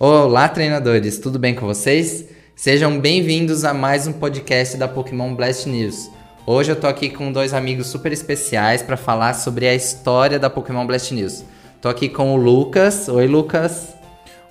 Olá, 0.00 0.48
treinadores, 0.48 1.18
tudo 1.18 1.40
bem 1.40 1.56
com 1.56 1.66
vocês? 1.66 2.26
Sejam 2.54 3.00
bem-vindos 3.00 3.64
a 3.64 3.74
mais 3.74 4.06
um 4.06 4.12
podcast 4.12 4.76
da 4.76 4.86
Pokémon 4.86 5.34
Blast 5.34 5.68
News. 5.68 6.08
Hoje 6.46 6.70
eu 6.70 6.76
tô 6.76 6.86
aqui 6.86 7.10
com 7.10 7.32
dois 7.32 7.52
amigos 7.52 7.88
super 7.88 8.12
especiais 8.12 8.80
para 8.80 8.96
falar 8.96 9.34
sobre 9.34 9.66
a 9.66 9.74
história 9.74 10.38
da 10.38 10.48
Pokémon 10.48 10.86
Blast 10.86 11.12
News. 11.12 11.44
Tô 11.82 11.88
aqui 11.88 12.08
com 12.08 12.32
o 12.32 12.36
Lucas. 12.36 13.08
Oi, 13.08 13.26
Lucas. 13.26 13.92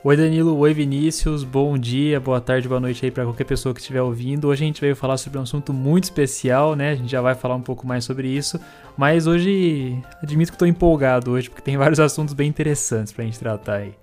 Oi, 0.04 0.18
Danilo. 0.18 0.57
Oi, 0.57 0.73
Vinícius. 0.73 1.46
Bom 1.46 1.77
dia, 1.77 2.20
boa 2.20 2.41
tarde, 2.41 2.68
boa 2.68 2.82
noite 2.82 3.05
aí 3.05 3.09
para 3.09 3.23
qualquer 3.23 3.45
pessoa 3.45 3.73
que 3.73 3.79
estiver 3.79 4.02
ouvindo. 4.02 4.50
Hoje 4.50 4.66
a 4.66 4.68
gente 4.68 4.82
veio 4.82 4.98
falar 4.98 5.16
sobre 5.16 5.39
um 5.39 5.43
assunto 5.43 5.71
muito 5.71 6.04
especial, 6.04 6.75
né? 6.75 6.91
A 6.91 6.95
gente 6.95 7.09
já 7.09 7.21
vai 7.21 7.36
falar 7.36 7.55
um 7.55 7.61
pouco 7.61 7.88
mais 7.88 8.04
sobre 8.04 8.27
isso. 8.27 8.59
Mas 8.98 9.27
hoje, 9.27 9.98
admito 10.21 10.52
que 10.52 10.57
tô 10.57 10.66
empolgado 10.66 11.32
hoje, 11.32 11.50
porque 11.50 11.61
tem 11.61 11.78
vários 11.79 12.01
assuntos 12.01 12.34
bem 12.34 12.50
interessantes 12.50 13.14
pra 13.14 13.23
gente 13.23 13.39
tratar 13.39 13.75
aí. 13.75 13.93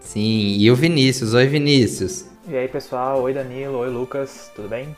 Sim, 0.00 0.56
e 0.58 0.70
o 0.70 0.74
Vinícius. 0.74 1.34
Oi, 1.34 1.46
Vinícius. 1.46 2.24
E 2.48 2.56
aí, 2.56 2.66
pessoal? 2.66 3.22
Oi, 3.22 3.32
Danilo. 3.32 3.78
Oi, 3.78 3.90
Lucas. 3.90 4.50
Tudo 4.56 4.68
bem? 4.68 4.96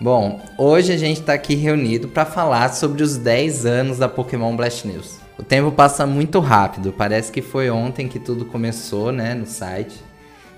Bom, 0.00 0.40
hoje 0.56 0.92
a 0.92 0.96
gente 0.96 1.20
está 1.20 1.34
aqui 1.34 1.54
reunido 1.54 2.08
para 2.08 2.24
falar 2.24 2.72
sobre 2.74 3.02
os 3.02 3.16
10 3.16 3.66
anos 3.66 3.98
da 3.98 4.08
Pokémon 4.08 4.54
Blast 4.56 4.86
News. 4.86 5.18
O 5.38 5.42
tempo 5.42 5.70
passa 5.72 6.06
muito 6.06 6.38
rápido, 6.38 6.92
parece 6.92 7.32
que 7.32 7.42
foi 7.42 7.68
ontem 7.68 8.08
que 8.08 8.18
tudo 8.18 8.44
começou, 8.44 9.10
né, 9.10 9.34
no 9.34 9.46
site. 9.46 9.96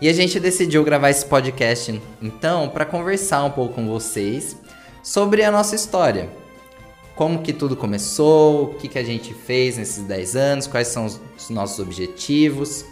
E 0.01 0.09
a 0.09 0.13
gente 0.13 0.39
decidiu 0.39 0.85
gravar 0.85 1.11
esse 1.11 1.25
podcast, 1.25 2.01
então, 2.23 2.69
para 2.69 2.85
conversar 2.85 3.43
um 3.45 3.51
pouco 3.51 3.75
com 3.75 3.89
vocês 3.89 4.57
sobre 5.03 5.43
a 5.43 5.51
nossa 5.51 5.75
história. 5.75 6.29
Como 7.17 7.43
que 7.43 7.53
tudo 7.53 7.77
começou, 7.77 8.65
o 8.65 8.75
que, 8.75 8.87
que 8.87 8.99
a 8.99 9.05
gente 9.05 9.35
fez 9.35 9.77
nesses 9.77 10.05
10 10.05 10.37
anos, 10.37 10.67
quais 10.69 10.89
são 10.89 11.07
os 11.07 11.21
nossos 11.51 11.79
objetivos 11.81 12.85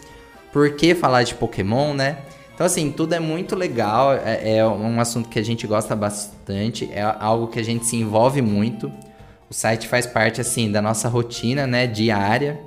por 0.51 0.71
que 0.75 0.95
falar 0.95 1.23
de 1.23 1.35
Pokémon, 1.35 1.93
né? 1.93 2.17
Então, 2.57 2.65
assim, 2.65 2.91
tudo 2.91 3.13
é 3.13 3.19
muito 3.19 3.55
legal, 3.55 4.13
é, 4.13 4.57
é, 4.57 4.65
um 4.65 4.99
assunto 4.99 5.29
que 5.29 5.37
a 5.37 5.43
gente 5.43 5.67
gosta 5.67 5.95
bastante, 5.95 6.89
é 6.91 7.03
algo 7.03 7.47
que 7.47 7.59
a 7.59 7.63
gente 7.63 7.85
se 7.85 7.95
envolve 7.95 8.41
muito. 8.41 8.91
O 9.47 9.53
site 9.53 9.87
faz 9.87 10.07
parte, 10.07 10.41
assim, 10.41 10.71
da 10.71 10.81
nossa 10.81 11.07
rotina, 11.07 11.67
né, 11.67 11.85
diária. 11.85 12.59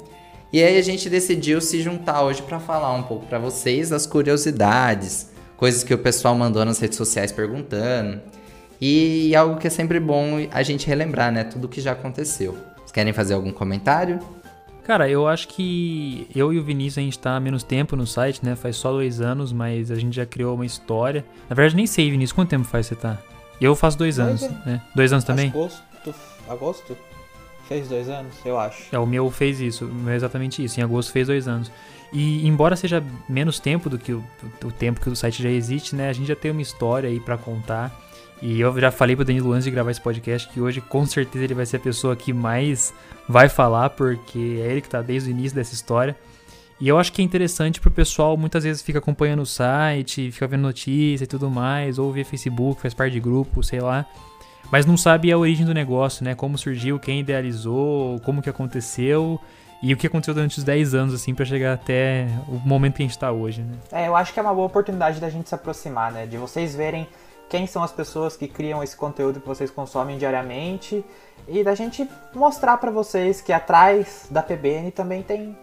E 0.52 0.62
aí 0.62 0.78
a 0.78 0.82
gente 0.82 1.10
decidiu 1.10 1.60
se 1.60 1.82
juntar 1.82 2.22
hoje 2.22 2.40
para 2.40 2.60
falar 2.60 2.92
um 2.92 3.02
pouco 3.02 3.26
para 3.26 3.38
vocês 3.40 3.90
das 3.90 4.06
curiosidades, 4.06 5.30
coisas 5.56 5.82
que 5.82 5.92
o 5.92 5.98
pessoal 5.98 6.36
mandou 6.36 6.64
nas 6.64 6.78
redes 6.78 6.96
sociais 6.96 7.32
perguntando. 7.32 8.20
E 8.80 9.34
algo 9.34 9.58
que 9.58 9.66
é 9.66 9.70
sempre 9.70 9.98
bom 9.98 10.46
a 10.52 10.62
gente 10.62 10.86
relembrar, 10.86 11.32
né, 11.32 11.42
tudo 11.42 11.68
que 11.68 11.80
já 11.80 11.92
aconteceu. 11.92 12.56
Vocês 12.76 12.92
querem 12.92 13.12
fazer 13.12 13.34
algum 13.34 13.52
comentário? 13.52 14.20
Cara, 14.84 15.08
eu 15.08 15.28
acho 15.28 15.48
que 15.48 16.26
eu 16.34 16.52
e 16.52 16.58
o 16.58 16.64
Vinícius 16.64 16.98
a 16.98 17.00
gente 17.02 17.18
tá 17.18 17.36
há 17.36 17.40
menos 17.40 17.62
tempo 17.62 17.94
no 17.94 18.06
site, 18.06 18.44
né? 18.44 18.56
Faz 18.56 18.76
só 18.76 18.90
dois 18.90 19.20
anos, 19.20 19.52
mas 19.52 19.90
a 19.90 19.94
gente 19.94 20.14
já 20.14 20.26
criou 20.26 20.54
uma 20.54 20.66
história. 20.66 21.24
Na 21.48 21.54
verdade, 21.54 21.76
nem 21.76 21.86
sei, 21.86 22.10
Vinícius, 22.10 22.32
quanto 22.32 22.50
tempo 22.50 22.64
faz 22.64 22.86
você 22.86 22.94
tá? 22.94 23.18
Eu 23.60 23.76
faço 23.76 23.98
dois 23.98 24.18
anos, 24.18 24.42
né? 24.64 24.80
Dois 24.94 25.12
anos 25.12 25.24
também? 25.24 25.48
Agosto, 25.50 25.82
agosto? 26.48 26.96
Fez 27.68 27.88
dois 27.88 28.08
anos, 28.08 28.34
eu 28.44 28.58
acho. 28.58 28.84
É, 28.90 28.98
o 28.98 29.06
meu 29.06 29.30
fez 29.30 29.60
isso, 29.60 29.88
é 30.08 30.16
exatamente 30.16 30.64
isso. 30.64 30.80
Em 30.80 30.82
agosto 30.82 31.12
fez 31.12 31.28
dois 31.28 31.46
anos. 31.46 31.70
E 32.12 32.46
embora 32.46 32.74
seja 32.74 33.04
menos 33.28 33.60
tempo 33.60 33.88
do 33.88 33.96
que 33.96 34.12
o, 34.12 34.24
o 34.64 34.72
tempo 34.72 35.00
que 35.00 35.08
o 35.08 35.14
site 35.14 35.42
já 35.42 35.50
existe, 35.50 35.94
né? 35.94 36.08
A 36.08 36.12
gente 36.12 36.26
já 36.26 36.34
tem 36.34 36.50
uma 36.50 36.62
história 36.62 37.08
aí 37.08 37.20
para 37.20 37.38
contar. 37.38 37.96
E 38.42 38.60
eu 38.60 38.78
já 38.80 38.90
falei 38.90 39.14
pro 39.14 39.24
Danilo 39.24 39.52
antes 39.52 39.64
de 39.64 39.70
gravar 39.70 39.90
esse 39.90 40.00
podcast 40.00 40.48
que 40.48 40.60
hoje 40.60 40.80
com 40.80 41.04
certeza 41.04 41.44
ele 41.44 41.54
vai 41.54 41.66
ser 41.66 41.76
a 41.76 41.80
pessoa 41.80 42.16
que 42.16 42.32
mais 42.32 42.92
vai 43.28 43.48
falar, 43.48 43.90
porque 43.90 44.60
é 44.62 44.70
ele 44.70 44.80
que 44.80 44.88
tá 44.88 45.02
desde 45.02 45.28
o 45.28 45.32
início 45.32 45.54
dessa 45.54 45.74
história. 45.74 46.16
E 46.80 46.88
eu 46.88 46.98
acho 46.98 47.12
que 47.12 47.20
é 47.20 47.24
interessante 47.24 47.78
pro 47.78 47.90
pessoal, 47.90 48.38
muitas 48.38 48.64
vezes 48.64 48.80
fica 48.80 48.98
acompanhando 48.98 49.42
o 49.42 49.46
site, 49.46 50.32
fica 50.32 50.46
vendo 50.46 50.62
notícia 50.62 51.24
e 51.24 51.26
tudo 51.26 51.50
mais, 51.50 51.98
ou 51.98 52.10
vê 52.10 52.24
Facebook, 52.24 52.80
faz 52.80 52.94
parte 52.94 53.12
de 53.12 53.20
grupo, 53.20 53.62
sei 53.62 53.80
lá. 53.80 54.06
Mas 54.72 54.86
não 54.86 54.96
sabe 54.96 55.30
a 55.30 55.36
origem 55.36 55.66
do 55.66 55.74
negócio, 55.74 56.24
né? 56.24 56.34
Como 56.34 56.56
surgiu, 56.56 56.98
quem 56.98 57.20
idealizou, 57.20 58.18
como 58.20 58.40
que 58.40 58.48
aconteceu 58.48 59.38
e 59.82 59.92
o 59.92 59.96
que 59.96 60.06
aconteceu 60.06 60.32
durante 60.32 60.56
os 60.56 60.64
10 60.64 60.94
anos, 60.94 61.14
assim, 61.14 61.34
para 61.34 61.44
chegar 61.44 61.74
até 61.74 62.26
o 62.48 62.58
momento 62.66 62.96
que 62.96 63.02
a 63.02 63.06
gente 63.06 63.18
tá 63.18 63.30
hoje, 63.30 63.60
né? 63.60 63.74
É, 63.92 64.08
eu 64.08 64.16
acho 64.16 64.32
que 64.32 64.38
é 64.38 64.42
uma 64.42 64.54
boa 64.54 64.66
oportunidade 64.66 65.20
da 65.20 65.28
gente 65.28 65.50
se 65.50 65.54
aproximar, 65.54 66.10
né? 66.10 66.24
De 66.24 66.38
vocês 66.38 66.74
verem 66.74 67.06
quem 67.50 67.66
são 67.66 67.82
as 67.82 67.92
pessoas 67.92 68.36
que 68.36 68.46
criam 68.46 68.82
esse 68.82 68.96
conteúdo 68.96 69.40
que 69.40 69.46
vocês 69.46 69.70
consomem 69.70 70.16
diariamente 70.16 71.04
e 71.48 71.64
da 71.64 71.74
gente 71.74 72.08
mostrar 72.32 72.76
para 72.76 72.92
vocês 72.92 73.40
que 73.40 73.52
atrás 73.52 74.26
da 74.30 74.40
PBN 74.40 74.92
também 74.92 75.20
tem, 75.20 75.56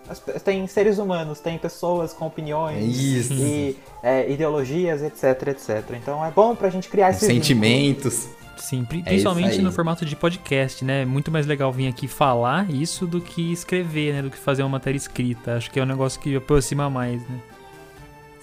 tem 0.43 0.67
seres 0.67 0.97
humanos, 0.97 1.39
tem 1.39 1.57
pessoas 1.57 2.11
com 2.11 2.27
opiniões 2.27 2.99
Isso. 2.99 3.33
e 3.33 3.77
é, 4.03 4.29
ideologias, 4.29 5.01
etc, 5.01 5.47
etc. 5.47 5.85
Então 5.93 6.23
é 6.25 6.29
bom 6.29 6.53
pra 6.53 6.69
gente 6.69 6.89
criar 6.89 7.11
esses 7.11 7.25
sentimentos. 7.25 8.25
Vínculos. 8.25 8.37
Sim, 8.57 8.83
principalmente 8.83 9.59
é 9.59 9.61
no 9.61 9.71
formato 9.71 10.03
de 10.03 10.15
podcast, 10.15 10.83
né? 10.83 11.03
É 11.03 11.05
muito 11.05 11.31
mais 11.31 11.45
legal 11.45 11.71
vir 11.71 11.87
aqui 11.87 12.07
falar 12.07 12.69
isso 12.69 13.05
do 13.05 13.21
que 13.21 13.53
escrever, 13.53 14.13
né? 14.15 14.21
Do 14.23 14.31
que 14.31 14.37
fazer 14.37 14.63
uma 14.63 14.69
matéria 14.69 14.97
escrita. 14.97 15.55
Acho 15.55 15.69
que 15.69 15.79
é 15.79 15.83
um 15.83 15.85
negócio 15.85 16.19
que 16.19 16.35
aproxima 16.35 16.89
mais, 16.89 17.21
né? 17.29 17.39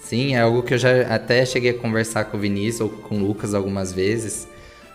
Sim, 0.05 0.35
é 0.35 0.41
algo 0.41 0.61
que 0.61 0.75
eu 0.75 0.77
já 0.77 1.01
até 1.07 1.43
cheguei 1.47 1.71
a 1.71 1.73
conversar 1.73 2.25
com 2.25 2.37
o 2.37 2.39
Vinícius 2.39 2.81
ou 2.81 2.89
com 2.89 3.15
o 3.15 3.25
Lucas 3.25 3.55
algumas 3.55 3.91
vezes. 3.91 4.47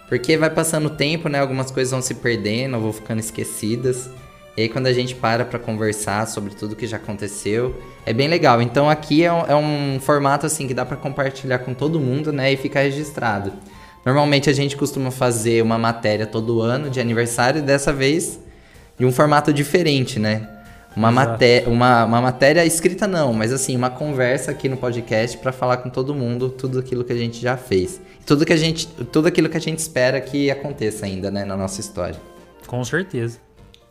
Porque 0.09 0.37
vai 0.37 0.49
passando 0.49 0.87
o 0.87 0.91
tempo, 0.91 1.29
né? 1.29 1.41
Algumas 1.41 1.73
coisas 1.73 1.91
vão 1.91 2.01
se 2.01 2.15
perdendo, 2.15 2.79
vão 2.79 2.93
ficando 2.93 3.19
esquecidas. 3.19 4.09
E 4.57 4.63
aí 4.63 4.69
quando 4.69 4.87
a 4.87 4.93
gente 4.93 5.17
para 5.17 5.45
para 5.45 5.59
conversar 5.59 6.29
sobre 6.29 6.55
tudo 6.55 6.77
que 6.77 6.87
já 6.87 6.97
aconteceu, 6.97 7.75
é 8.07 8.13
bem 8.13 8.29
legal. 8.29 8.63
Então 8.63 8.89
aqui 8.89 9.25
é 9.25 9.33
um, 9.33 9.47
é 9.47 9.57
um 9.57 9.99
formato 10.01 10.47
assim 10.47 10.69
que 10.69 10.75
dá 10.75 10.85
para 10.85 10.97
compartilhar 10.97 11.59
com 11.59 11.75
todo 11.75 11.99
mundo, 11.99 12.33
né? 12.33 12.53
E 12.53 12.57
ficar 12.57 12.83
registrado. 12.83 13.53
Normalmente 14.07 14.49
a 14.49 14.53
gente 14.53 14.77
costuma 14.77 15.11
fazer 15.11 15.61
uma 15.61 15.77
matéria 15.77 16.25
todo 16.25 16.61
ano 16.61 16.89
de 16.89 17.01
aniversário 17.01 17.61
dessa 17.61 17.93
vez 17.93 18.39
de 18.97 19.05
um 19.05 19.11
formato 19.11 19.53
diferente, 19.53 20.21
né? 20.21 20.60
Uma, 20.97 21.11
maté 21.11 21.65
uma, 21.67 22.05
uma 22.05 22.21
matéria 22.21 22.65
escrita 22.65 23.07
não, 23.07 23.33
mas 23.33 23.53
assim, 23.53 23.77
uma 23.77 23.91
conversa 23.91 24.51
aqui 24.51 24.69
no 24.69 24.77
podcast 24.77 25.39
para 25.39 25.53
falar 25.53 25.79
com 25.79 25.89
todo 25.89 26.15
mundo 26.15 26.49
tudo 26.49 26.79
aquilo 26.79 27.05
que 27.05 27.13
a 27.13 27.17
gente 27.17 27.41
já 27.41 27.57
fez. 27.57 28.01
Tudo 28.27 28.45
que 28.45 28.53
a 28.53 28.57
gente, 28.57 28.87
tudo 28.87 29.29
aquilo 29.29 29.49
que 29.49 29.57
a 29.57 29.61
gente 29.61 29.79
espera 29.79 30.21
que 30.21 30.51
aconteça 30.51 31.07
ainda, 31.07 31.31
né, 31.31 31.45
na 31.45 31.57
nossa 31.57 31.81
história. 31.81 32.21
Com 32.67 32.83
certeza. 32.85 33.39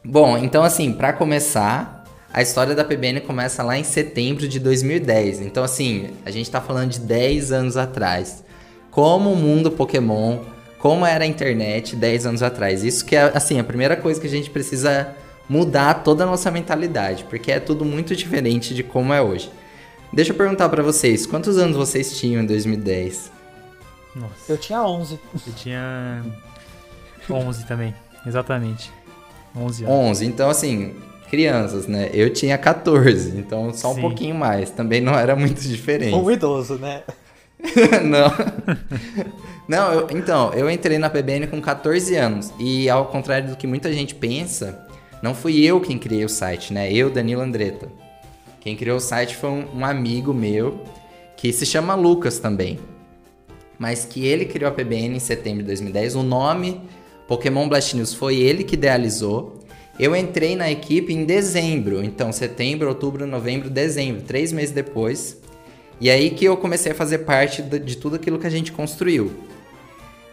Bom, 0.04 0.38
então 0.38 0.64
assim, 0.64 0.92
para 0.94 1.14
começar, 1.14 2.06
a 2.34 2.42
história 2.42 2.76
da 2.76 2.84
PBN 2.84 3.22
começa 3.22 3.64
lá 3.64 3.78
em 3.78 3.84
setembro 3.84 4.48
de 4.48 4.60
2010. 4.60 5.42
Então 5.42 5.64
assim, 5.64 6.10
a 6.26 6.32
gente 6.32 6.50
tá 6.52 6.62
falando 6.62 6.92
de 6.92 7.00
10 7.00 7.52
anos 7.52 7.78
atrás. 7.78 8.44
Como 8.92 9.32
o 9.32 9.36
mundo 9.36 9.72
Pokémon, 9.72 10.40
como 10.78 11.06
era 11.06 11.24
a 11.24 11.28
internet 11.28 11.96
10 11.96 12.26
anos 12.26 12.44
atrás. 12.44 12.84
Isso 12.84 13.06
que 13.06 13.16
é 13.16 13.32
assim, 13.34 13.60
a 13.60 13.64
primeira 13.64 13.96
coisa 13.96 14.20
que 14.20 14.28
a 14.28 14.30
gente 14.30 14.50
precisa 14.50 15.16
mudar 15.50 15.96
toda 16.04 16.24
a 16.24 16.28
nossa 16.28 16.52
mentalidade, 16.52 17.24
porque 17.24 17.52
é 17.52 17.60
tudo 17.60 17.84
muito 17.84 18.16
diferente 18.16 18.74
de 18.76 18.84
como 18.84 19.12
é 19.12 19.22
hoje. 19.22 19.52
Deixa 20.14 20.32
eu 20.32 20.36
perguntar 20.36 20.70
para 20.70 20.84
vocês, 20.84 21.26
quantos 21.26 21.58
anos 21.58 21.76
vocês 21.76 22.18
tinham 22.18 22.44
em 22.44 22.46
2010? 22.46 23.32
Nossa. 24.16 24.34
Eu 24.48 24.58
tinha 24.58 24.84
11. 24.84 25.20
Eu 25.48 25.54
tinha 25.54 26.24
11 27.30 27.66
também, 27.66 27.96
exatamente. 28.26 28.92
11 29.56 29.86
anos. 29.86 29.96
11, 29.96 30.26
então 30.26 30.50
assim, 30.50 30.96
crianças, 31.30 31.88
né? 31.88 32.10
Eu 32.14 32.32
tinha 32.32 32.58
14, 32.58 33.38
então 33.38 33.74
só 33.74 33.92
um 33.92 33.96
Sim. 33.96 34.02
pouquinho 34.02 34.36
mais. 34.36 34.70
Também 34.70 35.02
não 35.02 35.14
era 35.14 35.36
muito 35.36 35.62
diferente. 35.62 36.16
Um 36.16 36.30
idoso, 36.30 36.76
né? 36.76 37.04
não. 38.04 38.32
Não, 39.70 39.94
eu, 39.94 40.08
então, 40.10 40.52
eu 40.56 40.68
entrei 40.68 40.98
na 40.98 41.12
PBN 41.12 41.46
com 41.46 41.62
14 41.62 42.16
anos. 42.16 42.52
E 42.58 42.90
ao 42.90 43.06
contrário 43.06 43.50
do 43.50 43.56
que 43.56 43.68
muita 43.68 43.94
gente 43.94 44.16
pensa, 44.16 44.88
não 45.22 45.36
fui 45.36 45.64
eu 45.64 45.82
quem 45.82 45.98
criei 45.98 46.24
o 46.24 46.30
site, 46.30 46.74
né? 46.74 46.92
Eu, 46.92 47.10
Danilo 47.10 47.42
Andretta. 47.42 47.90
Quem 48.62 48.76
criou 48.76 48.98
o 48.98 49.02
site 49.02 49.36
foi 49.36 49.50
um, 49.50 49.80
um 49.80 49.86
amigo 49.86 50.34
meu 50.34 50.84
que 51.36 51.52
se 51.54 51.66
chama 51.66 51.96
Lucas 51.96 52.40
também. 52.40 52.80
Mas 53.78 54.06
que 54.06 54.26
ele 54.26 54.46
criou 54.46 54.70
a 54.70 54.74
PBN 54.74 55.16
em 55.16 55.20
setembro 55.20 55.60
de 55.60 55.68
2010. 55.68 56.16
O 56.16 56.24
nome 56.24 56.82
Pokémon 57.28 57.70
Blast 57.70 57.96
News 57.96 58.14
foi 58.14 58.38
ele 58.38 58.64
que 58.64 58.76
idealizou. 58.76 59.60
Eu 60.00 60.16
entrei 60.16 60.56
na 60.56 60.72
equipe 60.72 61.14
em 61.14 61.26
dezembro, 61.26 62.02
então 62.04 62.32
setembro, 62.32 62.88
outubro, 62.88 63.28
novembro, 63.28 63.70
dezembro, 63.70 64.22
três 64.22 64.52
meses 64.52 64.72
depois. 64.72 65.38
E 66.02 66.10
aí 66.10 66.30
que 66.30 66.46
eu 66.46 66.56
comecei 66.56 66.94
a 66.94 66.96
fazer 66.96 67.20
parte 67.20 67.62
de, 67.62 67.98
tudo 67.98 68.16
aquilo 68.16 68.40
que 68.40 68.48
a 68.48 68.50
gente 68.50 68.72
construiu. 68.72 69.32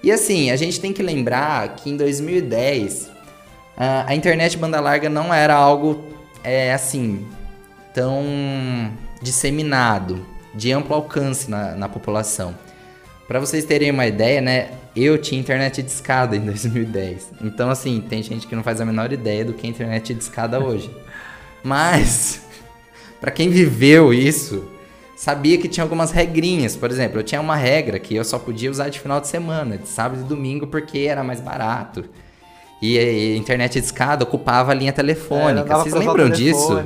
E 0.02 0.12
assim, 0.12 0.50
a 0.50 0.56
gente 0.56 0.80
tem 0.80 0.92
que 0.92 1.02
lembrar 1.02 1.74
que 1.76 1.90
em 1.90 1.96
2010 1.96 3.10
a 3.76 4.14
internet 4.14 4.56
banda 4.56 4.80
larga 4.80 5.08
não 5.08 5.32
era 5.32 5.54
algo 5.54 6.04
é, 6.42 6.72
assim 6.72 7.26
tão 7.96 8.22
disseminado, 9.22 10.26
de 10.54 10.70
amplo 10.70 10.94
alcance 10.94 11.50
na, 11.50 11.74
na 11.74 11.88
população. 11.88 12.54
Para 13.26 13.40
vocês 13.40 13.64
terem 13.64 13.90
uma 13.90 14.06
ideia, 14.06 14.40
né? 14.42 14.70
Eu 14.94 15.18
tinha 15.18 15.40
internet 15.40 15.82
de 15.82 15.90
escada 15.90 16.36
em 16.36 16.40
2010. 16.44 17.32
Então, 17.42 17.70
assim, 17.70 18.00
tem 18.00 18.22
gente 18.22 18.46
que 18.46 18.54
não 18.54 18.62
faz 18.62 18.80
a 18.82 18.84
menor 18.84 19.12
ideia 19.12 19.46
do 19.46 19.54
que 19.54 19.66
é 19.66 19.70
internet 19.70 20.12
de 20.12 20.22
escada 20.22 20.60
hoje. 20.60 20.90
Mas, 21.64 22.42
para 23.18 23.30
quem 23.30 23.48
viveu 23.48 24.12
isso, 24.12 24.68
sabia 25.16 25.56
que 25.58 25.66
tinha 25.66 25.82
algumas 25.82 26.12
regrinhas. 26.12 26.76
Por 26.76 26.90
exemplo, 26.90 27.18
eu 27.18 27.24
tinha 27.24 27.40
uma 27.40 27.56
regra 27.56 27.98
que 27.98 28.14
eu 28.14 28.24
só 28.24 28.38
podia 28.38 28.70
usar 28.70 28.90
de 28.90 29.00
final 29.00 29.20
de 29.20 29.26
semana, 29.26 29.78
de 29.78 29.88
sábado 29.88 30.20
e 30.20 30.24
domingo, 30.24 30.66
porque 30.66 30.98
era 30.98 31.24
mais 31.24 31.40
barato. 31.40 32.04
E 32.80 32.98
a 32.98 33.36
internet 33.36 33.72
de 33.72 33.78
escada 33.86 34.24
ocupava 34.24 34.72
a 34.72 34.74
linha 34.74 34.92
telefônica. 34.92 35.72
É, 35.72 35.76
Vocês 35.76 35.94
lembram 35.94 36.28
disso? 36.30 36.78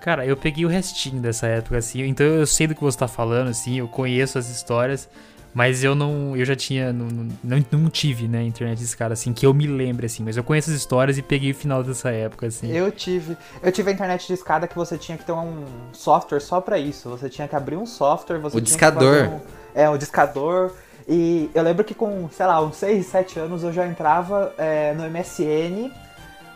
Cara, 0.00 0.26
eu 0.26 0.36
peguei 0.36 0.64
o 0.64 0.68
restinho 0.68 1.22
dessa 1.22 1.46
época, 1.46 1.78
assim, 1.78 2.02
então 2.02 2.26
eu 2.26 2.44
sei 2.44 2.66
do 2.66 2.74
que 2.74 2.80
você 2.82 2.98
tá 2.98 3.06
falando, 3.06 3.48
assim, 3.50 3.78
eu 3.78 3.86
conheço 3.86 4.36
as 4.36 4.48
histórias, 4.48 5.08
mas 5.54 5.84
eu 5.84 5.94
não, 5.94 6.36
eu 6.36 6.44
já 6.44 6.56
tinha, 6.56 6.92
não, 6.92 7.06
não, 7.40 7.64
não 7.70 7.88
tive, 7.88 8.26
né, 8.26 8.42
internet 8.42 8.78
de 8.78 8.84
escada, 8.84 9.12
assim, 9.14 9.32
que 9.32 9.46
eu 9.46 9.54
me 9.54 9.64
lembre, 9.68 10.06
assim, 10.06 10.24
mas 10.24 10.36
eu 10.36 10.42
conheço 10.42 10.70
as 10.70 10.76
histórias 10.76 11.18
e 11.18 11.22
peguei 11.22 11.52
o 11.52 11.54
final 11.54 11.84
dessa 11.84 12.10
época, 12.10 12.48
assim. 12.48 12.72
Eu 12.72 12.90
tive, 12.90 13.36
eu 13.62 13.70
tive 13.70 13.90
a 13.90 13.92
internet 13.94 14.26
de 14.26 14.32
escada 14.32 14.66
que 14.66 14.74
você 14.74 14.98
tinha 14.98 15.16
que 15.16 15.24
ter 15.24 15.30
um 15.30 15.64
software 15.92 16.40
só 16.40 16.60
pra 16.60 16.80
isso, 16.80 17.08
você 17.08 17.28
tinha 17.28 17.46
que 17.46 17.54
abrir 17.54 17.76
um 17.76 17.86
software, 17.86 18.38
você 18.38 18.56
O 18.56 18.60
tinha 18.60 18.64
discador. 18.64 19.14
Que 19.14 19.24
fazer 19.24 19.34
um, 19.36 19.40
é, 19.72 19.88
o 19.88 19.96
discador, 19.96 20.72
e 21.08 21.50
eu 21.54 21.62
lembro 21.62 21.84
que 21.84 21.94
com, 21.94 22.28
sei 22.30 22.46
lá, 22.46 22.60
uns 22.60 22.76
6, 22.76 23.06
7 23.06 23.38
anos 23.40 23.62
eu 23.62 23.72
já 23.72 23.86
entrava 23.86 24.54
é, 24.58 24.92
no 24.94 25.08
MSN 25.08 25.90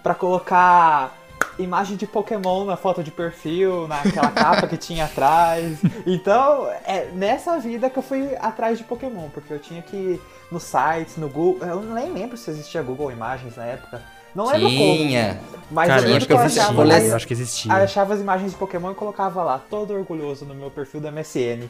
pra 0.02 0.14
colocar 0.14 1.16
imagem 1.58 1.96
de 1.96 2.06
Pokémon 2.06 2.64
na 2.64 2.76
foto 2.76 3.02
de 3.02 3.10
perfil, 3.10 3.88
naquela 3.88 4.30
capa 4.32 4.66
que 4.66 4.76
tinha 4.76 5.04
atrás. 5.06 5.78
Então, 6.06 6.68
é 6.84 7.10
nessa 7.12 7.58
vida 7.58 7.88
que 7.90 7.98
eu 7.98 8.02
fui 8.02 8.36
atrás 8.36 8.78
de 8.78 8.84
Pokémon, 8.84 9.28
porque 9.30 9.52
eu 9.52 9.58
tinha 9.58 9.82
que 9.82 9.96
ir 9.96 10.20
nos 10.50 10.62
sites, 10.62 11.16
no 11.16 11.28
Google. 11.28 11.66
Eu 11.66 11.80
nem 11.82 12.12
lembro 12.12 12.36
se 12.36 12.50
existia 12.50 12.82
Google 12.82 13.10
Imagens 13.10 13.56
na 13.56 13.64
época. 13.64 14.02
Não 14.34 14.46
lembro 14.46 14.68
Tinha. 14.68 15.34
como. 15.34 15.60
Mas 15.70 15.88
Cara, 15.88 16.02
eu 16.02 16.10
eu 16.10 16.16
acho 16.16 16.26
que 16.26 16.32
eu 16.32 16.40
existia, 16.40 16.62
achava, 16.62 16.82
eu 16.84 17.16
acho 17.16 17.26
que 17.26 17.32
existia. 17.32 17.72
achava 17.72 18.14
as 18.14 18.20
imagens 18.20 18.52
de 18.52 18.58
Pokémon 18.58 18.92
e 18.92 18.94
colocava 18.94 19.42
lá, 19.42 19.58
todo 19.58 19.94
orgulhoso 19.94 20.44
no 20.44 20.54
meu 20.54 20.70
perfil 20.70 21.00
do 21.00 21.10
MSN. 21.10 21.68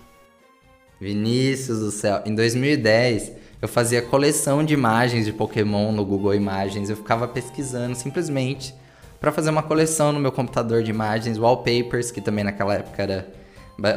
Vinícius 1.01 1.81
do 1.81 1.91
céu. 1.91 2.23
Em 2.25 2.35
2010, 2.35 3.33
eu 3.61 3.69
fazia 3.69 4.03
coleção 4.03 4.65
de 4.65 4.75
imagens 4.75 5.25
de 5.25 5.33
Pokémon 5.33 5.93
no 5.93 6.05
Google 6.05 6.35
Imagens. 6.35 6.91
Eu 6.91 6.97
ficava 6.97 7.29
pesquisando 7.29 7.95
simplesmente 7.95 8.75
para 9.21 9.33
fazer 9.33 9.51
uma 9.51 9.63
coleção 9.63 10.13
no 10.13 10.21
meu 10.21 10.33
computador 10.33 10.83
de 10.83 10.91
imagens, 10.91 11.39
wallpapers, 11.39 12.11
que 12.11 12.21
também 12.21 12.45
naquela 12.45 12.75
época 12.75 13.03
era 13.03 13.37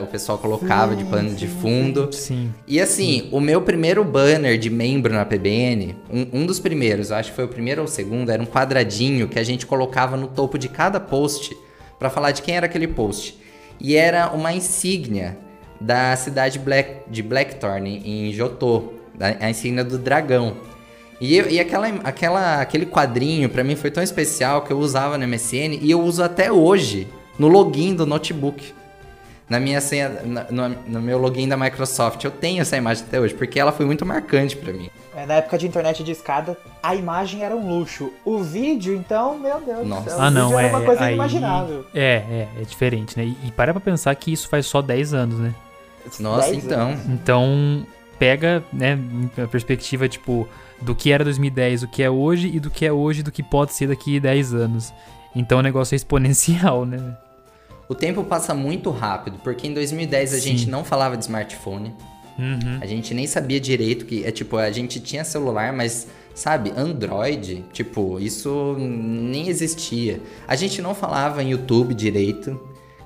o 0.01 0.07
pessoal 0.07 0.37
colocava 0.37 0.93
de 0.93 1.05
pano 1.05 1.33
de 1.33 1.47
fundo. 1.47 2.11
Sim. 2.11 2.53
E 2.67 2.81
assim, 2.81 3.29
o 3.31 3.39
meu 3.39 3.61
primeiro 3.61 4.03
banner 4.03 4.57
de 4.57 4.69
membro 4.69 5.13
na 5.13 5.23
PBN, 5.23 5.95
um, 6.11 6.41
um 6.41 6.45
dos 6.45 6.59
primeiros, 6.59 7.11
eu 7.11 7.15
acho 7.15 7.29
que 7.29 7.35
foi 7.35 7.45
o 7.45 7.49
primeiro 7.49 7.81
ou 7.81 7.87
o 7.87 7.89
segundo, 7.89 8.29
era 8.29 8.43
um 8.43 8.45
quadradinho 8.45 9.29
que 9.29 9.39
a 9.39 9.43
gente 9.43 9.65
colocava 9.65 10.17
no 10.17 10.27
topo 10.27 10.57
de 10.57 10.67
cada 10.67 10.99
post 10.99 11.55
para 11.97 12.09
falar 12.09 12.31
de 12.31 12.41
quem 12.41 12.57
era 12.57 12.65
aquele 12.65 12.87
post. 12.87 13.39
E 13.79 13.95
era 13.95 14.31
uma 14.31 14.51
insígnia 14.51 15.37
da 15.79 16.15
cidade 16.15 16.59
Black, 16.59 17.01
de 17.09 17.21
Blackthorn, 17.23 18.01
em 18.05 18.31
Jotô, 18.33 18.93
da- 19.15 19.35
a 19.39 19.49
insígnia 19.49 19.83
do 19.83 19.97
dragão. 19.97 20.57
E, 21.21 21.35
eu- 21.35 21.49
e 21.49 21.59
aquela, 21.59 21.87
aquela, 22.03 22.61
aquele 22.61 22.85
quadrinho 22.85 23.49
pra 23.49 23.63
mim 23.63 23.75
foi 23.75 23.91
tão 23.91 24.01
especial 24.03 24.61
que 24.61 24.71
eu 24.71 24.77
usava 24.79 25.17
no 25.17 25.23
MSN 25.25 25.77
e 25.81 25.91
eu 25.91 26.01
uso 26.01 26.23
até 26.23 26.51
hoje 26.51 27.07
no 27.37 27.47
login 27.47 27.93
do 27.95 28.05
notebook. 28.05 28.73
Na 29.49 29.59
minha 29.59 29.81
senha, 29.81 30.09
na- 30.25 30.45
no, 30.51 30.69
no 30.87 31.01
meu 31.01 31.17
login 31.17 31.47
da 31.47 31.57
Microsoft, 31.57 32.23
eu 32.23 32.29
tenho 32.29 32.61
essa 32.61 32.77
imagem 32.77 33.03
até 33.07 33.19
hoje, 33.19 33.33
porque 33.33 33.59
ela 33.59 33.71
foi 33.71 33.85
muito 33.85 34.05
marcante 34.05 34.55
pra 34.55 34.71
mim. 34.71 34.89
É, 35.15 35.25
na 35.25 35.33
época 35.35 35.57
de 35.57 35.67
internet 35.67 36.03
de 36.03 36.11
escada, 36.11 36.55
a 36.83 36.95
imagem 36.95 37.43
era 37.43 37.55
um 37.55 37.67
luxo. 37.67 38.13
O 38.23 38.37
vídeo, 38.43 38.95
então, 38.95 39.37
meu 39.39 39.59
Deus 39.59 39.87
Nossa. 39.87 40.03
do 40.03 40.09
céu. 40.11 40.21
Ah, 40.21 40.29
não, 40.31 40.57
é. 40.57 40.65
era 40.65 40.77
uma 40.77 40.85
coisa 40.85 41.01
aí, 41.03 41.09
inimaginável. 41.15 41.85
É, 41.95 42.23
é, 42.29 42.47
é 42.61 42.63
diferente, 42.63 43.17
né? 43.17 43.25
E, 43.25 43.47
e 43.47 43.51
para 43.51 43.73
pra 43.73 43.81
pensar 43.81 44.13
que 44.15 44.31
isso 44.31 44.47
faz 44.47 44.67
só 44.67 44.81
10 44.83 45.13
anos, 45.15 45.39
né? 45.39 45.53
Nossa, 46.19 46.51
10 46.51 46.65
então. 46.65 46.89
anos. 46.89 47.05
Então, 47.07 47.85
pega, 48.17 48.63
né, 48.73 48.97
a 49.41 49.47
perspectiva, 49.47 50.07
tipo, 50.07 50.47
do 50.81 50.95
que 50.95 51.11
era 51.11 51.23
2010, 51.23 51.83
o 51.83 51.87
que 51.87 52.01
é 52.01 52.09
hoje, 52.09 52.49
e 52.53 52.59
do 52.59 52.69
que 52.69 52.85
é 52.85 52.91
hoje, 52.91 53.23
do 53.23 53.31
que 53.31 53.43
pode 53.43 53.73
ser 53.73 53.87
daqui 53.87 54.19
10 54.19 54.53
anos. 54.53 54.93
Então 55.35 55.59
o 55.59 55.61
negócio 55.61 55.95
é 55.95 55.97
exponencial, 55.97 56.85
né? 56.85 57.17
O 57.87 57.95
tempo 57.95 58.23
passa 58.23 58.53
muito 58.53 58.91
rápido, 58.91 59.39
porque 59.43 59.67
em 59.67 59.73
2010 59.73 60.33
a 60.33 60.37
Sim. 60.37 60.41
gente 60.41 60.69
não 60.69 60.83
falava 60.83 61.17
de 61.17 61.23
smartphone. 61.23 61.93
Uhum. 62.37 62.77
A 62.79 62.85
gente 62.85 63.13
nem 63.13 63.27
sabia 63.27 63.59
direito 63.59 64.05
que 64.05 64.23
é 64.23 64.31
tipo, 64.31 64.57
a 64.57 64.71
gente 64.71 64.99
tinha 64.99 65.23
celular, 65.23 65.73
mas 65.73 66.07
sabe, 66.33 66.71
Android, 66.75 67.65
tipo, 67.73 68.19
isso 68.19 68.75
nem 68.79 69.49
existia. 69.49 70.21
A 70.47 70.55
gente 70.55 70.81
não 70.81 70.95
falava 70.95 71.43
em 71.43 71.51
YouTube 71.51 71.93
direito. 71.93 72.59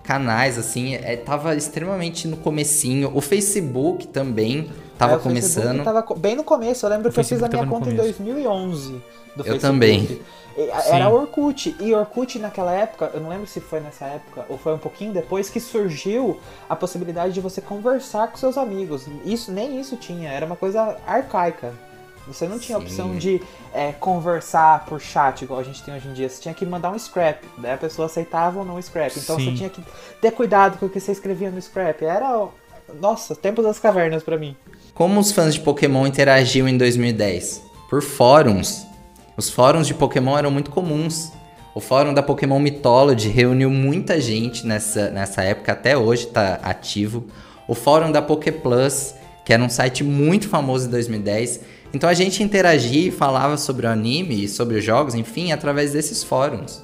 Canais 0.03 0.57
assim, 0.57 0.95
é, 0.95 1.15
tava 1.15 1.55
extremamente 1.55 2.27
no 2.27 2.37
comecinho. 2.37 3.11
O 3.15 3.21
Facebook 3.21 4.07
também 4.07 4.69
tava 4.97 5.13
É, 5.13 5.15
o 5.15 5.19
Facebook 5.19 5.53
começando. 5.55 5.83
Tava 5.83 6.03
co- 6.03 6.15
bem 6.15 6.35
no 6.35 6.43
começo. 6.43 6.85
Eu 6.85 6.89
lembro 6.89 7.09
O 7.09 7.13
que 7.13 7.19
eu 7.19 7.23
fiz 7.23 7.41
a 7.41 7.47
minha 7.47 7.65
conta 7.65 7.89
em 7.89 7.95
começo. 7.95 8.17
2011 8.21 8.91
do 8.91 8.99
Eu 9.39 9.43
Facebook. 9.45 9.61
também. 9.61 10.21
E, 10.57 10.69
a- 10.71 10.79
Sim. 10.81 10.91
Era 10.91 11.09
Orkut. 11.09 11.75
E 11.79 11.93
Orkut 11.95 12.37
naquela 12.37 12.73
época, 12.73 13.09
eu 13.13 13.21
não 13.21 13.29
lembro 13.29 13.47
se 13.47 13.59
foi 13.59 13.79
nessa 13.79 14.05
época 14.05 14.45
ou 14.49 14.57
foi 14.57 14.73
um 14.73 14.77
pouquinho 14.77 15.11
depois 15.13 15.49
que 15.49 15.59
surgiu 15.59 16.37
a 16.69 16.75
possibilidade 16.75 17.33
de 17.33 17.39
você 17.41 17.59
conversar 17.61 18.27
com 18.27 18.37
seus 18.37 18.57
amigos. 18.57 19.07
Isso 19.25 19.51
nem 19.51 19.79
isso 19.79 19.95
tinha, 19.95 20.29
era 20.29 20.45
uma 20.45 20.55
coisa 20.57 20.97
arcaica. 21.07 21.73
Você 22.27 22.47
não 22.47 22.57
tinha 22.57 22.77
a 22.77 22.81
Sim. 22.81 22.87
opção 22.87 23.15
de 23.15 23.41
é, 23.73 23.91
conversar 23.91 24.85
por 24.85 24.99
chat, 24.99 25.41
igual 25.41 25.59
a 25.59 25.63
gente 25.63 25.83
tem 25.83 25.93
hoje 25.93 26.07
em 26.07 26.13
dia. 26.13 26.29
Você 26.29 26.41
tinha 26.41 26.53
que 26.53 26.65
mandar 26.65 26.91
um 26.91 26.97
scrap. 26.97 27.43
Daí 27.57 27.73
a 27.73 27.77
pessoa 27.77 28.05
aceitava 28.05 28.59
ou 28.59 28.65
não 28.65 28.75
o 28.75 28.81
scrap. 28.81 29.11
Então 29.17 29.37
Sim. 29.37 29.45
você 29.45 29.57
tinha 29.57 29.69
que 29.69 29.83
ter 30.21 30.31
cuidado 30.31 30.77
com 30.77 30.85
o 30.85 30.89
que 30.89 30.99
você 30.99 31.11
escrevia 31.11 31.51
no 31.51 31.61
scrap. 31.61 32.01
Era. 32.03 32.47
Nossa, 32.99 33.35
tempo 33.35 33.61
das 33.61 33.79
cavernas 33.79 34.23
pra 34.23 34.37
mim. 34.37 34.55
Como 34.93 35.19
os 35.19 35.31
fãs 35.31 35.53
de 35.53 35.59
Pokémon 35.61 36.05
interagiam 36.05 36.67
em 36.67 36.77
2010? 36.77 37.61
Por 37.89 38.01
fóruns. 38.01 38.85
Os 39.35 39.49
fóruns 39.49 39.87
de 39.87 39.93
Pokémon 39.93 40.37
eram 40.37 40.51
muito 40.51 40.69
comuns. 40.69 41.31
O 41.75 41.79
fórum 41.79 42.13
da 42.13 42.21
Pokémon 42.21 42.59
Mythology 42.59 43.29
reuniu 43.29 43.71
muita 43.71 44.21
gente 44.21 44.65
nessa, 44.65 45.09
nessa 45.09 45.41
época, 45.41 45.71
até 45.71 45.97
hoje 45.97 46.27
está 46.27 46.59
ativo. 46.61 47.25
O 47.67 47.73
fórum 47.73 48.11
da 48.11 48.21
Poképlus, 48.21 49.15
que 49.43 49.51
era 49.51 49.63
um 49.63 49.69
site 49.69 50.03
muito 50.03 50.47
famoso 50.47 50.87
em 50.87 50.91
2010. 50.91 51.61
Então 51.93 52.09
a 52.09 52.13
gente 52.13 52.41
interagia 52.41 53.09
e 53.09 53.11
falava 53.11 53.55
sobre 53.55 53.85
o 53.85 53.89
anime 53.89 54.45
e 54.45 54.49
sobre 54.49 54.77
os 54.77 54.83
jogos, 54.83 55.13
enfim, 55.13 55.51
através 55.51 55.93
desses 55.93 56.23
fóruns. 56.23 56.81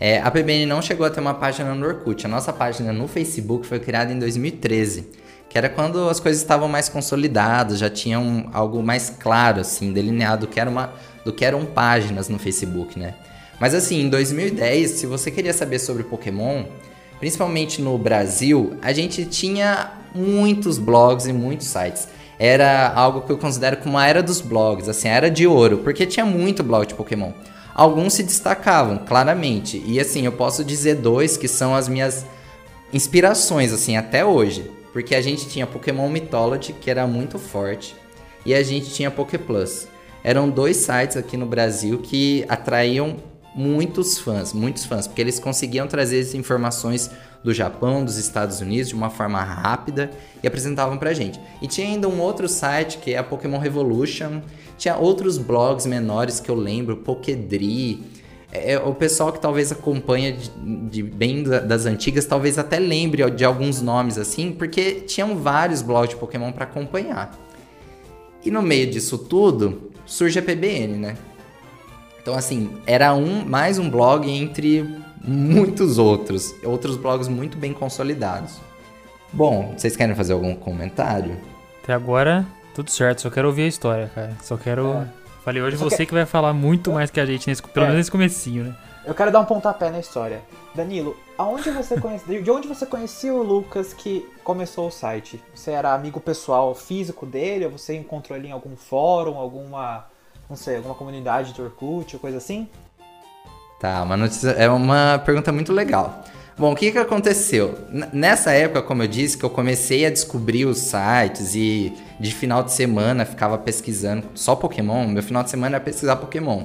É, 0.00 0.20
a 0.20 0.30
PBN 0.30 0.66
não 0.66 0.82
chegou 0.82 1.06
a 1.06 1.10
ter 1.10 1.20
uma 1.20 1.34
página 1.34 1.74
no 1.74 1.86
Orkut. 1.86 2.26
A 2.26 2.28
nossa 2.28 2.52
página 2.52 2.92
no 2.92 3.06
Facebook 3.06 3.66
foi 3.66 3.78
criada 3.78 4.12
em 4.12 4.18
2013, 4.18 5.08
que 5.48 5.56
era 5.56 5.68
quando 5.68 6.08
as 6.08 6.18
coisas 6.18 6.42
estavam 6.42 6.68
mais 6.68 6.88
consolidadas, 6.88 7.78
já 7.78 7.88
tinham 7.88 8.50
algo 8.52 8.82
mais 8.82 9.10
claro, 9.10 9.60
assim, 9.60 9.92
delineado 9.92 10.46
do 10.46 10.52
que, 10.52 10.58
era 10.58 10.68
uma, 10.68 10.92
do 11.24 11.32
que 11.32 11.44
eram 11.44 11.64
páginas 11.64 12.28
no 12.28 12.38
Facebook, 12.38 12.98
né? 12.98 13.14
Mas 13.58 13.74
assim, 13.74 14.02
em 14.02 14.08
2010, 14.10 14.90
se 14.90 15.06
você 15.06 15.30
queria 15.30 15.52
saber 15.52 15.78
sobre 15.78 16.02
Pokémon, 16.02 16.64
principalmente 17.18 17.80
no 17.80 17.96
Brasil, 17.96 18.76
a 18.82 18.92
gente 18.92 19.24
tinha 19.24 19.92
muitos 20.14 20.78
blogs 20.78 21.26
e 21.26 21.32
muitos 21.32 21.68
sites. 21.68 22.08
Era 22.38 22.92
algo 22.94 23.22
que 23.22 23.32
eu 23.32 23.38
considero 23.38 23.78
como 23.78 23.96
a 23.96 24.06
era 24.06 24.22
dos 24.22 24.40
blogs, 24.40 24.88
assim, 24.88 25.08
a 25.08 25.12
era 25.14 25.30
de 25.30 25.46
ouro, 25.46 25.78
porque 25.78 26.04
tinha 26.04 26.26
muito 26.26 26.62
blog 26.62 26.86
de 26.86 26.94
Pokémon. 26.94 27.32
Alguns 27.74 28.14
se 28.14 28.22
destacavam, 28.22 28.98
claramente. 28.98 29.82
E 29.86 30.00
assim, 30.00 30.24
eu 30.24 30.32
posso 30.32 30.64
dizer 30.64 30.96
dois 30.96 31.36
que 31.36 31.48
são 31.48 31.74
as 31.74 31.88
minhas 31.88 32.26
inspirações, 32.92 33.72
assim, 33.72 33.96
até 33.96 34.24
hoje. 34.24 34.70
Porque 34.92 35.14
a 35.14 35.20
gente 35.20 35.46
tinha 35.48 35.66
Pokémon 35.66 36.08
Mythology, 36.08 36.72
que 36.72 36.90
era 36.90 37.06
muito 37.06 37.38
forte, 37.38 37.94
e 38.46 38.54
a 38.54 38.62
gente 38.62 38.90
tinha 38.90 39.10
Poképlus. 39.10 39.88
Eram 40.24 40.48
dois 40.48 40.78
sites 40.78 41.16
aqui 41.16 41.36
no 41.36 41.44
Brasil 41.44 41.98
que 41.98 42.44
atraíam 42.48 43.16
muitos 43.56 44.18
fãs, 44.18 44.52
muitos 44.52 44.84
fãs, 44.84 45.06
porque 45.06 45.20
eles 45.20 45.38
conseguiam 45.40 45.86
trazer 45.86 46.20
as 46.20 46.34
informações 46.34 47.10
do 47.42 47.54
Japão, 47.54 48.04
dos 48.04 48.18
Estados 48.18 48.60
Unidos 48.60 48.88
de 48.88 48.94
uma 48.94 49.08
forma 49.08 49.42
rápida 49.42 50.10
e 50.42 50.46
apresentavam 50.46 50.98
pra 50.98 51.14
gente. 51.14 51.40
E 51.62 51.66
tinha 51.66 51.86
ainda 51.86 52.06
um 52.08 52.20
outro 52.20 52.48
site 52.48 52.98
que 52.98 53.14
é 53.14 53.18
a 53.18 53.24
Pokémon 53.24 53.58
Revolution, 53.58 54.42
tinha 54.76 54.96
outros 54.96 55.38
blogs 55.38 55.86
menores 55.86 56.38
que 56.38 56.50
eu 56.50 56.54
lembro, 56.54 56.98
Pokédri. 56.98 58.04
É, 58.52 58.78
o 58.78 58.94
pessoal 58.94 59.32
que 59.32 59.40
talvez 59.40 59.72
acompanha 59.72 60.32
de, 60.32 60.50
de 60.88 61.02
bem 61.02 61.42
da- 61.42 61.58
das 61.60 61.84
antigas 61.84 62.24
talvez 62.26 62.58
até 62.58 62.78
lembre 62.78 63.28
de 63.30 63.44
alguns 63.44 63.82
nomes 63.82 64.18
assim, 64.18 64.52
porque 64.52 65.00
tinham 65.02 65.36
vários 65.36 65.82
blogs 65.82 66.10
de 66.10 66.16
Pokémon 66.16 66.52
pra 66.52 66.64
acompanhar. 66.64 67.36
E 68.44 68.50
no 68.50 68.62
meio 68.62 68.88
disso 68.90 69.18
tudo, 69.18 69.90
surge 70.06 70.38
a 70.38 70.42
PBN, 70.42 70.96
né? 70.98 71.16
Então, 72.26 72.34
assim, 72.36 72.76
era 72.88 73.14
um 73.14 73.44
mais 73.44 73.78
um 73.78 73.88
blog 73.88 74.28
entre 74.28 74.82
muitos 75.22 75.96
outros. 75.96 76.52
Outros 76.64 76.96
blogs 76.96 77.28
muito 77.28 77.56
bem 77.56 77.72
consolidados. 77.72 78.58
Bom, 79.32 79.74
vocês 79.76 79.94
querem 79.94 80.12
fazer 80.12 80.32
algum 80.32 80.52
comentário? 80.56 81.36
Até 81.84 81.92
agora, 81.92 82.44
tudo 82.74 82.90
certo. 82.90 83.22
Só 83.22 83.30
quero 83.30 83.46
ouvir 83.46 83.62
a 83.62 83.66
história, 83.68 84.10
cara. 84.12 84.32
Só 84.42 84.56
quero. 84.56 84.92
É. 84.94 85.06
Falei, 85.44 85.62
hoje 85.62 85.76
você 85.76 86.04
que 86.04 86.12
vai 86.12 86.26
falar 86.26 86.52
muito 86.52 86.90
mais 86.90 87.12
que 87.12 87.20
a 87.20 87.24
gente, 87.24 87.46
nesse, 87.46 87.62
pelo 87.62 87.84
É. 87.86 87.88
menos 87.90 88.00
nesse 88.00 88.10
comecinho, 88.10 88.64
né? 88.64 88.76
Eu 89.04 89.14
quero 89.14 89.30
dar 89.30 89.38
um 89.38 89.44
pontapé 89.44 89.88
na 89.88 90.00
história. 90.00 90.40
Danilo, 90.74 91.16
aonde 91.38 91.70
você 91.70 91.94
conhece, 92.02 92.42
de 92.42 92.50
onde 92.50 92.66
você 92.66 92.84
conhecia 92.86 93.32
o 93.32 93.40
Lucas 93.40 93.94
que 93.94 94.28
começou 94.42 94.88
o 94.88 94.90
site? 94.90 95.40
Você 95.54 95.70
era 95.70 95.94
amigo 95.94 96.18
pessoal 96.18 96.74
físico 96.74 97.24
dele? 97.24 97.66
Ou 97.66 97.70
você 97.70 97.94
encontrou 97.94 98.36
ele 98.36 98.48
em 98.48 98.52
algum 98.52 98.74
fórum, 98.74 99.36
alguma, 99.36 100.06
não 100.48 100.56
sei, 100.56 100.76
alguma 100.76 100.94
comunidade 100.94 101.52
de 101.52 101.60
Orkut 101.60 102.14
ou 102.14 102.20
coisa 102.20 102.38
assim? 102.38 102.68
Tá, 103.80 104.02
uma 104.02 104.16
notícia, 104.16 104.50
é 104.50 104.68
uma 104.68 105.18
pergunta 105.18 105.52
muito 105.52 105.72
legal. 105.72 106.24
Bom, 106.58 106.72
o 106.72 106.76
que, 106.76 106.90
que 106.90 106.96
aconteceu? 106.96 107.74
Nessa 108.12 108.50
época, 108.52 108.80
como 108.80 109.02
eu 109.02 109.06
disse, 109.06 109.36
que 109.36 109.44
eu 109.44 109.50
comecei 109.50 110.06
a 110.06 110.10
descobrir 110.10 110.64
os 110.64 110.78
sites 110.78 111.54
e 111.54 111.92
de 112.18 112.32
final 112.34 112.62
de 112.62 112.72
semana 112.72 113.26
ficava 113.26 113.58
pesquisando 113.58 114.26
só 114.34 114.56
Pokémon, 114.56 115.06
meu 115.06 115.22
final 115.22 115.42
de 115.42 115.50
semana 115.50 115.76
era 115.76 115.84
pesquisar 115.84 116.16
Pokémon, 116.16 116.64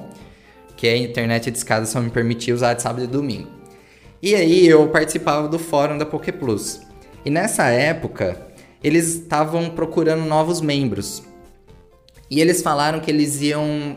que 0.78 0.88
a 0.88 0.96
internet 0.96 1.50
de 1.50 1.58
escada 1.58 1.84
só 1.84 2.00
me 2.00 2.08
permitia 2.08 2.54
usar 2.54 2.72
de 2.72 2.80
sábado 2.80 3.04
e 3.04 3.06
domingo. 3.06 3.48
E 4.22 4.34
aí 4.34 4.66
eu 4.66 4.88
participava 4.88 5.46
do 5.46 5.58
fórum 5.58 5.98
da 5.98 6.06
Poké 6.06 6.32
Plus. 6.32 6.80
E 7.22 7.28
nessa 7.28 7.64
época, 7.64 8.40
eles 8.82 9.14
estavam 9.14 9.68
procurando 9.68 10.24
novos 10.24 10.62
membros. 10.62 11.22
E 12.32 12.40
eles 12.40 12.62
falaram 12.62 12.98
que 12.98 13.10
eles 13.10 13.42
iam 13.42 13.94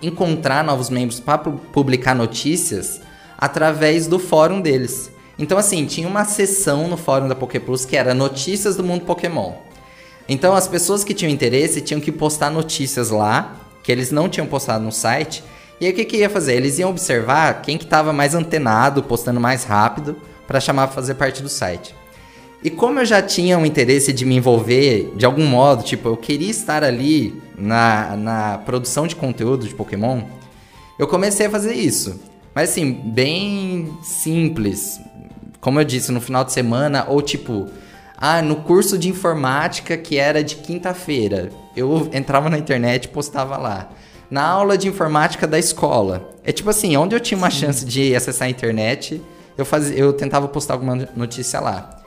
encontrar 0.00 0.64
novos 0.64 0.88
membros 0.88 1.20
para 1.20 1.36
publicar 1.36 2.14
notícias 2.14 2.98
através 3.36 4.06
do 4.06 4.18
fórum 4.18 4.62
deles. 4.62 5.10
Então, 5.38 5.58
assim, 5.58 5.84
tinha 5.84 6.08
uma 6.08 6.24
seção 6.24 6.88
no 6.88 6.96
fórum 6.96 7.28
da 7.28 7.34
Plus 7.34 7.84
que 7.84 7.94
era 7.94 8.14
notícias 8.14 8.74
do 8.74 8.82
mundo 8.82 9.04
Pokémon. 9.04 9.52
Então, 10.26 10.54
as 10.54 10.66
pessoas 10.66 11.04
que 11.04 11.12
tinham 11.12 11.30
interesse 11.30 11.82
tinham 11.82 12.00
que 12.00 12.10
postar 12.10 12.48
notícias 12.48 13.10
lá, 13.10 13.54
que 13.82 13.92
eles 13.92 14.10
não 14.10 14.30
tinham 14.30 14.46
postado 14.46 14.82
no 14.82 14.90
site. 14.90 15.44
E 15.78 15.84
aí, 15.84 15.92
o 15.92 15.94
que, 15.94 16.06
que 16.06 16.16
ia 16.16 16.30
fazer? 16.30 16.54
Eles 16.54 16.78
iam 16.78 16.88
observar 16.88 17.60
quem 17.60 17.76
que 17.76 17.84
estava 17.84 18.14
mais 18.14 18.34
antenado, 18.34 19.02
postando 19.02 19.40
mais 19.40 19.64
rápido, 19.64 20.16
para 20.46 20.58
chamar 20.58 20.86
para 20.86 20.94
fazer 20.94 21.16
parte 21.16 21.42
do 21.42 21.50
site. 21.50 21.94
E 22.62 22.70
como 22.70 22.98
eu 22.98 23.04
já 23.04 23.22
tinha 23.22 23.56
um 23.56 23.64
interesse 23.64 24.12
de 24.12 24.24
me 24.24 24.36
envolver 24.36 25.12
de 25.16 25.24
algum 25.24 25.46
modo, 25.46 25.84
tipo, 25.84 26.08
eu 26.08 26.16
queria 26.16 26.50
estar 26.50 26.82
ali 26.82 27.40
na, 27.56 28.16
na 28.16 28.58
produção 28.58 29.06
de 29.06 29.14
conteúdo 29.14 29.66
de 29.66 29.74
Pokémon, 29.74 30.22
eu 30.98 31.06
comecei 31.06 31.46
a 31.46 31.50
fazer 31.50 31.74
isso. 31.74 32.20
Mas 32.52 32.70
assim, 32.70 32.90
bem 32.92 33.96
simples, 34.02 35.00
como 35.60 35.78
eu 35.78 35.84
disse, 35.84 36.10
no 36.10 36.20
final 36.20 36.44
de 36.44 36.52
semana, 36.52 37.06
ou 37.08 37.22
tipo, 37.22 37.68
ah, 38.16 38.42
no 38.42 38.56
curso 38.56 38.98
de 38.98 39.08
informática 39.08 39.96
que 39.96 40.16
era 40.16 40.42
de 40.42 40.56
quinta-feira, 40.56 41.50
eu 41.76 42.10
entrava 42.12 42.50
na 42.50 42.58
internet 42.58 43.04
e 43.04 43.08
postava 43.08 43.56
lá. 43.56 43.88
Na 44.28 44.42
aula 44.42 44.76
de 44.76 44.88
informática 44.88 45.46
da 45.46 45.58
escola. 45.58 46.28
É 46.44 46.50
tipo 46.50 46.68
assim, 46.68 46.96
onde 46.96 47.14
eu 47.14 47.20
tinha 47.20 47.38
uma 47.38 47.50
Sim. 47.50 47.60
chance 47.60 47.84
de 47.84 48.14
acessar 48.16 48.48
a 48.48 48.50
internet, 48.50 49.22
eu, 49.56 49.64
fazia, 49.64 49.96
eu 49.96 50.12
tentava 50.12 50.48
postar 50.48 50.74
alguma 50.74 51.08
notícia 51.14 51.60
lá. 51.60 51.97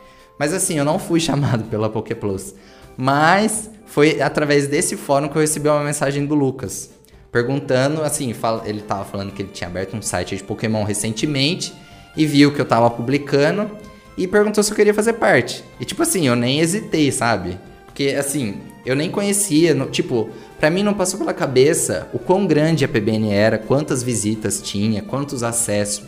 Mas 0.42 0.54
assim, 0.54 0.76
eu 0.80 0.84
não 0.84 0.98
fui 0.98 1.20
chamado 1.22 1.66
pela 1.66 1.88
Poké 1.88 2.16
Plus. 2.16 2.56
Mas 2.98 3.70
foi 3.86 4.20
através 4.24 4.68
desse 4.68 4.98
fórum 4.98 5.28
que 5.28 5.36
eu 5.36 5.42
recebi 5.42 5.70
uma 5.70 5.84
mensagem 5.84 6.26
do 6.26 6.34
Lucas. 6.34 6.90
Perguntando, 7.32 8.02
assim, 8.02 8.34
ele 8.66 8.82
tava 8.82 9.06
falando 9.06 9.32
que 9.32 9.44
ele 9.44 9.52
tinha 9.54 9.68
aberto 9.70 9.96
um 9.96 10.02
site 10.02 10.36
de 10.36 10.44
Pokémon 10.44 10.84
recentemente 10.84 11.72
e 12.18 12.26
viu 12.26 12.52
que 12.52 12.60
eu 12.60 12.66
tava 12.66 12.90
publicando 12.90 13.70
e 14.18 14.28
perguntou 14.28 14.64
se 14.64 14.72
eu 14.72 14.76
queria 14.76 14.96
fazer 14.96 15.14
parte. 15.14 15.64
E 15.80 15.86
tipo 15.86 16.02
assim, 16.02 16.28
eu 16.28 16.36
nem 16.36 16.60
hesitei, 16.60 17.12
sabe? 17.12 17.60
Porque 17.86 18.16
assim, 18.18 18.56
eu 18.84 18.96
nem 18.96 19.12
conhecia, 19.12 19.76
no, 19.76 19.92
tipo, 19.92 20.32
para 20.60 20.72
mim 20.72 20.82
não 20.82 20.96
passou 20.96 21.20
pela 21.20 21.36
cabeça 21.36 22.10
o 22.14 22.18
quão 22.18 22.48
grande 22.48 22.84
a 22.84 22.88
PBN 22.88 23.32
era, 23.32 23.60
quantas 23.60 24.02
visitas 24.02 24.60
tinha, 24.60 25.04
quantos 25.04 25.44
acessos. 25.44 26.04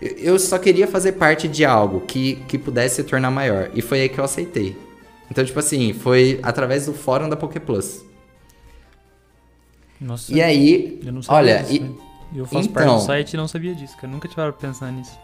Eu 0.00 0.38
só 0.38 0.58
queria 0.58 0.86
fazer 0.86 1.12
parte 1.12 1.48
de 1.48 1.64
algo 1.64 2.00
que, 2.00 2.36
que 2.48 2.58
pudesse 2.58 2.96
se 2.96 3.04
tornar 3.04 3.30
maior. 3.30 3.70
E 3.74 3.80
foi 3.80 4.02
aí 4.02 4.08
que 4.08 4.18
eu 4.18 4.24
aceitei. 4.24 4.76
Então, 5.30 5.44
tipo 5.44 5.58
assim, 5.58 5.92
foi 5.92 6.38
através 6.42 6.86
do 6.86 6.92
fórum 6.92 7.28
da 7.28 7.36
Poké 7.36 7.58
Plus. 7.58 8.04
Nossa. 10.00 10.32
E 10.32 10.42
aí, 10.42 11.00
olha, 11.28 11.62
disso, 11.62 11.74
e, 11.74 11.78
né? 11.80 11.90
eu 12.34 12.44
faço 12.44 12.68
então, 12.68 12.72
parte 12.72 12.86
do 12.86 12.92
então 12.92 13.06
site 13.06 13.32
e 13.32 13.36
não 13.36 13.48
sabia 13.48 13.74
disso, 13.74 13.96
cara. 13.96 14.12
Nunca 14.12 14.28
tinha 14.28 14.52
pensar 14.52 14.92
nisso. 14.92 15.18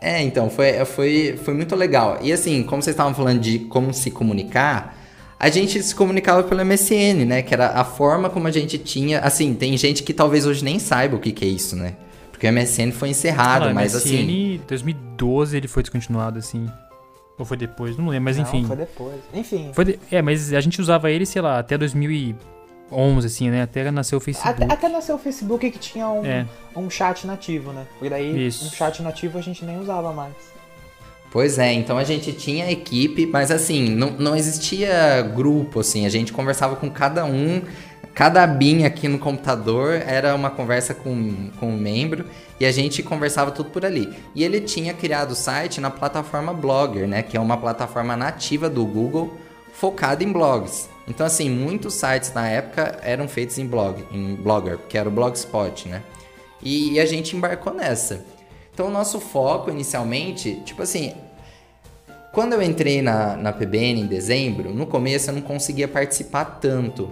É, 0.00 0.20
então, 0.22 0.50
foi, 0.50 0.84
foi, 0.84 1.38
foi 1.44 1.54
muito 1.54 1.76
legal. 1.76 2.18
E 2.22 2.32
assim, 2.32 2.62
como 2.62 2.82
vocês 2.82 2.94
estavam 2.94 3.14
falando 3.14 3.38
de 3.38 3.60
como 3.60 3.94
se 3.94 4.10
comunicar, 4.10 4.98
a 5.38 5.48
gente 5.48 5.80
se 5.82 5.94
comunicava 5.94 6.42
pelo 6.42 6.64
MSN, 6.64 7.24
né? 7.26 7.42
Que 7.42 7.54
era 7.54 7.68
a 7.68 7.84
forma 7.84 8.28
como 8.28 8.48
a 8.48 8.50
gente 8.50 8.76
tinha. 8.78 9.20
Assim, 9.20 9.54
tem 9.54 9.76
gente 9.76 10.02
que 10.02 10.12
talvez 10.12 10.46
hoje 10.46 10.64
nem 10.64 10.78
saiba 10.78 11.16
o 11.16 11.20
que, 11.20 11.32
que 11.32 11.44
é 11.44 11.48
isso, 11.48 11.76
né? 11.76 11.94
Porque 12.40 12.48
o 12.48 12.52
MSN 12.54 12.90
foi 12.90 13.10
encerrado, 13.10 13.66
ah, 13.66 13.74
mas 13.74 13.92
MSN, 13.92 13.98
assim. 13.98 14.54
MSN 14.54 14.64
2012 14.66 15.56
ele 15.58 15.68
foi 15.68 15.82
descontinuado, 15.82 16.38
assim. 16.38 16.66
Ou 17.38 17.44
foi 17.44 17.58
depois, 17.58 17.98
não 17.98 18.08
lembro, 18.08 18.24
mas 18.24 18.38
não, 18.38 18.44
enfim. 18.44 18.64
Foi 18.64 18.76
depois. 18.76 19.20
Enfim. 19.34 19.70
Foi 19.74 19.84
de... 19.84 19.98
É, 20.10 20.22
mas 20.22 20.50
a 20.50 20.60
gente 20.62 20.80
usava 20.80 21.10
ele, 21.10 21.26
sei 21.26 21.42
lá, 21.42 21.58
até 21.58 21.76
2011, 21.76 23.26
assim, 23.26 23.50
né? 23.50 23.60
Até 23.60 23.90
nasceu 23.90 24.16
o 24.16 24.20
Facebook. 24.22 24.62
Até, 24.62 24.72
até 24.72 24.88
nasceu 24.88 25.16
o 25.16 25.18
Facebook 25.18 25.70
que 25.70 25.78
tinha 25.78 26.08
um, 26.08 26.24
é. 26.24 26.46
um 26.74 26.88
chat 26.88 27.26
nativo, 27.26 27.72
né? 27.72 27.84
Porque 27.92 28.08
daí 28.08 28.46
Isso. 28.46 28.64
um 28.66 28.70
chat 28.70 29.02
nativo 29.02 29.36
a 29.36 29.42
gente 29.42 29.62
nem 29.62 29.78
usava 29.78 30.10
mais. 30.10 30.32
Pois 31.30 31.58
é, 31.58 31.72
então 31.74 31.98
a 31.98 32.04
gente 32.04 32.32
tinha 32.32 32.70
equipe, 32.70 33.26
mas 33.26 33.50
assim, 33.50 33.90
não, 33.90 34.12
não 34.12 34.34
existia 34.34 35.22
grupo, 35.22 35.80
assim, 35.80 36.04
a 36.04 36.08
gente 36.08 36.32
conversava 36.32 36.74
com 36.74 36.90
cada 36.90 37.24
um, 37.24 37.62
cada 38.14 38.42
abinha 38.42 38.86
aqui 38.86 39.08
no 39.08 39.18
computador 39.18 39.94
era 39.94 40.34
uma 40.34 40.50
conversa 40.50 40.94
com, 40.94 41.50
com 41.58 41.70
um 41.70 41.76
membro 41.76 42.24
e 42.58 42.66
a 42.66 42.72
gente 42.72 43.02
conversava 43.02 43.50
tudo 43.50 43.70
por 43.70 43.84
ali. 43.84 44.12
E 44.34 44.44
ele 44.44 44.60
tinha 44.60 44.92
criado 44.92 45.32
o 45.32 45.34
site 45.34 45.80
na 45.80 45.90
plataforma 45.90 46.52
Blogger, 46.52 47.08
né, 47.08 47.22
que 47.22 47.36
é 47.36 47.40
uma 47.40 47.56
plataforma 47.56 48.16
nativa 48.16 48.68
do 48.68 48.84
Google 48.84 49.38
focada 49.72 50.22
em 50.22 50.30
blogs. 50.30 50.88
Então, 51.08 51.26
assim, 51.26 51.48
muitos 51.48 51.94
sites 51.94 52.32
na 52.34 52.46
época 52.48 52.98
eram 53.02 53.26
feitos 53.26 53.58
em 53.58 53.66
blog, 53.66 54.04
em 54.12 54.36
Blogger, 54.36 54.78
que 54.88 54.96
era 54.96 55.08
o 55.08 55.12
Blogspot, 55.12 55.88
né? 55.88 56.02
E, 56.62 56.92
e 56.92 57.00
a 57.00 57.06
gente 57.06 57.34
embarcou 57.34 57.74
nessa. 57.74 58.24
Então, 58.72 58.86
o 58.86 58.90
nosso 58.90 59.18
foco 59.18 59.70
inicialmente, 59.70 60.60
tipo 60.64 60.82
assim, 60.82 61.14
quando 62.32 62.52
eu 62.52 62.62
entrei 62.62 63.02
na, 63.02 63.36
na 63.36 63.52
PBN 63.52 64.02
em 64.02 64.06
dezembro, 64.06 64.72
no 64.72 64.86
começo 64.86 65.30
eu 65.30 65.34
não 65.34 65.42
conseguia 65.42 65.88
participar 65.88 66.44
tanto, 66.44 67.10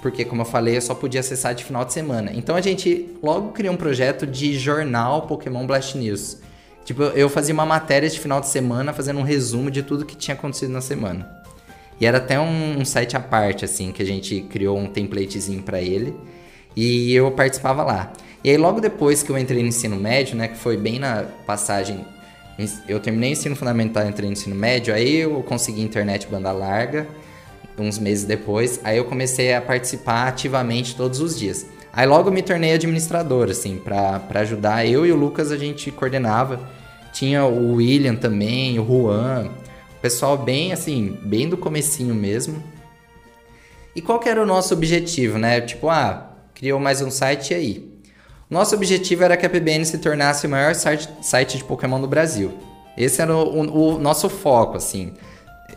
porque, 0.00 0.24
como 0.24 0.42
eu 0.42 0.46
falei, 0.46 0.76
eu 0.76 0.82
só 0.82 0.94
podia 0.94 1.20
acessar 1.20 1.54
de 1.54 1.64
final 1.64 1.84
de 1.84 1.92
semana. 1.92 2.30
Então 2.34 2.56
a 2.56 2.60
gente 2.60 3.08
logo 3.22 3.52
criou 3.52 3.74
um 3.74 3.76
projeto 3.76 4.26
de 4.26 4.58
jornal 4.58 5.22
Pokémon 5.22 5.66
Blast 5.66 5.96
News. 5.96 6.38
Tipo, 6.84 7.02
eu 7.02 7.28
fazia 7.28 7.52
uma 7.52 7.66
matéria 7.66 8.08
de 8.08 8.18
final 8.18 8.40
de 8.40 8.48
semana 8.48 8.92
fazendo 8.92 9.20
um 9.20 9.22
resumo 9.22 9.70
de 9.70 9.82
tudo 9.82 10.06
que 10.06 10.16
tinha 10.16 10.34
acontecido 10.34 10.70
na 10.70 10.80
semana. 10.80 11.28
E 12.00 12.06
era 12.06 12.18
até 12.18 12.38
um, 12.38 12.80
um 12.80 12.84
site 12.84 13.16
à 13.16 13.20
parte, 13.20 13.64
assim, 13.64 13.92
que 13.92 14.02
a 14.02 14.06
gente 14.06 14.40
criou 14.42 14.78
um 14.78 14.86
templatezinho 14.86 15.62
para 15.62 15.80
ele. 15.80 16.14
E 16.76 17.12
eu 17.12 17.30
participava 17.32 17.82
lá. 17.82 18.12
E 18.42 18.50
aí, 18.50 18.56
logo 18.56 18.80
depois 18.80 19.22
que 19.22 19.30
eu 19.30 19.36
entrei 19.36 19.62
no 19.62 19.68
ensino 19.68 19.96
médio, 19.96 20.36
né, 20.36 20.48
que 20.48 20.56
foi 20.56 20.76
bem 20.76 20.98
na 20.98 21.24
passagem. 21.44 22.04
Eu 22.88 23.00
terminei 23.00 23.30
o 23.30 23.32
ensino 23.32 23.54
fundamental 23.54 24.08
entrei 24.08 24.26
no 24.26 24.32
ensino 24.32 24.54
médio, 24.54 24.92
aí 24.92 25.16
eu 25.16 25.42
consegui 25.42 25.80
internet 25.80 26.26
banda 26.26 26.50
larga, 26.50 27.06
uns 27.82 27.98
meses 27.98 28.24
depois. 28.24 28.80
Aí 28.84 28.96
eu 28.96 29.04
comecei 29.04 29.54
a 29.54 29.60
participar 29.60 30.28
ativamente 30.28 30.96
todos 30.96 31.20
os 31.20 31.38
dias. 31.38 31.66
Aí 31.92 32.06
logo 32.06 32.30
me 32.30 32.42
tornei 32.42 32.72
administrador, 32.72 33.50
assim, 33.50 33.76
para 33.76 34.40
ajudar. 34.40 34.86
Eu 34.86 35.04
e 35.04 35.12
o 35.12 35.16
Lucas 35.16 35.50
a 35.50 35.56
gente 35.56 35.90
coordenava. 35.90 36.60
Tinha 37.12 37.44
o 37.44 37.74
William 37.74 38.14
também, 38.14 38.78
o 38.78 38.86
Juan. 38.86 39.50
Pessoal 40.00 40.38
bem 40.38 40.72
assim, 40.72 41.18
bem 41.24 41.48
do 41.48 41.56
comecinho 41.56 42.14
mesmo. 42.14 42.62
E 43.96 44.00
qual 44.00 44.20
que 44.20 44.28
era 44.28 44.40
o 44.40 44.46
nosso 44.46 44.72
objetivo, 44.72 45.38
né? 45.38 45.60
Tipo, 45.60 45.88
ah, 45.88 46.36
criou 46.54 46.78
mais 46.78 47.02
um 47.02 47.10
site 47.10 47.50
e 47.50 47.54
aí? 47.54 47.98
Nosso 48.48 48.74
objetivo 48.74 49.24
era 49.24 49.36
que 49.36 49.44
a 49.44 49.50
PBN 49.50 49.84
se 49.84 49.98
tornasse 49.98 50.46
o 50.46 50.50
maior 50.50 50.74
site, 50.74 51.08
site 51.20 51.58
de 51.58 51.64
Pokémon 51.64 52.00
do 52.00 52.06
Brasil. 52.06 52.52
Esse 52.96 53.20
era 53.20 53.36
o, 53.36 53.60
o, 53.60 53.96
o 53.96 53.98
nosso 53.98 54.28
foco, 54.28 54.76
assim. 54.76 55.12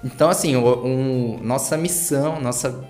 Então, 0.04 0.30
assim, 0.30 0.56
um, 0.56 1.40
nossa 1.42 1.78
missão, 1.78 2.42
nossa, 2.42 2.84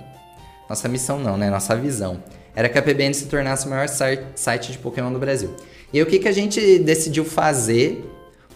nossa 0.70 0.88
missão 0.88 1.20
não, 1.20 1.38
né? 1.38 1.50
Nossa 1.50 1.75
visão 1.75 2.20
era 2.56 2.70
que 2.70 2.77
a 2.77 2.82
PBN 2.82 3.13
se 3.13 3.25
tornasse 3.25 3.65
o 3.65 3.70
maior 3.70 3.88
site 3.88 4.72
de 4.72 4.77
Pokémon 4.77 5.12
do 5.12 5.20
Brasil. 5.20 5.56
E 5.94 6.01
o 6.01 6.06
que, 6.06 6.20
que 6.20 6.27
a 6.27 6.32
gente 6.32 6.80
decidiu 6.80 7.25
fazer 7.25 8.06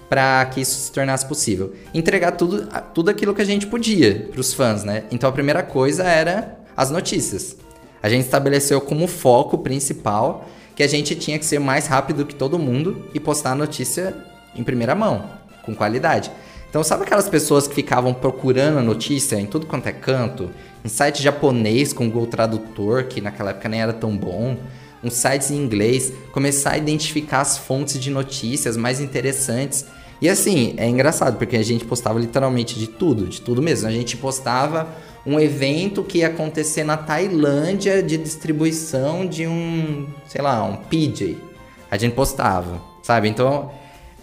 para 0.09 0.45
que 0.45 0.61
isso 0.61 0.79
se 0.79 0.91
tornasse 0.91 1.25
possível? 1.25 1.73
Entregar 1.93 2.31
tudo, 2.31 2.67
tudo 2.93 3.09
aquilo 3.09 3.33
que 3.33 3.41
a 3.41 3.45
gente 3.45 3.67
podia 3.67 4.27
para 4.31 4.39
os 4.39 4.53
fãs, 4.53 4.83
né? 4.83 5.03
Então 5.11 5.29
a 5.29 5.33
primeira 5.33 5.63
coisa 5.63 6.03
era 6.03 6.57
as 6.75 6.91
notícias. 6.91 7.57
A 8.01 8.09
gente 8.09 8.25
estabeleceu 8.25 8.79
como 8.81 9.07
foco 9.07 9.57
principal 9.57 10.47
que 10.75 10.83
a 10.83 10.87
gente 10.87 11.15
tinha 11.15 11.39
que 11.39 11.45
ser 11.45 11.59
mais 11.59 11.87
rápido 11.87 12.25
que 12.25 12.35
todo 12.35 12.59
mundo 12.59 13.09
e 13.13 13.19
postar 13.19 13.51
a 13.51 13.55
notícia 13.55 14.15
em 14.55 14.63
primeira 14.63 14.93
mão, 14.93 15.29
com 15.65 15.73
qualidade. 15.73 16.29
Então, 16.75 16.83
sabe 16.83 17.03
aquelas 17.03 17.29
pessoas 17.29 17.69
que 17.69 17.73
ficavam 17.73 18.13
procurando 18.13 18.79
a 18.79 18.81
notícia 18.81 19.39
em 19.39 19.45
tudo 19.45 19.65
quanto 19.65 19.87
é 19.87 19.93
canto? 19.93 20.51
Em 20.83 20.89
site 20.89 21.23
japonês 21.23 21.93
com 21.93 22.09
Google 22.09 22.27
Tradutor, 22.27 23.05
que 23.05 23.21
naquela 23.21 23.51
época 23.51 23.69
nem 23.69 23.81
era 23.81 23.93
tão 23.93 24.17
bom. 24.17 24.57
uns 25.01 25.13
sites 25.13 25.51
em 25.51 25.55
inglês, 25.55 26.11
começar 26.33 26.71
a 26.71 26.77
identificar 26.77 27.39
as 27.39 27.57
fontes 27.57 27.97
de 27.97 28.11
notícias 28.11 28.75
mais 28.75 28.99
interessantes. 28.99 29.85
E 30.21 30.27
assim, 30.27 30.73
é 30.75 30.85
engraçado, 30.85 31.37
porque 31.37 31.55
a 31.55 31.63
gente 31.63 31.85
postava 31.85 32.19
literalmente 32.19 32.77
de 32.77 32.87
tudo, 32.87 33.25
de 33.25 33.39
tudo 33.39 33.61
mesmo. 33.61 33.87
A 33.87 33.91
gente 33.91 34.17
postava 34.17 34.89
um 35.25 35.39
evento 35.39 36.03
que 36.03 36.17
ia 36.17 36.27
acontecer 36.27 36.83
na 36.83 36.97
Tailândia 36.97 38.03
de 38.03 38.17
distribuição 38.17 39.25
de 39.25 39.47
um, 39.47 40.09
sei 40.27 40.41
lá, 40.41 40.61
um 40.65 40.75
PJ. 40.75 41.37
A 41.89 41.95
gente 41.95 42.15
postava, 42.15 42.81
sabe? 43.01 43.29
Então, 43.29 43.71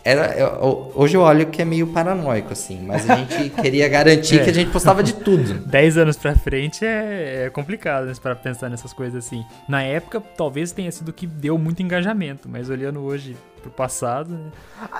era, 0.05 0.35
eu, 0.37 0.93
hoje 0.95 1.17
eu 1.17 1.21
olho 1.21 1.47
que 1.47 1.63
é 1.63 1.65
meio 1.65 1.87
paranoico, 1.87 2.53
assim, 2.53 2.85
mas 2.85 3.09
a 3.09 3.17
gente 3.17 3.51
queria 3.63 3.89
garantir 3.89 4.41
é. 4.41 4.45
que 4.45 4.51
a 4.51 4.55
gente 4.55 4.71
postava 4.71 5.03
de 5.03 5.15
tudo. 5.15 5.55
Dez 5.67 5.97
anos 5.97 6.17
pra 6.17 6.35
frente 6.35 6.85
é, 6.85 7.45
é 7.47 7.51
complicado, 7.51 8.07
né, 8.07 8.13
para 8.21 8.35
pensar 8.35 8.69
nessas 8.69 8.93
coisas 8.93 9.25
assim. 9.25 9.45
Na 9.69 9.83
época, 9.83 10.21
talvez 10.37 10.73
tenha 10.73 10.91
sido 10.91 11.13
que 11.13 11.27
deu 11.27 11.57
muito 11.57 11.83
engajamento, 11.83 12.49
mas 12.49 12.69
olhando 12.69 13.01
hoje 13.01 13.37
pro 13.61 13.71
passado, 13.71 14.35
né, 14.35 14.51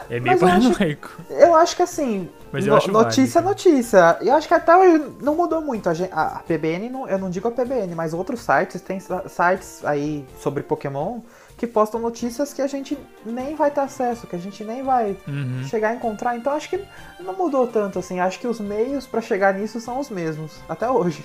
é 0.09 0.21
meio 0.21 0.39
mas 0.39 0.41
paranoico. 0.41 1.11
Eu 1.29 1.37
acho, 1.37 1.45
eu 1.45 1.55
acho 1.57 1.77
que 1.77 1.83
assim, 1.83 2.29
mas 2.53 2.65
no, 2.65 2.79
notícia 2.93 3.41
é 3.41 3.43
notícia. 3.43 4.19
Eu 4.21 4.35
acho 4.35 4.47
que 4.47 4.55
até 4.55 4.77
hoje 4.77 5.03
não 5.21 5.35
mudou 5.35 5.61
muito. 5.61 5.89
A, 5.89 5.95
gente, 5.95 6.13
a 6.13 6.43
PBN, 6.47 6.91
não, 6.91 7.09
eu 7.09 7.19
não 7.19 7.29
digo 7.29 7.49
a 7.49 7.51
PBN, 7.51 7.95
mas 7.97 8.15
outros 8.15 8.41
sites, 8.41 8.81
tem 8.81 9.01
sites 9.01 9.85
aí 9.85 10.25
sobre 10.39 10.63
Pokémon 10.63 11.21
que 11.63 11.67
postam 11.69 12.01
notícias 12.01 12.53
que 12.53 12.61
a 12.61 12.67
gente 12.67 12.99
nem 13.25 13.55
vai 13.55 13.71
ter 13.71 13.83
acesso, 13.83 14.27
que 14.27 14.35
a 14.35 14.39
gente 14.39 14.65
nem 14.65 14.83
vai 14.83 15.17
uhum. 15.29 15.63
chegar 15.63 15.91
a 15.91 15.95
encontrar. 15.95 16.37
Então 16.37 16.53
acho 16.55 16.69
que 16.69 16.83
não 17.21 17.37
mudou 17.37 17.69
tanto 17.69 18.01
assim. 18.01 18.19
Acho 18.19 18.41
que 18.41 18.49
os 18.49 18.59
meios 18.59 19.07
para 19.07 19.21
chegar 19.21 19.55
nisso 19.55 19.79
são 19.79 20.01
os 20.01 20.11
mesmos 20.11 20.59
até 20.69 20.91
hoje. 20.91 21.25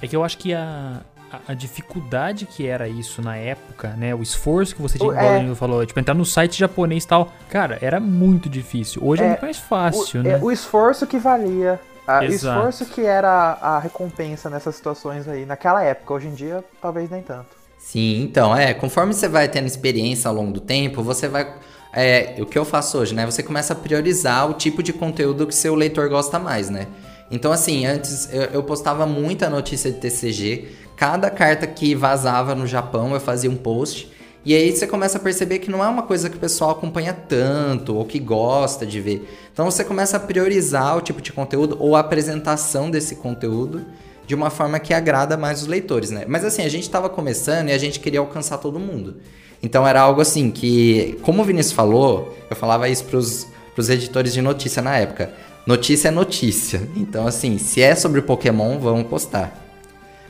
É 0.00 0.08
que 0.08 0.16
eu 0.16 0.24
acho 0.24 0.38
que 0.38 0.54
a, 0.54 1.02
a, 1.30 1.52
a 1.52 1.54
dificuldade 1.54 2.46
que 2.46 2.66
era 2.66 2.88
isso 2.88 3.20
na 3.20 3.36
época, 3.36 3.88
né? 3.88 4.14
O 4.14 4.22
esforço 4.22 4.74
que 4.74 4.80
você 4.80 4.96
tinha, 4.96 5.10
igual 5.10 5.52
é. 5.52 5.54
falou, 5.54 5.84
tipo, 5.84 6.00
entrar 6.00 6.14
no 6.14 6.24
site 6.24 6.58
japonês 6.58 7.04
e 7.04 7.08
tal, 7.08 7.30
cara, 7.50 7.76
era 7.82 8.00
muito 8.00 8.48
difícil. 8.48 9.02
Hoje 9.04 9.20
é, 9.20 9.26
é 9.26 9.28
muito 9.28 9.42
mais 9.42 9.58
fácil, 9.58 10.20
o, 10.20 10.22
né? 10.22 10.30
É, 10.30 10.38
o 10.42 10.50
esforço 10.50 11.06
que 11.06 11.18
valia. 11.18 11.78
A, 12.06 12.20
o 12.20 12.24
esforço 12.24 12.86
que 12.86 13.02
era 13.02 13.58
a 13.60 13.78
recompensa 13.78 14.48
nessas 14.48 14.76
situações 14.76 15.28
aí, 15.28 15.44
naquela 15.44 15.82
época. 15.82 16.14
Hoje 16.14 16.28
em 16.28 16.34
dia, 16.34 16.64
talvez 16.80 17.10
nem 17.10 17.20
tanto. 17.20 17.63
Sim, 17.84 18.22
então, 18.22 18.56
é, 18.56 18.72
conforme 18.72 19.12
você 19.12 19.28
vai 19.28 19.46
tendo 19.46 19.66
experiência 19.66 20.26
ao 20.26 20.34
longo 20.34 20.52
do 20.52 20.60
tempo, 20.60 21.02
você 21.02 21.28
vai. 21.28 21.54
É, 21.92 22.34
o 22.40 22.46
que 22.46 22.58
eu 22.58 22.64
faço 22.64 22.96
hoje, 22.98 23.14
né? 23.14 23.26
Você 23.26 23.42
começa 23.42 23.74
a 23.74 23.76
priorizar 23.76 24.50
o 24.50 24.54
tipo 24.54 24.82
de 24.82 24.90
conteúdo 24.90 25.46
que 25.46 25.54
seu 25.54 25.74
leitor 25.74 26.08
gosta 26.08 26.38
mais, 26.38 26.70
né? 26.70 26.86
Então, 27.30 27.52
assim, 27.52 27.84
antes 27.84 28.32
eu, 28.32 28.42
eu 28.44 28.62
postava 28.62 29.04
muita 29.04 29.50
notícia 29.50 29.92
de 29.92 29.98
TCG. 29.98 30.68
Cada 30.96 31.28
carta 31.28 31.66
que 31.66 31.94
vazava 31.94 32.54
no 32.54 32.66
Japão 32.66 33.12
eu 33.12 33.20
fazia 33.20 33.50
um 33.50 33.56
post. 33.56 34.10
E 34.46 34.54
aí 34.54 34.74
você 34.74 34.86
começa 34.86 35.18
a 35.18 35.20
perceber 35.20 35.58
que 35.58 35.70
não 35.70 35.84
é 35.84 35.86
uma 35.86 36.02
coisa 36.04 36.30
que 36.30 36.36
o 36.36 36.40
pessoal 36.40 36.70
acompanha 36.70 37.12
tanto 37.12 37.94
ou 37.94 38.04
que 38.06 38.18
gosta 38.18 38.86
de 38.86 38.98
ver. 38.98 39.28
Então 39.52 39.66
você 39.66 39.84
começa 39.84 40.16
a 40.16 40.20
priorizar 40.20 40.96
o 40.96 41.02
tipo 41.02 41.20
de 41.20 41.32
conteúdo 41.32 41.76
ou 41.78 41.94
a 41.94 42.00
apresentação 42.00 42.90
desse 42.90 43.16
conteúdo 43.16 43.84
de 44.26 44.34
uma 44.34 44.50
forma 44.50 44.78
que 44.78 44.94
agrada 44.94 45.36
mais 45.36 45.62
os 45.62 45.66
leitores, 45.66 46.10
né? 46.10 46.24
Mas 46.26 46.44
assim, 46.44 46.62
a 46.62 46.68
gente 46.68 46.82
estava 46.82 47.08
começando 47.08 47.68
e 47.68 47.72
a 47.72 47.78
gente 47.78 48.00
queria 48.00 48.20
alcançar 48.20 48.58
todo 48.58 48.78
mundo. 48.78 49.16
Então 49.62 49.86
era 49.86 50.00
algo 50.00 50.20
assim 50.20 50.50
que, 50.50 51.18
como 51.22 51.42
o 51.42 51.44
Vinícius 51.44 51.74
falou, 51.74 52.36
eu 52.50 52.56
falava 52.56 52.88
isso 52.88 53.04
pros, 53.04 53.46
pros 53.74 53.88
editores 53.88 54.32
de 54.32 54.42
notícia 54.42 54.82
na 54.82 54.96
época. 54.96 55.32
Notícia 55.66 56.08
é 56.08 56.10
notícia. 56.10 56.86
Então, 56.94 57.26
assim, 57.26 57.56
se 57.56 57.80
é 57.80 57.94
sobre 57.94 58.20
Pokémon, 58.20 58.78
vamos 58.78 59.06
postar. 59.06 59.58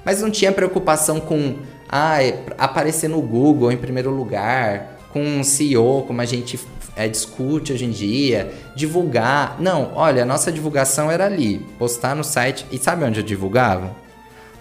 Mas 0.05 0.21
não 0.21 0.31
tinha 0.31 0.53
preocupação 0.53 1.19
com 1.19 1.57
ah, 1.89 2.19
aparecer 2.59 3.09
no 3.09 3.21
Google 3.21 3.73
em 3.73 3.77
primeiro 3.77 4.11
lugar, 4.11 4.99
com 5.13 5.23
um 5.25 5.43
CEO, 5.43 6.03
como 6.03 6.21
a 6.21 6.25
gente 6.25 6.59
é, 6.97 7.09
discute 7.09 7.73
hoje 7.73 7.85
em 7.85 7.91
dia, 7.91 8.53
divulgar. 8.75 9.57
Não, 9.61 9.93
olha, 9.95 10.23
a 10.23 10.27
nossa 10.27 10.53
divulgação 10.53 11.11
era 11.11 11.27
ali, 11.27 11.59
postar 11.79 12.15
no 12.15 12.25
site. 12.25 12.65
E 12.71 12.79
sabe 12.79 13.05
onde 13.05 13.21
eu 13.21 13.25
divulgava? 13.25 13.95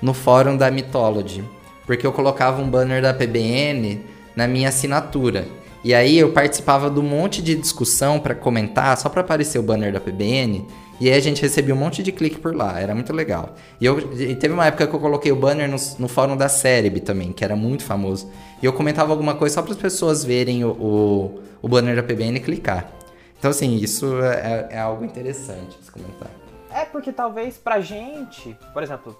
No 0.01 0.13
fórum 0.13 0.57
da 0.57 0.71
Mythology. 0.71 1.43
Porque 1.85 2.05
eu 2.05 2.13
colocava 2.13 2.61
um 2.61 2.69
banner 2.69 3.01
da 3.01 3.13
PBN 3.13 4.01
na 4.35 4.47
minha 4.47 4.69
assinatura. 4.69 5.45
E 5.83 5.93
aí 5.93 6.17
eu 6.17 6.31
participava 6.31 6.89
de 6.89 6.99
um 6.99 7.03
monte 7.03 7.41
de 7.41 7.55
discussão 7.55 8.19
para 8.19 8.33
comentar, 8.33 8.97
só 8.97 9.09
para 9.09 9.21
aparecer 9.21 9.59
o 9.59 9.63
banner 9.63 9.91
da 9.91 9.99
PBN. 9.99 10.65
E 10.99 11.09
aí 11.09 11.17
a 11.17 11.19
gente 11.19 11.41
recebia 11.41 11.75
um 11.75 11.77
monte 11.77 12.01
de 12.01 12.11
clique 12.13 12.39
por 12.39 12.55
lá, 12.55 12.79
era 12.79 12.95
muito 12.95 13.11
legal. 13.11 13.55
E, 13.81 13.85
eu, 13.85 13.99
e 14.13 14.35
teve 14.35 14.53
uma 14.53 14.65
época 14.65 14.87
que 14.87 14.95
eu 14.95 14.99
coloquei 14.99 15.31
o 15.31 15.35
banner 15.35 15.69
no, 15.69 15.75
no 15.99 16.07
fórum 16.07 16.37
da 16.37 16.47
Cérebre 16.47 17.01
também, 17.01 17.33
que 17.33 17.43
era 17.43 17.55
muito 17.55 17.83
famoso. 17.83 18.31
E 18.61 18.65
eu 18.65 18.71
comentava 18.71 19.11
alguma 19.11 19.35
coisa 19.35 19.55
só 19.55 19.61
para 19.61 19.73
as 19.73 19.77
pessoas 19.77 20.23
verem 20.23 20.63
o, 20.63 20.69
o, 20.71 21.41
o, 21.61 21.67
banner 21.67 21.97
da 21.97 22.03
PBN 22.03 22.37
e 22.37 22.39
clicar. 22.39 22.89
Então, 23.37 23.51
assim, 23.51 23.75
isso 23.75 24.23
é, 24.23 24.69
é 24.71 24.79
algo 24.79 25.03
interessante 25.03 25.77
de 25.83 25.91
comentar. 25.91 26.31
É, 26.71 26.85
porque 26.85 27.11
talvez 27.11 27.57
pra 27.57 27.81
gente, 27.81 28.57
por 28.73 28.81
exemplo, 28.81 29.13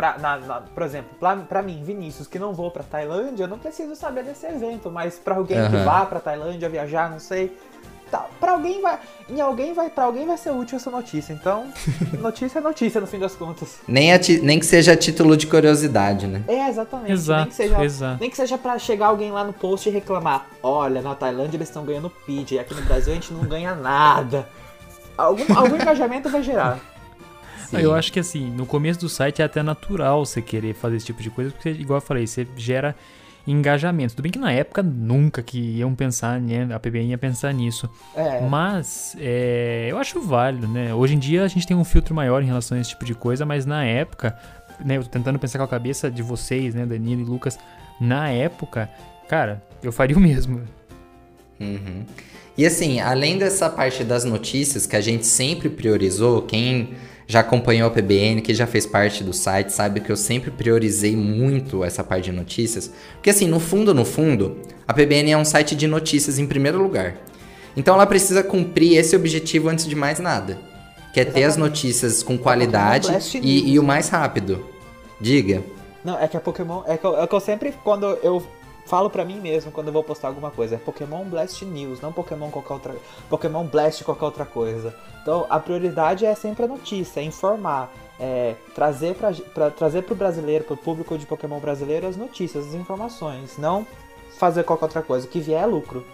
Pra, 0.00 0.16
na, 0.16 0.38
na, 0.38 0.60
por 0.62 0.82
exemplo, 0.82 1.10
pra, 1.20 1.36
pra, 1.36 1.60
mim, 1.60 1.82
Vinícius, 1.84 2.26
que 2.26 2.38
não 2.38 2.54
vou 2.54 2.70
pra 2.70 2.82
Tailândia, 2.82 3.44
eu 3.44 3.48
não 3.48 3.58
preciso 3.58 3.94
saber 3.94 4.24
desse 4.24 4.46
evento, 4.46 4.90
mas 4.90 5.18
pra 5.18 5.34
alguém 5.34 5.60
uhum. 5.60 5.70
que 5.70 5.76
vá 5.76 6.06
pra 6.06 6.18
Tailândia 6.18 6.70
viajar, 6.70 7.10
não 7.10 7.18
sei. 7.18 7.54
Tá, 8.10 8.24
pra 8.40 8.52
alguém 8.52 8.80
vai. 8.80 8.98
Em 9.28 9.42
alguém 9.42 9.74
vai. 9.74 9.90
Pra 9.90 10.04
alguém 10.04 10.26
vai 10.26 10.38
ser 10.38 10.52
útil 10.52 10.76
essa 10.76 10.90
notícia. 10.90 11.34
Então, 11.34 11.66
notícia 12.18 12.60
é 12.60 12.62
notícia 12.62 12.98
no 12.98 13.06
fim 13.06 13.18
das 13.18 13.36
contas. 13.36 13.80
Nem, 13.86 14.16
ti, 14.18 14.40
nem 14.42 14.58
que 14.58 14.64
seja 14.64 14.96
título 14.96 15.36
de 15.36 15.46
curiosidade, 15.46 16.26
né? 16.26 16.42
É, 16.48 16.70
exatamente. 16.70 17.12
Exato, 17.12 17.40
nem 17.40 17.48
que 17.50 17.54
seja, 17.54 17.84
exato. 17.84 18.20
Nem 18.22 18.30
que 18.30 18.36
seja 18.38 18.56
pra 18.56 18.78
chegar 18.78 19.08
alguém 19.08 19.30
lá 19.30 19.44
no 19.44 19.52
post 19.52 19.86
e 19.86 19.92
reclamar. 19.92 20.46
Olha, 20.62 21.02
na 21.02 21.14
Tailândia 21.14 21.58
eles 21.58 21.68
estão 21.68 21.84
ganhando 21.84 22.08
PID, 22.08 22.52
e 22.52 22.58
aqui 22.58 22.72
no 22.72 22.80
Brasil 22.82 23.12
a 23.12 23.16
gente 23.16 23.34
não 23.34 23.42
ganha 23.42 23.74
nada. 23.74 24.48
Algum, 25.18 25.44
algum 25.54 25.76
engajamento 25.76 26.30
vai 26.30 26.42
gerar. 26.42 26.80
Eu 27.72 27.94
acho 27.94 28.12
que 28.12 28.20
assim, 28.20 28.50
no 28.50 28.66
começo 28.66 29.00
do 29.00 29.08
site 29.08 29.42
é 29.42 29.44
até 29.44 29.62
natural 29.62 30.24
você 30.24 30.42
querer 30.42 30.74
fazer 30.74 30.96
esse 30.96 31.06
tipo 31.06 31.22
de 31.22 31.30
coisa, 31.30 31.50
porque, 31.50 31.70
igual 31.70 31.98
eu 31.98 32.02
falei, 32.02 32.26
você 32.26 32.46
gera 32.56 32.94
engajamento. 33.46 34.14
Tudo 34.14 34.22
bem 34.22 34.32
que 34.32 34.38
na 34.38 34.52
época 34.52 34.82
nunca 34.82 35.42
que 35.42 35.58
iam 35.58 35.94
pensar, 35.94 36.40
né, 36.40 36.68
a 36.72 36.78
PBN 36.78 37.10
ia 37.10 37.18
pensar 37.18 37.52
nisso. 37.52 37.88
É. 38.14 38.40
Mas 38.40 39.16
é, 39.18 39.88
eu 39.90 39.98
acho 39.98 40.20
válido, 40.20 40.68
né? 40.68 40.94
Hoje 40.94 41.14
em 41.14 41.18
dia 41.18 41.44
a 41.44 41.48
gente 41.48 41.66
tem 41.66 41.76
um 41.76 41.84
filtro 41.84 42.14
maior 42.14 42.42
em 42.42 42.46
relação 42.46 42.76
a 42.76 42.80
esse 42.80 42.90
tipo 42.90 43.04
de 43.04 43.14
coisa, 43.14 43.46
mas 43.46 43.66
na 43.66 43.84
época, 43.84 44.36
né, 44.84 44.96
eu 44.96 45.02
tô 45.02 45.08
tentando 45.08 45.38
pensar 45.38 45.58
com 45.58 45.64
a 45.64 45.68
cabeça 45.68 46.10
de 46.10 46.22
vocês, 46.22 46.74
né, 46.74 46.84
Danilo 46.86 47.22
e 47.22 47.24
Lucas, 47.24 47.58
na 48.00 48.28
época, 48.28 48.90
cara, 49.28 49.62
eu 49.82 49.92
faria 49.92 50.16
o 50.16 50.20
mesmo. 50.20 50.62
Uhum. 51.58 52.04
E 52.56 52.66
assim, 52.66 53.00
além 53.00 53.38
dessa 53.38 53.70
parte 53.70 54.04
das 54.04 54.24
notícias 54.24 54.86
que 54.86 54.96
a 54.96 55.00
gente 55.00 55.26
sempre 55.26 55.68
priorizou, 55.68 56.42
quem 56.42 56.94
já 57.30 57.40
acompanhou 57.40 57.86
a 57.86 57.92
PBN, 57.92 58.42
que 58.42 58.52
já 58.52 58.66
fez 58.66 58.84
parte 58.86 59.22
do 59.22 59.32
site, 59.32 59.70
sabe 59.72 60.00
que 60.00 60.10
eu 60.10 60.16
sempre 60.16 60.50
priorizei 60.50 61.14
muito 61.14 61.84
essa 61.84 62.02
parte 62.02 62.24
de 62.24 62.32
notícias. 62.32 62.90
Porque 63.14 63.30
assim, 63.30 63.46
no 63.46 63.60
fundo, 63.60 63.94
no 63.94 64.04
fundo, 64.04 64.56
a 64.86 64.92
PBN 64.92 65.30
é 65.30 65.36
um 65.36 65.44
site 65.44 65.76
de 65.76 65.86
notícias 65.86 66.40
em 66.40 66.46
primeiro 66.46 66.82
lugar. 66.82 67.18
Então 67.76 67.94
ela 67.94 68.04
precisa 68.04 68.42
cumprir 68.42 68.98
esse 68.98 69.14
objetivo 69.14 69.68
antes 69.68 69.86
de 69.86 69.94
mais 69.94 70.18
nada. 70.18 70.58
Que 71.14 71.20
é 71.20 71.24
ter 71.24 71.44
as 71.44 71.56
notícias 71.56 72.20
com 72.20 72.36
qualidade 72.36 73.08
e, 73.40 73.74
e, 73.74 73.78
o 73.78 73.82
mais 73.84 74.08
rápido. 74.08 74.66
Diga. 75.20 75.62
Não, 76.04 76.18
é 76.18 76.26
que 76.26 76.36
a 76.36 76.40
Pokémon. 76.40 76.82
É 76.84 76.96
que 76.96 77.04
eu, 77.04 77.16
é 77.16 77.26
que 77.28 77.34
eu 77.34 77.40
sempre, 77.40 77.72
quando 77.84 78.06
eu 78.24 78.44
falo 78.90 79.08
para 79.08 79.24
mim 79.24 79.38
mesmo 79.38 79.70
quando 79.70 79.86
eu 79.86 79.92
vou 79.92 80.02
postar 80.02 80.28
alguma 80.28 80.50
coisa. 80.50 80.74
É 80.74 80.78
Pokémon 80.78 81.24
Blast 81.24 81.64
News, 81.64 82.00
não 82.00 82.12
Pokémon 82.12 82.50
qualquer 82.50 82.74
outra. 82.74 82.96
Pokémon 83.28 83.64
Blast 83.64 84.02
qualquer 84.02 84.24
outra 84.24 84.44
coisa. 84.44 84.92
Então 85.22 85.46
a 85.48 85.60
prioridade 85.60 86.26
é 86.26 86.34
sempre 86.34 86.64
a 86.64 86.68
notícia, 86.68 87.20
é 87.20 87.22
informar. 87.22 87.92
É, 88.18 88.54
trazer 88.74 89.14
para 89.14 89.70
trazer 89.70 90.02
pro 90.02 90.14
brasileiro, 90.14 90.64
pro 90.64 90.76
público 90.76 91.16
de 91.16 91.24
Pokémon 91.24 91.58
brasileiro 91.58 92.06
as 92.06 92.16
notícias, 92.16 92.66
as 92.66 92.74
informações, 92.74 93.56
não 93.56 93.86
fazer 94.36 94.64
qualquer 94.64 94.86
outra 94.86 95.02
coisa, 95.02 95.26
que 95.26 95.40
vier 95.40 95.62
é 95.62 95.66
lucro. 95.66 96.04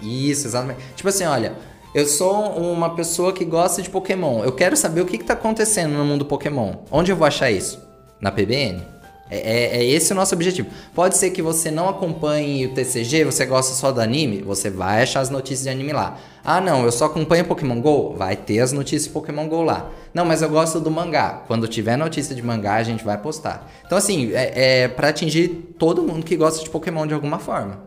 Isso, 0.00 0.46
exatamente. 0.46 0.80
Tipo 0.94 1.08
assim, 1.08 1.24
olha, 1.24 1.56
eu 1.94 2.06
sou 2.06 2.50
uma 2.50 2.94
pessoa 2.94 3.32
que 3.32 3.44
gosta 3.44 3.80
de 3.80 3.88
Pokémon. 3.88 4.44
Eu 4.44 4.52
quero 4.52 4.76
saber 4.76 5.00
o 5.00 5.06
que, 5.06 5.16
está 5.16 5.32
acontecendo 5.32 5.92
no 5.92 6.04
mundo 6.04 6.24
Pokémon. 6.24 6.74
Onde 6.90 7.10
eu 7.10 7.16
vou 7.16 7.26
achar 7.26 7.50
isso? 7.50 7.82
Na 8.20 8.30
PBN? 8.30 8.93
É, 9.30 9.38
é, 9.38 9.76
é, 9.78 9.84
esse 9.84 10.12
o 10.12 10.14
nosso 10.14 10.34
objetivo. 10.34 10.68
Pode 10.94 11.16
ser 11.16 11.30
que 11.30 11.40
você 11.40 11.70
não 11.70 11.88
acompanhe 11.88 12.66
o 12.66 12.74
TCG, 12.74 13.24
você 13.24 13.46
gosta 13.46 13.74
só 13.74 13.90
do 13.90 14.00
anime, 14.00 14.42
você 14.42 14.68
vai 14.68 15.02
achar 15.02 15.20
as 15.20 15.30
notícias 15.30 15.62
de 15.62 15.70
anime 15.70 15.92
lá. 15.92 16.18
Ah, 16.44 16.60
não, 16.60 16.84
eu 16.84 16.92
só 16.92 17.06
acompanho 17.06 17.44
Pokémon 17.46 17.80
GO, 17.80 18.14
vai 18.16 18.36
ter 18.36 18.60
as 18.60 18.72
notícias 18.72 19.04
de 19.04 19.10
Pokémon 19.10 19.48
GO 19.48 19.62
lá. 19.62 19.90
Não, 20.12 20.26
mas 20.26 20.42
eu 20.42 20.48
gosto 20.50 20.78
do 20.78 20.90
mangá. 20.90 21.42
Quando 21.46 21.66
tiver 21.66 21.96
notícia 21.96 22.34
de 22.34 22.42
mangá, 22.42 22.74
a 22.74 22.82
gente 22.82 23.02
vai 23.02 23.16
postar. 23.16 23.70
Então, 23.86 23.96
assim, 23.96 24.32
é, 24.34 24.82
é 24.82 24.88
para 24.88 25.08
atingir 25.08 25.48
todo 25.78 26.02
mundo 26.02 26.24
que 26.24 26.36
gosta 26.36 26.62
de 26.62 26.68
Pokémon 26.68 27.06
de 27.06 27.14
alguma 27.14 27.38
forma. 27.38 27.80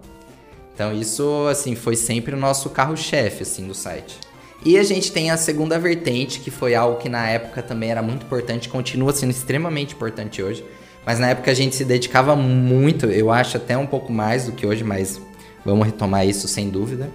Então, 0.73 0.91
isso, 0.93 1.47
assim, 1.50 1.76
foi 1.76 1.95
sempre 1.95 2.34
o 2.34 2.38
nosso 2.38 2.69
carro-chefe, 2.71 3.43
assim, 3.43 3.67
do 3.67 3.73
site. 3.73 4.19
E 4.65 4.78
a 4.78 4.84
gente 4.84 5.12
tem 5.12 5.30
a 5.30 5.38
segunda 5.38 5.78
vertente, 5.78 6.39
que 6.39 6.50
foi 6.50 6.73
algo 6.73 6.97
que 6.97 7.08
na 7.08 7.30
época 7.30 7.62
também 7.62 7.91
era 7.91 8.02
muito 8.02 8.26
importante, 8.26 8.67
continua 8.69 9.13
sendo 9.13 9.30
extremamente 9.30 9.93
importante 9.93 10.41
hoje, 10.41 10.65
Mas 11.08 11.20
na 11.20 11.30
época 11.30 11.50
a 11.50 11.54
gente 11.54 11.74
se 11.74 11.86
dedicava 11.86 12.36
muito, 12.36 13.06
eu 13.06 13.32
acho 13.32 13.56
até 13.56 13.78
um 13.78 13.88
pouco 13.88 14.12
mais 14.12 14.43
do 14.46 14.52
que 14.52 14.67
hoje, 14.67 14.84
mas 14.84 15.22
vamos 15.63 15.86
retomar 15.86 16.28
isso 16.28 16.50
sem 16.50 16.70
dúvida. 16.70 17.10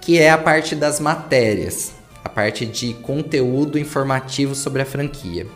Que 0.00 0.18
é 0.18 0.30
a 0.30 0.36
parte 0.36 0.74
das 0.74 0.98
matérias, 0.98 1.92
a 2.24 2.28
parte 2.28 2.66
de 2.66 2.92
conteúdo 2.94 3.78
informativo 3.78 4.56
sobre 4.56 4.82
a 4.82 4.84
franquia. 4.84 5.46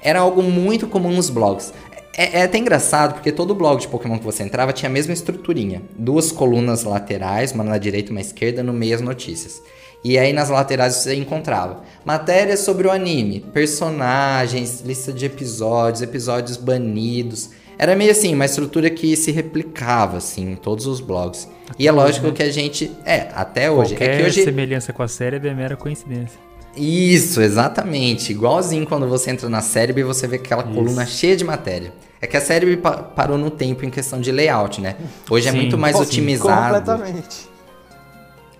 Era 0.00 0.20
algo 0.20 0.44
muito 0.44 0.86
comum 0.86 1.10
nos 1.10 1.28
blogs. 1.28 1.74
É, 2.16 2.38
é, 2.38 2.42
até 2.44 2.56
engraçado, 2.56 3.14
porque 3.14 3.32
todo 3.32 3.52
blog 3.52 3.80
de 3.80 3.88
Pokémon 3.88 4.16
que 4.16 4.24
você 4.24 4.44
entrava 4.44 4.72
tinha 4.72 4.88
a 4.88 4.92
mesma 4.92 5.12
estruturinha. 5.12 5.82
Duas 5.98 6.30
colunas 6.30 6.84
laterais, 6.84 7.50
uma 7.50 7.64
na 7.64 7.78
direita 7.78 8.10
e 8.10 8.12
uma 8.12 8.20
esquerda, 8.20 8.62
no 8.62 8.72
meio 8.72 8.94
as 8.94 9.00
notícias. 9.00 9.60
E 10.04 10.16
aí 10.18 10.32
nas 10.32 10.48
laterais 10.48 10.94
você 10.94 11.14
encontrava 11.14 11.82
matérias 12.04 12.60
sobre 12.60 12.86
o 12.86 12.90
anime, 12.90 13.40
personagens, 13.52 14.80
lista 14.80 15.12
de 15.12 15.26
episódios, 15.26 16.02
episódios 16.02 16.56
banidos. 16.56 17.50
Era 17.78 17.94
meio 17.94 18.10
assim, 18.10 18.34
uma 18.34 18.44
estrutura 18.44 18.90
que 18.90 19.16
se 19.16 19.30
replicava 19.30 20.16
assim 20.16 20.52
em 20.52 20.56
todos 20.56 20.86
os 20.86 21.00
blogs. 21.00 21.48
Até 21.68 21.82
e 21.82 21.86
é 21.86 21.92
lógico 21.92 22.28
né? 22.28 22.32
que 22.32 22.42
a 22.42 22.50
gente, 22.50 22.90
é, 23.04 23.28
até 23.34 23.70
hoje, 23.70 23.94
Qualquer 23.94 24.10
é 24.10 24.16
que 24.18 24.24
hoje 24.24 24.44
semelhança 24.44 24.92
com 24.92 25.02
a 25.02 25.08
série 25.08 25.36
é 25.36 25.54
mera 25.54 25.76
coincidência. 25.76 26.38
Isso, 26.76 27.40
exatamente. 27.40 28.32
Igualzinho 28.32 28.86
quando 28.86 29.08
você 29.08 29.30
entra 29.30 29.48
na 29.48 29.60
série 29.60 29.98
e 29.98 30.02
você 30.02 30.26
vê 30.26 30.36
aquela 30.36 30.62
Isso. 30.62 30.72
coluna 30.72 31.04
cheia 31.06 31.36
de 31.36 31.44
matéria. 31.44 31.92
É 32.20 32.26
que 32.26 32.36
a 32.36 32.40
série 32.40 32.76
parou 33.14 33.38
no 33.38 33.50
tempo 33.50 33.84
em 33.84 33.90
questão 33.90 34.20
de 34.20 34.32
layout, 34.32 34.80
né? 34.80 34.96
Hoje 35.30 35.48
é 35.48 35.52
sim, 35.52 35.58
é 35.58 35.60
muito 35.60 35.78
mais 35.78 35.96
sim, 35.96 36.02
otimizado. 36.02 36.84
Completamente. 36.84 37.48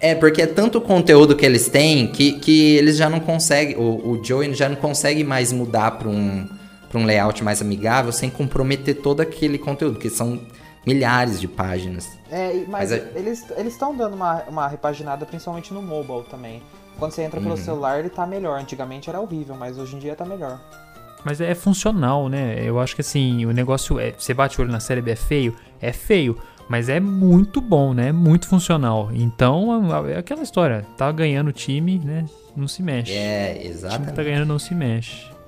É, 0.01 0.15
porque 0.15 0.43
é 0.43 0.47
tanto 0.47 0.81
conteúdo 0.81 1.35
que 1.35 1.45
eles 1.45 1.69
têm 1.69 2.07
que, 2.07 2.33
que 2.39 2.77
eles 2.77 2.97
já 2.97 3.09
não 3.11 3.21
conseguem. 3.21 3.77
O, 3.77 4.13
o 4.13 4.25
Joey 4.25 4.55
já 4.55 4.69
não 4.69 4.77
consegue 4.77 5.25
mais 5.25 5.53
mudar 5.53 5.93
para 5.93 6.09
um, 6.09 6.49
pra 6.89 7.01
um 7.01 7.05
layout 7.05 7.43
mais 7.43 7.61
amigável 7.61 8.13
sem 8.13 8.31
comprometer 8.31 8.97
todo 9.03 9.21
aquele 9.21 9.59
conteúdo, 9.59 9.99
que 9.99 10.09
são 10.09 10.41
milhares 10.87 11.41
de 11.41 11.49
páginas. 11.49 12.09
É, 12.31 12.53
mas, 12.69 12.91
mas 12.91 12.93
é... 12.93 13.13
eles 13.17 13.73
estão 13.73 13.95
dando 13.97 14.15
uma, 14.15 14.43
uma 14.45 14.69
repaginada 14.69 15.27
principalmente 15.27 15.75
no 15.75 15.83
mobile 15.83 16.25
também. 16.31 16.63
Quando 16.99 17.13
você 17.13 17.23
entra 17.23 17.41
pelo 17.41 17.53
uhum. 17.53 17.57
celular, 17.57 18.01
ele 18.01 18.09
tá 18.09 18.27
melhor. 18.27 18.59
Antigamente 18.59 19.09
era 19.09 19.21
horrível, 19.21 19.55
mas 19.55 19.79
hoje 19.79 19.95
em 19.97 19.99
dia 19.99 20.17
tá 20.17 20.25
melhor. 20.25 20.61
Mas 21.25 21.41
é 21.41 21.55
funcional, 21.55 22.29
né? 22.29 22.61
Eu 22.65 22.79
acho 22.79 22.95
que 22.95 23.01
assim, 23.01 23.45
o 23.47 23.53
negócio 23.53 23.99
é. 23.99 24.13
Você 24.17 24.33
bate 24.35 24.59
o 24.59 24.63
olho 24.63 24.73
na 24.73 24.81
série 24.81 25.09
é 25.11 25.17
feio? 25.17 25.55
É 25.81 25.93
feio. 25.93 26.41
Mas 26.69 26.89
é 26.89 27.01
muito 27.01 27.61
bom, 27.61 27.95
né? 27.95 28.13
Muito 28.13 28.47
funcional. 28.47 29.11
Então, 29.15 29.91
é 30.09 30.19
aquela 30.19 30.43
história. 30.43 30.85
Tá 30.97 31.11
ganhando 31.11 31.49
o 31.49 31.53
time, 31.53 32.01
né? 32.05 32.27
Não 32.55 32.69
se 32.69 32.83
mexe. 32.83 33.13
É, 33.13 33.61
exatamente. 33.65 34.01
O 34.01 34.05
time 34.05 34.17
tá 34.17 34.23
ganhando, 34.23 34.47
não 34.47 34.59
se 34.59 34.75
mexe. 34.75 35.39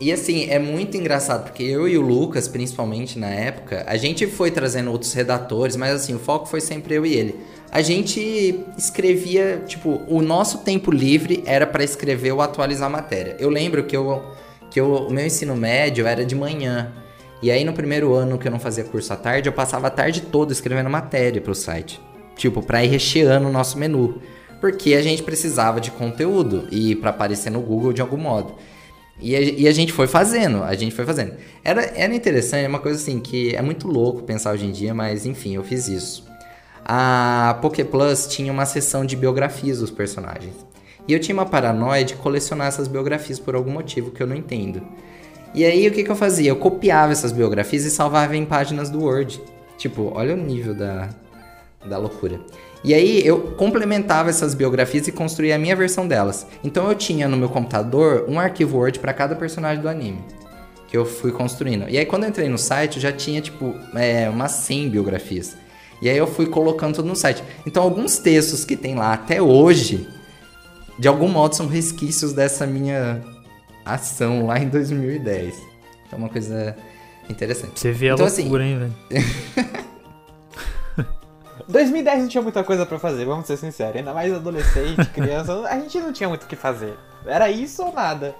E 0.00 0.12
assim, 0.12 0.48
é 0.48 0.60
muito 0.60 0.96
engraçado, 0.96 1.44
porque 1.44 1.62
eu 1.64 1.88
e 1.88 1.98
o 1.98 2.00
Lucas, 2.00 2.46
principalmente 2.46 3.18
na 3.18 3.28
época, 3.28 3.84
a 3.88 3.96
gente 3.96 4.28
foi 4.28 4.48
trazendo 4.48 4.92
outros 4.92 5.12
redatores, 5.12 5.74
mas 5.74 5.92
assim, 5.92 6.14
o 6.14 6.20
foco 6.20 6.46
foi 6.46 6.60
sempre 6.60 6.94
eu 6.94 7.04
e 7.04 7.14
ele. 7.14 7.34
A 7.70 7.82
gente 7.82 8.64
escrevia, 8.76 9.64
tipo, 9.66 10.00
o 10.06 10.22
nosso 10.22 10.58
tempo 10.58 10.92
livre 10.92 11.42
era 11.44 11.66
para 11.66 11.82
escrever 11.82 12.30
ou 12.30 12.40
atualizar 12.40 12.86
a 12.86 12.90
matéria. 12.90 13.36
Eu 13.40 13.50
lembro 13.50 13.82
que, 13.84 13.96
eu, 13.96 14.22
que 14.70 14.80
eu, 14.80 14.94
o 14.94 15.12
meu 15.12 15.26
ensino 15.26 15.56
médio 15.56 16.06
era 16.06 16.24
de 16.24 16.36
manhã. 16.36 16.92
E 17.42 17.50
aí 17.50 17.64
no 17.64 17.72
primeiro 17.72 18.14
ano 18.14 18.38
que 18.38 18.48
eu 18.48 18.52
não 18.52 18.58
fazia 18.58 18.84
curso 18.84 19.12
à 19.12 19.16
tarde, 19.16 19.48
eu 19.48 19.52
passava 19.52 19.86
a 19.86 19.90
tarde 19.90 20.22
toda 20.22 20.52
escrevendo 20.52 20.90
matéria 20.90 21.40
pro 21.40 21.54
site. 21.54 22.00
Tipo, 22.36 22.62
pra 22.62 22.84
ir 22.84 22.88
recheando 22.88 23.48
o 23.48 23.52
nosso 23.52 23.78
menu. 23.78 24.20
Porque 24.60 24.94
a 24.94 25.02
gente 25.02 25.22
precisava 25.22 25.80
de 25.80 25.90
conteúdo 25.90 26.66
e 26.70 26.96
para 26.96 27.10
aparecer 27.10 27.50
no 27.50 27.60
Google 27.60 27.92
de 27.92 28.00
algum 28.00 28.16
modo. 28.16 28.54
E 29.20 29.34
a, 29.34 29.40
e 29.40 29.68
a, 29.68 29.72
gente 29.72 29.92
foi 29.92 30.06
fazendo, 30.06 30.62
a 30.62 30.74
gente 30.74 30.94
foi 30.94 31.04
fazendo. 31.04 31.34
Era, 31.64 31.82
era 31.96 32.14
interessante, 32.14 32.64
é 32.64 32.68
uma 32.68 32.78
coisa 32.78 33.00
assim 33.00 33.20
que 33.20 33.54
é 33.54 33.62
muito 33.62 33.88
louco 33.88 34.22
pensar 34.22 34.52
hoje 34.52 34.66
em 34.66 34.72
dia, 34.72 34.94
mas 34.94 35.26
enfim, 35.26 35.54
eu 35.54 35.64
fiz 35.64 35.88
isso. 35.88 36.24
A 36.84 37.58
Poké 37.60 37.84
Plus 37.84 38.26
tinha 38.28 38.52
uma 38.52 38.64
seção 38.64 39.04
de 39.04 39.16
biografias 39.16 39.80
dos 39.80 39.90
personagens. 39.90 40.54
E 41.06 41.12
eu 41.12 41.18
tinha 41.18 41.34
uma 41.34 41.46
paranoia 41.46 42.04
de 42.04 42.14
colecionar 42.14 42.68
essas 42.68 42.86
biografias 42.86 43.38
por 43.38 43.54
algum 43.54 43.70
motivo 43.70 44.10
que 44.10 44.22
eu 44.22 44.26
não 44.26 44.36
entendo. 44.36 44.82
E 45.54 45.64
aí 45.64 45.88
o 45.88 45.92
que, 45.92 46.04
que 46.04 46.10
eu 46.10 46.16
fazia? 46.16 46.50
Eu 46.50 46.56
copiava 46.56 47.12
essas 47.12 47.32
biografias 47.32 47.84
e 47.84 47.90
salvava 47.90 48.36
em 48.36 48.44
páginas 48.44 48.90
do 48.90 49.00
Word. 49.00 49.40
Tipo, 49.76 50.12
olha 50.14 50.34
o 50.34 50.36
nível 50.36 50.74
da, 50.74 51.08
da 51.86 51.98
loucura. 51.98 52.40
E 52.84 52.94
aí 52.94 53.26
eu 53.26 53.40
complementava 53.56 54.30
essas 54.30 54.54
biografias 54.54 55.08
e 55.08 55.12
construía 55.12 55.56
a 55.56 55.58
minha 55.58 55.74
versão 55.74 56.06
delas. 56.06 56.46
Então 56.62 56.88
eu 56.88 56.94
tinha 56.94 57.26
no 57.28 57.36
meu 57.36 57.48
computador 57.48 58.26
um 58.28 58.38
arquivo 58.38 58.78
Word 58.78 58.98
para 58.98 59.12
cada 59.12 59.34
personagem 59.34 59.82
do 59.82 59.88
anime. 59.88 60.20
Que 60.86 60.96
eu 60.96 61.04
fui 61.04 61.32
construindo. 61.32 61.88
E 61.88 61.98
aí 61.98 62.06
quando 62.06 62.24
eu 62.24 62.28
entrei 62.28 62.48
no 62.48 62.58
site, 62.58 62.96
eu 62.96 63.02
já 63.02 63.12
tinha, 63.12 63.40
tipo, 63.40 63.74
é, 63.94 64.28
umas 64.28 64.52
100 64.52 64.90
biografias. 64.90 65.56
E 66.00 66.08
aí 66.08 66.16
eu 66.16 66.26
fui 66.26 66.46
colocando 66.46 66.94
tudo 66.94 67.08
no 67.08 67.16
site. 67.16 67.42
Então 67.66 67.82
alguns 67.82 68.18
textos 68.18 68.64
que 68.64 68.76
tem 68.76 68.94
lá 68.94 69.12
até 69.12 69.42
hoje, 69.42 70.08
de 70.98 71.08
algum 71.08 71.28
modo 71.28 71.56
são 71.56 71.66
resquícios 71.66 72.32
dessa 72.32 72.66
minha 72.66 73.20
ação 73.94 74.46
lá 74.46 74.58
em 74.58 74.68
2010. 74.68 75.54
Então 75.54 75.66
é 76.12 76.16
uma 76.16 76.28
coisa 76.28 76.76
interessante. 77.28 77.78
Você 77.78 77.92
vê 77.92 78.08
então, 78.08 78.26
a 78.26 78.28
loucura, 78.28 78.64
assim, 78.64 78.72
hein, 78.72 78.92
velho? 79.10 79.78
2010 81.68 82.20
não 82.20 82.28
tinha 82.28 82.42
muita 82.42 82.64
coisa 82.64 82.86
para 82.86 82.98
fazer, 82.98 83.26
vamos 83.26 83.46
ser 83.46 83.58
sinceros. 83.58 83.96
Ainda 83.96 84.14
mais 84.14 84.32
adolescente, 84.32 85.04
criança, 85.12 85.52
a 85.66 85.78
gente 85.78 86.00
não 86.00 86.12
tinha 86.12 86.28
muito 86.28 86.44
o 86.44 86.46
que 86.46 86.56
fazer. 86.56 86.94
Era 87.26 87.50
isso 87.50 87.82
ou 87.82 87.92
nada. 87.92 88.34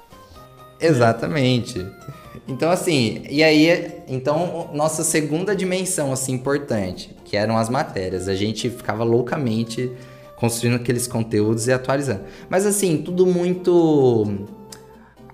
Exatamente. 0.81 1.87
Então, 2.47 2.71
assim, 2.71 3.25
e 3.29 3.43
aí, 3.43 4.03
então, 4.09 4.71
nossa 4.73 5.05
segunda 5.05 5.55
dimensão, 5.55 6.13
assim, 6.13 6.33
importante, 6.33 7.15
que 7.25 7.37
eram 7.37 7.59
as 7.59 7.69
matérias. 7.69 8.29
A 8.29 8.35
gente 8.35 8.71
ficava 8.71 9.05
loucamente 9.05 9.93
construindo 10.37 10.77
aqueles 10.77 11.07
conteúdos 11.07 11.67
e 11.67 11.73
atualizando. 11.73 12.23
Mas, 12.49 12.65
assim, 12.65 13.03
tudo 13.03 13.27
muito 13.27 14.47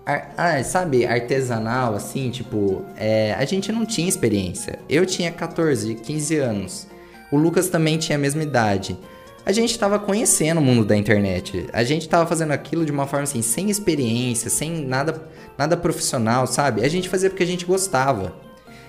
ah, 0.06 0.62
sabe, 0.62 1.06
artesanal, 1.06 1.94
assim, 1.94 2.30
tipo, 2.30 2.84
é, 2.96 3.34
a 3.38 3.44
gente 3.44 3.72
não 3.72 3.86
tinha 3.86 4.08
experiência. 4.08 4.78
Eu 4.88 5.06
tinha 5.06 5.32
14, 5.32 5.94
15 5.94 6.36
anos. 6.36 6.86
O 7.32 7.36
Lucas 7.38 7.68
também 7.68 7.96
tinha 7.96 8.16
a 8.16 8.20
mesma 8.20 8.42
idade. 8.42 8.98
A 9.46 9.52
gente 9.52 9.70
estava 9.70 9.98
conhecendo 9.98 10.58
o 10.58 10.62
mundo 10.62 10.84
da 10.84 10.96
internet. 10.96 11.66
A 11.72 11.82
gente 11.84 12.02
estava 12.02 12.26
fazendo 12.26 12.52
aquilo 12.52 12.84
de 12.84 12.92
uma 12.92 13.06
forma 13.06 13.24
assim, 13.24 13.42
sem 13.42 13.70
experiência, 13.70 14.50
sem 14.50 14.84
nada, 14.86 15.22
nada 15.56 15.76
profissional, 15.76 16.46
sabe? 16.46 16.84
A 16.84 16.88
gente 16.88 17.08
fazia 17.08 17.30
porque 17.30 17.42
a 17.42 17.46
gente 17.46 17.64
gostava. 17.64 18.34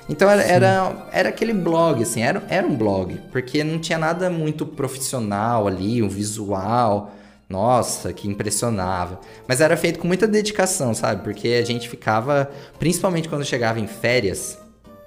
Então 0.08 0.30
era, 0.30 0.44
era, 0.44 1.08
era, 1.12 1.30
aquele 1.30 1.54
blog, 1.54 2.04
assim, 2.04 2.22
era, 2.22 2.44
era 2.48 2.68
um 2.68 2.76
blog, 2.76 3.20
porque 3.32 3.64
não 3.64 3.80
tinha 3.80 3.98
nada 3.98 4.30
muito 4.30 4.66
profissional 4.66 5.68
ali, 5.68 6.04
um 6.04 6.08
visual 6.08 7.12
nossa, 7.50 8.12
que 8.12 8.28
impressionava. 8.28 9.20
Mas 9.48 9.62
era 9.62 9.78
feito 9.78 10.00
com 10.00 10.08
muita 10.08 10.28
dedicação, 10.28 10.94
sabe? 10.94 11.24
Porque 11.24 11.50
a 11.50 11.66
gente 11.66 11.88
ficava, 11.88 12.50
principalmente 12.80 13.30
quando 13.30 13.46
chegava 13.46 13.80
em 13.80 13.88
férias. 13.88 14.58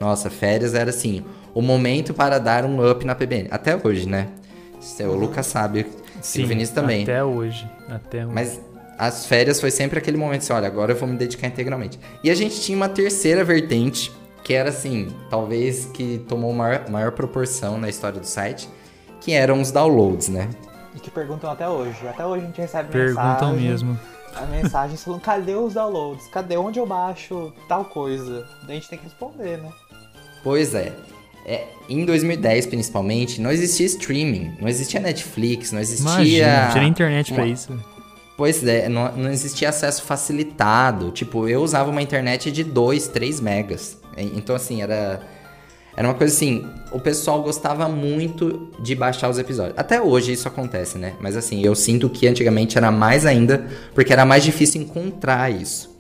Nossa, 0.01 0.31
férias 0.31 0.75
era 0.75 0.91
assim, 0.91 1.25
o 1.53 1.61
momento 1.61 2.15
para 2.15 2.39
dar 2.39 2.65
um 2.65 2.89
up 2.89 3.05
na 3.05 3.15
PBN. 3.15 3.49
Até 3.51 3.77
hoje, 3.77 4.09
né? 4.09 4.29
O. 5.01 5.15
Lucas 5.15 5.47
sabe, 5.47 5.87
Sim, 6.23 6.45
o 6.45 6.47
Vinícius 6.47 6.75
também. 6.75 7.03
Até 7.03 7.25
hoje, 7.25 7.69
até 7.89 8.25
hoje. 8.25 8.35
Mas 8.35 8.61
as 8.97 9.27
férias 9.27 9.61
foi 9.61 9.71
sempre 9.71 9.99
aquele 9.99 10.17
momento 10.17 10.43
assim, 10.43 10.53
olha, 10.53 10.67
agora 10.67 10.93
eu 10.93 10.97
vou 10.97 11.09
me 11.09 11.17
dedicar 11.17 11.49
integralmente. 11.49 11.99
E 12.23 12.31
a 12.31 12.35
gente 12.35 12.61
tinha 12.61 12.77
uma 12.77 12.89
terceira 12.89 13.43
vertente, 13.43 14.13
que 14.45 14.55
era 14.55 14.71
assim, 14.71 15.09
talvez 15.29 15.87
que 15.87 16.25
tomou 16.29 16.53
maior, 16.53 16.89
maior 16.89 17.13
proporção 17.13 17.79
na 17.79 17.89
história 17.89 18.21
do 18.21 18.27
site, 18.27 18.69
que 19.21 19.33
eram 19.33 19.61
os 19.61 19.73
downloads, 19.73 20.29
né? 20.29 20.49
E 20.99 21.01
que 21.01 21.13
perguntam 21.13 21.49
até 21.49 21.69
hoje. 21.69 21.97
Até 22.09 22.27
hoje 22.27 22.43
a 22.43 22.47
gente 22.47 22.61
recebe 22.61 22.91
Perguntam 22.91 23.53
mensagem, 23.53 23.71
mesmo. 23.71 24.01
A 24.35 24.47
mensagem 24.47 24.97
falando, 24.97 25.21
cadê 25.21 25.55
os 25.55 25.75
downloads? 25.75 26.27
Cadê 26.27 26.57
onde 26.57 26.81
eu 26.81 26.87
baixo 26.87 27.53
tal 27.69 27.85
coisa? 27.85 28.45
Daí 28.65 28.73
a 28.73 28.81
gente 28.81 28.89
tem 28.89 28.99
que 28.99 29.05
responder, 29.05 29.59
né? 29.59 29.71
Pois 30.43 30.75
é. 30.75 30.93
é. 31.47 31.69
Em 31.89 32.05
2010, 32.05 32.67
principalmente, 32.67 33.41
não 33.41 33.53
existia 33.53 33.87
streaming, 33.87 34.57
não 34.61 34.69
existia 34.69 34.99
Netflix, 34.99 35.71
não 35.71 35.81
existia. 35.81 36.11
Imagina, 36.11 36.65
não 36.65 36.73
tinha 36.73 36.85
internet 36.85 37.31
uma... 37.31 37.37
pra 37.37 37.47
isso. 37.47 37.81
Pois 38.37 38.65
é, 38.65 38.89
não, 38.89 39.17
não 39.17 39.31
existia 39.31 39.69
acesso 39.69 40.03
facilitado. 40.03 41.13
Tipo, 41.13 41.49
eu 41.49 41.63
usava 41.63 41.91
uma 41.91 42.03
internet 42.03 42.51
de 42.51 42.65
2, 42.65 43.07
3 43.09 43.41
megas. 43.41 43.99
Então, 44.17 44.57
assim, 44.57 44.83
era 44.83 45.21
era 45.99 46.07
uma 46.07 46.15
coisa 46.15 46.33
assim, 46.33 46.65
o 46.93 47.01
pessoal 47.01 47.43
gostava 47.43 47.89
muito 47.89 48.71
de 48.79 48.95
baixar 48.95 49.29
os 49.29 49.37
episódios. 49.37 49.77
Até 49.77 50.01
hoje 50.01 50.31
isso 50.31 50.47
acontece, 50.47 50.97
né? 50.97 51.15
Mas 51.21 51.37
assim, 51.37 51.61
eu 51.61 51.75
sinto 51.75 52.09
que 52.09 52.29
antigamente 52.29 52.79
era 52.79 52.93
mais 52.93 53.27
ainda, 53.27 53.67
porque 53.97 54.13
era 54.13 54.25
mais 54.25 54.45
difícil 54.45 54.81
encontrar 54.81 55.51
isso. 55.51 55.99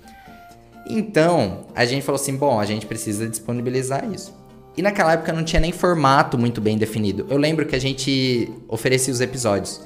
Então, 0.89 1.67
a 1.75 1.85
gente 1.85 2.05
falou 2.05 2.15
assim: 2.15 2.37
bom, 2.37 2.61
a 2.61 2.65
gente 2.65 2.87
precisa 2.87 3.29
disponibilizar 3.29 4.09
isso. 4.09 4.33
E 4.77 4.83
naquela 4.83 5.15
época 5.15 5.33
não 5.33 5.43
tinha 5.43 5.59
nem 5.59 5.73
formato 5.73 6.39
muito 6.39 6.61
bem 6.61 6.79
definido. 6.79 7.27
Eu 7.29 7.37
lembro 7.37 7.67
que 7.67 7.75
a 7.75 7.81
gente 7.81 8.49
oferecia 8.69 9.13
os 9.13 9.21
episódios 9.21 9.81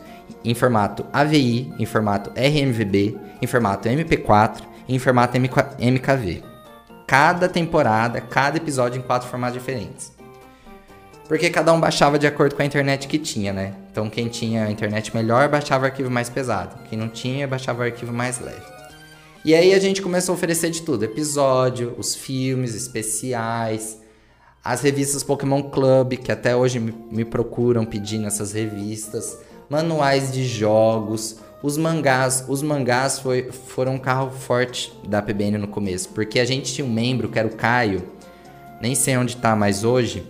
em 0.45 0.53
formato 0.53 1.07
AVI, 1.11 1.73
em 1.79 1.87
formato 1.87 2.31
RMVB, 2.39 3.17
em 3.41 3.47
formato 3.47 3.89
MP4 3.89 4.61
e 4.87 4.95
em 4.95 4.99
formato 4.99 5.39
MKV. 5.39 6.52
Cada 7.13 7.47
temporada, 7.47 8.23
cada 8.23 8.57
episódio 8.57 8.99
em 8.99 9.03
quatro 9.03 9.29
formatos 9.29 9.59
diferentes. 9.59 10.11
Porque 11.29 11.51
cada 11.51 11.71
um 11.71 11.79
baixava 11.79 12.19
de 12.19 12.27
acordo 12.27 12.55
com 12.55 12.63
a 12.63 12.65
internet 12.65 13.07
que 13.07 13.19
tinha, 13.19 13.53
né? 13.53 13.75
Então 13.91 14.09
quem 14.09 14.29
tinha 14.29 14.65
a 14.65 14.71
internet 14.71 15.15
melhor 15.15 15.47
baixava 15.47 15.85
o 15.85 15.87
arquivo 15.89 16.11
mais 16.11 16.31
pesado, 16.31 16.75
quem 16.89 16.99
não 16.99 17.11
tinha 17.11 17.47
baixava 17.47 17.81
o 17.81 17.83
arquivo 17.83 18.15
mais 18.15 18.41
leve. 18.41 18.65
E 19.45 19.55
aí 19.55 19.75
a 19.75 19.79
gente 19.79 20.01
começou 20.01 20.33
a 20.33 20.37
oferecer 20.37 20.71
de 20.71 20.81
tudo: 20.81 21.05
episódio, 21.05 21.95
os 21.99 22.15
filmes 22.15 22.75
especiais, 22.75 23.99
as 24.65 24.81
revistas 24.81 25.23
Pokémon 25.23 25.65
Club, 25.65 26.15
que 26.15 26.33
até 26.33 26.57
hoje 26.57 26.81
me 26.81 27.27
procuram 27.27 27.85
pedindo 27.85 28.27
essas 28.27 28.53
revistas, 28.53 29.37
manuais 29.69 30.33
de 30.33 30.47
jogos, 30.47 31.37
os 31.63 31.77
mangás. 31.77 32.45
Os 32.49 32.63
mangás 32.63 33.19
foi, 33.19 33.51
foram 33.53 33.95
um 33.95 33.99
carro 33.99 34.31
forte 34.31 34.93
da 35.07 35.23
PBN 35.23 35.59
no 35.59 35.69
começo, 35.69 36.09
porque 36.11 36.41
a 36.41 36.45
gente 36.45 36.75
tinha 36.75 36.85
um 36.85 36.93
membro 36.93 37.29
que 37.29 37.39
era 37.39 37.47
o 37.47 37.55
Caio, 37.55 38.03
nem 38.81 38.95
sei 38.95 39.17
onde 39.17 39.37
tá 39.37 39.55
mais 39.55 39.85
hoje, 39.85 40.27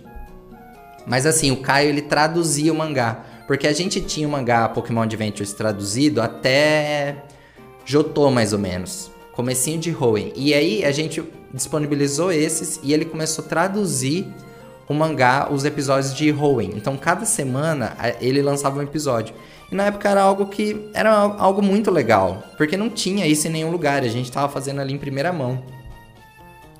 mas 1.05 1.25
assim, 1.25 1.51
o 1.51 1.57
Caio 1.57 1.89
ele 1.89 2.01
traduzia 2.01 2.71
o 2.71 2.75
mangá, 2.75 3.25
porque 3.47 3.67
a 3.67 3.73
gente 3.73 3.99
tinha 3.99 4.27
o 4.27 4.31
mangá 4.31 4.69
Pokémon 4.69 5.01
Adventures 5.01 5.53
traduzido 5.53 6.21
até 6.21 7.23
Jotô 7.85 8.29
mais 8.31 8.53
ou 8.53 8.59
menos, 8.59 9.11
comecinho 9.33 9.79
de 9.79 9.95
Hoenn. 9.95 10.31
E 10.35 10.53
aí 10.53 10.85
a 10.85 10.91
gente 10.91 11.23
disponibilizou 11.53 12.31
esses 12.31 12.79
e 12.81 12.93
ele 12.93 13.05
começou 13.05 13.43
a 13.43 13.47
traduzir 13.47 14.27
o 14.87 14.93
mangá, 14.93 15.49
os 15.51 15.65
episódios 15.65 16.13
de 16.13 16.31
Hoenn. 16.31 16.71
Então 16.75 16.97
cada 16.97 17.25
semana 17.25 17.95
ele 18.19 18.41
lançava 18.41 18.79
um 18.79 18.81
episódio. 18.81 19.33
E 19.71 19.75
na 19.75 19.85
época 19.85 20.09
era 20.09 20.21
algo 20.21 20.45
que 20.47 20.89
era 20.93 21.11
algo 21.11 21.61
muito 21.61 21.89
legal, 21.89 22.43
porque 22.57 22.77
não 22.77 22.89
tinha 22.89 23.25
isso 23.25 23.47
em 23.47 23.51
nenhum 23.51 23.71
lugar, 23.71 24.03
a 24.03 24.07
gente 24.07 24.25
estava 24.25 24.47
fazendo 24.51 24.81
ali 24.81 24.93
em 24.93 24.97
primeira 24.97 25.33
mão. 25.33 25.63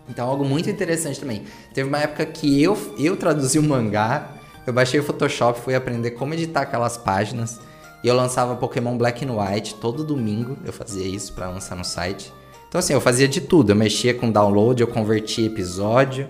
Então 0.10 0.28
algo 0.28 0.44
muito 0.44 0.70
interessante 0.70 1.20
também. 1.20 1.44
Teve 1.74 1.88
uma 1.88 2.00
época 2.00 2.26
que 2.26 2.62
eu 2.62 2.78
eu 2.98 3.16
traduzi 3.16 3.58
o 3.58 3.64
mangá, 3.64 4.30
eu 4.68 4.74
baixei 4.74 5.00
o 5.00 5.04
Photoshop, 5.04 5.60
fui 5.60 5.76
aprender 5.76 6.12
como 6.12 6.34
editar 6.34 6.62
aquelas 6.62 6.98
páginas. 6.98 7.60
E 8.04 8.08
eu 8.10 8.16
lançava 8.16 8.58
Pokémon 8.58 8.98
Black 8.98 9.26
and 9.26 9.32
White 9.32 9.76
todo 9.76 10.04
domingo, 10.04 10.58
eu 10.66 10.74
fazia 10.74 11.08
isso 11.08 11.32
para 11.32 11.48
lançar 11.48 11.76
no 11.78 11.86
site. 11.86 12.34
Então, 12.68 12.80
assim, 12.80 12.92
eu 12.92 13.00
fazia 13.00 13.30
de 13.30 13.40
tudo. 13.40 13.72
Eu 13.72 13.76
mexia 13.78 14.14
com 14.14 14.30
download, 14.30 14.82
eu 14.82 14.88
convertia 14.88 15.46
episódio, 15.46 16.28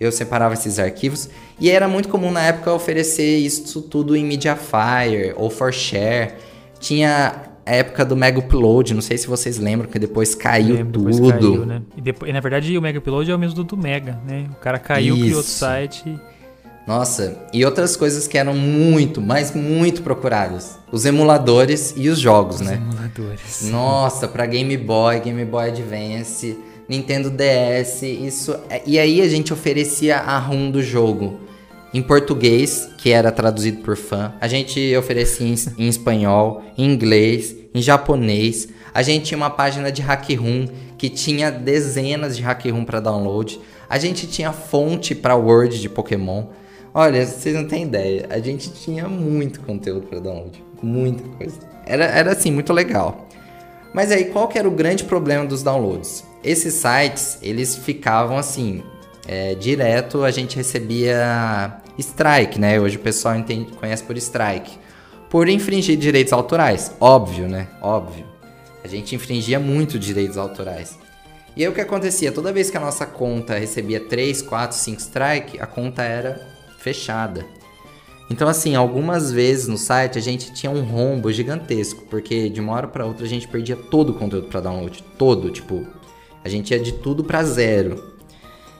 eu 0.00 0.12
separava 0.12 0.54
esses 0.54 0.78
arquivos. 0.78 1.28
E 1.60 1.70
era 1.70 1.88
muito 1.88 2.08
comum 2.08 2.30
na 2.30 2.42
época 2.42 2.72
oferecer 2.72 3.38
isso 3.38 3.82
tudo 3.82 4.16
em 4.16 4.24
Mediafire 4.24 5.32
ou 5.36 5.50
for 5.50 5.72
share. 5.72 6.34
Tinha 6.78 7.48
a 7.66 7.74
época 7.74 8.04
do 8.04 8.16
Mega 8.16 8.38
Upload, 8.38 8.94
não 8.94 9.02
sei 9.02 9.18
se 9.18 9.26
vocês 9.26 9.58
lembram, 9.58 9.90
que 9.90 9.98
depois 9.98 10.34
caiu 10.34 10.76
Lembro, 10.76 11.02
tudo. 11.02 11.10
Depois 11.10 11.32
caiu, 11.32 11.66
né? 11.66 11.82
E, 11.96 12.00
depois, 12.00 12.30
e, 12.30 12.32
na 12.32 12.40
verdade 12.40 12.78
o 12.78 12.80
Mega 12.80 12.98
Upload 12.98 13.30
é 13.30 13.34
o 13.34 13.38
mesmo 13.38 13.56
do, 13.56 13.64
do 13.64 13.76
Mega, 13.76 14.18
né? 14.26 14.46
O 14.52 14.56
cara 14.56 14.78
caiu, 14.78 15.14
isso. 15.14 15.24
criou 15.24 15.36
outro 15.38 15.52
site. 15.52 16.18
Nossa, 16.86 17.36
e 17.52 17.62
outras 17.66 17.94
coisas 17.96 18.26
que 18.26 18.38
eram 18.38 18.54
muito, 18.54 19.20
mas 19.20 19.54
muito 19.54 20.00
procuradas. 20.00 20.78
Os 20.90 21.04
emuladores 21.04 21.92
e 21.94 22.08
os 22.08 22.18
jogos, 22.18 22.56
os 22.56 22.62
né? 22.62 22.76
emuladores. 22.76 23.68
Nossa, 23.70 24.26
para 24.26 24.46
Game 24.46 24.74
Boy, 24.78 25.20
Game 25.20 25.44
Boy 25.44 25.68
Advance, 25.68 26.58
Nintendo 26.88 27.30
DS, 27.30 28.02
isso. 28.02 28.56
É, 28.70 28.82
e 28.86 28.98
aí 28.98 29.20
a 29.20 29.28
gente 29.28 29.52
oferecia 29.52 30.16
a 30.16 30.38
ROM 30.38 30.70
do 30.70 30.82
jogo 30.82 31.38
em 31.92 32.02
português, 32.02 32.88
que 32.98 33.10
era 33.10 33.30
traduzido 33.30 33.82
por 33.82 33.96
fã. 33.96 34.34
A 34.40 34.48
gente 34.48 34.96
oferecia 34.96 35.46
em, 35.46 35.54
em 35.84 35.88
espanhol, 35.88 36.62
em 36.76 36.90
inglês, 36.92 37.54
em 37.74 37.82
japonês. 37.82 38.68
A 38.92 39.02
gente 39.02 39.26
tinha 39.26 39.38
uma 39.38 39.50
página 39.50 39.92
de 39.92 40.02
hack 40.02 40.28
room 40.30 40.66
que 40.96 41.08
tinha 41.08 41.50
dezenas 41.50 42.36
de 42.36 42.42
hack 42.42 42.64
room 42.66 42.84
para 42.84 43.00
download. 43.00 43.60
A 43.88 43.98
gente 43.98 44.26
tinha 44.26 44.52
fonte 44.52 45.14
para 45.14 45.36
Word 45.36 45.80
de 45.80 45.88
Pokémon. 45.88 46.46
Olha, 46.92 47.24
vocês 47.24 47.54
não 47.54 47.66
têm 47.66 47.84
ideia. 47.84 48.26
A 48.30 48.38
gente 48.38 48.70
tinha 48.72 49.06
muito 49.08 49.60
conteúdo 49.60 50.06
para 50.06 50.20
download. 50.20 50.64
Muita 50.82 51.22
coisa. 51.36 51.58
Era, 51.86 52.04
era 52.06 52.32
assim, 52.32 52.50
muito 52.50 52.72
legal. 52.72 53.27
Mas 53.92 54.12
aí, 54.12 54.26
qual 54.26 54.48
que 54.48 54.58
era 54.58 54.68
o 54.68 54.70
grande 54.70 55.04
problema 55.04 55.44
dos 55.44 55.62
downloads? 55.62 56.24
Esses 56.44 56.74
sites, 56.74 57.38
eles 57.42 57.76
ficavam 57.76 58.36
assim, 58.36 58.82
é, 59.26 59.54
direto 59.54 60.24
a 60.24 60.30
gente 60.30 60.56
recebia 60.56 61.80
strike, 61.98 62.58
né? 62.58 62.80
Hoje 62.80 62.96
o 62.96 63.00
pessoal 63.00 63.34
entende, 63.36 63.72
conhece 63.72 64.02
por 64.02 64.16
strike. 64.16 64.78
Por 65.28 65.48
infringir 65.48 65.98
direitos 65.98 66.32
autorais. 66.32 66.92
Óbvio, 67.00 67.48
né? 67.48 67.68
Óbvio. 67.82 68.24
A 68.82 68.88
gente 68.88 69.14
infringia 69.14 69.60
muito 69.60 69.98
direitos 69.98 70.38
autorais. 70.38 70.98
E 71.54 71.62
aí 71.62 71.68
o 71.68 71.74
que 71.74 71.80
acontecia? 71.80 72.30
Toda 72.32 72.52
vez 72.52 72.70
que 72.70 72.76
a 72.76 72.80
nossa 72.80 73.04
conta 73.04 73.58
recebia 73.58 74.00
3, 74.00 74.40
4, 74.42 74.76
5 74.76 75.00
strike, 75.00 75.60
a 75.60 75.66
conta 75.66 76.02
era 76.02 76.40
fechada. 76.78 77.44
Então, 78.30 78.46
assim, 78.46 78.74
algumas 78.74 79.32
vezes 79.32 79.68
no 79.68 79.78
site 79.78 80.18
a 80.18 80.20
gente 80.20 80.52
tinha 80.52 80.70
um 80.70 80.82
rombo 80.82 81.32
gigantesco, 81.32 82.04
porque 82.10 82.48
de 82.50 82.60
uma 82.60 82.74
hora 82.74 82.86
para 82.86 83.06
outra 83.06 83.24
a 83.24 83.28
gente 83.28 83.48
perdia 83.48 83.76
todo 83.76 84.10
o 84.10 84.14
conteúdo 84.14 84.48
para 84.48 84.60
download, 84.60 85.02
todo, 85.16 85.50
tipo, 85.50 85.86
a 86.44 86.48
gente 86.48 86.70
ia 86.70 86.78
de 86.78 86.92
tudo 86.92 87.24
para 87.24 87.42
zero. 87.42 88.18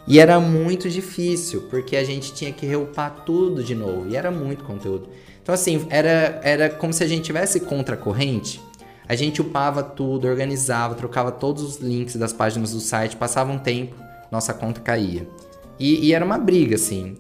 E 0.07 0.19
era 0.19 0.39
muito 0.39 0.89
difícil, 0.89 1.63
porque 1.71 1.97
a 1.97 2.05
gente 2.05 2.33
tinha 2.35 2.53
que 2.53 2.67
reupar 2.67 3.25
tudo 3.25 3.63
de 3.63 3.75
novo, 3.75 4.09
e 4.09 4.17
era 4.17 4.31
muito 4.31 4.65
conteúdo. 4.65 5.09
Então, 5.43 5.55
assim, 5.55 5.87
era, 5.89 6.41
era 6.43 6.69
como 6.69 6.93
se 6.93 7.03
a 7.03 7.07
gente 7.07 7.25
tivesse 7.25 7.61
contra 7.61 7.95
a 7.95 7.99
corrente, 7.99 8.61
a 9.09 9.15
gente 9.15 9.41
upava 9.41 9.83
tudo, 9.83 10.29
organizava, 10.29 10.95
trocava 10.95 11.33
todos 11.33 11.63
os 11.63 11.77
links 11.79 12.17
das 12.17 12.35
páginas 12.35 12.73
do 12.73 12.81
site, 12.81 13.17
passava 13.17 13.51
um 13.51 13.59
tempo, 13.59 13.95
nossa 14.31 14.53
conta 14.53 14.83
caía. 14.83 15.27
E, 15.79 16.07
e 16.07 16.13
era 16.13 16.23
uma 16.23 16.37
briga, 16.37 16.75
assim. 16.75 17.17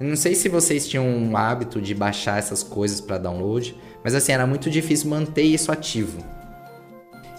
Eu 0.00 0.06
não 0.06 0.16
sei 0.16 0.34
se 0.34 0.48
vocês 0.48 0.88
tinham 0.88 1.06
um 1.06 1.36
hábito 1.36 1.78
de 1.78 1.94
baixar 1.94 2.38
essas 2.38 2.62
coisas 2.62 3.02
para 3.02 3.18
download, 3.18 3.76
mas 4.02 4.14
assim, 4.14 4.32
era 4.32 4.46
muito 4.46 4.70
difícil 4.70 5.10
manter 5.10 5.42
isso 5.42 5.70
ativo. 5.70 6.24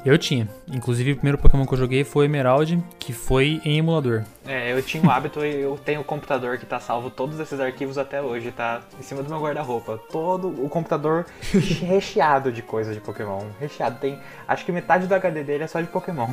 Eu 0.05 0.15
tinha. 0.15 0.47
Inclusive, 0.71 1.13
o 1.13 1.15
primeiro 1.15 1.39
Pokémon 1.39 1.65
que 1.65 1.73
eu 1.73 1.77
joguei 1.77 2.03
foi 2.03 2.25
Emerald, 2.25 2.83
que 2.99 3.13
foi 3.13 3.59
em 3.65 3.79
emulador. 3.79 4.23
É, 4.47 4.73
eu 4.73 4.81
tinha 4.81 5.01
um 5.01 5.09
hábito 5.09 5.43
e 5.43 5.61
eu 5.61 5.75
tenho 5.83 5.99
o 5.99 6.03
um 6.03 6.05
computador 6.05 6.59
que 6.59 6.65
tá 6.65 6.79
salvo 6.79 7.09
todos 7.09 7.39
esses 7.39 7.59
arquivos 7.59 7.97
até 7.97 8.21
hoje, 8.21 8.51
tá 8.51 8.81
em 8.99 9.03
cima 9.03 9.23
do 9.23 9.29
meu 9.29 9.39
guarda-roupa. 9.39 9.99
Todo 10.11 10.47
o 10.47 10.69
computador 10.69 11.25
recheado 11.81 12.51
de 12.51 12.61
coisas 12.61 12.93
de 12.93 13.01
Pokémon. 13.01 13.43
Recheado. 13.59 13.99
Tem. 13.99 14.19
Acho 14.47 14.65
que 14.65 14.71
metade 14.71 15.07
do 15.07 15.13
HD 15.15 15.43
dele 15.43 15.63
é 15.63 15.67
só 15.67 15.81
de 15.81 15.87
Pokémon. 15.87 16.29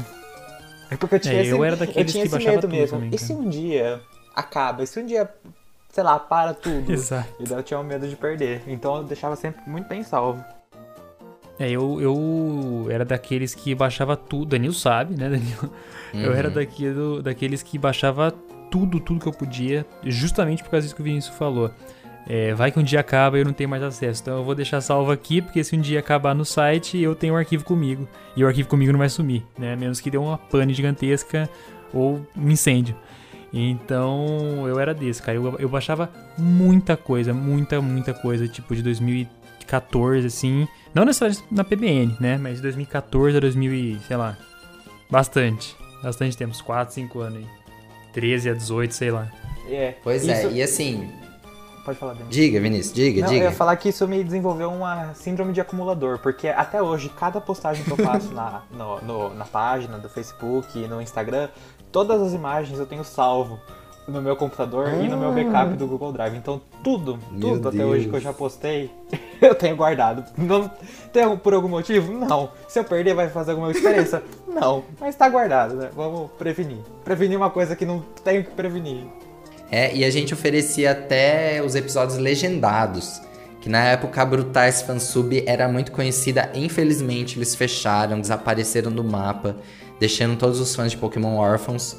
É 0.91 0.97
porque 0.97 1.17
eu 1.17 1.21
tinha 1.21 1.35
é, 1.35 1.43
esse, 1.43 1.51
eu 1.51 1.65
era 1.65 1.77
daqueles 1.77 2.15
eu 2.15 2.21
tinha 2.23 2.29
que 2.29 2.37
esse 2.37 2.51
medo 2.51 2.69
mesmo. 2.69 2.99
Também, 2.99 3.15
e 3.15 3.19
se 3.19 3.33
um 3.33 3.49
dia 3.49 4.01
acaba? 4.35 4.83
E 4.83 4.87
se 4.87 4.99
um 4.99 5.05
dia 5.05 5.29
sei 5.89 6.05
lá, 6.05 6.19
para 6.19 6.55
tudo. 6.55 6.91
Exato. 6.93 7.29
E 7.41 7.45
daí 7.45 7.59
eu 7.59 7.63
tinha 7.63 7.83
medo 7.83 8.09
de 8.09 8.17
perder. 8.17 8.63
Então 8.67 8.99
eu 8.99 9.05
deixava 9.05 9.37
sempre 9.37 9.63
muito 9.67 9.89
bem 9.89 10.03
salvo. 10.03 10.45
É, 11.59 11.69
eu, 11.69 12.01
eu 12.01 12.87
era 12.89 13.05
daqueles 13.05 13.55
que 13.55 13.75
baixava 13.75 14.17
tudo. 14.17 14.47
Danilo 14.47 14.75
sabe, 14.75 15.19
né, 15.19 15.29
Danilo? 15.29 15.73
Uhum. 16.15 16.21
Eu 16.21 16.33
era 16.33 16.49
daquilo, 16.49 17.21
daqueles 17.21 17.63
que 17.63 17.77
baixava 17.77 18.31
tudo, 18.71 19.01
tudo 19.01 19.21
que 19.21 19.27
eu 19.27 19.33
podia, 19.33 19.85
justamente 20.05 20.63
por 20.63 20.71
causa 20.71 20.85
disso 20.85 20.95
que 20.95 21.01
o 21.01 21.05
Vinícius 21.05 21.37
falou. 21.37 21.71
É, 22.31 22.53
vai 22.53 22.71
que 22.71 22.79
um 22.79 22.83
dia 22.83 23.01
acaba 23.01 23.39
e 23.39 23.41
eu 23.41 23.45
não 23.45 23.55
tenho 23.55 23.71
mais 23.71 23.83
acesso. 23.83 24.21
Então 24.23 24.37
eu 24.37 24.45
vou 24.45 24.55
deixar 24.55 24.81
salvo 24.83 25.11
aqui, 25.11 25.41
porque 25.41 25.65
se 25.65 25.75
um 25.75 25.81
dia 25.81 25.99
acabar 25.99 26.35
no 26.35 26.45
site, 26.45 26.99
eu 26.99 27.15
tenho 27.15 27.35
um 27.35 27.37
arquivo 27.37 27.65
comigo. 27.65 28.07
E 28.37 28.45
o 28.45 28.47
arquivo 28.47 28.69
comigo 28.69 28.93
não 28.93 28.99
vai 28.99 29.09
sumir, 29.09 29.43
né? 29.59 29.75
Menos 29.75 30.01
que 30.01 30.11
dê 30.11 30.19
uma 30.19 30.37
pane 30.37 30.75
gigantesca 30.75 31.49
ou 31.93 32.21
um 32.37 32.51
incêndio. 32.51 32.95
Então 33.53 34.67
eu 34.69 34.79
era 34.79 34.95
desse, 34.95 35.23
cara. 35.23 35.37
Eu, 35.37 35.57
eu 35.59 35.69
baixava 35.69 36.11
muita 36.37 36.97
coisa, 36.97 37.33
muita, 37.33 37.81
muita 37.81 38.13
coisa, 38.13 38.47
tipo 38.47 38.75
de 38.75 38.83
2014, 38.83 40.27
assim. 40.27 40.69
Não 40.95 41.05
necessariamente 41.05 41.45
na 41.51 41.65
PBN, 41.65 42.17
né? 42.21 42.39
Mas 42.39 42.57
de 42.57 42.63
2014 42.63 43.37
a 43.37 43.41
2000 43.41 43.73
e, 43.73 43.99
sei 44.07 44.17
lá. 44.17 44.37
Bastante. 45.11 45.77
Bastante 46.03 46.37
tempo, 46.37 46.57
4, 46.63 46.95
5 46.95 47.21
anos 47.21 47.39
aí. 47.39 47.47
13 48.13 48.51
a 48.51 48.55
18, 48.55 48.95
sei 48.95 49.11
lá. 49.11 49.31
É, 49.69 49.95
pois 50.03 50.27
é, 50.27 50.33
isso... 50.33 50.49
é, 50.49 50.53
e 50.53 50.63
assim. 50.63 51.11
Pode 51.89 51.99
falar, 51.99 52.13
Denis. 52.13 52.29
Diga, 52.29 52.61
Vinícius, 52.61 52.95
diga, 52.95 53.23
Não, 53.23 53.29
diga. 53.29 53.45
Eu 53.47 53.51
ia 53.51 53.57
falar 53.57 53.75
que 53.77 53.89
isso 53.89 54.07
me 54.07 54.23
desenvolveu 54.23 54.71
uma 54.71 55.15
síndrome 55.15 55.55
de 55.55 55.61
acumulador, 55.63 56.19
porque 56.19 56.47
até 56.47 56.83
hoje, 56.83 57.09
cada 57.09 57.41
postagem 57.41 57.83
que 57.83 57.91
eu 57.91 57.97
faço 57.97 58.31
na, 58.35 58.61
no, 58.71 59.01
no, 59.01 59.35
na 59.35 59.47
página 59.47 59.97
do 59.97 60.07
Facebook 60.07 60.79
e 60.79 60.87
no 60.87 61.01
Instagram, 61.01 61.49
todas 61.91 62.21
as 62.21 62.35
imagens 62.35 62.79
eu 62.79 62.85
tenho 62.85 63.03
salvo 63.03 63.59
no 64.07 64.21
meu 64.21 64.37
computador 64.37 64.89
ah. 64.89 64.97
e 64.97 65.09
no 65.09 65.17
meu 65.17 65.33
backup 65.33 65.79
do 65.79 65.87
Google 65.87 66.13
Drive. 66.13 66.37
Então 66.37 66.61
tudo, 66.85 67.19
meu 67.31 67.53
tudo 67.53 67.71
Deus. 67.71 67.75
até 67.75 67.87
hoje 67.87 68.07
que 68.07 68.17
eu 68.17 68.21
já 68.21 68.35
postei, 68.35 68.91
eu 69.41 69.55
tenho 69.55 69.75
guardado. 69.75 70.23
Não 70.37 70.71
tem 71.11 71.39
por 71.39 71.55
algum 71.55 71.69
motivo? 71.69 72.13
Não. 72.13 72.51
Se 72.69 72.79
eu 72.79 72.85
perder 72.85 73.15
vai 73.15 73.31
fazer 73.31 73.53
alguma 73.53 73.73
diferença? 73.73 74.23
não. 74.47 74.85
Mas 75.01 75.17
tá 75.17 75.27
guardado, 75.27 75.75
né? 75.75 75.89
Vamos 75.97 76.31
prevenir. 76.33 76.81
Prevenir 77.03 77.39
uma 77.39 77.49
coisa 77.49 77.75
que 77.75 77.87
não 77.87 78.05
tenho 78.23 78.45
que 78.45 78.51
prevenir. 78.51 79.07
É, 79.71 79.95
e 79.95 80.05
a 80.05 80.11
gente 80.11 80.33
oferecia 80.33 80.93
até 80.93 81.63
os 81.65 81.75
episódios 81.75 82.19
legendados. 82.19 83.21
Que 83.61 83.69
na 83.69 83.85
época 83.85 84.23
a 84.23 84.25
Brutais 84.25 84.83
Fansub 84.83 85.43
era 85.47 85.69
muito 85.69 85.91
conhecida, 85.91 86.51
infelizmente 86.55 87.37
eles 87.37 87.55
fecharam, 87.55 88.21
desapareceram 88.21 88.91
do 88.91 89.03
mapa 89.03 89.57
deixando 89.99 90.37
todos 90.37 90.61
os 90.61 90.75
fãs 90.75 90.93
de 90.93 90.97
Pokémon 90.97 91.37
órfãos. 91.37 91.97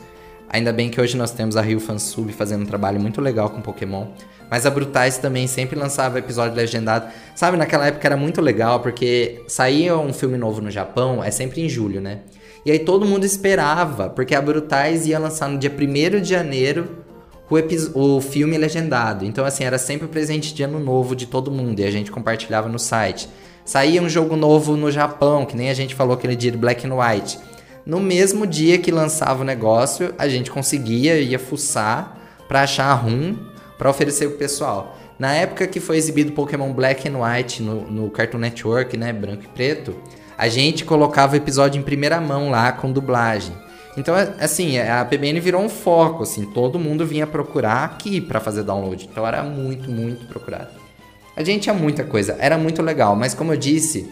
Ainda 0.49 0.73
bem 0.73 0.89
que 0.89 0.99
hoje 0.99 1.15
nós 1.15 1.31
temos 1.31 1.55
a 1.55 1.61
Rio 1.61 1.79
Fansub 1.79 2.31
fazendo 2.33 2.63
um 2.63 2.65
trabalho 2.65 2.99
muito 2.99 3.21
legal 3.21 3.49
com 3.49 3.61
Pokémon. 3.61 4.07
Mas 4.49 4.65
a 4.65 4.71
Brutais 4.71 5.19
também 5.19 5.45
sempre 5.45 5.77
lançava 5.77 6.17
episódio 6.17 6.55
legendado. 6.55 7.07
Sabe, 7.35 7.55
naquela 7.55 7.85
época 7.85 8.07
era 8.07 8.17
muito 8.17 8.41
legal, 8.41 8.79
porque 8.79 9.43
saía 9.47 9.95
um 9.95 10.11
filme 10.11 10.37
novo 10.37 10.59
no 10.59 10.71
Japão, 10.71 11.23
é 11.23 11.29
sempre 11.29 11.61
em 11.61 11.69
julho, 11.69 12.01
né? 12.01 12.21
E 12.65 12.71
aí 12.71 12.79
todo 12.79 13.05
mundo 13.05 13.25
esperava, 13.25 14.09
porque 14.09 14.33
a 14.33 14.41
Brutais 14.41 15.05
ia 15.05 15.19
lançar 15.19 15.47
no 15.47 15.59
dia 15.59 15.71
1 15.71 16.21
de 16.21 16.29
janeiro 16.29 17.05
o, 17.49 18.17
o 18.17 18.21
filme 18.21 18.57
legendado. 18.57 19.25
Então, 19.25 19.45
assim, 19.45 19.63
era 19.63 19.77
sempre 19.77 20.05
o 20.05 20.09
presente 20.09 20.53
de 20.53 20.63
ano 20.63 20.79
novo 20.79 21.15
de 21.15 21.25
todo 21.25 21.51
mundo 21.51 21.79
e 21.79 21.83
a 21.83 21.91
gente 21.91 22.11
compartilhava 22.11 22.69
no 22.69 22.79
site. 22.79 23.29
Saía 23.65 24.01
um 24.01 24.09
jogo 24.09 24.35
novo 24.35 24.75
no 24.75 24.91
Japão, 24.91 25.45
que 25.45 25.55
nem 25.55 25.69
a 25.69 25.73
gente 25.73 25.95
falou 25.95 26.13
aquele 26.13 26.35
dia 26.35 26.51
de 26.51 26.57
Black 26.57 26.87
and 26.87 26.95
White. 26.95 27.39
No 27.85 27.99
mesmo 27.99 28.45
dia 28.45 28.77
que 28.77 28.91
lançava 28.91 29.41
o 29.41 29.45
negócio, 29.45 30.13
a 30.17 30.27
gente 30.27 30.51
conseguia, 30.51 31.19
ia 31.19 31.39
fuçar 31.39 32.17
para 32.47 32.61
achar 32.61 32.93
rum 32.93 33.35
para 33.77 33.89
oferecer 33.89 34.27
pro 34.27 34.37
pessoal. 34.37 34.97
Na 35.17 35.33
época 35.33 35.67
que 35.67 35.79
foi 35.79 35.97
exibido 35.97 36.31
Pokémon 36.33 36.71
Black 36.73 37.07
and 37.07 37.17
White 37.17 37.61
no, 37.61 37.89
no 37.89 38.09
Cartoon 38.09 38.37
Network, 38.37 38.95
né, 38.97 39.11
branco 39.13 39.43
e 39.43 39.47
preto, 39.47 39.95
a 40.37 40.47
gente 40.47 40.85
colocava 40.85 41.33
o 41.33 41.37
episódio 41.37 41.79
em 41.79 41.83
primeira 41.83 42.19
mão 42.21 42.49
lá 42.49 42.71
com 42.71 42.91
dublagem. 42.91 43.53
Então, 43.99 44.17
é, 44.17 44.33
assim, 44.39 44.77
a 44.77 45.03
PBN 45.03 45.41
virou 45.41 45.61
um 45.61 45.67
foco, 45.67 46.23
assim, 46.23 46.45
todo 46.45 46.79
mundo 46.79 47.05
vinha 47.05 47.27
procurar 47.27 47.83
aqui 47.83 48.21
para 48.21 48.39
fazer 48.39 48.63
download. 48.63 49.09
Então 49.11 49.27
era 49.27 49.43
muito, 49.43 49.91
muito 49.91 50.25
procurado. 50.25 50.69
A 51.35 51.43
gente 51.43 51.63
tinha 51.63 51.75
muita 51.75 52.05
coisa, 52.05 52.37
era 52.39 52.57
muito 52.57 52.81
legal, 52.81 53.13
mas 53.13 53.33
como 53.33 53.51
eu 53.51 53.57
disse, 53.57 54.09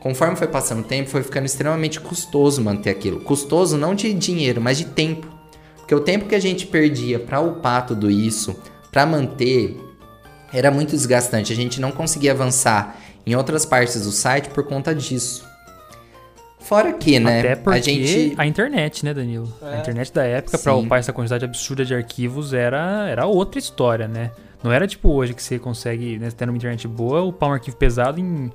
conforme 0.00 0.34
foi 0.34 0.48
passando 0.48 0.80
o 0.80 0.84
tempo, 0.84 1.08
foi 1.08 1.22
ficando 1.22 1.46
extremamente 1.46 2.00
custoso 2.00 2.60
manter 2.60 2.90
aquilo. 2.90 3.20
Custoso 3.20 3.76
não 3.76 3.94
de 3.94 4.12
dinheiro, 4.12 4.60
mas 4.60 4.76
de 4.76 4.86
tempo. 4.86 5.28
Porque 5.76 5.94
o 5.94 6.00
tempo 6.00 6.26
que 6.26 6.34
a 6.34 6.40
gente 6.40 6.66
perdia 6.66 7.20
para 7.20 7.40
upar 7.40 7.86
tudo 7.86 8.10
isso, 8.10 8.60
para 8.90 9.06
manter 9.06 9.80
era 10.52 10.70
muito 10.70 10.90
desgastante. 10.90 11.52
A 11.52 11.56
gente 11.56 11.80
não 11.80 11.92
conseguia 11.92 12.32
avançar 12.32 12.98
em 13.24 13.36
outras 13.36 13.64
partes 13.64 14.02
do 14.02 14.10
site 14.10 14.48
por 14.48 14.64
conta 14.64 14.92
disso. 14.92 15.47
Fora 16.60 16.92
que, 16.92 17.18
né? 17.18 17.38
Até 17.40 17.56
porque 17.56 17.78
a 17.78 17.82
gente 17.82 18.34
a 18.36 18.46
internet, 18.46 19.04
né, 19.04 19.14
Danilo? 19.14 19.48
É. 19.62 19.76
A 19.76 19.78
internet 19.78 20.12
da 20.12 20.24
época, 20.24 20.58
pra 20.58 20.74
Sim. 20.74 20.84
upar 20.86 20.98
essa 20.98 21.12
quantidade 21.12 21.44
absurda 21.44 21.84
de 21.84 21.94
arquivos, 21.94 22.52
era, 22.52 23.08
era 23.08 23.26
outra 23.26 23.58
história, 23.58 24.08
né? 24.08 24.32
Não 24.62 24.72
era 24.72 24.86
tipo 24.86 25.08
hoje 25.10 25.34
que 25.34 25.42
você 25.42 25.58
consegue, 25.58 26.18
né, 26.18 26.30
tendo 26.36 26.48
uma 26.50 26.56
internet 26.56 26.86
boa, 26.88 27.22
upar 27.22 27.48
um 27.50 27.52
arquivo 27.52 27.76
pesado 27.76 28.18
em 28.18 28.50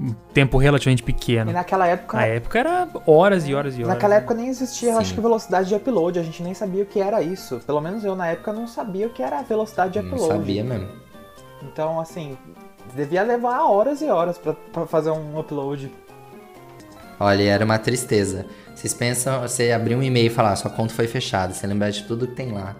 um 0.00 0.12
tempo 0.32 0.56
relativamente 0.58 1.02
E 1.02 1.04
pequeno. 1.04 1.50
naquela 1.50 1.86
época. 1.88 2.16
Na 2.16 2.26
época 2.26 2.58
era 2.60 2.88
horas 3.04 3.48
e 3.48 3.54
horas 3.54 3.74
e 3.74 3.78
horas. 3.78 3.88
Naquela 3.88 4.14
né? 4.14 4.18
época 4.18 4.34
nem 4.34 4.48
existia, 4.48 4.96
acho 4.96 5.12
que 5.12 5.20
velocidade 5.20 5.68
de 5.68 5.74
upload, 5.74 6.20
a 6.20 6.22
gente 6.22 6.40
nem 6.42 6.54
sabia 6.54 6.84
o 6.84 6.86
que 6.86 7.00
era 7.00 7.20
isso. 7.20 7.60
Pelo 7.66 7.80
menos 7.80 8.04
eu 8.04 8.14
na 8.14 8.28
época 8.28 8.52
não 8.52 8.68
sabia 8.68 9.08
o 9.08 9.10
que 9.10 9.20
era 9.20 9.42
velocidade 9.42 9.94
de 9.94 10.00
não 10.00 10.12
upload. 10.14 10.32
sabia 10.32 10.62
mesmo. 10.62 10.88
Então, 11.64 11.98
assim, 11.98 12.38
devia 12.94 13.24
levar 13.24 13.64
horas 13.64 14.00
e 14.00 14.06
horas 14.08 14.38
pra 14.38 14.86
fazer 14.86 15.10
um 15.10 15.36
upload. 15.38 15.92
Olha, 17.20 17.42
era 17.42 17.64
uma 17.64 17.78
tristeza. 17.78 18.46
Vocês 18.74 18.94
pensam, 18.94 19.40
você 19.40 19.72
abrir 19.72 19.96
um 19.96 20.02
e-mail 20.02 20.26
e 20.26 20.30
falar, 20.30 20.54
sua 20.56 20.70
conta 20.70 20.94
foi 20.94 21.08
fechada, 21.08 21.52
você 21.52 21.66
lembrar 21.66 21.90
de 21.90 22.04
tudo 22.04 22.28
que 22.28 22.34
tem 22.34 22.52
lá. 22.52 22.76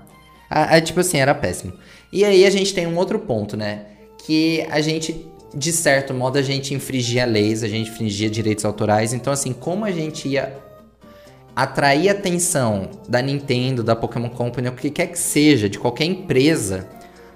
Ah, 0.48 0.77
ah, 0.77 0.81
tipo 0.81 1.01
assim, 1.01 1.18
era 1.18 1.35
péssimo. 1.35 1.72
E 2.12 2.24
aí 2.24 2.46
a 2.46 2.51
gente 2.51 2.72
tem 2.72 2.87
um 2.87 2.96
outro 2.96 3.18
ponto, 3.18 3.57
né? 3.57 3.87
Que 4.24 4.66
a 4.70 4.81
gente, 4.81 5.27
de 5.55 5.72
certo 5.72 6.14
modo, 6.14 6.38
a 6.38 6.42
gente 6.42 6.72
infringia 6.72 7.27
leis, 7.27 7.62
a 7.62 7.68
gente 7.68 7.90
infringia 7.90 8.31
direitos 8.31 8.64
autorais. 8.64 9.12
Então, 9.12 9.33
assim, 9.33 9.53
como 9.53 9.85
a 9.85 9.90
gente 9.90 10.29
ia 10.29 10.57
atrair 11.55 12.09
atenção 12.09 12.88
da 13.09 13.20
Nintendo, 13.20 13.83
da 13.83 13.96
Pokémon 13.96 14.31
Company, 14.31 14.68
o 14.68 14.72
que 14.72 14.90
quer 14.90 15.09
que 15.09 15.18
seja, 15.18 15.68
de 15.68 15.79
qualquer 15.79 16.05
empresa, 16.05 16.88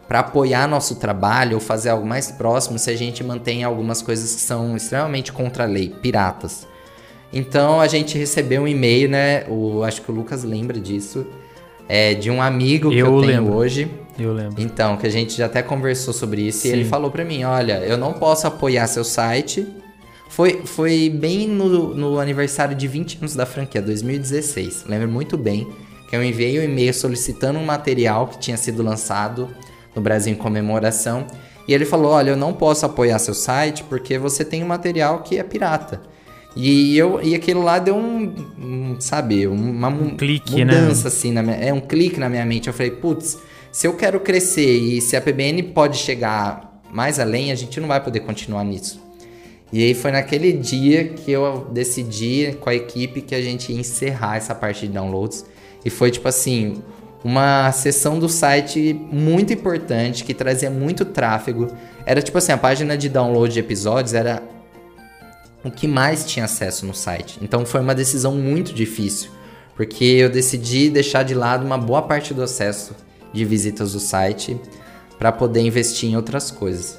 para 0.07 0.21
apoiar 0.21 0.69
nosso 0.69 0.97
trabalho 0.97 1.55
ou 1.55 1.61
fazer 1.61 1.89
algo 1.89 2.07
mais 2.07 2.31
próximo 2.31 2.79
se 2.79 2.91
a 2.91 2.97
gente 2.97 3.25
mantém 3.25 3.65
algumas 3.65 4.01
coisas 4.01 4.35
que 4.35 4.41
são 4.41 4.77
extremamente 4.77 5.33
contra 5.33 5.65
a 5.65 5.67
lei, 5.67 5.89
piratas. 5.89 6.67
Então 7.33 7.81
a 7.81 7.87
gente 7.87 8.19
recebeu 8.19 8.63
um 8.63 8.69
e-mail, 8.69 9.09
né? 9.09 9.45
O, 9.49 9.83
acho 9.83 10.03
que 10.03 10.11
o 10.11 10.15
Lucas 10.15 10.45
lembra 10.45 10.79
disso. 10.79 11.27
É, 11.89 12.15
de 12.15 12.31
um 12.31 12.41
amigo 12.41 12.91
que 12.91 12.99
Eu 12.99 13.07
eu 13.07 13.21
tenho 13.21 13.27
lembro. 13.43 13.55
hoje. 13.55 13.91
Eu 14.19 14.33
lembro. 14.33 14.63
Então, 14.63 14.97
que 14.97 15.07
a 15.07 15.11
gente 15.11 15.37
já 15.37 15.47
até 15.47 15.63
conversou 15.63 16.13
sobre 16.15 16.43
isso. 16.43 16.67
E 16.67 16.71
Sim. 16.71 16.77
ele 16.77 16.85
falou 16.85 17.11
pra 17.11 17.25
mim: 17.25 17.45
olha, 17.45 17.79
eu 17.81 17.97
não 17.97 18.13
posso 18.13 18.47
apoiar 18.47 18.87
seu 18.87 19.05
site. 19.05 19.67
Foi, 20.29 20.63
foi 20.65 21.11
bem 21.11 21.47
no, 21.49 21.95
no 21.95 22.19
aniversário 22.19 22.75
de 22.75 22.89
20 22.89 23.19
anos 23.19 23.35
da 23.35 23.45
franquia, 23.45 23.83
2016. 23.83 24.85
Lembro 24.89 25.09
muito 25.09 25.37
bem 25.37 25.69
que 26.09 26.17
eu 26.17 26.23
enviei 26.25 26.59
um 26.59 26.63
e-mail 26.63 26.95
solicitando 26.95 27.59
um 27.59 27.65
material 27.65 28.27
que 28.27 28.39
tinha 28.39 28.57
sido 28.57 28.83
lançado 28.83 29.49
no 29.95 30.01
Brasil 30.01 30.33
em 30.33 30.37
comemoração. 30.37 31.27
E 31.67 31.75
ele 31.75 31.85
falou: 31.85 32.13
olha, 32.13 32.31
eu 32.31 32.37
não 32.37 32.53
posso 32.53 32.87
apoiar 32.87 33.19
seu 33.19 33.35
site 33.35 33.85
porque 33.85 34.17
você 34.19 34.45
tem 34.45 34.63
um 34.63 34.67
material 34.69 35.23
que 35.23 35.37
é 35.39 35.43
pirata. 35.43 36.01
E, 36.55 36.97
eu, 36.99 37.21
e 37.23 37.35
aquilo 37.35 37.63
lá 37.63 37.79
deu 37.79 37.97
um, 37.97 38.35
um, 38.59 38.97
sabe, 39.01 39.47
uma 39.47 39.89
mu- 39.89 40.17
clique, 40.17 40.65
né? 40.65 40.75
mudança, 40.81 41.09
assim, 41.09 41.33
na 41.33 41.43
minha, 41.43 41.57
é 41.57 41.73
um 41.73 41.81
clique 41.81 42.21
na 42.21 42.29
minha 42.29 42.45
mente. 42.45 42.69
Eu 42.69 42.75
falei, 42.75 42.91
putz, 42.93 43.39
se 43.71 43.87
eu 43.87 43.95
quero 43.95 44.21
crescer 44.21 44.71
e 44.77 45.01
se 45.01 45.17
a 45.17 45.21
PBN 45.21 45.63
pode 45.63 45.97
chegar 45.97 46.83
mais 46.93 47.19
além, 47.19 47.51
a 47.51 47.55
gente 47.55 47.81
não 47.81 47.89
vai 47.89 48.03
poder 48.03 48.21
continuar 48.21 48.65
nisso. 48.65 49.01
E 49.73 49.83
aí 49.83 49.95
foi 49.95 50.11
naquele 50.11 50.53
dia 50.53 51.05
que 51.09 51.31
eu 51.33 51.67
decidi 51.73 52.55
com 52.61 52.69
a 52.69 52.75
equipe 52.75 53.23
que 53.23 53.35
a 53.35 53.41
gente 53.41 53.73
ia 53.73 53.81
encerrar 53.81 54.37
essa 54.37 54.55
parte 54.55 54.87
de 54.87 54.93
downloads. 54.93 55.47
E 55.83 55.89
foi 55.89 56.11
tipo 56.11 56.29
assim, 56.29 56.83
uma 57.25 57.73
sessão 57.73 58.19
do 58.19 58.29
site 58.29 58.95
muito 59.11 59.51
importante 59.55 60.23
que 60.25 60.35
trazia 60.35 60.69
muito 60.71 61.07
tráfego. 61.07 61.69
Era 62.05 62.21
tipo 62.21 62.37
assim, 62.37 62.53
a 62.53 62.59
página 62.59 62.99
de 62.99 63.09
download 63.09 63.55
de 63.55 63.61
episódios 63.61 64.13
era 64.13 64.43
o 65.65 65.71
que 65.71 65.87
mais 65.87 66.25
tinha 66.25 66.45
acesso 66.45 66.85
no 66.87 66.95
site. 66.95 67.39
Então 67.41 67.65
foi 67.65 67.81
uma 67.81 67.95
decisão 67.95 68.35
muito 68.35 68.73
difícil, 68.73 69.31
porque 69.77 70.05
eu 70.05 70.31
decidi 70.31 70.91
deixar 70.91 71.23
de 71.23 71.35
lado 71.35 71.65
uma 71.65 71.79
boa 71.79 72.03
parte 72.03 72.35
do 72.35 72.43
acesso 72.43 72.95
de 73.33 73.45
visitas 73.45 73.93
do 73.93 74.01
site 74.01 74.61
para 75.19 75.33
poder 75.33 75.61
investir 75.61 76.11
em 76.11 76.17
outras 76.17 76.51
coisas. 76.51 76.99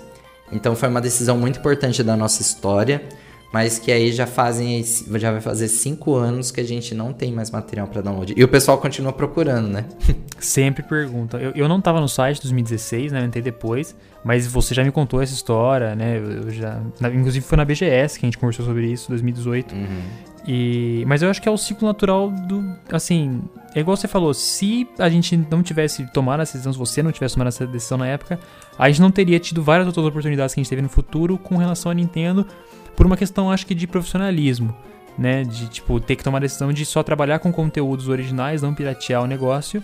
Então 0.51 0.75
foi 0.75 0.89
uma 0.89 1.01
decisão 1.01 1.37
muito 1.37 1.59
importante 1.59 2.03
da 2.03 2.15
nossa 2.15 2.41
história, 2.41 3.03
mas 3.53 3.77
que 3.77 3.91
aí 3.91 4.11
já 4.11 4.25
fazem 4.25 4.83
já 4.83 5.31
vai 5.31 5.39
fazer 5.39 5.67
cinco 5.67 6.15
anos 6.15 6.49
que 6.49 6.59
a 6.59 6.63
gente 6.63 6.95
não 6.95 7.13
tem 7.13 7.31
mais 7.31 7.51
material 7.51 7.85
para 7.85 8.01
download. 8.01 8.33
E 8.35 8.43
o 8.43 8.47
pessoal 8.47 8.79
continua 8.79 9.13
procurando, 9.13 9.67
né? 9.67 9.85
Sempre 10.39 10.81
perguntam. 10.81 11.39
Eu, 11.39 11.51
eu 11.51 11.69
não 11.69 11.79
tava 11.79 12.01
no 12.01 12.09
site 12.09 12.41
2016, 12.41 13.11
né? 13.11 13.21
Eu 13.21 13.25
entrei 13.27 13.43
depois. 13.43 13.95
Mas 14.23 14.47
você 14.47 14.73
já 14.73 14.83
me 14.83 14.91
contou 14.91 15.21
essa 15.21 15.33
história, 15.33 15.95
né? 15.95 16.17
Eu, 16.17 16.49
já. 16.49 16.81
inclusive 17.13 17.45
foi 17.45 17.57
na 17.57 17.63
BGS 17.63 18.17
que 18.17 18.25
a 18.25 18.27
gente 18.27 18.39
conversou 18.39 18.65
sobre 18.65 18.87
isso, 18.91 19.09
2018. 19.09 19.75
Uhum. 19.75 20.01
E, 20.47 21.03
mas 21.07 21.21
eu 21.21 21.29
acho 21.29 21.41
que 21.41 21.47
é 21.47 21.51
o 21.51 21.57
ciclo 21.57 21.87
natural 21.87 22.31
do. 22.31 22.75
Assim, 22.91 23.41
é 23.75 23.79
igual 23.81 23.95
você 23.95 24.07
falou, 24.07 24.33
se 24.33 24.87
a 24.97 25.09
gente 25.09 25.37
não 25.37 25.61
tivesse 25.61 26.05
tomado 26.11 26.41
essa 26.41 26.53
decisão, 26.53 26.73
se 26.73 26.79
você 26.79 27.03
não 27.03 27.11
tivesse 27.11 27.35
tomado 27.35 27.49
essa 27.49 27.67
decisão 27.67 27.97
na 27.99 28.07
época, 28.07 28.39
a 28.79 28.87
gente 28.89 28.99
não 29.01 29.11
teria 29.11 29.39
tido 29.39 29.61
várias 29.61 29.85
outras 29.85 30.05
oportunidades 30.05 30.55
que 30.55 30.59
a 30.59 30.63
gente 30.63 30.69
teve 30.69 30.81
no 30.81 30.89
futuro 30.89 31.37
com 31.37 31.57
relação 31.57 31.91
à 31.91 31.95
Nintendo, 31.95 32.47
por 32.95 33.05
uma 33.05 33.17
questão, 33.17 33.51
acho 33.51 33.65
que, 33.65 33.75
de 33.75 33.87
profissionalismo. 33.87 34.75
Né, 35.15 35.43
de 35.43 35.69
tipo 35.69 35.99
ter 35.99 36.15
que 36.15 36.23
tomar 36.23 36.39
a 36.39 36.41
decisão 36.41 36.73
de 36.73 36.83
só 36.87 37.03
trabalhar 37.03 37.37
com 37.37 37.53
conteúdos 37.53 38.07
originais, 38.07 38.63
não 38.63 38.73
piratear 38.73 39.21
o 39.21 39.27
negócio, 39.27 39.83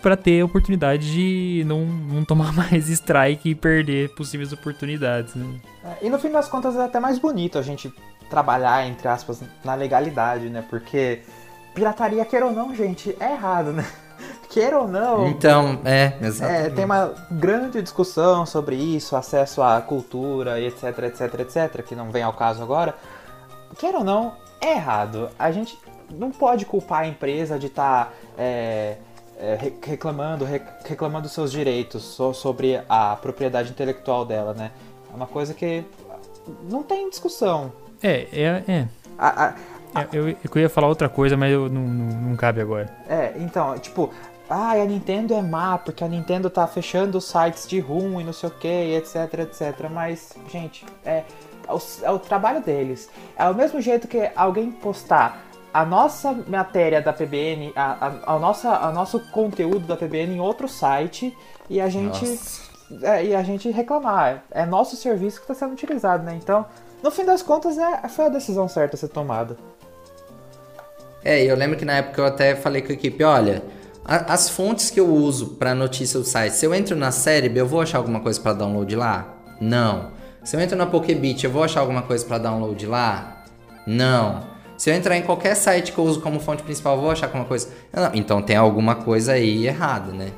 pra 0.00 0.16
ter 0.16 0.40
a 0.40 0.44
oportunidade 0.44 1.12
de 1.12 1.64
não, 1.66 1.84
não 1.84 2.24
tomar 2.24 2.52
mais 2.54 2.88
strike 2.88 3.50
e 3.50 3.54
perder 3.56 4.14
possíveis 4.14 4.52
oportunidades. 4.52 5.34
Né? 5.34 5.60
É, 5.84 6.06
E 6.06 6.08
no 6.08 6.16
fim 6.18 6.30
das 6.30 6.48
contas 6.48 6.76
é 6.76 6.84
até 6.84 7.00
mais 7.00 7.18
bonito 7.18 7.58
a 7.58 7.62
gente 7.62 7.92
trabalhar, 8.30 8.86
entre 8.86 9.08
aspas, 9.08 9.42
na 9.64 9.74
legalidade, 9.74 10.48
né? 10.48 10.64
Porque 10.70 11.22
pirataria, 11.74 12.24
queira 12.24 12.46
ou 12.46 12.52
não, 12.52 12.74
gente, 12.74 13.14
é 13.20 13.32
errado, 13.32 13.72
né? 13.72 13.86
Queira 14.52 14.78
ou 14.78 14.86
não, 14.86 15.26
Então, 15.28 15.80
é, 15.84 16.12
É, 16.20 16.26
exatamente. 16.26 16.74
tem 16.74 16.84
uma 16.84 17.14
grande 17.30 17.80
discussão 17.80 18.44
sobre 18.44 18.76
isso, 18.76 19.16
acesso 19.16 19.62
à 19.62 19.80
cultura 19.80 20.60
etc, 20.60 20.98
etc, 21.04 21.40
etc, 21.40 21.82
que 21.82 21.94
não 21.96 22.10
vem 22.10 22.22
ao 22.22 22.34
caso 22.34 22.62
agora. 22.62 22.94
Queira 23.78 23.98
ou 23.98 24.04
não, 24.04 24.34
é 24.60 24.72
errado. 24.72 25.30
A 25.38 25.50
gente 25.50 25.78
não 26.10 26.30
pode 26.30 26.66
culpar 26.66 27.00
a 27.00 27.06
empresa 27.06 27.58
de 27.58 27.68
estar 27.68 28.12
reclamando, 29.82 30.44
re- 30.44 30.62
reclamando 30.84 31.28
seus 31.28 31.50
direitos 31.50 32.02
so- 32.02 32.34
sobre 32.34 32.80
a 32.88 33.16
propriedade 33.16 33.70
intelectual 33.70 34.24
dela, 34.24 34.52
né? 34.54 34.70
É 35.12 35.16
uma 35.16 35.26
coisa 35.26 35.52
que 35.54 35.84
não 36.70 36.82
tem 36.82 37.08
discussão. 37.10 37.72
É, 38.02 38.26
é, 38.32 38.62
é. 38.68 38.88
A- 39.18 39.44
a- 39.46 39.54
É, 39.94 40.08
Eu, 40.10 40.26
eu 40.30 40.36
ia 40.62 40.70
falar 40.70 40.88
outra 40.88 41.06
coisa, 41.06 41.36
mas 41.36 41.52
eu, 41.52 41.68
não, 41.68 41.82
não, 41.82 42.20
não 42.30 42.36
cabe 42.36 42.62
agora. 42.62 42.88
É, 43.06 43.34
então, 43.36 43.78
tipo, 43.78 44.10
ah, 44.48 44.72
a 44.72 44.84
Nintendo 44.84 45.34
é 45.34 45.42
má 45.42 45.78
porque 45.78 46.04
a 46.04 46.08
Nintendo 46.08 46.50
tá 46.50 46.66
fechando 46.66 47.18
os 47.18 47.24
sites 47.24 47.66
de 47.66 47.80
rum 47.80 48.20
e 48.20 48.24
não 48.24 48.32
sei 48.32 48.48
o 48.48 48.52
que, 48.52 48.68
etc, 48.68 49.40
etc. 49.40 49.88
Mas, 49.90 50.32
gente, 50.50 50.84
é, 51.04 51.24
é, 51.66 51.72
o, 51.72 51.80
é 52.02 52.10
o 52.10 52.18
trabalho 52.18 52.60
deles. 52.60 53.08
É 53.36 53.48
o 53.48 53.54
mesmo 53.54 53.80
jeito 53.80 54.06
que 54.08 54.30
alguém 54.36 54.70
postar 54.70 55.44
a 55.72 55.84
nossa 55.84 56.32
matéria 56.46 57.00
da 57.00 57.12
PBN, 57.12 57.72
a, 57.74 58.06
a, 58.26 58.34
a 58.34 58.38
nossa, 58.38 58.70
a 58.70 58.92
nosso 58.92 59.20
conteúdo 59.30 59.86
da 59.86 59.96
PBN 59.96 60.34
em 60.34 60.40
outro 60.40 60.68
site 60.68 61.36
e 61.70 61.80
a 61.80 61.88
gente 61.88 62.38
é, 63.02 63.24
e 63.24 63.34
a 63.34 63.42
gente 63.42 63.70
reclamar. 63.70 64.44
É 64.50 64.66
nosso 64.66 64.96
serviço 64.96 65.38
que 65.38 65.44
está 65.44 65.54
sendo 65.54 65.72
utilizado, 65.72 66.24
né? 66.24 66.38
Então, 66.40 66.66
no 67.02 67.10
fim 67.10 67.24
das 67.24 67.42
contas, 67.42 67.78
é, 67.78 68.08
foi 68.08 68.26
a 68.26 68.28
decisão 68.28 68.68
certa 68.68 68.96
a 68.96 68.98
ser 68.98 69.08
tomada. 69.08 69.56
É, 71.24 71.42
eu 71.44 71.56
lembro 71.56 71.78
que 71.78 71.84
na 71.84 71.94
época 71.94 72.20
eu 72.20 72.26
até 72.26 72.54
falei 72.54 72.82
com 72.82 72.90
a 72.90 72.94
equipe, 72.94 73.22
olha, 73.22 73.62
as 74.04 74.48
fontes 74.48 74.90
que 74.90 74.98
eu 74.98 75.08
uso 75.08 75.50
para 75.50 75.74
notícia 75.74 76.18
do 76.18 76.26
site, 76.26 76.54
se 76.54 76.66
eu 76.66 76.74
entro 76.74 76.96
na 76.96 77.10
Cerebel, 77.10 77.64
eu 77.64 77.68
vou 77.68 77.80
achar 77.80 77.98
alguma 77.98 78.20
coisa 78.20 78.40
para 78.40 78.52
download 78.52 78.94
lá? 78.96 79.36
Não. 79.60 80.10
Se 80.42 80.56
eu 80.56 80.60
entro 80.60 80.76
na 80.76 80.86
Pokebit, 80.86 81.44
eu 81.44 81.50
vou 81.50 81.62
achar 81.62 81.80
alguma 81.80 82.02
coisa 82.02 82.24
para 82.24 82.38
download 82.38 82.84
lá? 82.86 83.44
Não. 83.86 84.42
Se 84.76 84.90
eu 84.90 84.94
entrar 84.94 85.16
em 85.16 85.22
qualquer 85.22 85.54
site 85.54 85.92
que 85.92 85.98
eu 85.98 86.04
uso 86.04 86.20
como 86.20 86.40
fonte 86.40 86.64
principal, 86.64 86.96
eu 86.96 87.02
vou 87.02 87.10
achar 87.12 87.26
alguma 87.26 87.44
coisa? 87.44 87.68
Não. 87.92 88.10
Então 88.12 88.42
tem 88.42 88.56
alguma 88.56 88.96
coisa 88.96 89.32
aí 89.32 89.66
errada, 89.66 90.12
né? 90.12 90.32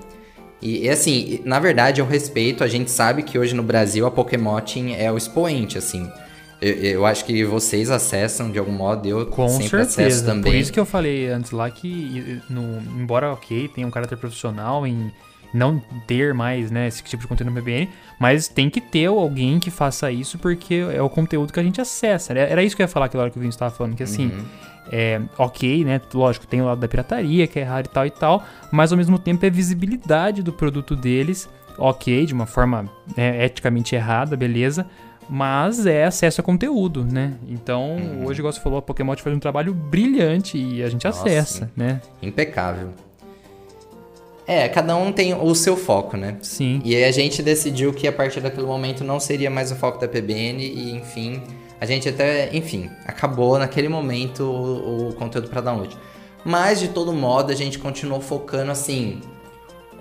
E, 0.60 0.84
e, 0.84 0.90
assim, 0.90 1.40
na 1.44 1.58
verdade, 1.58 2.00
eu 2.00 2.06
respeito, 2.06 2.62
a 2.64 2.68
gente 2.68 2.90
sabe 2.90 3.22
que 3.22 3.38
hoje 3.38 3.54
no 3.54 3.62
Brasil 3.62 4.06
a 4.06 4.10
Pokémotin 4.10 4.92
é 4.92 5.10
o 5.10 5.16
expoente, 5.16 5.78
assim. 5.78 6.10
Eu, 6.64 6.74
eu, 6.76 7.06
acho 7.06 7.26
que 7.26 7.44
vocês 7.44 7.90
acessam 7.90 8.50
de 8.50 8.58
algum 8.58 8.72
modo, 8.72 9.06
eu 9.06 9.26
Com 9.26 9.48
sempre 9.48 9.68
certeza. 9.68 10.02
acesso 10.02 10.24
também. 10.24 10.52
Por 10.52 10.54
isso 10.54 10.72
que 10.72 10.80
eu 10.80 10.86
falei 10.86 11.28
antes 11.28 11.50
lá 11.50 11.70
que, 11.70 12.40
no, 12.48 12.80
embora 12.98 13.32
ok, 13.32 13.68
tenha 13.68 13.86
um 13.86 13.90
caráter 13.90 14.16
profissional 14.16 14.86
em 14.86 15.12
não 15.52 15.78
ter 16.06 16.34
mais 16.34 16.70
né, 16.70 16.88
esse 16.88 17.02
tipo 17.02 17.22
de 17.22 17.28
conteúdo 17.28 17.50
no 17.50 17.60
BBN, 17.60 17.88
mas 18.18 18.48
tem 18.48 18.68
que 18.68 18.80
ter 18.80 19.06
alguém 19.06 19.60
que 19.60 19.70
faça 19.70 20.10
isso 20.10 20.38
porque 20.38 20.84
é 20.92 21.00
o 21.00 21.08
conteúdo 21.08 21.52
que 21.52 21.60
a 21.60 21.62
gente 21.62 21.80
acessa. 21.80 22.32
Era 22.32 22.62
isso 22.62 22.74
que 22.74 22.82
eu 22.82 22.84
ia 22.84 22.88
falar 22.88 23.06
aquela 23.06 23.24
hora 23.24 23.30
que 23.30 23.36
o 23.36 23.40
Vinho 23.40 23.50
estava 23.50 23.72
falando, 23.72 23.94
que 23.94 24.02
assim, 24.02 24.26
uhum. 24.26 24.44
é 24.90 25.20
ok, 25.38 25.84
né? 25.84 26.00
Lógico, 26.12 26.46
tem 26.46 26.60
o 26.60 26.64
lado 26.64 26.80
da 26.80 26.88
pirataria, 26.88 27.46
que 27.46 27.58
é 27.58 27.62
errado 27.62 27.86
e 27.86 27.88
tal 27.88 28.06
e 28.06 28.10
tal, 28.10 28.42
mas 28.72 28.90
ao 28.90 28.98
mesmo 28.98 29.18
tempo 29.18 29.46
é 29.46 29.50
visibilidade 29.50 30.42
do 30.42 30.52
produto 30.52 30.96
deles, 30.96 31.48
ok, 31.78 32.26
de 32.26 32.32
uma 32.32 32.46
forma 32.46 32.90
né, 33.16 33.44
eticamente 33.44 33.94
errada, 33.94 34.36
beleza, 34.36 34.86
mas 35.28 35.86
é 35.86 36.04
acesso 36.04 36.40
a 36.40 36.44
conteúdo, 36.44 37.04
né? 37.04 37.34
Então, 37.48 37.96
uhum. 37.96 38.26
hoje, 38.26 38.40
igual 38.40 38.52
você 38.52 38.60
falou, 38.60 38.78
a 38.78 38.82
Pokémon 38.82 39.16
faz 39.16 39.34
um 39.36 39.40
trabalho 39.40 39.72
brilhante 39.72 40.58
e 40.58 40.82
a 40.82 40.88
gente 40.88 41.04
Nossa, 41.04 41.20
acessa, 41.20 41.70
né? 41.76 42.00
Impecável. 42.22 42.90
É, 44.46 44.68
cada 44.68 44.94
um 44.94 45.10
tem 45.10 45.32
o 45.32 45.54
seu 45.54 45.76
foco, 45.76 46.16
né? 46.16 46.36
Sim. 46.42 46.82
E 46.84 46.94
aí 46.94 47.04
a 47.04 47.10
gente 47.10 47.42
decidiu 47.42 47.92
que 47.94 48.06
a 48.06 48.12
partir 48.12 48.40
daquele 48.40 48.66
momento 48.66 49.02
não 49.02 49.18
seria 49.18 49.48
mais 49.48 49.72
o 49.72 49.74
foco 49.74 49.98
da 49.98 50.06
PBN 50.06 50.62
e, 50.62 50.92
enfim, 50.92 51.42
a 51.80 51.86
gente 51.86 52.08
até, 52.08 52.54
enfim, 52.54 52.90
acabou 53.06 53.58
naquele 53.58 53.88
momento 53.88 54.44
o, 54.44 55.08
o 55.08 55.14
conteúdo 55.14 55.48
para 55.48 55.62
download. 55.62 55.96
Mas 56.44 56.78
de 56.78 56.88
todo 56.88 57.12
modo, 57.12 57.50
a 57.50 57.54
gente 57.54 57.78
continuou 57.78 58.20
focando 58.20 58.70
assim 58.70 59.20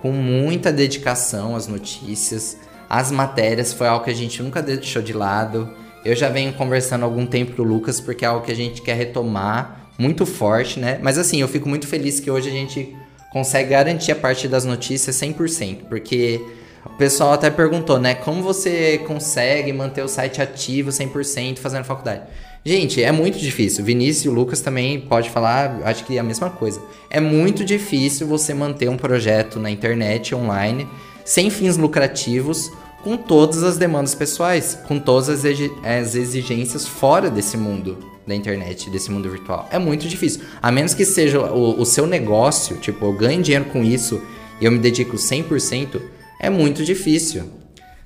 com 0.01 0.11
muita 0.11 0.73
dedicação 0.73 1.55
às 1.55 1.65
notícias, 1.67 2.57
as 2.93 3.11
matérias 3.11 3.73
foi 3.73 3.87
algo 3.87 4.05
que 4.05 4.11
a 4.11 4.13
gente 4.13 4.43
nunca 4.43 4.61
deixou 4.61 5.01
de 5.01 5.13
lado. 5.13 5.67
Eu 6.05 6.15
já 6.15 6.29
venho 6.29 6.53
conversando 6.53 7.01
há 7.01 7.05
algum 7.05 7.25
tempo 7.25 7.55
com 7.55 7.63
o 7.63 7.65
Lucas 7.65 7.99
porque 7.99 8.23
é 8.23 8.27
algo 8.27 8.45
que 8.45 8.51
a 8.51 8.55
gente 8.55 8.83
quer 8.83 8.95
retomar 8.95 9.89
muito 9.97 10.27
forte, 10.27 10.79
né? 10.79 10.99
Mas 11.01 11.17
assim, 11.17 11.41
eu 11.41 11.47
fico 11.47 11.67
muito 11.67 11.87
feliz 11.87 12.19
que 12.19 12.29
hoje 12.29 12.49
a 12.49 12.51
gente 12.51 12.95
consegue 13.31 13.71
garantir 13.71 14.11
a 14.11 14.15
parte 14.15 14.47
das 14.47 14.63
notícias 14.63 15.15
100%, 15.15 15.85
porque 15.89 16.39
o 16.85 16.91
pessoal 16.91 17.33
até 17.33 17.49
perguntou, 17.49 17.97
né, 17.99 18.13
como 18.13 18.43
você 18.43 18.99
consegue 19.07 19.73
manter 19.73 20.03
o 20.03 20.07
site 20.07 20.39
ativo 20.39 20.91
100% 20.91 21.57
fazendo 21.57 21.85
faculdade? 21.85 22.21
Gente, 22.63 23.01
é 23.01 23.11
muito 23.11 23.39
difícil. 23.39 23.83
Vinícius 23.83 24.25
e 24.25 24.29
o 24.29 24.33
Lucas 24.33 24.61
também 24.61 25.01
pode 25.01 25.31
falar, 25.31 25.79
acho 25.83 26.05
que 26.05 26.17
é 26.17 26.19
a 26.19 26.23
mesma 26.23 26.51
coisa. 26.51 26.79
É 27.09 27.19
muito 27.19 27.65
difícil 27.65 28.27
você 28.27 28.53
manter 28.53 28.87
um 28.87 28.97
projeto 28.97 29.59
na 29.59 29.71
internet 29.71 30.35
online 30.35 30.87
sem 31.25 31.49
fins 31.49 31.77
lucrativos, 31.77 32.71
com 33.03 33.17
todas 33.17 33.63
as 33.63 33.77
demandas 33.77 34.15
pessoais, 34.15 34.79
com 34.87 34.97
todas 34.97 35.29
as 35.29 36.15
exigências 36.15 36.87
fora 36.87 37.29
desse 37.29 37.57
mundo 37.57 37.97
da 38.25 38.33
internet, 38.33 38.89
desse 38.89 39.11
mundo 39.11 39.29
virtual. 39.29 39.67
É 39.69 39.77
muito 39.77 40.07
difícil. 40.07 40.43
A 40.61 40.71
menos 40.71 40.93
que 40.93 41.03
seja 41.03 41.41
o, 41.41 41.81
o 41.81 41.85
seu 41.85 42.07
negócio, 42.07 42.77
tipo, 42.77 43.05
eu 43.05 43.13
ganho 43.13 43.41
dinheiro 43.41 43.65
com 43.65 43.83
isso 43.83 44.21
e 44.61 44.65
eu 44.65 44.71
me 44.71 44.79
dedico 44.79 45.17
100%, 45.17 46.01
é 46.39 46.49
muito 46.49 46.83
difícil. 46.83 47.43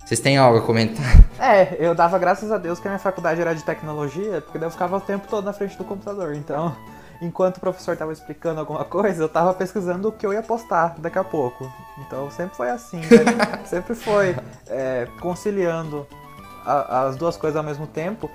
Vocês 0.04 0.20
têm 0.20 0.38
algo 0.38 0.60
a 0.60 0.62
comentar? 0.62 1.06
É, 1.39 1.78
eu 1.80 1.93
dava 1.93 2.18
graças 2.18 2.52
a 2.52 2.58
Deus 2.58 2.80
que 2.80 2.88
a 2.88 2.89
minha 2.91 3.00
faculdade 3.00 3.39
era 3.39 3.54
de 3.54 3.64
tecnologia, 3.64 4.41
porque 4.41 4.58
daí 4.58 4.66
eu 4.66 4.72
ficava 4.72 4.98
o 4.98 5.00
tempo 5.00 5.28
todo 5.30 5.45
na 5.45 5.54
frente 5.54 5.78
do 5.78 5.84
computador. 5.84 6.34
Então, 6.34 6.76
enquanto 7.22 7.57
o 7.57 7.59
professor 7.59 7.93
estava 7.93 8.11
explicando 8.11 8.59
alguma 8.59 8.86
coisa, 8.86 9.24
eu 9.24 9.28
estava 9.28 9.53
pesquisando 9.53 10.09
o 10.09 10.11
que 10.11 10.26
eu 10.26 10.34
ia 10.34 10.43
postar 10.43 10.95
daqui 10.99 11.18
a 11.18 11.24
pouco. 11.24 11.72
Então, 11.99 12.30
sempre 12.32 12.55
foi 12.55 12.70
assim, 12.70 12.97
né? 12.97 13.63
sempre 13.65 13.95
foi 13.95 14.36
é, 14.68 15.07
conciliando 15.20 16.07
a, 16.65 17.07
as 17.07 17.15
duas 17.15 17.38
coisas 17.38 17.57
ao 17.57 17.63
mesmo 17.63 17.88
tempo. 17.88 18.30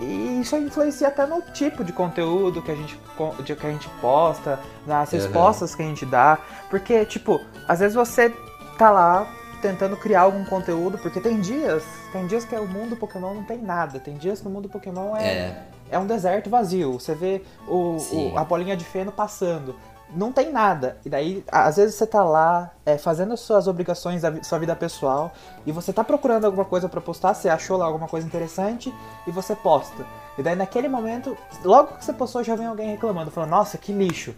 E 0.00 0.40
isso 0.40 0.56
influencia 0.56 1.08
até 1.08 1.26
no 1.26 1.42
tipo 1.52 1.84
de 1.84 1.92
conteúdo 1.92 2.62
que 2.62 2.70
a 2.70 2.74
gente, 2.74 2.98
que 3.44 3.66
a 3.66 3.70
gente 3.70 3.88
posta, 4.00 4.58
nas 4.86 5.10
respostas 5.10 5.72
uhum. 5.72 5.76
que 5.76 5.82
a 5.82 5.86
gente 5.86 6.06
dá. 6.06 6.38
Porque, 6.70 7.04
tipo, 7.04 7.38
às 7.68 7.80
vezes 7.80 7.94
você 7.94 8.34
tá 8.78 8.90
lá 8.90 9.30
tentando 9.60 9.96
criar 9.96 10.22
algum 10.22 10.42
conteúdo, 10.44 10.96
porque 10.96 11.20
tem 11.20 11.38
dias, 11.38 11.84
tem 12.12 12.26
dias 12.26 12.46
que 12.46 12.54
o 12.54 12.66
mundo 12.66 12.96
Pokémon 12.96 13.34
não 13.34 13.44
tem 13.44 13.58
nada, 13.58 14.00
tem 14.00 14.14
dias 14.14 14.40
que 14.40 14.46
o 14.46 14.50
mundo 14.50 14.70
Pokémon 14.70 15.14
é, 15.16 15.28
é. 15.28 15.62
É 15.90 15.98
um 15.98 16.06
deserto 16.06 16.48
vazio. 16.48 16.92
Você 16.92 17.14
vê 17.14 17.42
o, 17.66 17.96
o, 17.96 18.38
a 18.38 18.44
bolinha 18.44 18.76
de 18.76 18.84
feno 18.84 19.12
passando 19.12 19.74
não 20.14 20.32
tem 20.32 20.50
nada. 20.52 20.98
E 21.04 21.08
daí, 21.08 21.44
às 21.50 21.76
vezes 21.76 21.94
você 21.94 22.06
tá 22.06 22.22
lá 22.22 22.70
é, 22.84 22.98
fazendo 22.98 23.36
suas 23.36 23.66
obrigações 23.66 24.22
da 24.22 24.42
sua 24.42 24.58
vida 24.58 24.74
pessoal 24.74 25.32
e 25.64 25.72
você 25.72 25.92
tá 25.92 26.02
procurando 26.02 26.44
alguma 26.44 26.64
coisa 26.64 26.88
para 26.88 27.00
postar, 27.00 27.34
você 27.34 27.48
achou 27.48 27.76
lá 27.76 27.86
alguma 27.86 28.08
coisa 28.08 28.26
interessante 28.26 28.92
e 29.26 29.30
você 29.30 29.54
posta. 29.54 30.04
E 30.38 30.42
daí 30.42 30.56
naquele 30.56 30.88
momento, 30.88 31.36
logo 31.64 31.96
que 31.96 32.04
você 32.04 32.12
postou, 32.12 32.42
já 32.42 32.54
vem 32.54 32.66
alguém 32.66 32.90
reclamando, 32.90 33.30
falando, 33.30 33.50
nossa, 33.50 33.78
que 33.78 33.92
lixo. 33.92 34.34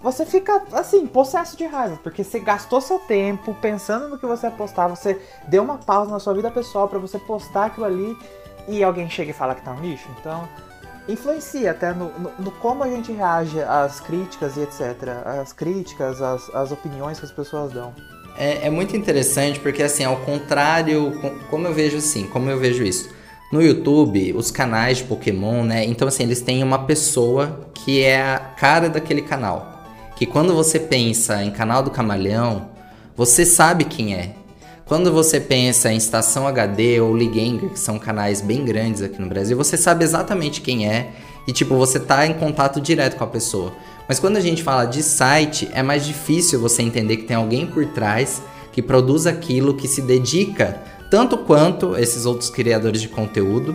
Você 0.00 0.26
fica 0.26 0.62
assim, 0.72 1.06
possesso 1.06 1.56
de 1.56 1.64
raiva, 1.64 1.98
porque 2.02 2.22
você 2.22 2.38
gastou 2.38 2.80
seu 2.80 2.98
tempo 2.98 3.54
pensando 3.54 4.08
no 4.08 4.18
que 4.18 4.26
você 4.26 4.46
ia 4.46 4.52
postar, 4.52 4.88
você 4.88 5.20
deu 5.48 5.62
uma 5.62 5.78
pausa 5.78 6.10
na 6.10 6.20
sua 6.20 6.34
vida 6.34 6.50
pessoal 6.50 6.86
para 6.86 6.98
você 6.98 7.18
postar 7.18 7.66
aquilo 7.66 7.86
ali 7.86 8.16
e 8.68 8.84
alguém 8.84 9.08
chega 9.08 9.30
e 9.30 9.34
fala 9.34 9.54
que 9.54 9.62
tá 9.62 9.72
um 9.72 9.80
lixo. 9.80 10.08
Então, 10.20 10.46
influencia 11.08 11.70
até 11.70 11.92
no, 11.92 12.10
no, 12.18 12.32
no, 12.38 12.50
como 12.50 12.82
a 12.82 12.88
gente 12.88 13.12
reage 13.12 13.60
às 13.60 14.00
críticas 14.00 14.56
e 14.56 14.60
etc. 14.60 15.08
As 15.40 15.52
críticas, 15.52 16.20
as, 16.20 16.48
as 16.54 16.72
opiniões 16.72 17.18
que 17.18 17.24
as 17.24 17.32
pessoas 17.32 17.72
dão. 17.72 17.94
É, 18.36 18.66
é 18.66 18.70
muito 18.70 18.96
interessante 18.96 19.58
porque, 19.60 19.82
assim, 19.82 20.04
ao 20.04 20.16
contrário, 20.18 21.12
como 21.48 21.66
eu 21.66 21.72
vejo 21.72 21.96
assim, 21.96 22.26
como 22.26 22.50
eu 22.50 22.58
vejo 22.58 22.82
isso. 22.82 23.14
No 23.50 23.62
YouTube, 23.62 24.32
os 24.34 24.50
canais 24.50 24.98
de 24.98 25.04
Pokémon, 25.04 25.62
né? 25.62 25.84
Então, 25.84 26.08
assim, 26.08 26.24
eles 26.24 26.40
têm 26.40 26.62
uma 26.62 26.80
pessoa 26.80 27.70
que 27.72 28.02
é 28.02 28.20
a 28.20 28.38
cara 28.38 28.88
daquele 28.88 29.22
canal. 29.22 29.84
Que 30.16 30.26
quando 30.26 30.54
você 30.54 30.80
pensa 30.80 31.42
em 31.42 31.50
canal 31.50 31.82
do 31.82 31.90
Camalhão, 31.90 32.70
você 33.14 33.46
sabe 33.46 33.84
quem 33.84 34.14
é. 34.14 34.34
Quando 34.86 35.12
você 35.12 35.40
pensa 35.40 35.92
em 35.92 35.96
Estação 35.96 36.46
HD 36.46 37.00
ou 37.00 37.16
Liganger, 37.16 37.70
que 37.70 37.78
são 37.78 37.98
canais 37.98 38.40
bem 38.40 38.64
grandes 38.64 39.02
aqui 39.02 39.20
no 39.20 39.28
Brasil, 39.28 39.56
você 39.56 39.76
sabe 39.76 40.04
exatamente 40.04 40.60
quem 40.60 40.88
é 40.88 41.10
e 41.44 41.52
tipo, 41.52 41.74
você 41.74 41.98
tá 41.98 42.24
em 42.24 42.34
contato 42.34 42.80
direto 42.80 43.16
com 43.16 43.24
a 43.24 43.26
pessoa. 43.26 43.72
Mas 44.06 44.20
quando 44.20 44.36
a 44.36 44.40
gente 44.40 44.62
fala 44.62 44.84
de 44.84 45.02
site, 45.02 45.68
é 45.72 45.82
mais 45.82 46.06
difícil 46.06 46.60
você 46.60 46.82
entender 46.82 47.16
que 47.16 47.24
tem 47.24 47.36
alguém 47.36 47.66
por 47.66 47.84
trás 47.86 48.40
que 48.70 48.80
produz 48.80 49.26
aquilo, 49.26 49.74
que 49.74 49.88
se 49.88 50.00
dedica 50.00 50.80
tanto 51.10 51.36
quanto 51.36 51.96
esses 51.96 52.24
outros 52.24 52.48
criadores 52.48 53.02
de 53.02 53.08
conteúdo. 53.08 53.74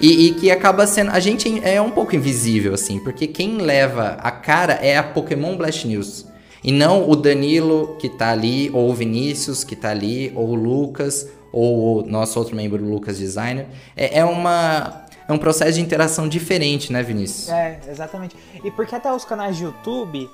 E, 0.00 0.26
e, 0.26 0.34
que 0.34 0.48
acaba 0.48 0.86
sendo. 0.86 1.10
A 1.10 1.18
gente 1.18 1.60
é 1.64 1.80
um 1.80 1.90
pouco 1.90 2.14
invisível, 2.14 2.72
assim, 2.72 3.00
porque 3.00 3.26
quem 3.26 3.58
leva 3.58 4.16
a 4.20 4.30
cara 4.30 4.74
é 4.74 4.96
a 4.96 5.02
Pokémon 5.02 5.56
Blast 5.56 5.86
News. 5.88 6.24
E 6.62 6.72
não 6.72 7.08
o 7.08 7.14
Danilo 7.14 7.96
que 7.98 8.08
tá 8.08 8.30
ali, 8.30 8.70
ou 8.70 8.90
o 8.90 8.94
Vinícius 8.94 9.64
que 9.64 9.76
tá 9.76 9.90
ali, 9.90 10.32
ou 10.34 10.48
o 10.48 10.54
Lucas, 10.54 11.28
ou 11.52 12.02
o 12.02 12.06
nosso 12.06 12.38
outro 12.38 12.54
membro, 12.56 12.82
o 12.82 12.90
Lucas 12.90 13.18
Designer. 13.18 13.66
É, 13.96 14.18
é 14.18 14.24
uma. 14.24 15.06
É 15.28 15.32
um 15.32 15.38
processo 15.38 15.74
de 15.74 15.82
interação 15.82 16.26
diferente, 16.26 16.90
né, 16.90 17.02
Vinícius? 17.02 17.50
É, 17.50 17.80
exatamente. 17.86 18.34
E 18.64 18.70
porque 18.70 18.94
até 18.94 19.12
os 19.12 19.26
canais 19.26 19.58
de 19.58 19.64
YouTube, 19.64 20.28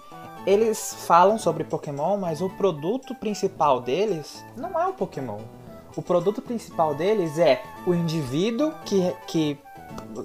eles 0.46 0.94
falam 1.06 1.36
sobre 1.36 1.64
Pokémon, 1.64 2.16
mas 2.16 2.40
o 2.40 2.48
produto 2.48 3.12
principal 3.12 3.80
deles 3.80 4.44
não 4.56 4.78
é 4.80 4.86
o 4.86 4.92
Pokémon. 4.92 5.40
O 5.96 6.02
produto 6.02 6.40
principal 6.40 6.94
deles 6.94 7.38
é 7.38 7.60
o 7.84 7.92
indivíduo 7.92 8.72
que, 8.84 9.12
que 9.26 9.58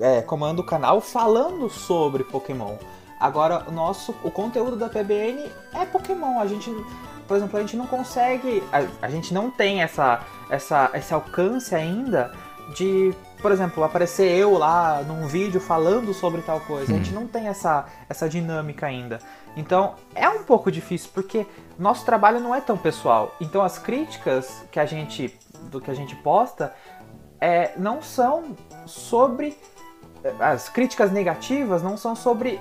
é, 0.02 0.22
comanda 0.22 0.62
o 0.62 0.64
canal 0.64 1.02
falando 1.02 1.70
sobre 1.70 2.24
Pokémon. 2.24 2.76
Agora, 3.20 3.64
o 3.68 3.72
nosso 3.72 4.16
o 4.24 4.32
conteúdo 4.32 4.76
da 4.76 4.88
PBN 4.88 5.52
é 5.74 5.86
Pokémon. 5.86 6.40
A 6.40 6.48
gente, 6.48 6.72
por 7.28 7.38
exemplo, 7.38 7.58
a 7.58 7.62
gente 7.62 7.76
não 7.76 7.88
consegue, 7.88 8.64
a, 8.72 9.06
a 9.06 9.10
gente 9.10 9.34
não 9.34 9.52
tem 9.52 9.82
essa, 9.82 10.22
essa, 10.50 10.90
esse 10.94 11.14
alcance 11.14 11.76
ainda 11.76 12.32
de 12.76 13.14
por 13.42 13.52
exemplo, 13.52 13.84
aparecer 13.84 14.30
eu 14.38 14.58
lá 14.58 15.02
num 15.04 15.26
vídeo 15.26 15.62
falando 15.62 16.14
sobre 16.14 16.42
tal 16.42 16.60
coisa. 16.60 16.92
Hum. 16.92 16.96
A 16.96 16.98
gente 16.98 17.14
não 17.14 17.28
tem 17.28 17.48
essa, 17.48 17.86
essa 18.10 18.28
dinâmica 18.28 18.86
ainda. 18.86 19.20
Então 19.56 19.96
é 20.14 20.30
um 20.30 20.44
pouco 20.44 20.72
difícil 20.72 21.10
porque 21.14 21.46
nosso 21.78 22.06
trabalho 22.06 22.40
não 22.40 22.54
é 22.54 22.62
tão 22.62 22.78
pessoal. 22.78 23.36
Então 23.40 23.62
as 23.62 23.80
críticas 23.80 24.64
que 24.72 24.80
a 24.80 24.86
gente 24.86 25.38
do 25.72 25.80
que 25.80 25.90
a 25.90 25.94
gente 25.94 26.16
posta 26.18 26.74
é, 27.40 27.72
não 27.78 28.02
são 28.02 28.56
sobre 28.86 29.58
as 30.40 30.70
críticas 30.70 31.12
negativas 31.12 31.82
não 31.82 31.96
são 31.96 32.16
sobre 32.16 32.60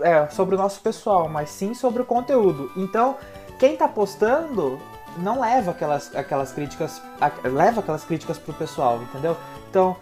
é, 0.00 0.26
sobre 0.28 0.54
o 0.54 0.58
nosso 0.58 0.80
pessoal, 0.80 1.28
mas 1.28 1.50
sim 1.50 1.74
sobre 1.74 2.02
o 2.02 2.04
conteúdo. 2.04 2.70
Então 2.76 3.16
quem 3.58 3.74
está 3.74 3.88
postando 3.88 4.80
não 5.18 5.40
leva 5.40 5.70
aquelas, 5.70 6.14
aquelas 6.14 6.52
críticas 6.52 7.00
leva 7.44 7.80
aquelas 7.80 8.04
críticas 8.04 8.38
pro 8.38 8.52
pessoal, 8.54 9.00
entendeu? 9.02 9.36
Então 9.70 9.96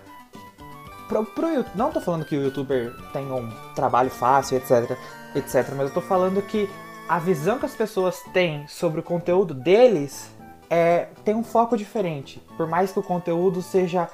pro, 1.09 1.25
pro, 1.25 1.65
não 1.75 1.91
tô 1.91 2.01
falando 2.01 2.25
que 2.25 2.37
o 2.37 2.43
youtuber 2.43 2.95
tem 3.13 3.31
um 3.31 3.51
trabalho 3.75 4.11
fácil, 4.11 4.57
etc, 4.57 4.97
etc, 5.35 5.75
mas 5.77 5.89
eu 5.89 5.95
tô 5.95 6.01
falando 6.01 6.41
que 6.43 6.69
a 7.09 7.19
visão 7.19 7.59
que 7.59 7.67
as 7.67 7.75
pessoas 7.75 8.21
têm 8.33 8.67
sobre 8.69 9.01
o 9.01 9.03
conteúdo 9.03 9.53
deles 9.53 10.31
é, 10.71 11.09
tem 11.25 11.35
um 11.35 11.45
foco 11.45 11.77
diferente. 11.77 12.43
Por 12.57 12.67
mais 12.67 12.93
que 12.93 12.99
o 12.99 13.03
conteúdo 13.03 13.61
seja 13.61 14.09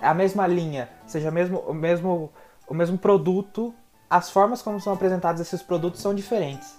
a 0.00 0.14
mesma 0.14 0.46
linha, 0.46 0.88
seja 1.06 1.30
mesmo, 1.30 1.58
o, 1.66 1.74
mesmo, 1.74 2.30
o 2.68 2.74
mesmo 2.74 2.96
produto, 2.98 3.74
as 4.08 4.30
formas 4.30 4.62
como 4.62 4.80
são 4.80 4.92
apresentados 4.92 5.40
esses 5.40 5.62
produtos 5.62 6.00
são 6.00 6.14
diferentes. 6.14 6.76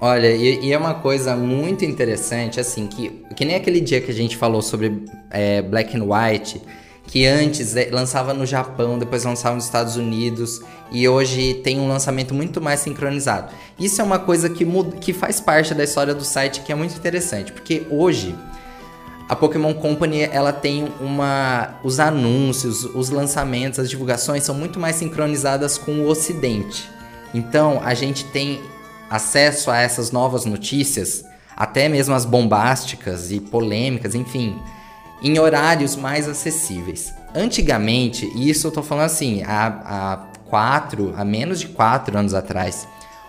Olha, 0.00 0.34
e, 0.34 0.66
e, 0.66 0.72
é 0.72 0.76
uma 0.76 0.94
coisa 0.94 1.36
muito 1.36 1.84
interessante, 1.84 2.58
assim, 2.58 2.88
que, 2.88 3.24
que 3.36 3.44
nem 3.44 3.54
aquele 3.54 3.80
dia 3.80 4.00
que 4.00 4.10
a 4.10 4.14
gente 4.14 4.36
falou 4.36 4.60
sobre 4.60 5.04
é, 5.30 5.62
Black 5.62 5.96
and 5.96 6.02
White, 6.02 6.60
que 7.06 7.24
antes 7.24 7.76
é, 7.76 7.88
lançava 7.88 8.34
no 8.34 8.44
Japão, 8.44 8.98
depois 8.98 9.22
lançava 9.22 9.54
nos 9.54 9.64
Estados 9.64 9.96
Unidos 9.96 10.60
e 10.90 11.08
hoje 11.08 11.54
tem 11.54 11.78
um 11.78 11.86
lançamento 11.86 12.34
muito 12.34 12.60
mais 12.60 12.80
sincronizado. 12.80 13.52
Isso 13.78 14.00
é 14.00 14.04
uma 14.04 14.18
coisa 14.18 14.50
que, 14.50 14.64
muda, 14.64 14.96
que 14.96 15.12
faz 15.12 15.40
parte 15.40 15.72
da 15.72 15.84
história 15.84 16.14
do 16.14 16.24
site 16.24 16.62
que 16.62 16.72
é 16.72 16.74
muito 16.74 16.96
interessante, 16.96 17.52
porque 17.52 17.86
hoje 17.88 18.34
a 19.28 19.36
Pokémon 19.36 19.72
Company 19.74 20.22
ela 20.22 20.52
tem 20.52 20.88
uma 21.00 21.74
os 21.82 22.00
anúncios, 22.00 22.84
os 22.84 23.10
lançamentos, 23.10 23.78
as 23.78 23.88
divulgações 23.88 24.42
são 24.42 24.54
muito 24.54 24.78
mais 24.78 24.96
sincronizadas 24.96 25.78
com 25.78 26.00
o 26.00 26.08
Ocidente. 26.08 26.90
Então 27.34 27.80
a 27.82 27.94
gente 27.94 28.24
tem 28.26 28.60
acesso 29.08 29.70
a 29.70 29.78
essas 29.78 30.10
novas 30.10 30.44
notícias, 30.44 31.24
até 31.56 31.88
mesmo 31.88 32.14
as 32.14 32.24
bombásticas 32.24 33.30
e 33.30 33.40
polêmicas, 33.40 34.14
enfim, 34.14 34.58
em 35.22 35.38
horários 35.38 35.96
mais 35.96 36.28
acessíveis. 36.28 37.12
Antigamente, 37.34 38.30
e 38.34 38.50
isso 38.50 38.66
eu 38.66 38.70
tô 38.70 38.82
falando 38.82 39.06
assim, 39.06 39.42
há, 39.44 39.66
há 39.84 40.16
quatro, 40.48 41.14
há 41.16 41.24
menos 41.24 41.60
de 41.60 41.68
quatro 41.68 42.18
anos 42.18 42.34
atrás, 42.34 42.86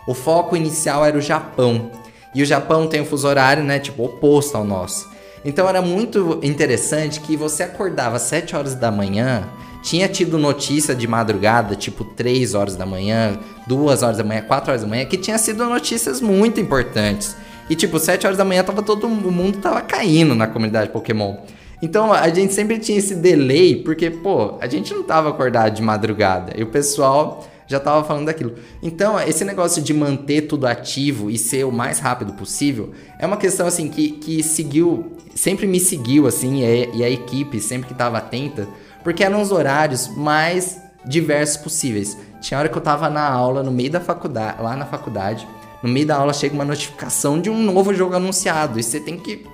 o 0.07 0.13
foco 0.13 0.57
inicial 0.57 1.05
era 1.05 1.17
o 1.17 1.21
Japão. 1.21 1.91
E 2.35 2.41
o 2.41 2.45
Japão 2.45 2.87
tem 2.87 3.01
um 3.01 3.05
fuso 3.05 3.27
horário, 3.27 3.63
né, 3.63 3.79
tipo, 3.79 4.03
oposto 4.03 4.57
ao 4.57 4.63
nosso. 4.63 5.12
Então 5.45 5.67
era 5.67 5.81
muito 5.81 6.39
interessante 6.41 7.19
que 7.19 7.35
você 7.35 7.63
acordava 7.63 8.15
às 8.15 8.21
7 8.23 8.55
horas 8.55 8.75
da 8.75 8.89
manhã, 8.91 9.43
tinha 9.83 10.07
tido 10.07 10.37
notícia 10.37 10.95
de 10.95 11.05
madrugada, 11.07 11.75
tipo 11.75 12.05
3 12.05 12.53
horas 12.53 12.75
da 12.75 12.85
manhã, 12.85 13.37
2 13.67 14.01
horas 14.01 14.17
da 14.17 14.23
manhã, 14.23 14.41
4 14.41 14.71
horas 14.71 14.81
da 14.81 14.87
manhã, 14.87 15.05
que 15.05 15.17
tinha 15.17 15.37
sido 15.37 15.65
notícias 15.65 16.21
muito 16.21 16.59
importantes. 16.59 17.35
E 17.69 17.75
tipo, 17.75 17.99
7 17.99 18.25
horas 18.25 18.37
da 18.37 18.45
manhã 18.45 18.63
tava 18.63 18.81
todo 18.81 19.07
mundo 19.07 19.57
tava 19.59 19.81
caindo 19.81 20.33
na 20.35 20.47
comunidade 20.47 20.89
Pokémon. 20.89 21.35
Então 21.81 22.13
a 22.13 22.29
gente 22.29 22.53
sempre 22.53 22.79
tinha 22.79 22.97
esse 22.97 23.13
delay, 23.13 23.75
porque, 23.75 24.09
pô, 24.09 24.57
a 24.61 24.67
gente 24.67 24.93
não 24.93 25.03
tava 25.03 25.29
acordado 25.29 25.73
de 25.73 25.81
madrugada. 25.81 26.53
E 26.55 26.63
o 26.63 26.67
pessoal 26.67 27.45
já 27.67 27.79
tava 27.79 28.03
falando 28.03 28.25
daquilo. 28.25 28.55
Então, 28.81 29.19
esse 29.19 29.43
negócio 29.43 29.81
de 29.81 29.93
manter 29.93 30.41
tudo 30.41 30.65
ativo 30.65 31.29
e 31.29 31.37
ser 31.37 31.65
o 31.65 31.71
mais 31.71 31.99
rápido 31.99 32.33
possível 32.33 32.91
é 33.19 33.25
uma 33.25 33.37
questão 33.37 33.67
assim 33.67 33.89
que, 33.89 34.11
que 34.11 34.43
seguiu, 34.43 35.13
sempre 35.35 35.65
me 35.67 35.79
seguiu 35.79 36.27
assim, 36.27 36.61
e 36.61 36.65
a, 36.65 36.95
e 36.95 37.03
a 37.03 37.09
equipe 37.09 37.59
sempre 37.59 37.87
que 37.87 37.93
tava 37.93 38.17
atenta, 38.17 38.67
porque 39.03 39.23
eram 39.23 39.41
os 39.41 39.51
horários 39.51 40.07
mais 40.07 40.79
diversos 41.05 41.57
possíveis. 41.57 42.17
Tinha 42.41 42.59
hora 42.59 42.69
que 42.69 42.77
eu 42.77 42.81
tava 42.81 43.09
na 43.09 43.27
aula, 43.27 43.63
no 43.63 43.71
meio 43.71 43.91
da 43.91 43.99
faculdade, 43.99 44.61
lá 44.61 44.75
na 44.75 44.85
faculdade, 44.85 45.47
no 45.81 45.89
meio 45.89 46.05
da 46.05 46.15
aula 46.15 46.33
chega 46.33 46.53
uma 46.53 46.65
notificação 46.65 47.39
de 47.39 47.49
um 47.49 47.61
novo 47.61 47.93
jogo 47.93 48.15
anunciado, 48.15 48.79
e 48.79 48.83
você 48.83 48.99
tem 48.99 49.17
que. 49.17 49.45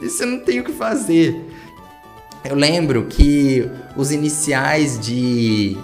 E 0.00 0.08
você 0.08 0.24
não 0.24 0.40
tem 0.40 0.60
o 0.60 0.64
que 0.64 0.72
fazer. 0.72 1.44
Eu 2.44 2.54
lembro 2.54 3.06
que 3.06 3.68
os 3.96 4.12
iniciais 4.12 4.98
de, 4.98 5.76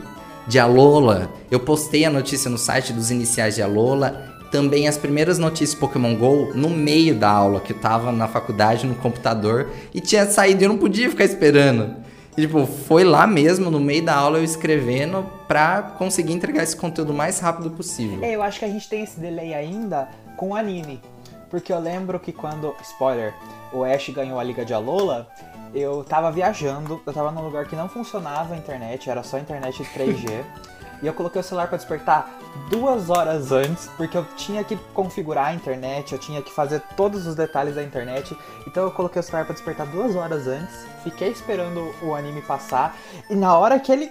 de 0.47 0.59
Alola, 0.59 1.30
eu 1.51 1.59
postei 1.59 2.05
a 2.05 2.11
notícia 2.11 2.51
no 2.51 2.59
site 2.59 2.92
dos 2.92 3.11
iniciais 3.11 3.55
de 3.55 3.62
Alola, 3.62 4.34
também 4.51 4.86
as 4.86 4.97
primeiras 4.97 5.38
notícias 5.38 5.74
Pokémon 5.74 6.14
GO 6.14 6.53
no 6.55 6.70
meio 6.70 7.14
da 7.14 7.28
aula, 7.28 7.61
que 7.61 7.72
eu 7.72 7.78
tava 7.78 8.12
na 8.12 8.28
faculdade, 8.28 8.86
no 8.86 8.95
computador, 8.95 9.70
e 9.92 10.01
tinha 10.01 10.26
saído 10.26 10.62
e 10.62 10.64
eu 10.64 10.68
não 10.68 10.78
podia 10.78 11.11
ficar 11.11 11.24
esperando. 11.24 11.97
E, 12.36 12.42
tipo, 12.42 12.66
foi 12.66 13.05
lá 13.05 13.26
mesmo, 13.26 13.70
no 13.70 13.80
meio 13.80 14.05
da 14.05 14.14
aula, 14.14 14.38
eu 14.38 14.45
escrevendo 14.45 15.24
pra 15.49 15.82
conseguir 15.82 16.32
entregar 16.32 16.62
esse 16.62 16.76
conteúdo 16.76 17.11
o 17.11 17.16
mais 17.16 17.38
rápido 17.40 17.70
possível. 17.70 18.18
É, 18.22 18.32
eu 18.32 18.42
acho 18.42 18.59
que 18.59 18.64
a 18.64 18.68
gente 18.68 18.88
tem 18.88 19.03
esse 19.03 19.18
delay 19.18 19.55
ainda 19.55 20.09
com 20.36 20.51
o 20.51 20.55
anime. 20.57 21.01
Porque 21.49 21.72
eu 21.72 21.78
lembro 21.78 22.18
que 22.18 22.32
quando, 22.32 22.74
spoiler, 22.82 23.32
o 23.72 23.84
Ash 23.84 24.09
ganhou 24.11 24.40
a 24.40 24.42
Liga 24.42 24.64
de 24.64 24.74
Alola, 24.74 25.28
eu 25.75 26.05
tava 26.05 26.31
viajando, 26.31 27.03
eu 27.05 27.12
tava 27.12 27.31
num 27.31 27.43
lugar 27.43 27.66
que 27.66 27.75
não 27.75 27.89
funcionava 27.89 28.55
a 28.55 28.57
internet, 28.57 29.11
era 29.11 29.22
só 29.22 29.39
internet 29.39 29.83
3G. 29.83 30.45
e 31.03 31.07
eu 31.07 31.12
coloquei 31.12 31.41
o 31.41 31.45
celular 31.45 31.68
para 31.68 31.77
despertar 31.77 32.31
duas 32.70 33.11
horas 33.11 33.53
antes, 33.53 33.91
porque 33.97 34.16
eu 34.16 34.25
tinha 34.37 34.62
que 34.64 34.77
configurar 34.95 35.49
a 35.49 35.55
internet, 35.55 36.12
eu 36.12 36.18
tinha 36.18 36.41
que 36.41 36.53
fazer 36.53 36.81
todos 36.97 37.27
os 37.27 37.35
detalhes 37.35 37.75
da 37.75 37.83
internet. 37.83 38.37
Então 38.66 38.85
eu 38.85 38.91
coloquei 38.91 39.20
o 39.20 39.22
celular 39.22 39.45
para 39.45 39.55
despertar 39.55 39.87
duas 39.89 40.16
horas 40.16 40.47
antes, 40.47 40.87
fiquei 41.03 41.29
esperando 41.31 41.95
o 42.03 42.14
anime 42.14 42.41
passar, 42.43 42.97
e 43.29 43.35
na 43.35 43.57
hora 43.59 43.79
que 43.79 43.93
ele. 43.93 44.11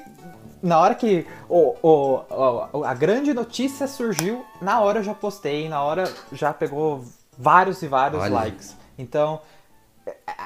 Na 0.61 0.79
hora 0.79 0.95
que 0.95 1.27
o, 1.49 1.75
o, 1.83 2.85
a 2.85 2.93
grande 2.93 3.33
notícia 3.33 3.85
surgiu, 3.85 4.45
na 4.61 4.79
hora 4.79 4.99
eu 4.99 5.03
já 5.03 5.13
postei, 5.13 5.67
na 5.67 5.83
hora 5.83 6.09
já 6.31 6.53
pegou 6.53 7.03
vários 7.37 7.81
e 7.81 7.87
vários 7.87 8.21
Olha. 8.21 8.33
likes. 8.33 8.73
Então, 8.97 9.41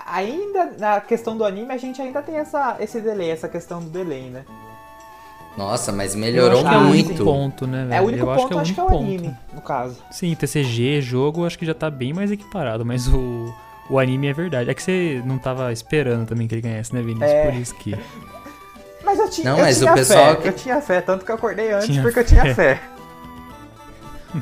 ainda 0.05 0.71
na 0.77 1.01
questão 1.01 1.37
do 1.37 1.43
anime, 1.43 1.73
a 1.73 1.77
gente 1.77 2.01
ainda 2.01 2.21
tem 2.21 2.37
essa, 2.37 2.77
esse 2.79 3.01
delay, 3.01 3.29
essa 3.29 3.47
questão 3.47 3.81
do 3.81 3.89
delay, 3.89 4.29
né? 4.29 4.45
Nossa, 5.57 5.91
mas 5.91 6.13
melhorou 6.13 6.63
muito. 6.63 6.73
É 6.73 6.77
o 6.77 6.89
único 6.89 7.23
ponto, 7.23 7.67
né, 7.67 7.85
velho? 7.85 7.93
É 7.93 8.01
o 8.01 8.05
único 8.05 8.23
eu 8.23 8.35
ponto, 8.35 8.39
acho 8.39 8.47
que 8.47 8.53
é 8.53 8.55
o, 8.55 8.59
acho 8.59 8.73
que 8.73 8.79
é 8.79 8.83
o 8.83 8.99
anime, 8.99 9.35
no 9.53 9.61
caso. 9.61 9.97
Sim, 10.11 10.35
TCG, 10.35 11.01
jogo, 11.01 11.45
acho 11.45 11.57
que 11.57 11.65
já 11.65 11.73
tá 11.73 11.89
bem 11.89 12.13
mais 12.13 12.31
equiparado, 12.31 12.85
mas 12.85 13.07
o, 13.07 13.53
o 13.89 13.97
anime 13.97 14.27
é 14.27 14.33
verdade. 14.33 14.69
É 14.69 14.73
que 14.73 14.83
você 14.83 15.21
não 15.25 15.39
tava 15.39 15.73
esperando 15.73 16.27
também 16.27 16.47
que 16.47 16.53
ele 16.53 16.61
ganhasse, 16.61 16.93
né, 16.93 17.01
Vinícius? 17.01 17.31
É... 17.31 17.45
Por 17.45 17.53
isso 17.55 17.75
que... 17.75 17.95
Mas 19.03 19.19
eu 19.19 19.29
tinha, 19.29 19.49
não, 19.49 19.57
eu 19.57 19.63
mas 19.63 19.77
tinha 19.77 19.89
o 19.89 19.95
pessoal 19.95 20.35
fé, 20.35 20.41
que... 20.41 20.47
eu 20.49 20.53
tinha 20.53 20.81
fé, 20.81 20.99
tanto 20.99 21.23
que 21.23 21.31
eu 21.31 21.35
acordei 21.35 21.71
antes 21.71 21.87
tinha 21.87 22.01
porque 22.01 22.15
fé. 22.15 22.19
eu 22.19 22.25
tinha 22.25 22.53
fé. 22.53 22.81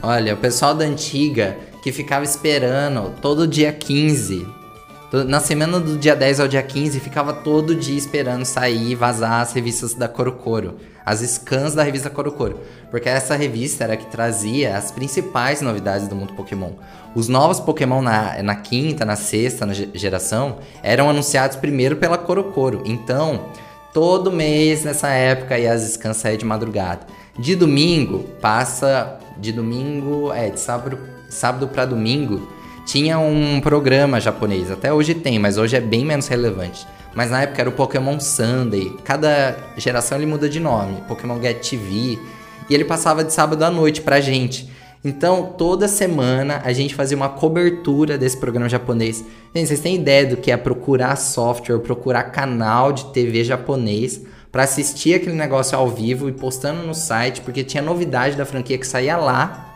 Olha, 0.01 0.33
o 0.33 0.37
pessoal 0.37 0.73
da 0.73 0.83
antiga 0.83 1.55
que 1.83 1.91
ficava 1.91 2.25
esperando 2.25 3.13
todo 3.21 3.47
dia 3.47 3.71
15 3.71 4.64
na 5.13 5.39
semana 5.39 5.79
do 5.79 5.97
dia 5.97 6.15
10 6.15 6.39
ao 6.39 6.47
dia 6.47 6.63
15, 6.63 6.99
ficava 6.99 7.31
todo 7.31 7.75
dia 7.75 7.97
esperando 7.97 8.43
sair 8.43 8.91
e 8.91 8.95
vazar 8.95 9.41
as 9.41 9.53
revistas 9.53 9.93
da 9.93 10.07
Corocoro. 10.07 10.77
As 11.05 11.19
scans 11.19 11.75
da 11.75 11.83
revista 11.83 12.09
Corocoro. 12.09 12.59
Porque 12.89 13.07
essa 13.07 13.35
revista 13.35 13.83
era 13.83 13.95
que 13.95 14.07
trazia 14.07 14.75
as 14.75 14.91
principais 14.91 15.61
novidades 15.61 16.07
do 16.07 16.15
mundo 16.15 16.33
Pokémon. 16.33 16.71
Os 17.13 17.27
novos 17.27 17.59
Pokémon 17.59 18.01
na, 18.01 18.41
na 18.41 18.55
quinta, 18.55 19.05
na 19.05 19.15
sexta 19.15 19.65
na 19.65 19.73
geração 19.73 20.57
eram 20.81 21.09
anunciados 21.09 21.55
primeiro 21.55 21.97
pela 21.97 22.17
Corocoro. 22.17 22.81
Então, 22.85 23.45
todo 23.93 24.31
mês 24.31 24.83
nessa 24.83 25.09
época 25.09 25.55
aí 25.55 25.67
as 25.67 25.81
scans 25.81 26.17
saíam 26.17 26.37
de 26.37 26.45
madrugada. 26.45 27.05
De 27.37 27.55
domingo, 27.55 28.23
passa. 28.41 29.19
De 29.37 29.51
domingo, 29.51 30.31
é, 30.31 30.49
de 30.49 30.59
sábado, 30.59 30.97
sábado 31.29 31.67
para 31.67 31.85
domingo 31.85 32.47
tinha 32.85 33.17
um 33.17 33.59
programa 33.59 34.21
japonês, 34.21 34.69
até 34.69 34.93
hoje 34.93 35.15
tem, 35.15 35.39
mas 35.39 35.57
hoje 35.57 35.75
é 35.75 35.81
bem 35.81 36.05
menos 36.05 36.27
relevante. 36.27 36.87
Mas 37.15 37.31
na 37.31 37.41
época 37.41 37.61
era 37.61 37.69
o 37.69 37.73
Pokémon 37.73 38.19
Sunday. 38.19 38.95
Cada 39.03 39.57
geração 39.77 40.17
ele 40.17 40.27
muda 40.27 40.47
de 40.47 40.59
nome. 40.59 41.01
Pokémon 41.07 41.41
Get 41.41 41.67
TV. 41.67 42.19
E 42.69 42.73
ele 42.73 42.83
passava 42.83 43.23
de 43.23 43.33
sábado 43.33 43.63
à 43.63 43.71
noite 43.71 44.01
pra 44.01 44.19
gente. 44.19 44.69
Então, 45.03 45.53
toda 45.57 45.87
semana 45.87 46.61
a 46.63 46.73
gente 46.73 46.93
fazia 46.93 47.15
uma 47.15 47.29
cobertura 47.29 48.17
desse 48.17 48.37
programa 48.37 48.67
japonês. 48.67 49.23
Gente, 49.55 49.67
vocês 49.67 49.79
têm 49.79 49.95
ideia 49.95 50.25
do 50.25 50.37
que 50.37 50.51
é 50.51 50.57
procurar 50.57 51.15
software, 51.15 51.79
procurar 51.79 52.23
canal 52.25 52.91
de 52.91 53.05
TV 53.05 53.43
japonês 53.43 54.21
para 54.51 54.63
assistir 54.63 55.13
aquele 55.13 55.35
negócio 55.35 55.77
ao 55.77 55.87
vivo 55.87 56.27
e 56.27 56.31
postando 56.33 56.85
no 56.85 56.93
site, 56.93 57.41
porque 57.41 57.63
tinha 57.63 57.83
novidade 57.83 58.35
da 58.35 58.45
franquia 58.45 58.77
que 58.77 58.87
saía 58.87 59.15
lá. 59.15 59.73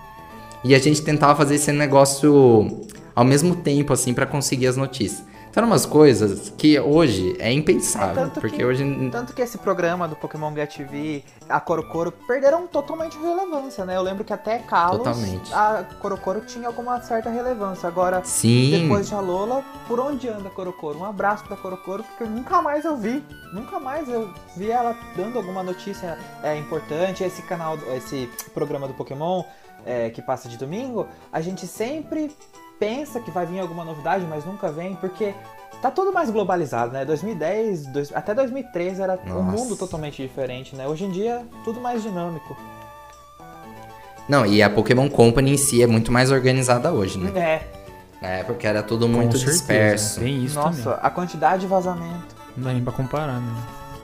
E 0.64 0.76
a 0.76 0.80
gente 0.80 1.02
tentava 1.02 1.36
fazer 1.36 1.56
esse 1.56 1.72
negócio 1.72 2.88
ao 3.20 3.26
mesmo 3.26 3.54
tempo, 3.54 3.92
assim, 3.92 4.14
para 4.14 4.26
conseguir 4.26 4.68
as 4.68 4.78
notícias. 4.78 5.28
Então, 5.50 5.66
umas 5.66 5.86
coisas 5.86 6.54
que 6.58 6.80
hoje 6.80 7.36
é 7.38 7.52
impensável. 7.52 8.28
É, 8.28 8.30
porque 8.30 8.58
que, 8.58 8.64
hoje. 8.64 9.10
Tanto 9.12 9.34
que 9.34 9.42
esse 9.42 9.58
programa 9.58 10.08
do 10.08 10.16
Pokémon 10.16 10.54
Get 10.54 10.78
TV, 10.78 11.22
a 11.50 11.60
Corocoro, 11.60 12.14
perderam 12.14 12.66
totalmente 12.66 13.18
relevância, 13.18 13.84
né? 13.84 13.98
Eu 13.98 14.02
lembro 14.02 14.24
que 14.24 14.32
até 14.32 14.60
Kalos, 14.60 15.00
totalmente. 15.00 15.54
a 15.54 15.86
Corocoro 16.00 16.42
tinha 16.46 16.68
alguma 16.68 17.02
certa 17.02 17.30
relevância. 17.30 17.90
Agora, 17.90 18.22
Sim. 18.24 18.84
depois 18.84 19.10
de 19.10 19.14
Alola, 19.14 19.66
por 19.86 20.00
onde 20.00 20.30
anda 20.30 20.48
a 20.48 20.52
Corocoro? 20.52 21.00
Um 21.00 21.06
abraço 21.06 21.44
pra 21.44 21.58
Corocoro, 21.58 22.04
porque 22.04 22.24
nunca 22.24 22.62
mais 22.62 22.86
eu 22.86 22.96
vi. 22.96 23.22
Nunca 23.52 23.82
mais 23.82 24.08
eu 24.08 24.30
vi 24.56 24.72
ela 24.72 24.96
dando 25.18 25.38
alguma 25.38 25.62
notícia 25.62 26.18
é, 26.42 26.56
importante. 26.58 27.22
Esse 27.22 27.42
canal, 27.42 27.78
esse 27.98 28.30
programa 28.54 28.88
do 28.88 28.94
Pokémon 28.94 29.44
é, 29.86 30.10
que 30.10 30.22
passa 30.22 30.48
de 30.48 30.58
domingo, 30.58 31.06
a 31.34 31.42
gente 31.42 31.68
sempre 31.68 32.32
pensa 32.80 33.20
que 33.20 33.30
vai 33.30 33.46
vir 33.46 33.60
alguma 33.60 33.84
novidade, 33.84 34.26
mas 34.28 34.46
nunca 34.46 34.72
vem, 34.72 34.96
porque 34.96 35.36
tá 35.82 35.92
tudo 35.92 36.12
mais 36.12 36.30
globalizado, 36.30 36.94
né? 36.94 37.06
2010, 37.06 37.88
dois, 37.88 38.16
até 38.16 38.34
2013 38.34 39.02
era 39.02 39.20
Nossa. 39.26 39.34
um 39.34 39.44
mundo 39.44 39.76
totalmente 39.76 40.22
diferente, 40.22 40.76
né? 40.76 40.88
Hoje 40.88 41.06
em 41.06 41.12
dia, 41.12 41.46
tudo 41.64 41.80
mais 41.82 42.02
dinâmico. 42.02 42.58
Não, 44.28 44.46
e 44.46 44.62
a 44.62 44.70
Pokémon 44.70 45.10
Company 45.10 45.54
em 45.54 45.58
si 45.58 45.82
é 45.82 45.88
muito 45.88 46.12
mais 46.12 46.32
organizada 46.32 46.92
hoje, 46.92 47.18
né? 47.18 47.32
É. 47.40 47.80
Na 48.22 48.28
época 48.28 48.68
era 48.68 48.84
tudo 48.84 49.08
muito 49.08 49.38
certeza, 49.38 49.58
disperso. 49.58 50.20
Tem 50.20 50.44
isso 50.44 50.56
Nossa, 50.56 50.84
também. 50.84 51.00
a 51.02 51.10
quantidade 51.10 51.62
de 51.62 51.68
vazamento. 51.68 52.36
Não 52.56 52.66
dá 52.66 52.74
nem 52.74 52.84
pra 52.84 52.94
comparar, 52.94 53.40
né? 53.40 53.56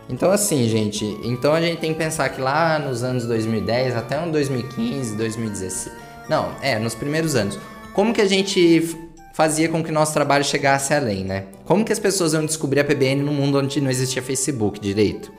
Então 0.09 0.31
assim, 0.31 0.67
gente, 0.67 1.05
então 1.23 1.53
a 1.53 1.61
gente 1.61 1.79
tem 1.79 1.91
que 1.91 1.97
pensar 1.97 2.29
que 2.29 2.39
lá 2.39 2.79
nos 2.79 3.03
anos 3.03 3.25
2010 3.25 3.95
até 3.95 4.19
um 4.19 4.31
2015, 4.31 5.15
2016. 5.15 5.95
Não, 6.29 6.51
é, 6.61 6.79
nos 6.79 6.95
primeiros 6.95 7.35
anos. 7.35 7.59
Como 7.95 8.13
que 8.13 8.19
a 8.19 8.27
gente 8.27 8.93
fazia 9.33 9.69
com 9.69 9.81
que 9.81 9.89
nosso 9.89 10.13
trabalho 10.13 10.43
chegasse 10.43 10.93
além, 10.93 11.23
né? 11.23 11.45
Como 11.63 11.85
que 11.85 11.93
as 11.93 11.99
pessoas 11.99 12.33
iam 12.33 12.45
descobrir 12.45 12.81
a 12.81 12.83
PBN 12.83 13.23
no 13.23 13.31
mundo 13.31 13.57
onde 13.57 13.79
não 13.79 13.89
existia 13.89 14.21
Facebook 14.21 14.81
direito? 14.81 15.31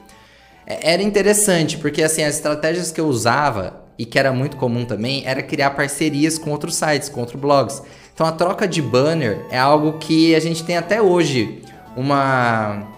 É, 0.67 0.95
era 0.95 1.03
interessante, 1.03 1.77
porque 1.77 2.03
assim, 2.03 2.23
as 2.23 2.37
estratégias 2.37 2.91
que 2.91 2.99
eu 2.99 3.07
usava 3.09 3.85
e 3.99 4.07
que 4.07 4.19
era 4.19 4.33
muito 4.33 4.57
comum 4.57 4.87
também 4.87 5.23
era 5.27 5.43
criar 5.43 5.71
parcerias 5.73 6.39
com 6.39 6.51
outros 6.51 6.77
sites, 6.77 7.11
com 7.11 7.21
outros 7.21 7.39
blogs. 7.39 7.83
Então 8.15 8.27
a 8.27 8.33
troca 8.33 8.67
de 8.67 8.81
banner 8.81 9.45
é 9.51 9.59
algo 9.59 9.99
que 9.99 10.35
a 10.35 10.41
gente 10.41 10.65
tem 10.65 10.79
até 10.79 11.03
hoje 11.03 11.61
uma 11.95 12.89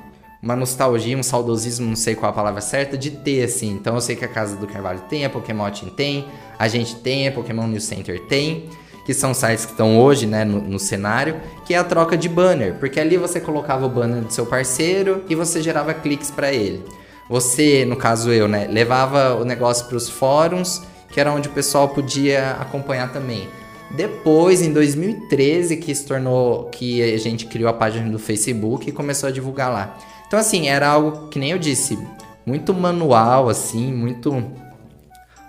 uma 0.40 0.54
nostalgia, 0.54 1.18
um 1.18 1.22
saudosismo, 1.22 1.88
não 1.88 1.96
sei 1.96 2.14
qual 2.14 2.30
a 2.30 2.32
palavra 2.32 2.60
certa, 2.60 2.96
de 2.96 3.10
ter, 3.10 3.42
assim. 3.42 3.72
Então 3.72 3.96
eu 3.96 4.00
sei 4.00 4.14
que 4.14 4.24
a 4.24 4.28
Casa 4.28 4.54
do 4.54 4.68
Carvalho 4.68 5.00
tem, 5.08 5.24
a 5.24 5.30
Pokémon 5.30 5.68
tem, 5.96 6.26
a 6.56 6.68
gente 6.68 6.94
tem, 6.94 7.26
a 7.26 7.32
Pokémon 7.32 7.66
News 7.66 7.82
Center 7.82 8.20
tem, 8.28 8.70
que 9.08 9.14
são 9.14 9.32
sites 9.32 9.64
que 9.64 9.70
estão 9.70 9.98
hoje, 9.98 10.26
né, 10.26 10.44
no, 10.44 10.60
no, 10.60 10.78
cenário, 10.78 11.40
que 11.64 11.72
é 11.72 11.78
a 11.78 11.82
troca 11.82 12.14
de 12.14 12.28
banner, 12.28 12.74
porque 12.74 13.00
ali 13.00 13.16
você 13.16 13.40
colocava 13.40 13.86
o 13.86 13.88
banner 13.88 14.22
do 14.22 14.30
seu 14.30 14.44
parceiro 14.44 15.24
e 15.30 15.34
você 15.34 15.62
gerava 15.62 15.94
cliques 15.94 16.30
para 16.30 16.52
ele. 16.52 16.84
Você, 17.26 17.86
no 17.86 17.96
caso 17.96 18.30
eu, 18.30 18.46
né, 18.46 18.66
levava 18.70 19.34
o 19.34 19.46
negócio 19.46 19.86
para 19.86 19.96
os 19.96 20.10
fóruns, 20.10 20.82
que 21.10 21.18
era 21.18 21.32
onde 21.32 21.48
o 21.48 21.52
pessoal 21.52 21.88
podia 21.88 22.50
acompanhar 22.60 23.10
também. 23.10 23.48
Depois, 23.92 24.60
em 24.60 24.74
2013, 24.74 25.78
que 25.78 25.94
se 25.94 26.04
tornou 26.04 26.64
que 26.64 27.02
a 27.02 27.16
gente 27.16 27.46
criou 27.46 27.70
a 27.70 27.72
página 27.72 28.10
do 28.10 28.18
Facebook 28.18 28.90
e 28.90 28.92
começou 28.92 29.30
a 29.30 29.32
divulgar 29.32 29.72
lá. 29.72 29.96
Então, 30.26 30.38
assim, 30.38 30.68
era 30.68 30.86
algo 30.86 31.28
que 31.28 31.38
nem 31.38 31.52
eu 31.52 31.58
disse, 31.58 31.98
muito 32.44 32.74
manual, 32.74 33.48
assim, 33.48 33.90
muito. 33.90 34.44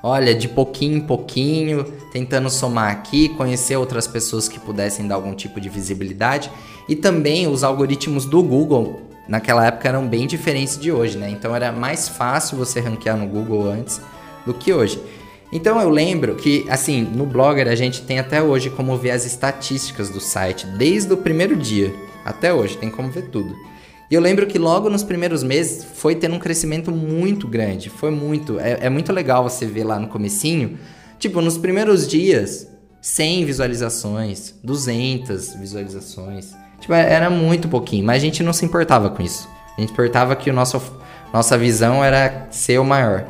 Olha, 0.02 0.34
de 0.34 0.48
pouquinho 0.48 0.98
em 0.98 1.02
pouquinho, 1.02 1.84
tentando 2.12 2.50
somar 2.50 2.92
aqui, 2.92 3.30
conhecer 3.30 3.76
outras 3.76 4.08
pessoas 4.08 4.48
que 4.48 4.58
pudessem 4.58 5.08
dar 5.08 5.16
algum 5.16 5.34
tipo 5.34 5.60
de 5.60 5.68
visibilidade. 5.68 6.50
E 6.88 6.96
também 6.96 7.48
os 7.48 7.64
algoritmos 7.64 8.26
do 8.26 8.42
Google, 8.42 9.02
naquela 9.28 9.66
época, 9.66 9.90
eram 9.90 10.08
bem 10.08 10.26
diferentes 10.26 10.80
de 10.80 10.90
hoje, 10.90 11.18
né? 11.18 11.30
Então 11.30 11.54
era 11.54 11.72
mais 11.72 12.08
fácil 12.08 12.58
você 12.58 12.80
ranquear 12.80 13.18
no 13.18 13.28
Google 13.28 13.70
antes 13.70 14.00
do 14.46 14.54
que 14.54 14.72
hoje. 14.72 15.02
Então 15.52 15.82
eu 15.82 15.90
lembro 15.90 16.36
que, 16.36 16.66
assim, 16.70 17.02
no 17.02 17.26
Blogger 17.26 17.68
a 17.68 17.76
gente 17.76 18.02
tem 18.04 18.20
até 18.20 18.42
hoje 18.42 18.70
como 18.70 18.96
ver 18.96 19.12
as 19.12 19.26
estatísticas 19.26 20.10
do 20.10 20.22
site, 20.22 20.66
desde 20.78 21.12
o 21.12 21.18
primeiro 21.18 21.56
dia 21.56 21.94
até 22.24 22.54
hoje, 22.54 22.78
tem 22.78 22.90
como 22.90 23.10
ver 23.10 23.30
tudo. 23.30 23.56
E 24.10 24.16
eu 24.16 24.22
lembro 24.22 24.48
que 24.48 24.58
logo 24.58 24.90
nos 24.90 25.04
primeiros 25.04 25.44
meses 25.44 25.86
foi 25.96 26.16
tendo 26.16 26.36
um 26.36 26.40
crescimento 26.40 26.92
muito 26.92 27.48
grande. 27.48 27.90
Foi 27.90 28.10
muito. 28.10 28.60
É, 28.60 28.80
é 28.82 28.90
muito 28.90 29.14
legal 29.14 29.44
você 29.44 29.66
ver 29.66 29.84
lá 29.84 30.00
no 30.00 30.08
comecinho. 30.08 30.80
Tipo, 31.20 31.42
nos 31.42 31.58
primeiros 31.58 32.08
dias, 32.08 32.68
100 33.02 33.46
visualizações, 33.46 34.56
200 34.64 35.56
visualizações. 35.56 36.56
Tipo, 36.80 36.94
é, 36.94 37.14
era 37.14 37.30
muito 37.30 37.68
pouquinho, 37.68 38.06
mas 38.06 38.18
a 38.18 38.26
gente 38.26 38.42
não 38.42 38.54
se 38.54 38.66
importava 38.66 39.10
com 39.10 39.22
isso. 39.22 39.48
A 39.78 39.82
gente 39.82 39.92
importava 39.92 40.36
que 40.36 40.50
o 40.50 40.54
nosso, 40.54 40.82
nossa 41.34 41.58
visão 41.58 42.04
era 42.04 42.48
ser 42.50 42.80
o 42.80 42.86
maior. 42.86 43.28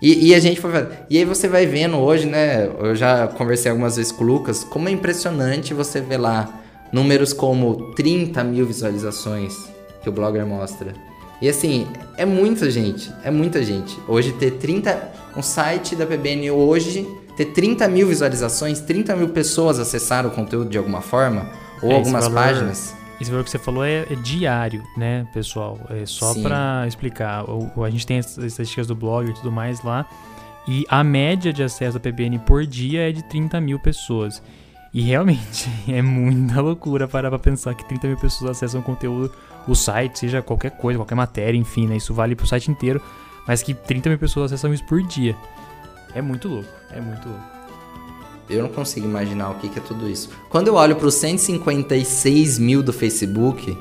E, 0.00 0.28
e, 0.28 0.34
a 0.34 0.40
gente 0.40 0.60
foi. 0.60 0.70
E 1.10 1.18
aí 1.18 1.24
você 1.26 1.46
vai 1.46 1.66
vendo 1.66 1.98
hoje, 1.98 2.26
né? 2.26 2.70
Eu 2.78 2.94
já 2.94 3.26
conversei 3.28 3.70
algumas 3.70 3.96
vezes 3.96 4.10
com 4.10 4.24
o 4.24 4.26
Lucas, 4.26 4.64
como 4.64 4.88
é 4.88 4.92
impressionante 4.92 5.74
você 5.74 6.00
ver 6.00 6.16
lá 6.16 6.48
números 6.90 7.34
como 7.34 7.92
30 7.94 8.42
mil 8.44 8.64
visualizações, 8.64 9.54
que 10.02 10.08
o 10.08 10.12
blogger 10.12 10.46
mostra. 10.46 10.94
E 11.40 11.48
assim, 11.48 11.86
é 12.16 12.26
muita 12.26 12.70
gente, 12.70 13.10
é 13.24 13.30
muita 13.30 13.62
gente. 13.62 13.98
Hoje 14.06 14.32
ter 14.32 14.52
30. 14.52 15.20
Um 15.36 15.42
site 15.42 15.94
da 15.94 16.04
PBN 16.04 16.50
hoje, 16.50 17.06
ter 17.36 17.46
30 17.46 17.86
mil 17.88 18.08
visualizações, 18.08 18.80
30 18.80 19.14
mil 19.14 19.28
pessoas 19.28 19.78
acessaram 19.78 20.28
o 20.28 20.32
conteúdo 20.32 20.68
de 20.68 20.76
alguma 20.76 21.00
forma, 21.00 21.48
ou 21.80 21.92
é, 21.92 21.94
algumas 21.94 22.24
valor, 22.24 22.34
páginas. 22.34 22.94
Esse 23.20 23.30
valor 23.30 23.44
que 23.44 23.50
você 23.50 23.58
falou 23.58 23.84
é, 23.84 24.06
é 24.10 24.14
diário, 24.16 24.82
né, 24.96 25.24
pessoal? 25.32 25.78
É 25.88 26.04
só 26.04 26.34
para 26.34 26.84
explicar. 26.88 27.44
O, 27.48 27.84
a 27.84 27.90
gente 27.90 28.04
tem 28.04 28.18
as 28.18 28.36
estatísticas 28.38 28.88
do 28.88 28.94
blog 28.96 29.30
e 29.30 29.34
tudo 29.34 29.52
mais 29.52 29.82
lá. 29.84 30.04
E 30.66 30.84
a 30.88 31.04
média 31.04 31.52
de 31.52 31.62
acesso 31.62 31.96
à 31.96 32.00
PBN 32.00 32.40
por 32.40 32.66
dia 32.66 33.08
é 33.08 33.12
de 33.12 33.22
30 33.22 33.60
mil 33.60 33.78
pessoas. 33.78 34.42
E 34.92 35.00
realmente 35.00 35.70
é 35.88 36.02
muita 36.02 36.60
loucura 36.60 37.06
parar 37.06 37.30
pra 37.30 37.38
pensar 37.38 37.74
que 37.74 37.84
30 37.84 38.08
mil 38.08 38.16
pessoas 38.16 38.50
acessam 38.50 38.82
conteúdo 38.82 39.32
o 39.66 39.74
site, 39.74 40.20
seja 40.20 40.42
qualquer 40.42 40.70
coisa, 40.72 40.98
qualquer 40.98 41.14
matéria, 41.14 41.58
enfim, 41.58 41.86
né? 41.86 41.96
Isso 41.96 42.14
vale 42.14 42.34
pro 42.34 42.46
site 42.46 42.70
inteiro, 42.70 43.00
mas 43.46 43.62
que 43.62 43.74
30 43.74 44.08
mil 44.10 44.18
pessoas 44.18 44.52
acessam 44.52 44.72
isso 44.72 44.84
por 44.84 45.02
dia. 45.02 45.36
É 46.14 46.20
muito 46.20 46.48
louco, 46.48 46.68
é 46.90 47.00
muito 47.00 47.28
louco. 47.28 47.44
Eu 48.48 48.62
não 48.62 48.68
consigo 48.68 49.06
imaginar 49.06 49.50
o 49.50 49.54
que, 49.54 49.68
que 49.68 49.78
é 49.78 49.82
tudo 49.82 50.08
isso. 50.08 50.28
Quando 50.48 50.68
eu 50.68 50.74
olho 50.74 50.96
pro 50.96 51.10
156 51.10 52.58
mil 52.58 52.82
do 52.82 52.92
Facebook, 52.92 53.78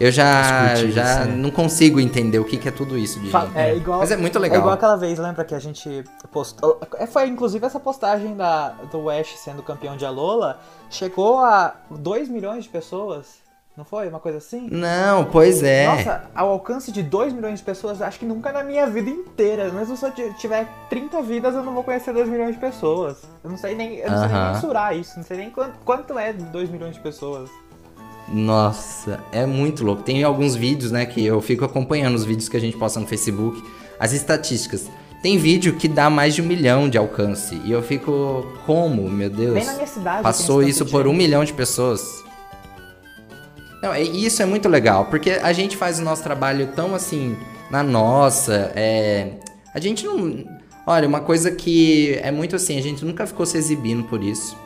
eu 0.00 0.12
já, 0.12 0.74
já 0.76 1.24
isso, 1.24 1.36
não 1.36 1.50
consigo 1.50 1.98
entender 1.98 2.38
o 2.38 2.44
que, 2.44 2.56
que 2.56 2.68
é 2.68 2.70
tudo 2.70 2.96
isso 2.96 3.18
de 3.18 3.30
gente. 3.30 3.56
É 3.56 3.76
igual, 3.76 3.98
Mas 3.98 4.10
é 4.12 4.16
muito 4.16 4.38
legal. 4.38 4.56
É 4.56 4.60
igual 4.60 4.74
aquela 4.74 4.96
vez, 4.96 5.18
lembra 5.18 5.44
que 5.44 5.54
a 5.54 5.58
gente 5.58 6.04
postou. 6.30 6.80
É, 6.96 7.06
foi 7.06 7.26
inclusive 7.26 7.66
essa 7.66 7.80
postagem 7.80 8.36
da, 8.36 8.70
do 8.90 9.10
Ash 9.10 9.36
sendo 9.36 9.62
campeão 9.62 9.96
de 9.96 10.04
Alola. 10.04 10.60
Chegou 10.88 11.38
a 11.38 11.74
2 11.90 12.28
milhões 12.28 12.64
de 12.64 12.70
pessoas. 12.70 13.47
Não 13.78 13.84
foi? 13.84 14.08
Uma 14.08 14.18
coisa 14.18 14.38
assim? 14.38 14.68
Não, 14.72 15.26
pois 15.26 15.62
é. 15.62 15.86
Nossa, 15.86 16.24
ao 16.34 16.50
alcance 16.50 16.90
de 16.90 17.00
2 17.00 17.32
milhões 17.32 17.60
de 17.60 17.64
pessoas, 17.64 18.02
acho 18.02 18.18
que 18.18 18.26
nunca 18.26 18.50
na 18.50 18.64
minha 18.64 18.88
vida 18.88 19.08
inteira. 19.08 19.70
Mesmo 19.70 19.96
se 19.96 20.04
eu 20.04 20.10
tiver 20.34 20.66
30 20.90 21.22
vidas, 21.22 21.54
eu 21.54 21.62
não 21.62 21.72
vou 21.72 21.84
conhecer 21.84 22.12
2 22.12 22.28
milhões 22.28 22.56
de 22.56 22.60
pessoas. 22.60 23.18
Eu 23.44 23.48
não 23.48 23.56
sei 23.56 23.76
nem, 23.76 23.98
eu 23.98 24.10
não 24.10 24.18
uh 24.18 24.22
-huh. 24.22 24.28
sei 24.28 24.36
nem 24.36 24.52
mensurar 24.52 24.96
isso. 24.96 25.16
Não 25.16 25.24
sei 25.24 25.36
nem 25.36 25.50
quanto, 25.50 25.78
quanto 25.84 26.18
é 26.18 26.32
2 26.32 26.70
milhões 26.70 26.94
de 26.94 27.00
pessoas. 27.00 27.48
Nossa, 28.26 29.20
é 29.30 29.46
muito 29.46 29.84
louco. 29.84 30.02
Tem 30.02 30.24
alguns 30.24 30.56
vídeos, 30.56 30.90
né, 30.90 31.06
que 31.06 31.24
eu 31.24 31.40
fico 31.40 31.64
acompanhando 31.64 32.16
os 32.16 32.24
vídeos 32.24 32.48
que 32.48 32.56
a 32.56 32.60
gente 32.60 32.76
posta 32.76 32.98
no 32.98 33.06
Facebook, 33.06 33.62
as 34.00 34.12
estatísticas. 34.12 34.90
Tem 35.22 35.38
vídeo 35.38 35.76
que 35.76 35.86
dá 35.86 36.10
mais 36.10 36.34
de 36.34 36.42
um 36.42 36.46
milhão 36.46 36.88
de 36.88 36.98
alcance. 36.98 37.54
E 37.64 37.70
eu 37.70 37.80
fico, 37.80 38.44
como, 38.66 39.08
meu 39.08 39.30
Deus? 39.30 39.54
Bem 39.54 39.64
na 39.64 39.74
minha 39.74 39.86
cidade. 39.86 40.22
Passou 40.24 40.64
isso 40.64 40.84
por 40.84 41.06
um 41.06 41.12
milhão 41.12 41.44
de 41.44 41.52
pessoas. 41.52 42.26
Não, 43.82 43.94
e 43.94 44.24
isso 44.24 44.42
é 44.42 44.46
muito 44.46 44.68
legal, 44.68 45.04
porque 45.06 45.32
a 45.42 45.52
gente 45.52 45.76
faz 45.76 45.98
o 45.98 46.02
nosso 46.02 46.22
trabalho 46.22 46.68
tão 46.74 46.94
assim, 46.94 47.36
na 47.70 47.82
nossa. 47.82 48.72
É... 48.74 49.32
A 49.72 49.78
gente 49.78 50.04
não. 50.04 50.44
Olha, 50.86 51.06
uma 51.06 51.20
coisa 51.20 51.50
que 51.50 52.18
é 52.22 52.30
muito 52.30 52.56
assim, 52.56 52.78
a 52.78 52.82
gente 52.82 53.04
nunca 53.04 53.26
ficou 53.26 53.46
se 53.46 53.56
exibindo 53.56 54.04
por 54.04 54.22
isso. 54.22 54.56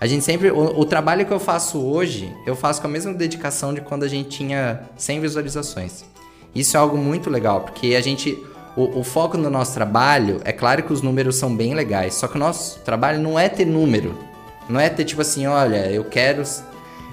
A 0.00 0.06
gente 0.06 0.24
sempre. 0.24 0.50
O, 0.50 0.80
o, 0.80 0.84
trabalho 0.84 1.24
que 1.24 1.32
eu 1.32 1.38
faço 1.38 1.78
hoje, 1.78 2.32
eu 2.44 2.56
faço 2.56 2.80
com 2.80 2.86
a 2.86 2.90
mesma 2.90 3.14
dedicação 3.14 3.72
de 3.72 3.80
quando 3.80 4.02
a 4.02 4.08
gente 4.08 4.28
tinha 4.30 4.80
100 4.96 5.20
visualizações. 5.20 6.04
Isso 6.54 6.76
é 6.76 6.80
algo 6.80 6.96
muito 6.96 7.30
legal, 7.30 7.60
porque 7.60 7.94
a 7.94 8.00
gente. 8.00 8.42
O, 8.76 9.00
o 9.00 9.02
foco 9.02 9.38
no 9.38 9.48
nosso 9.48 9.72
trabalho, 9.72 10.40
é 10.44 10.52
claro 10.52 10.82
que 10.82 10.92
os 10.92 11.00
números 11.00 11.36
são 11.36 11.54
bem 11.54 11.72
legais, 11.72 12.14
só 12.14 12.28
que 12.28 12.36
o 12.36 12.38
nosso 12.38 12.78
trabalho 12.80 13.18
não 13.18 13.38
é 13.38 13.48
ter 13.48 13.64
número. 13.64 14.14
Não 14.68 14.78
é 14.78 14.90
ter 14.90 15.04
tipo 15.04 15.22
assim, 15.22 15.46
olha, 15.46 15.90
eu 15.90 16.04
quero 16.04 16.42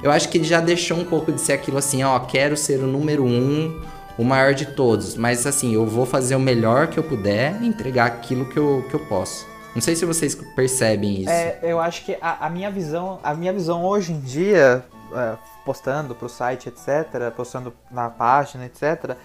eu 0.03 0.11
acho 0.11 0.27
que 0.29 0.37
ele 0.37 0.43
já 0.43 0.59
deixou 0.59 0.97
um 0.97 1.05
pouco 1.05 1.31
de 1.31 1.39
ser 1.39 1.53
aquilo 1.53 1.77
assim, 1.77 2.03
ó, 2.03 2.19
quero 2.19 2.57
ser 2.57 2.79
o 2.83 2.87
número 2.87 3.23
um, 3.23 3.81
o 4.17 4.23
maior 4.23 4.53
de 4.53 4.65
todos. 4.65 5.15
Mas 5.15 5.47
assim, 5.47 5.73
eu 5.73 5.87
vou 5.87 6.05
fazer 6.05 6.35
o 6.35 6.39
melhor 6.39 6.87
que 6.87 6.97
eu 6.97 7.03
puder 7.03 7.61
e 7.61 7.67
entregar 7.67 8.05
aquilo 8.05 8.45
que 8.45 8.57
eu, 8.57 8.85
que 8.89 8.93
eu 8.93 8.99
posso. 8.99 9.47
Não 9.73 9.81
sei 9.81 9.95
se 9.95 10.05
vocês 10.05 10.35
percebem 10.55 11.21
isso. 11.21 11.31
É, 11.31 11.57
eu 11.63 11.79
acho 11.79 12.05
que 12.05 12.17
a, 12.21 12.45
a 12.45 12.49
minha 12.49 12.69
visão, 12.69 13.19
a 13.23 13.33
minha 13.33 13.51
visão 13.51 13.83
hoje 13.83 14.11
em 14.11 14.19
dia, 14.19 14.83
é, 15.15 15.35
postando 15.65 16.13
pro 16.13 16.29
site, 16.29 16.69
etc., 16.69 17.31
postando 17.35 17.73
na 17.89 18.09
página, 18.09 18.65
etc., 18.65 19.15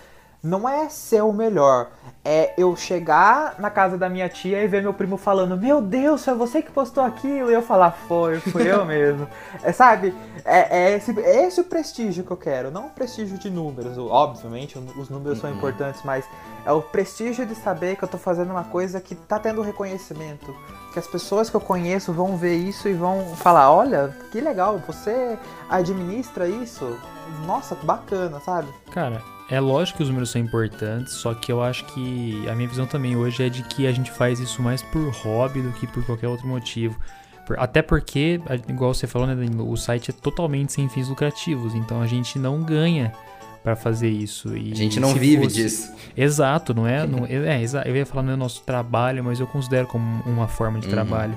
não 0.43 0.69
é 0.69 0.89
ser 0.89 1.23
o 1.23 1.33
melhor. 1.33 1.91
É 2.25 2.53
eu 2.59 2.77
chegar 2.77 3.57
na 3.59 3.71
casa 3.71 3.97
da 3.97 4.09
minha 4.09 4.29
tia 4.29 4.63
e 4.63 4.69
ver 4.69 4.83
meu 4.83 4.93
primo 4.93 5.17
falando: 5.17 5.57
Meu 5.57 5.81
Deus, 5.81 6.25
foi 6.25 6.35
você 6.35 6.63
que 6.63 6.71
postou 6.71 7.03
aquilo? 7.03 7.51
E 7.51 7.55
eu 7.55 7.63
falar: 7.63 7.93
Foi, 7.93 8.39
fui 8.41 8.71
eu 8.71 8.85
mesmo. 8.85 9.27
É, 9.63 9.73
sabe? 9.73 10.15
É, 10.45 10.79
é, 10.79 10.97
esse, 10.97 11.19
é 11.19 11.47
esse 11.47 11.61
o 11.61 11.65
prestígio 11.65 12.23
que 12.23 12.31
eu 12.31 12.37
quero. 12.37 12.71
Não 12.71 12.87
o 12.87 12.91
prestígio 12.91 13.39
de 13.39 13.51
números. 13.51 13.99
Obviamente, 13.99 14.79
os 14.79 15.09
números 15.09 15.39
são 15.39 15.51
uhum. 15.51 15.57
importantes, 15.57 16.03
mas 16.05 16.25
é 16.65 16.73
o 16.73 16.81
prestígio 16.83 17.45
de 17.45 17.55
saber 17.55 17.97
que 17.97 18.05
eu 18.05 18.09
tô 18.09 18.19
fazendo 18.19 18.51
uma 18.51 18.65
coisa 18.65 19.01
que 19.01 19.15
tá 19.15 19.39
tendo 19.39 19.63
reconhecimento. 19.63 20.55
Que 20.93 20.99
as 20.99 21.07
pessoas 21.07 21.51
que 21.51 21.57
eu 21.57 21.61
conheço 21.61 22.13
vão 22.13 22.37
ver 22.37 22.57
isso 22.57 22.89
e 22.89 22.95
vão 22.95 23.35
falar: 23.37 23.73
Olha, 23.73 24.15
que 24.31 24.41
legal, 24.41 24.79
você 24.87 25.39
administra 25.69 26.47
isso. 26.47 26.97
Nossa, 27.47 27.75
bacana, 27.75 28.41
sabe? 28.41 28.69
Cara, 28.91 29.23
é 29.51 29.61
lógico 29.61 29.99
que 29.99 30.03
os 30.03 30.09
números 30.09 30.31
são 30.31 30.41
importantes, 30.41 31.15
só 31.15 31.33
que 31.35 31.51
eu 31.51 31.63
acho 31.63 31.85
que 31.87 32.47
a 32.49 32.55
minha 32.55 32.69
visão 32.69 32.87
também 32.87 33.17
hoje 33.17 33.43
é 33.43 33.49
de 33.49 33.63
que 33.63 33.87
a 33.87 33.93
gente 33.93 34.11
faz 34.11 34.41
isso 34.41 34.61
mais 34.61 34.83
por 34.83 35.11
hobby 35.11 35.63
do 35.63 35.73
que 35.73 35.87
por 35.87 36.05
qualquer 36.05 36.29
outro 36.29 36.47
motivo. 36.47 36.99
Até 37.57 37.81
porque, 37.81 38.41
igual 38.69 38.93
você 38.93 39.07
falou, 39.07 39.27
né, 39.27 39.35
Danilo, 39.35 39.71
o 39.71 39.77
site 39.77 40.11
é 40.11 40.13
totalmente 40.13 40.73
sem 40.75 40.87
fins 40.89 41.09
lucrativos, 41.09 41.75
então 41.75 42.03
a 42.03 42.07
gente 42.07 42.39
não 42.39 42.63
ganha 42.63 43.13
para 43.65 43.75
fazer 43.75 44.11
isso. 44.11 44.55
E 44.57 44.73
a 44.73 44.75
gente 44.75 45.01
não 45.01 45.15
vive 45.15 45.45
fosse... 45.45 45.57
disso. 45.57 45.93
Exato, 46.17 46.75
não 46.75 46.87
é? 46.87 47.05
Não, 47.09 47.25
é, 47.25 47.63
eu 47.87 47.97
ia 47.97 48.07
falar 48.07 48.23
no 48.23 48.33
é 48.33 48.37
nosso 48.37 48.63
trabalho, 48.63 49.25
mas 49.25 49.41
eu 49.41 49.47
considero 49.47 49.87
como 49.87 50.23
uma 50.25 50.47
forma 50.47 50.79
de 50.79 50.87
uhum. 50.87 50.93
trabalho. 50.93 51.37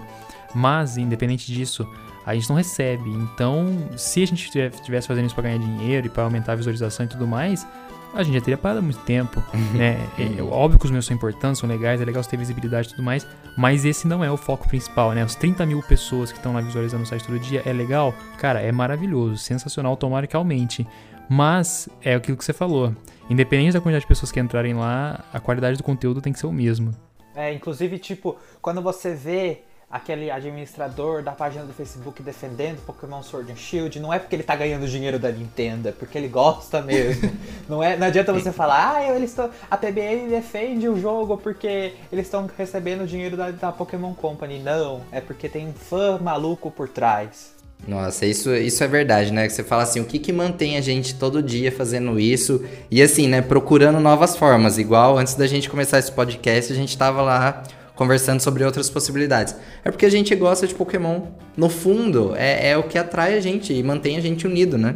Mas, 0.53 0.97
independente 0.97 1.51
disso, 1.51 1.87
a 2.25 2.33
gente 2.33 2.49
não 2.49 2.55
recebe. 2.55 3.09
Então, 3.09 3.89
se 3.97 4.21
a 4.21 4.27
gente 4.27 4.57
estivesse 4.57 5.07
fazendo 5.07 5.25
isso 5.25 5.35
para 5.35 5.45
ganhar 5.45 5.59
dinheiro 5.59 6.07
e 6.07 6.09
para 6.09 6.23
aumentar 6.23 6.53
a 6.53 6.55
visualização 6.55 7.05
e 7.05 7.09
tudo 7.09 7.25
mais, 7.25 7.65
a 8.13 8.23
gente 8.23 8.35
já 8.35 8.41
teria 8.41 8.57
parado 8.57 8.79
há 8.79 8.81
muito 8.81 8.99
tempo, 8.99 9.41
né? 9.73 9.97
É, 10.17 10.41
óbvio 10.41 10.79
que 10.79 10.85
os 10.85 10.91
meus 10.91 11.05
são 11.05 11.15
importantes, 11.15 11.59
são 11.59 11.69
legais, 11.69 12.01
é 12.01 12.05
legal 12.05 12.23
ter 12.23 12.37
visibilidade 12.37 12.87
e 12.87 12.91
tudo 12.91 13.03
mais, 13.03 13.25
mas 13.57 13.85
esse 13.85 14.07
não 14.07 14.23
é 14.23 14.31
o 14.31 14.37
foco 14.37 14.67
principal, 14.67 15.11
né? 15.13 15.23
Os 15.23 15.35
30 15.35 15.65
mil 15.65 15.81
pessoas 15.81 16.31
que 16.31 16.37
estão 16.37 16.53
lá 16.53 16.61
visualizando 16.61 17.03
o 17.03 17.05
site 17.05 17.25
todo 17.25 17.39
dia 17.39 17.61
é 17.65 17.73
legal, 17.73 18.13
cara, 18.37 18.61
é 18.61 18.71
maravilhoso, 18.71 19.37
sensacional, 19.37 19.95
tomara 19.95 20.27
que 20.27 20.35
aumente. 20.35 20.87
Mas 21.29 21.87
é 22.01 22.15
aquilo 22.15 22.35
que 22.35 22.43
você 22.43 22.51
falou, 22.51 22.93
independente 23.29 23.73
da 23.73 23.79
quantidade 23.79 24.03
de 24.03 24.07
pessoas 24.07 24.31
que 24.31 24.39
entrarem 24.39 24.73
lá, 24.73 25.23
a 25.31 25.39
qualidade 25.39 25.77
do 25.77 25.83
conteúdo 25.83 26.21
tem 26.21 26.33
que 26.33 26.39
ser 26.39 26.47
o 26.47 26.51
mesmo. 26.51 26.93
É, 27.33 27.53
inclusive, 27.53 27.97
tipo, 27.97 28.37
quando 28.61 28.81
você 28.81 29.13
vê 29.13 29.61
aquele 29.91 30.31
administrador 30.31 31.21
da 31.21 31.31
página 31.31 31.65
do 31.65 31.73
Facebook 31.73 32.23
defendendo 32.23 32.77
Pokémon 32.85 33.21
Sword 33.21 33.51
and 33.51 33.55
Shield, 33.57 33.99
não 33.99 34.13
é 34.13 34.19
porque 34.19 34.35
ele 34.35 34.43
tá 34.43 34.55
ganhando 34.55 34.87
dinheiro 34.87 35.19
da 35.19 35.31
Nintendo, 35.31 35.89
é 35.89 35.91
porque 35.91 36.17
ele 36.17 36.27
gosta 36.27 36.81
mesmo. 36.81 37.31
não, 37.67 37.83
é, 37.83 37.97
não 37.97 38.07
adianta 38.07 38.31
você 38.31 38.51
falar, 38.51 38.95
ah, 38.95 39.15
eles 39.15 39.31
estão. 39.31 39.49
A 39.69 39.77
PBN 39.77 40.29
defende 40.29 40.87
o 40.87 40.99
jogo 40.99 41.37
porque 41.37 41.93
eles 42.11 42.25
estão 42.25 42.49
recebendo 42.57 43.05
dinheiro 43.05 43.35
da, 43.35 43.51
da 43.51 43.71
Pokémon 43.71 44.13
Company. 44.13 44.59
Não, 44.59 45.01
é 45.11 45.19
porque 45.19 45.49
tem 45.49 45.67
um 45.67 45.73
fã 45.73 46.17
maluco 46.17 46.71
por 46.71 46.87
trás. 46.87 47.51
Nossa, 47.87 48.27
isso, 48.27 48.53
isso 48.53 48.83
é 48.83 48.87
verdade, 48.87 49.33
né? 49.33 49.47
Que 49.47 49.53
você 49.53 49.63
fala 49.63 49.83
assim, 49.83 49.99
o 49.99 50.05
que 50.05 50.19
que 50.19 50.31
mantém 50.31 50.77
a 50.77 50.81
gente 50.81 51.15
todo 51.15 51.41
dia 51.41 51.71
fazendo 51.71 52.19
isso? 52.19 52.63
E 52.91 53.01
assim, 53.01 53.27
né, 53.27 53.41
procurando 53.41 53.99
novas 53.99 54.35
formas. 54.35 54.77
Igual 54.77 55.17
antes 55.17 55.33
da 55.33 55.47
gente 55.47 55.69
começar 55.69 55.97
esse 55.97 56.11
podcast, 56.11 56.71
a 56.71 56.75
gente 56.75 56.95
tava 56.95 57.23
lá 57.23 57.63
conversando 58.01 58.39
sobre 58.39 58.63
outras 58.63 58.89
possibilidades. 58.89 59.55
É 59.85 59.91
porque 59.91 60.07
a 60.07 60.09
gente 60.09 60.33
gosta 60.33 60.65
de 60.65 60.73
Pokémon. 60.73 61.21
No 61.55 61.69
fundo, 61.69 62.33
é, 62.35 62.71
é 62.71 62.77
o 62.77 62.81
que 62.81 62.97
atrai 62.97 63.37
a 63.37 63.39
gente 63.39 63.71
e 63.71 63.83
mantém 63.83 64.17
a 64.17 64.19
gente 64.19 64.47
unido, 64.47 64.75
né? 64.75 64.95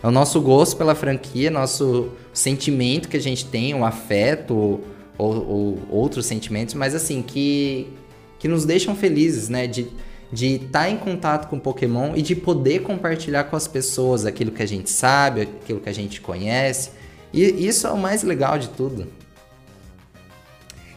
É 0.00 0.06
o 0.06 0.10
nosso 0.12 0.40
gosto 0.40 0.76
pela 0.76 0.94
franquia, 0.94 1.50
nosso 1.50 2.10
sentimento 2.32 3.08
que 3.08 3.16
a 3.16 3.20
gente 3.20 3.44
tem, 3.46 3.74
o 3.74 3.84
afeto 3.84 4.80
ou, 5.18 5.48
ou 5.48 5.78
outros 5.90 6.26
sentimentos, 6.26 6.74
mas 6.74 6.94
assim, 6.94 7.22
que, 7.22 7.88
que 8.38 8.46
nos 8.46 8.64
deixam 8.64 8.94
felizes, 8.94 9.48
né? 9.48 9.66
De 9.66 9.88
de 10.32 10.56
estar 10.56 10.84
tá 10.84 10.90
em 10.90 10.96
contato 10.96 11.48
com 11.48 11.60
Pokémon 11.60 12.16
e 12.16 12.22
de 12.22 12.34
poder 12.34 12.82
compartilhar 12.82 13.44
com 13.44 13.54
as 13.54 13.68
pessoas 13.68 14.26
aquilo 14.26 14.50
que 14.50 14.62
a 14.62 14.66
gente 14.66 14.90
sabe, 14.90 15.42
aquilo 15.42 15.78
que 15.78 15.88
a 15.88 15.94
gente 15.94 16.20
conhece. 16.20 16.90
E 17.32 17.42
isso 17.64 17.86
é 17.86 17.92
o 17.92 17.96
mais 17.96 18.24
legal 18.24 18.58
de 18.58 18.68
tudo. 18.70 19.06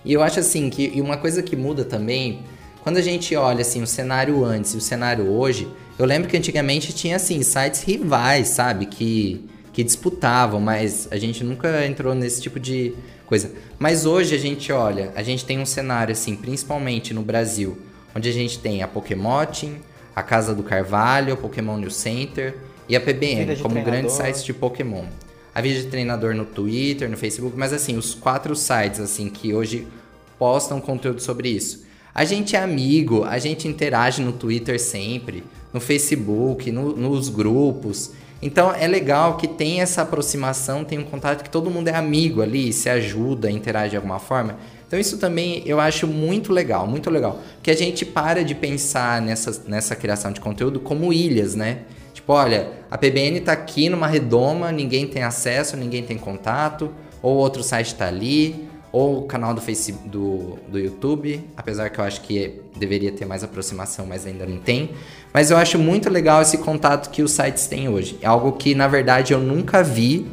E 0.07 0.13
eu 0.13 0.23
acho 0.23 0.39
assim 0.39 0.69
que 0.69 1.01
uma 1.01 1.17
coisa 1.17 1.43
que 1.43 1.53
muda 1.53 1.83
também, 1.83 2.39
quando 2.81 2.95
a 2.95 3.01
gente 3.01 3.35
olha 3.35 3.59
assim 3.59 3.83
o 3.83 3.87
cenário 3.87 4.41
antes 4.41 4.73
e 4.73 4.77
o 4.77 4.81
cenário 4.81 5.29
hoje, 5.29 5.67
eu 5.99 6.05
lembro 6.05 6.29
que 6.29 6.37
antigamente 6.37 6.93
tinha 6.93 7.17
assim 7.17 7.43
sites 7.43 7.83
rivais, 7.83 8.47
sabe, 8.47 8.85
que 8.85 9.45
que 9.73 9.83
disputavam, 9.83 10.59
mas 10.59 11.07
a 11.11 11.17
gente 11.17 11.43
nunca 11.43 11.85
entrou 11.85 12.15
nesse 12.15 12.41
tipo 12.41 12.59
de 12.59 12.95
coisa. 13.27 13.51
Mas 13.77 14.07
hoje 14.07 14.33
a 14.33 14.39
gente 14.39 14.71
olha, 14.71 15.11
a 15.13 15.21
gente 15.21 15.45
tem 15.45 15.59
um 15.59 15.67
cenário 15.67 16.13
assim, 16.13 16.35
principalmente 16.35 17.13
no 17.13 17.21
Brasil, 17.21 17.77
onde 18.15 18.27
a 18.27 18.31
gente 18.31 18.57
tem 18.57 18.81
a 18.81 18.87
Pokémotin, 18.87 19.75
a 20.15 20.23
Casa 20.23 20.55
do 20.55 20.63
Carvalho, 20.63 21.35
o 21.35 21.37
Pokémon 21.37 21.77
New 21.77 21.91
Center 21.91 22.55
e 22.89 22.95
a 22.95 22.99
PBN 22.99 23.57
como 23.57 23.79
grandes 23.83 24.13
sites 24.13 24.43
de 24.43 24.51
Pokémon 24.51 25.05
a 25.57 25.61
vida 25.61 25.81
de 25.81 25.87
treinador 25.87 26.35
no 26.35 26.45
Twitter, 26.45 27.09
no 27.09 27.17
Facebook, 27.17 27.57
mas 27.57 27.73
assim, 27.73 27.97
os 27.97 28.13
quatro 28.13 28.55
sites 28.55 28.99
assim 28.99 29.27
que 29.27 29.55
hoje 29.55 29.87
postam 30.37 30.79
conteúdo 30.79 31.19
sobre 31.19 31.49
isso. 31.49 31.83
A 32.13 32.23
gente 32.25 32.55
é 32.55 32.59
amigo, 32.59 33.23
a 33.23 33.39
gente 33.39 33.67
interage 33.67 34.21
no 34.21 34.31
Twitter 34.31 34.79
sempre, 34.79 35.43
no 35.73 35.79
Facebook, 35.79 36.71
no, 36.71 36.95
nos 36.95 37.29
grupos. 37.29 38.11
Então 38.39 38.71
é 38.71 38.87
legal 38.87 39.35
que 39.35 39.47
tem 39.47 39.81
essa 39.81 40.03
aproximação, 40.03 40.83
tem 40.83 40.99
um 40.99 41.03
contato 41.03 41.43
que 41.43 41.49
todo 41.49 41.71
mundo 41.71 41.87
é 41.87 41.95
amigo 41.95 42.43
ali, 42.43 42.71
se 42.71 42.87
ajuda, 42.87 43.49
interage 43.49 43.89
de 43.89 43.95
alguma 43.95 44.19
forma. 44.19 44.59
Então 44.85 44.99
isso 44.99 45.17
também 45.17 45.63
eu 45.65 45.79
acho 45.79 46.05
muito 46.05 46.53
legal, 46.53 46.85
muito 46.85 47.09
legal. 47.09 47.41
Que 47.63 47.71
a 47.71 47.75
gente 47.75 48.05
para 48.05 48.43
de 48.43 48.53
pensar 48.53 49.23
nessa, 49.23 49.63
nessa 49.67 49.95
criação 49.95 50.31
de 50.31 50.39
conteúdo 50.39 50.79
como 50.79 51.11
ilhas, 51.11 51.55
né? 51.55 51.79
Tipo, 52.17 52.33
olha, 52.33 52.71
a 52.89 52.97
PBN 52.97 53.41
tá 53.41 53.51
aqui 53.51 53.89
numa 53.89 54.07
redoma, 54.07 54.71
ninguém 54.71 55.05
tem 55.05 55.21
acesso, 55.21 55.77
ninguém 55.77 56.01
tem 56.01 56.17
contato, 56.17 56.91
ou 57.21 57.35
outro 57.37 57.61
site 57.61 57.93
tá 57.93 58.07
ali, 58.07 58.67
ou 58.91 59.19
o 59.19 59.27
canal 59.27 59.53
do 59.53 59.61
Facebook, 59.61 60.09
do, 60.09 60.57
do 60.67 60.79
YouTube, 60.79 61.47
apesar 61.55 61.91
que 61.91 61.99
eu 61.99 62.03
acho 62.03 62.21
que 62.21 62.59
deveria 62.75 63.11
ter 63.11 63.25
mais 63.25 63.43
aproximação, 63.43 64.07
mas 64.07 64.25
ainda 64.25 64.47
não 64.47 64.57
tem. 64.57 64.93
Mas 65.31 65.51
eu 65.51 65.57
acho 65.57 65.77
muito 65.77 66.09
legal 66.09 66.41
esse 66.41 66.57
contato 66.57 67.11
que 67.11 67.21
os 67.21 67.29
sites 67.29 67.67
têm 67.67 67.87
hoje. 67.87 68.17
É 68.19 68.25
algo 68.25 68.53
que, 68.53 68.73
na 68.73 68.87
verdade, 68.87 69.31
eu 69.31 69.39
nunca 69.39 69.83
vi 69.83 70.25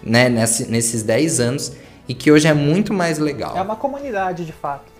né, 0.00 0.28
nesse, 0.28 0.70
nesses 0.70 1.02
10 1.02 1.40
anos 1.40 1.72
e 2.06 2.14
que 2.14 2.30
hoje 2.30 2.46
é 2.46 2.54
muito 2.54 2.94
mais 2.94 3.18
legal. 3.18 3.56
É 3.56 3.62
uma 3.62 3.74
comunidade, 3.74 4.46
de 4.46 4.52
fato. 4.52 4.92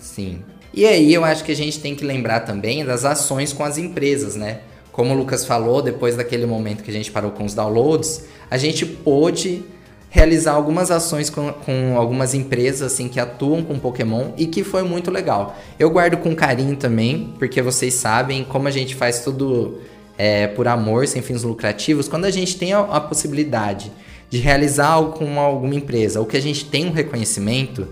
Sim. 0.00 0.42
E 0.74 0.84
aí 0.84 1.14
eu 1.14 1.24
acho 1.24 1.44
que 1.44 1.52
a 1.52 1.56
gente 1.56 1.78
tem 1.78 1.94
que 1.94 2.04
lembrar 2.04 2.40
também 2.40 2.84
das 2.84 3.04
ações 3.04 3.52
com 3.52 3.62
as 3.62 3.78
empresas, 3.78 4.34
né? 4.34 4.62
Como 4.96 5.12
o 5.12 5.16
Lucas 5.16 5.44
falou, 5.44 5.82
depois 5.82 6.16
daquele 6.16 6.46
momento 6.46 6.82
que 6.82 6.90
a 6.90 6.94
gente 6.94 7.10
parou 7.10 7.30
com 7.30 7.44
os 7.44 7.52
downloads, 7.52 8.24
a 8.50 8.56
gente 8.56 8.86
pôde 8.86 9.62
realizar 10.08 10.52
algumas 10.52 10.90
ações 10.90 11.28
com, 11.28 11.52
com, 11.52 11.98
algumas 11.98 12.32
empresas 12.32 12.94
assim 12.94 13.06
que 13.06 13.20
atuam 13.20 13.62
com 13.62 13.78
Pokémon 13.78 14.30
e 14.38 14.46
que 14.46 14.64
foi 14.64 14.82
muito 14.84 15.10
legal. 15.10 15.54
Eu 15.78 15.90
guardo 15.90 16.16
com 16.16 16.34
carinho 16.34 16.76
também, 16.76 17.34
porque 17.38 17.60
vocês 17.60 17.92
sabem 17.92 18.42
como 18.42 18.68
a 18.68 18.70
gente 18.70 18.94
faz 18.94 19.20
tudo 19.20 19.82
é, 20.16 20.46
por 20.46 20.66
amor, 20.66 21.06
sem 21.06 21.20
fins 21.20 21.42
lucrativos. 21.42 22.08
Quando 22.08 22.24
a 22.24 22.30
gente 22.30 22.56
tem 22.56 22.72
a, 22.72 22.80
a 22.80 22.98
possibilidade 22.98 23.92
de 24.30 24.38
realizar 24.38 24.86
algo 24.86 25.12
com 25.12 25.38
alguma 25.38 25.74
empresa, 25.74 26.20
ou 26.20 26.24
que 26.24 26.38
a 26.38 26.42
gente 26.42 26.64
tem 26.64 26.86
um 26.86 26.92
reconhecimento, 26.92 27.86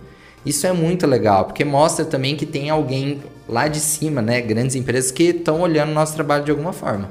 isso 0.46 0.66
é 0.66 0.72
muito 0.72 1.06
legal, 1.06 1.44
porque 1.44 1.66
mostra 1.66 2.02
também 2.02 2.34
que 2.34 2.46
tem 2.46 2.70
alguém 2.70 3.20
lá 3.48 3.68
de 3.68 3.80
cima, 3.80 4.22
né, 4.22 4.40
grandes 4.40 4.74
empresas 4.74 5.10
que 5.10 5.24
estão 5.24 5.60
olhando 5.60 5.90
o 5.90 5.94
nosso 5.94 6.14
trabalho 6.14 6.44
de 6.44 6.50
alguma 6.50 6.72
forma 6.72 7.10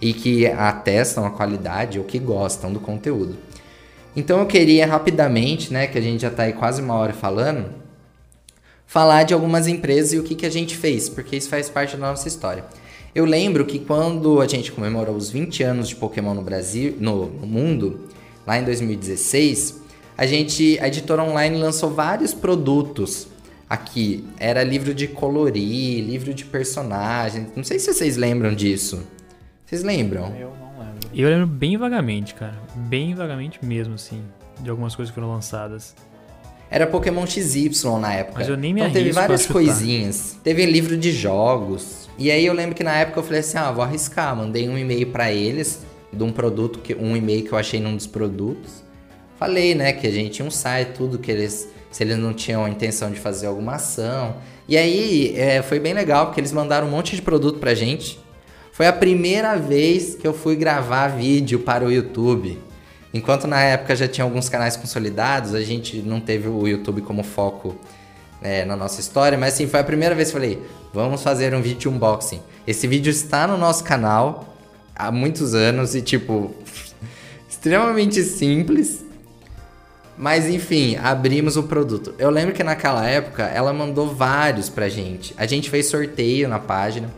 e 0.00 0.12
que 0.12 0.46
atestam 0.46 1.24
a 1.24 1.30
qualidade 1.30 1.98
ou 1.98 2.04
que 2.04 2.18
gostam 2.18 2.72
do 2.72 2.80
conteúdo. 2.80 3.36
Então 4.14 4.40
eu 4.40 4.46
queria 4.46 4.86
rapidamente, 4.86 5.72
né, 5.72 5.86
que 5.86 5.98
a 5.98 6.00
gente 6.00 6.22
já 6.22 6.28
está 6.28 6.44
aí 6.44 6.52
quase 6.52 6.82
uma 6.82 6.94
hora 6.94 7.12
falando, 7.12 7.66
falar 8.86 9.22
de 9.22 9.34
algumas 9.34 9.68
empresas 9.68 10.12
e 10.12 10.18
o 10.18 10.22
que, 10.22 10.34
que 10.34 10.46
a 10.46 10.50
gente 10.50 10.76
fez, 10.76 11.08
porque 11.08 11.36
isso 11.36 11.48
faz 11.48 11.68
parte 11.68 11.96
da 11.96 12.08
nossa 12.08 12.26
história. 12.26 12.64
Eu 13.14 13.24
lembro 13.24 13.64
que 13.64 13.78
quando 13.78 14.40
a 14.40 14.46
gente 14.46 14.72
comemorou 14.72 15.16
os 15.16 15.30
20 15.30 15.62
anos 15.62 15.88
de 15.88 15.96
Pokémon 15.96 16.34
no 16.34 16.42
Brasil, 16.42 16.96
no, 16.98 17.26
mundo, 17.26 18.08
lá 18.46 18.58
em 18.58 18.64
2016, 18.64 19.82
a 20.16 20.26
gente, 20.26 20.78
a 20.80 20.88
editora 20.88 21.22
online 21.22 21.58
lançou 21.58 21.90
vários 21.90 22.34
produtos 22.34 23.28
aqui. 23.68 24.24
Era 24.38 24.62
livro 24.62 24.94
de 24.94 25.06
colorir, 25.08 26.04
livro 26.04 26.32
de 26.32 26.44
personagens. 26.44 27.48
Não 27.54 27.64
sei 27.64 27.78
se 27.78 27.92
vocês 27.92 28.16
lembram 28.16 28.54
disso. 28.54 29.06
Vocês 29.64 29.82
lembram? 29.82 30.34
Eu 30.38 30.52
não 30.58 30.78
lembro. 30.78 31.08
Eu 31.14 31.28
lembro 31.28 31.46
bem 31.46 31.76
vagamente, 31.76 32.34
cara. 32.34 32.58
Bem 32.74 33.14
vagamente 33.14 33.64
mesmo, 33.64 33.94
assim. 33.94 34.22
De 34.60 34.70
algumas 34.70 34.96
coisas 34.96 35.10
que 35.10 35.14
foram 35.14 35.32
lançadas. 35.32 35.94
era 36.70 36.86
Pokémon 36.86 37.26
XY 37.26 37.70
na 38.00 38.14
época. 38.14 38.38
Mas 38.38 38.48
eu 38.48 38.56
nem 38.56 38.72
me 38.72 38.80
Então 38.80 38.92
teve 38.92 39.12
várias 39.12 39.46
coisinhas. 39.46 40.38
Teve 40.42 40.64
livro 40.66 40.96
de 40.96 41.12
jogos. 41.12 42.08
E 42.18 42.30
aí 42.30 42.44
eu 42.44 42.54
lembro 42.54 42.74
que 42.74 42.82
na 42.82 42.96
época 42.96 43.20
eu 43.20 43.22
falei 43.22 43.40
assim: 43.40 43.58
ah, 43.58 43.70
vou 43.70 43.84
arriscar. 43.84 44.34
Mandei 44.34 44.68
um 44.68 44.76
e-mail 44.76 45.06
pra 45.08 45.30
eles 45.30 45.86
de 46.12 46.22
um 46.22 46.32
produto, 46.32 46.78
que, 46.78 46.94
um 46.94 47.16
e-mail 47.16 47.44
que 47.44 47.52
eu 47.52 47.58
achei 47.58 47.80
num 47.80 47.94
dos 47.94 48.06
produtos. 48.06 48.82
Falei, 49.38 49.74
né, 49.74 49.92
que 49.92 50.06
a 50.06 50.10
gente 50.10 50.30
tinha 50.30 50.48
um 50.48 50.50
site, 50.50 50.94
tudo 50.94 51.18
que 51.18 51.30
eles. 51.30 51.68
Se 51.90 52.02
eles 52.02 52.18
não 52.18 52.34
tinham 52.34 52.64
a 52.64 52.70
intenção 52.70 53.10
de 53.10 53.18
fazer 53.18 53.46
alguma 53.46 53.76
ação. 53.76 54.36
E 54.68 54.76
aí 54.76 55.34
é, 55.36 55.62
foi 55.62 55.80
bem 55.80 55.94
legal, 55.94 56.26
porque 56.26 56.40
eles 56.40 56.52
mandaram 56.52 56.86
um 56.86 56.90
monte 56.90 57.16
de 57.16 57.22
produto 57.22 57.58
pra 57.58 57.74
gente. 57.74 58.20
Foi 58.72 58.86
a 58.86 58.92
primeira 58.92 59.56
vez 59.56 60.14
que 60.14 60.26
eu 60.26 60.32
fui 60.32 60.54
gravar 60.54 61.08
vídeo 61.08 61.60
para 61.60 61.84
o 61.84 61.90
YouTube. 61.90 62.58
Enquanto 63.12 63.46
na 63.46 63.60
época 63.60 63.96
já 63.96 64.06
tinha 64.06 64.24
alguns 64.24 64.48
canais 64.48 64.76
consolidados, 64.76 65.54
a 65.54 65.62
gente 65.62 65.96
não 65.96 66.20
teve 66.20 66.48
o 66.48 66.68
YouTube 66.68 67.00
como 67.02 67.22
foco 67.22 67.74
é, 68.42 68.64
na 68.64 68.76
nossa 68.76 69.00
história, 69.00 69.36
mas 69.36 69.54
assim, 69.54 69.66
foi 69.66 69.80
a 69.80 69.84
primeira 69.84 70.14
vez 70.14 70.30
que 70.30 70.36
eu 70.36 70.40
falei, 70.40 70.62
vamos 70.92 71.22
fazer 71.22 71.54
um 71.54 71.62
vídeo 71.62 71.78
de 71.78 71.88
unboxing. 71.88 72.40
Esse 72.66 72.86
vídeo 72.86 73.10
está 73.10 73.46
no 73.46 73.56
nosso 73.56 73.82
canal 73.82 74.56
há 74.94 75.10
muitos 75.10 75.54
anos 75.54 75.94
e 75.94 76.02
tipo, 76.02 76.54
extremamente 77.48 78.22
simples. 78.22 79.04
Mas 80.18 80.48
enfim, 80.48 80.96
abrimos 80.96 81.56
o 81.56 81.62
produto. 81.62 82.12
Eu 82.18 82.28
lembro 82.28 82.52
que 82.52 82.64
naquela 82.64 83.06
época 83.06 83.44
ela 83.44 83.72
mandou 83.72 84.12
vários 84.12 84.68
pra 84.68 84.88
gente. 84.88 85.32
A 85.38 85.46
gente 85.46 85.70
fez 85.70 85.86
sorteio 85.86 86.48
na 86.48 86.58
página. 86.58 87.08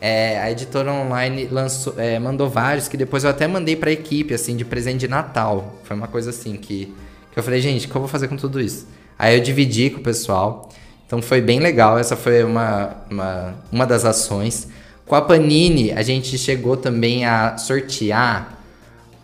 É, 0.00 0.40
a 0.40 0.50
editora 0.50 0.92
online 0.92 1.48
lançou, 1.50 1.94
é, 1.96 2.18
mandou 2.18 2.48
vários 2.48 2.88
que 2.88 2.96
depois 2.96 3.24
eu 3.24 3.30
até 3.30 3.46
mandei 3.46 3.76
pra 3.76 3.90
equipe, 3.92 4.34
assim, 4.34 4.56
de 4.56 4.64
presente 4.64 5.00
de 5.00 5.08
Natal. 5.08 5.78
Foi 5.84 5.96
uma 5.96 6.08
coisa 6.08 6.30
assim 6.30 6.56
que, 6.56 6.92
que 7.32 7.38
eu 7.38 7.42
falei, 7.42 7.60
gente, 7.60 7.86
o 7.86 7.90
que 7.90 7.96
eu 7.96 8.00
vou 8.00 8.08
fazer 8.08 8.26
com 8.26 8.36
tudo 8.36 8.60
isso? 8.60 8.88
Aí 9.16 9.36
eu 9.36 9.40
dividi 9.42 9.90
com 9.90 10.00
o 10.00 10.02
pessoal. 10.02 10.68
Então 11.06 11.22
foi 11.22 11.40
bem 11.40 11.60
legal. 11.60 11.96
Essa 11.96 12.16
foi 12.16 12.42
uma, 12.42 12.96
uma, 13.08 13.54
uma 13.70 13.86
das 13.86 14.04
ações. 14.04 14.68
Com 15.06 15.14
a 15.14 15.22
Panini, 15.22 15.92
a 15.92 16.02
gente 16.02 16.36
chegou 16.36 16.76
também 16.76 17.24
a 17.24 17.56
sortear 17.56 18.58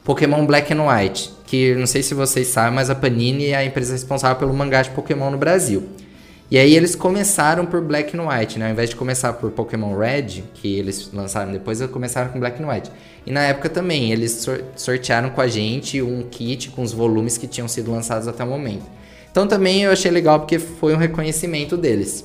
Pokémon 0.05 0.47
Black 0.47 0.73
and 0.73 0.83
White, 0.83 1.33
que 1.55 1.75
não 1.77 1.87
sei 1.87 2.03
se 2.03 2.15
vocês 2.15 2.49
sabem, 2.49 2.75
mas 2.75 2.91
a 2.91 2.97
Panini 2.97 3.47
é 3.47 3.57
a 3.57 3.65
empresa 3.65 3.93
responsável 3.93 4.37
pelo 4.37 4.53
mangá 4.53 4.83
de 4.83 4.91
Pokémon 4.91 5.31
no 5.31 5.39
Brasil. 5.39 5.85
E 6.51 6.59
aí 6.59 6.75
eles 6.75 6.97
começaram 6.97 7.65
por 7.65 7.81
Black 7.81 8.17
and 8.17 8.29
White, 8.29 8.59
né? 8.59 8.67
Ao 8.67 8.73
invés 8.73 8.91
de 8.91 8.97
começar 8.97 9.33
por 9.35 9.53
Pokémon 9.53 9.97
Red, 9.97 10.43
que 10.55 10.77
eles 10.77 11.11
lançaram 11.13 11.53
depois, 11.53 11.81
eles 11.81 11.93
começaram 11.93 12.31
com 12.31 12.41
Black 12.41 12.61
and 12.61 12.69
White. 12.69 12.91
E 13.25 13.31
na 13.31 13.43
época 13.43 13.69
também, 13.69 14.11
eles 14.11 14.33
sor- 14.33 14.65
sortearam 14.75 15.31
com 15.31 15.41
a 15.41 15.47
gente 15.47 16.03
um 16.03 16.25
kit 16.25 16.71
com 16.71 16.83
os 16.83 16.93
volumes 16.93 17.39
que 17.39 17.47
tinham 17.47 17.69
sido 17.69 17.93
lançados 17.93 18.27
até 18.27 18.43
o 18.43 18.47
momento. 18.49 18.85
Então 19.31 19.47
também 19.47 19.83
eu 19.83 19.93
achei 19.93 20.11
legal 20.11 20.41
porque 20.41 20.59
foi 20.59 20.93
um 20.93 20.99
reconhecimento 20.99 21.77
deles. 21.77 22.25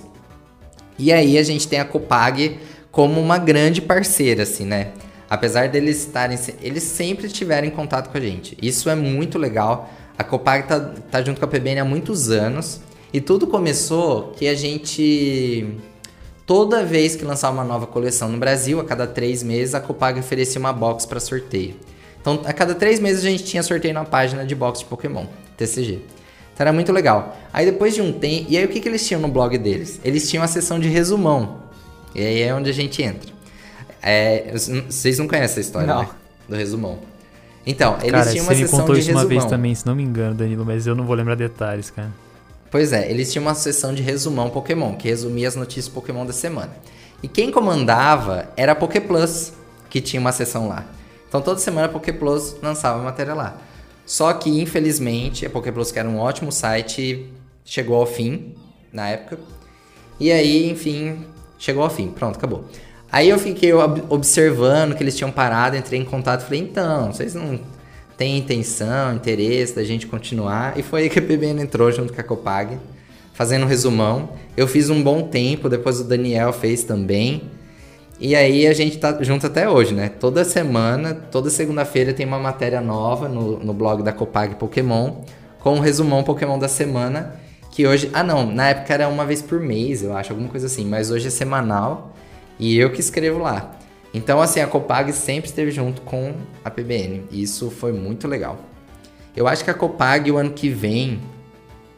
E 0.98 1.14
aí 1.14 1.38
a 1.38 1.44
gente 1.44 1.68
tem 1.68 1.80
a 1.80 1.86
Copag 1.86 2.60
como 2.92 3.22
uma 3.22 3.38
grande 3.38 3.80
parceira, 3.80 4.42
assim, 4.44 4.66
né? 4.66 4.88
Apesar 5.30 5.70
deles 5.70 6.00
estarem. 6.00 6.38
Eles 6.62 6.84
sempre 6.84 7.28
estiveram 7.28 7.68
em 7.68 7.72
contato 7.72 8.10
com 8.10 8.18
a 8.18 8.22
gente. 8.22 8.58
Isso 8.62 8.90
é 8.90 8.96
muito 8.96 9.38
legal. 9.38 9.90
A 10.18 10.24
Copag 10.24 10.68
tá, 10.68 10.80
tá 11.12 11.22
junto 11.22 11.40
com 11.40 11.46
a 11.46 11.48
PBN 11.48 11.82
há 11.82 11.86
muitos 11.86 12.32
anos. 12.32 12.82
E 13.14 13.22
tudo 13.22 13.46
começou 13.46 14.34
que 14.36 14.48
a 14.48 14.56
gente. 14.56 15.76
Toda 16.46 16.84
vez 16.84 17.16
que 17.16 17.24
lançar 17.24 17.52
uma 17.52 17.64
nova 17.64 17.86
coleção 17.86 18.28
no 18.28 18.40
Brasil, 18.40 18.80
a 18.80 18.84
cada 18.84 19.06
três 19.06 19.44
meses, 19.44 19.76
a 19.76 19.80
Copag 19.80 20.20
oferecia 20.20 20.60
uma 20.60 20.74
box 20.74 21.06
para 21.06 21.20
sorteio. 21.20 21.76
Então, 22.20 22.42
a 22.44 22.52
cada 22.52 22.74
três 22.74 23.00
meses 23.00 23.24
a 23.24 23.30
gente 23.30 23.44
tinha 23.44 23.62
sorteio 23.62 23.94
na 23.94 24.04
página 24.04 24.44
de 24.44 24.56
box 24.56 24.80
de 24.80 24.86
Pokémon, 24.86 25.26
TCG. 25.56 26.02
Então 26.54 26.66
era 26.66 26.74
muito 26.74 26.92
legal. 26.92 27.38
Aí 27.54 27.66
depois 27.66 27.94
de 27.94 28.02
um 28.02 28.12
tempo. 28.12 28.48
E 28.50 28.58
aí 28.58 28.66
o 28.66 28.68
que, 28.68 28.80
que 28.80 28.90
eles 28.90 29.08
tinham 29.08 29.22
no 29.22 29.28
blog 29.28 29.58
deles? 29.58 30.02
Eles 30.04 30.30
tinham 30.30 30.44
a 30.44 30.48
seção 30.48 30.80
de 30.80 30.90
resumão. 30.90 31.60
E 32.14 32.22
aí 32.22 32.42
é 32.42 32.54
onde 32.54 32.70
a 32.70 32.74
gente 32.74 33.02
entra. 33.02 33.39
É, 34.02 34.52
vocês 34.54 35.20
não 35.20 35.28
conhecem 35.28 35.46
essa 35.46 35.60
história, 35.60 35.88
Não. 35.88 36.02
né? 36.04 36.10
Do 36.48 36.56
resumão. 36.56 37.00
Então, 37.66 37.98
eles 38.02 38.12
cara, 38.12 38.32
tinham 38.32 38.46
você 38.46 38.52
uma 38.54 38.60
me 38.60 38.66
sessão 38.66 38.80
contou 38.80 38.96
de 38.96 39.02
isso 39.02 39.12
uma 39.12 39.20
resumão. 39.22 39.40
vez 39.40 39.50
também, 39.50 39.76
se 39.76 39.86
não 39.86 39.96
me 39.96 40.04
engano, 40.04 40.36
Danilo, 40.36 40.66
mas 40.66 40.88
eu 40.88 40.96
não 40.96 41.06
vou 41.06 41.16
lembrar 41.16 41.36
detalhes, 41.36 41.90
cara. 41.90 42.10
Pois 42.72 42.94
é, 42.94 43.10
eles 43.10 43.32
tinham 43.32 43.46
uma 43.46 43.54
sessão 43.56 43.94
de 43.94 44.02
resumão 44.02 44.50
Pokémon, 44.50 44.96
que 44.96 45.08
resumia 45.08 45.48
as 45.48 45.56
notícias 45.56 45.90
Pokémon 45.90 46.26
da 46.26 46.34
semana. 46.34 46.72
E 47.22 47.28
quem 47.28 47.52
comandava 47.52 48.48
era 48.56 48.72
a 48.72 48.76
Poké 48.76 49.00
Plus, 49.00 49.52
que 49.90 50.00
tinha 50.00 50.20
uma 50.20 50.32
sessão 50.32 50.68
lá. 50.68 50.86
Então 51.28 51.42
toda 51.42 51.60
semana 51.60 51.88
a 51.88 51.90
Poké 51.90 52.12
Plus 52.14 52.56
lançava 52.62 53.04
matéria 53.04 53.34
lá. 53.34 53.58
Só 54.06 54.34
que, 54.34 54.50
infelizmente, 54.62 55.46
a 55.46 55.50
Poké 55.50 55.72
Plus, 55.72 55.92
que 55.92 56.00
era 56.00 56.08
um 56.08 56.18
ótimo 56.18 56.52
site, 56.52 57.32
chegou 57.64 57.98
ao 57.98 58.06
fim 58.08 58.56
na 58.92 59.10
época. 59.10 59.38
E 60.20 60.32
aí, 60.32 60.70
enfim, 60.70 61.26
chegou 61.58 61.84
ao 61.84 61.90
fim. 61.90 62.10
Pronto, 62.10 62.38
acabou. 62.38 62.66
Aí 63.12 63.30
eu 63.30 63.40
fiquei 63.40 63.74
ob- 63.74 64.04
observando 64.10 64.96
que 64.96 65.02
eles 65.02 65.16
tinham 65.16 65.32
parado, 65.32 65.76
entrei 65.76 66.00
em 66.00 66.06
contato 66.06 66.44
falei, 66.44 66.60
então, 66.62 67.12
vocês 67.12 67.34
não 67.34 67.60
têm 68.18 68.38
intenção, 68.38 69.16
interesse 69.16 69.76
da 69.76 69.84
gente 69.84 70.06
continuar? 70.06 70.78
E 70.78 70.84
foi 70.84 71.04
aí 71.04 71.10
que 71.10 71.18
a 71.18 71.22
PBN 71.22 71.62
entrou 71.62 71.92
junto 71.92 72.14
com 72.14 72.22
a 72.22 72.24
Copag, 72.24 72.78
fazendo 73.34 73.64
um 73.66 73.68
resumão. 73.68 74.30
Eu 74.56 74.68
fiz 74.68 74.90
um 74.90 75.02
bom 75.02 75.24
tempo, 75.24 75.70
depois 75.70 76.00
o 76.00 76.04
Daniel 76.04 76.54
fez 76.54 76.84
também. 76.84 77.44
E 78.20 78.36
aí 78.36 78.68
a 78.68 78.74
gente 78.74 78.98
tá 78.98 79.18
junto 79.22 79.48
até 79.48 79.68
hoje, 79.70 79.94
né? 79.94 80.10
Toda 80.10 80.44
semana, 80.44 81.14
toda 81.14 81.50
segunda-feira 81.50 82.14
tem 82.14 82.26
uma 82.26 82.38
matéria 82.38 82.82
nova 82.82 83.30
no, 83.30 83.58
no 83.60 83.74
blog 83.74 84.04
da 84.04 84.12
Copag 84.12 84.56
Pokémon, 84.56 85.22
com 85.62 85.76
um 85.76 85.80
resumão 85.80 86.22
Pokémon 86.22 86.60
da 86.60 86.68
semana. 86.68 87.36
Que 87.72 87.88
hoje. 87.88 88.10
Ah, 88.14 88.24
não, 88.24 88.46
na 88.46 88.70
época 88.70 88.94
era 88.94 89.08
uma 89.08 89.26
vez 89.26 89.42
por 89.42 89.62
mês, 89.62 90.04
eu 90.04 90.16
acho, 90.18 90.34
alguma 90.34 90.50
coisa 90.50 90.66
assim. 90.66 90.86
Mas 90.86 91.10
hoje 91.10 91.28
é 91.28 91.30
semanal 91.30 92.14
e 92.60 92.78
eu 92.78 92.92
que 92.92 93.00
escrevo 93.00 93.40
lá. 93.40 93.76
Então, 94.14 94.42
assim, 94.42 94.60
a 94.60 94.68
Copag 94.68 95.14
sempre 95.14 95.50
esteve 95.50 95.72
junto 95.72 96.02
com 96.02 96.34
a 96.64 96.70
PBN. 96.70 97.24
E 97.32 97.42
isso 97.42 97.70
foi 97.70 97.94
muito 97.94 98.28
legal. 98.28 98.60
Eu 99.36 99.48
acho 99.48 99.64
que 99.64 99.70
a 99.70 99.74
Copag, 99.74 100.32
o 100.32 100.38
ano 100.38 100.52
que 100.52 100.70
vem, 100.70 101.22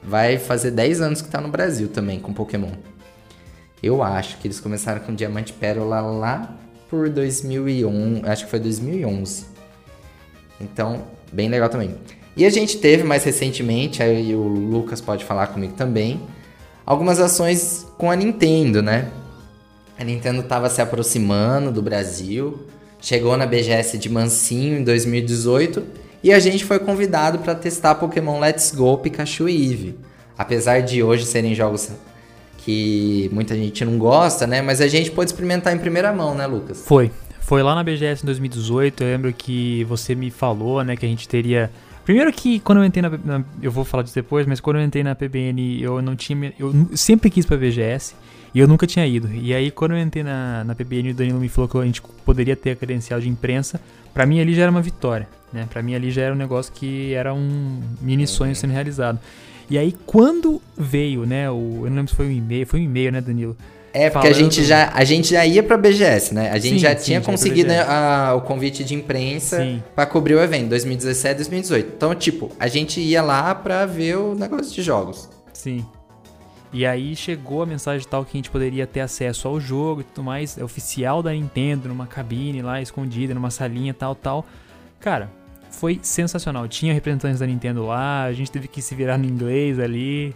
vai 0.04 0.38
fazer 0.38 0.72
10 0.72 1.02
anos 1.02 1.22
que 1.22 1.30
tá 1.30 1.40
no 1.40 1.48
Brasil 1.50 1.88
também 1.88 2.20
com 2.20 2.34
Pokémon. 2.34 2.72
Eu 3.82 4.04
acho 4.04 4.38
que 4.38 4.48
eles 4.48 4.60
começaram 4.60 5.02
com 5.02 5.16
Diamante 5.16 5.54
Pérola 5.54 6.02
lá 6.02 6.56
por 6.90 7.10
2001, 7.10 8.22
acho 8.26 8.46
que 8.46 8.52
foi 8.52 8.60
2011. 8.60 9.46
Então, 10.60 11.06
bem 11.32 11.50
legal 11.50 11.70
também. 11.70 11.96
E 12.36 12.46
a 12.46 12.50
gente 12.50 12.78
teve 12.78 13.04
mais 13.04 13.24
recentemente, 13.24 14.04
aí 14.04 14.36
o 14.36 14.44
Lucas 14.44 15.02
pode 15.02 15.26
falar 15.26 15.48
comigo 15.48 15.74
também, 15.74 16.22
algumas 16.86 17.20
ações 17.20 17.88
com 17.98 18.12
a 18.12 18.16
Nintendo, 18.16 18.82
né? 18.82 19.10
A 19.98 20.04
Nintendo 20.04 20.44
tava 20.44 20.70
se 20.70 20.82
aproximando 20.82 21.72
do 21.72 21.82
Brasil, 21.82 22.66
chegou 23.00 23.36
na 23.38 23.46
BGS 23.46 23.98
de 23.98 24.10
Mansinho 24.10 24.80
em 24.80 24.84
2018 24.84 25.84
e 26.24 26.32
a 26.32 26.40
gente 26.40 26.64
foi 26.66 26.80
convidado 26.80 27.40
para 27.40 27.56
testar 27.56 27.96
Pokémon 27.96 28.40
Let's 28.40 28.74
Go, 28.76 28.98
Pikachu 28.98 29.50
e 29.50 29.70
Eevee. 29.70 30.00
Apesar 30.38 30.82
de 30.82 31.04
hoje 31.04 31.26
serem 31.26 31.54
jogos 31.54 31.90
que 32.58 33.30
muita 33.34 33.56
gente 33.56 33.84
não 33.84 33.98
gosta, 33.98 34.46
né? 34.46 34.62
Mas 34.62 34.82
a 34.82 34.88
gente 34.88 35.12
pôde 35.12 35.32
experimentar 35.32 35.74
em 35.74 35.80
primeira 35.80 36.14
mão, 36.14 36.36
né, 36.36 36.46
Lucas? 36.46 36.84
Foi. 36.86 37.12
Foi 37.40 37.64
lá 37.64 37.74
na 37.76 37.84
BGS 37.84 38.24
em 38.24 38.26
2018. 38.26 39.04
Eu 39.04 39.08
lembro 39.08 39.34
que 39.34 39.84
você 39.86 40.14
me 40.14 40.30
falou, 40.30 40.84
né, 40.84 40.96
que 40.96 41.06
a 41.06 41.10
gente 41.10 41.28
teria. 41.28 41.72
Primeiro 42.06 42.32
que 42.32 42.60
quando 42.60 42.80
eu 42.80 42.86
entrei 42.86 43.02
na, 43.02 43.44
Eu 43.62 43.72
vou 43.72 43.84
falar 43.84 44.04
disso 44.04 44.16
depois, 44.16 44.46
mas 44.46 44.60
quando 44.60 44.78
eu 44.78 44.84
entrei 44.84 45.04
na 45.04 45.16
PBN, 45.16 45.82
eu 45.82 46.02
não 46.02 46.16
tinha. 46.16 46.54
Eu 46.58 46.74
sempre 46.96 47.30
quis 47.30 47.46
pra 47.46 47.58
BGS 47.58 48.14
e 48.54 48.60
eu 48.60 48.68
nunca 48.68 48.86
tinha 48.86 49.06
ido. 49.08 49.30
E 49.34 49.54
aí, 49.54 49.72
quando 49.72 49.92
eu 49.92 50.00
entrei 50.00 50.24
na, 50.24 50.64
na 50.64 50.76
PBN, 50.76 51.12
o 51.12 51.14
Danilo 51.14 51.40
me 51.40 51.48
falou 51.50 51.68
que 51.70 51.78
a 51.78 51.86
gente 51.86 52.02
poderia 52.26 52.56
ter 52.56 52.72
a 52.72 52.76
credencial 52.76 53.20
de 53.20 53.30
imprensa. 53.30 53.80
Pra 54.14 54.26
mim 54.26 54.42
ali 54.42 54.54
já 54.54 54.64
era 54.64 54.72
uma 54.72 54.82
vitória, 54.82 55.28
né? 55.54 55.68
Pra 55.70 55.82
mim 55.82 55.96
ali 55.96 56.12
já 56.12 56.24
era 56.24 56.34
um 56.34 56.38
negócio 56.38 56.72
que 56.74 57.14
era 57.14 57.34
um 57.34 57.80
mini 58.02 58.28
sonho 58.28 58.54
sendo 58.56 58.72
realizado. 58.74 59.20
E 59.70 59.78
aí, 59.78 59.96
quando 60.06 60.62
veio, 60.78 61.26
né? 61.26 61.50
O, 61.50 61.84
eu 61.84 61.90
não 61.90 61.96
lembro 61.98 62.10
se 62.10 62.16
foi 62.16 62.28
um 62.28 62.32
e-mail, 62.32 62.68
foi 62.68 62.82
um 62.82 62.84
e-mail, 62.84 63.12
né, 63.14 63.22
Danilo? 63.22 63.56
É, 63.94 64.10
porque 64.10 64.28
a 64.28 64.34
gente, 64.34 64.64
já, 64.64 64.90
a 64.94 65.04
gente 65.04 65.30
já 65.32 65.46
ia 65.46 65.62
pra 65.62 65.78
BGS, 65.78 66.34
né? 66.34 66.50
A 66.52 66.58
gente 66.58 66.76
Sim, 66.76 66.80
já 66.80 66.96
sim, 66.98 67.04
tinha 67.06 67.20
já 67.20 67.26
conseguido 67.26 67.70
né, 67.70 67.82
a- 67.82 68.34
o 68.38 68.42
convite 68.42 68.84
de 68.86 68.94
imprensa 68.96 69.66
pra 69.96 70.06
cobrir 70.06 70.36
o 70.36 70.40
evento, 70.42 70.70
2017 70.70 71.36
2018. 71.38 71.94
Então, 71.96 72.16
tipo, 72.16 72.50
a 72.60 72.68
gente 72.68 73.02
ia 73.02 73.22
lá 73.22 73.54
pra 73.54 73.86
ver 73.86 74.18
o 74.18 74.34
negócio 74.34 74.74
de 74.74 74.82
jogos. 74.82 75.30
Sim. 75.54 75.86
E 76.74 76.86
aí 76.86 77.16
chegou 77.16 77.64
a 77.64 77.66
mensagem 77.66 78.08
tal 78.08 78.24
que 78.24 78.32
a 78.32 78.38
gente 78.38 78.50
poderia 78.50 78.88
ter 78.88 79.02
acesso 79.02 79.48
ao 79.48 79.60
jogo 79.60 80.02
e 80.02 80.04
tudo 80.06 80.24
mais, 80.24 80.58
é 80.58 80.64
oficial 80.64 81.22
da 81.22 81.32
Nintendo, 81.32 81.90
numa 81.90 82.08
cabine 82.08 82.62
lá 82.62 82.82
escondida, 82.82 83.34
numa 83.34 83.52
salinha 83.52 83.94
tal, 83.94 84.16
tal. 84.16 84.46
Cara, 85.00 85.30
foi 85.70 86.00
sensacional. 86.02 86.68
Tinha 86.68 86.94
representantes 86.94 87.40
da 87.40 87.46
Nintendo 87.46 87.86
lá, 87.86 88.24
a 88.24 88.34
gente 88.34 88.50
teve 88.52 88.68
que 88.68 88.82
se 88.82 88.96
virar 88.96 89.18
no 89.18 89.26
inglês 89.26 89.80
ali. 89.80 90.34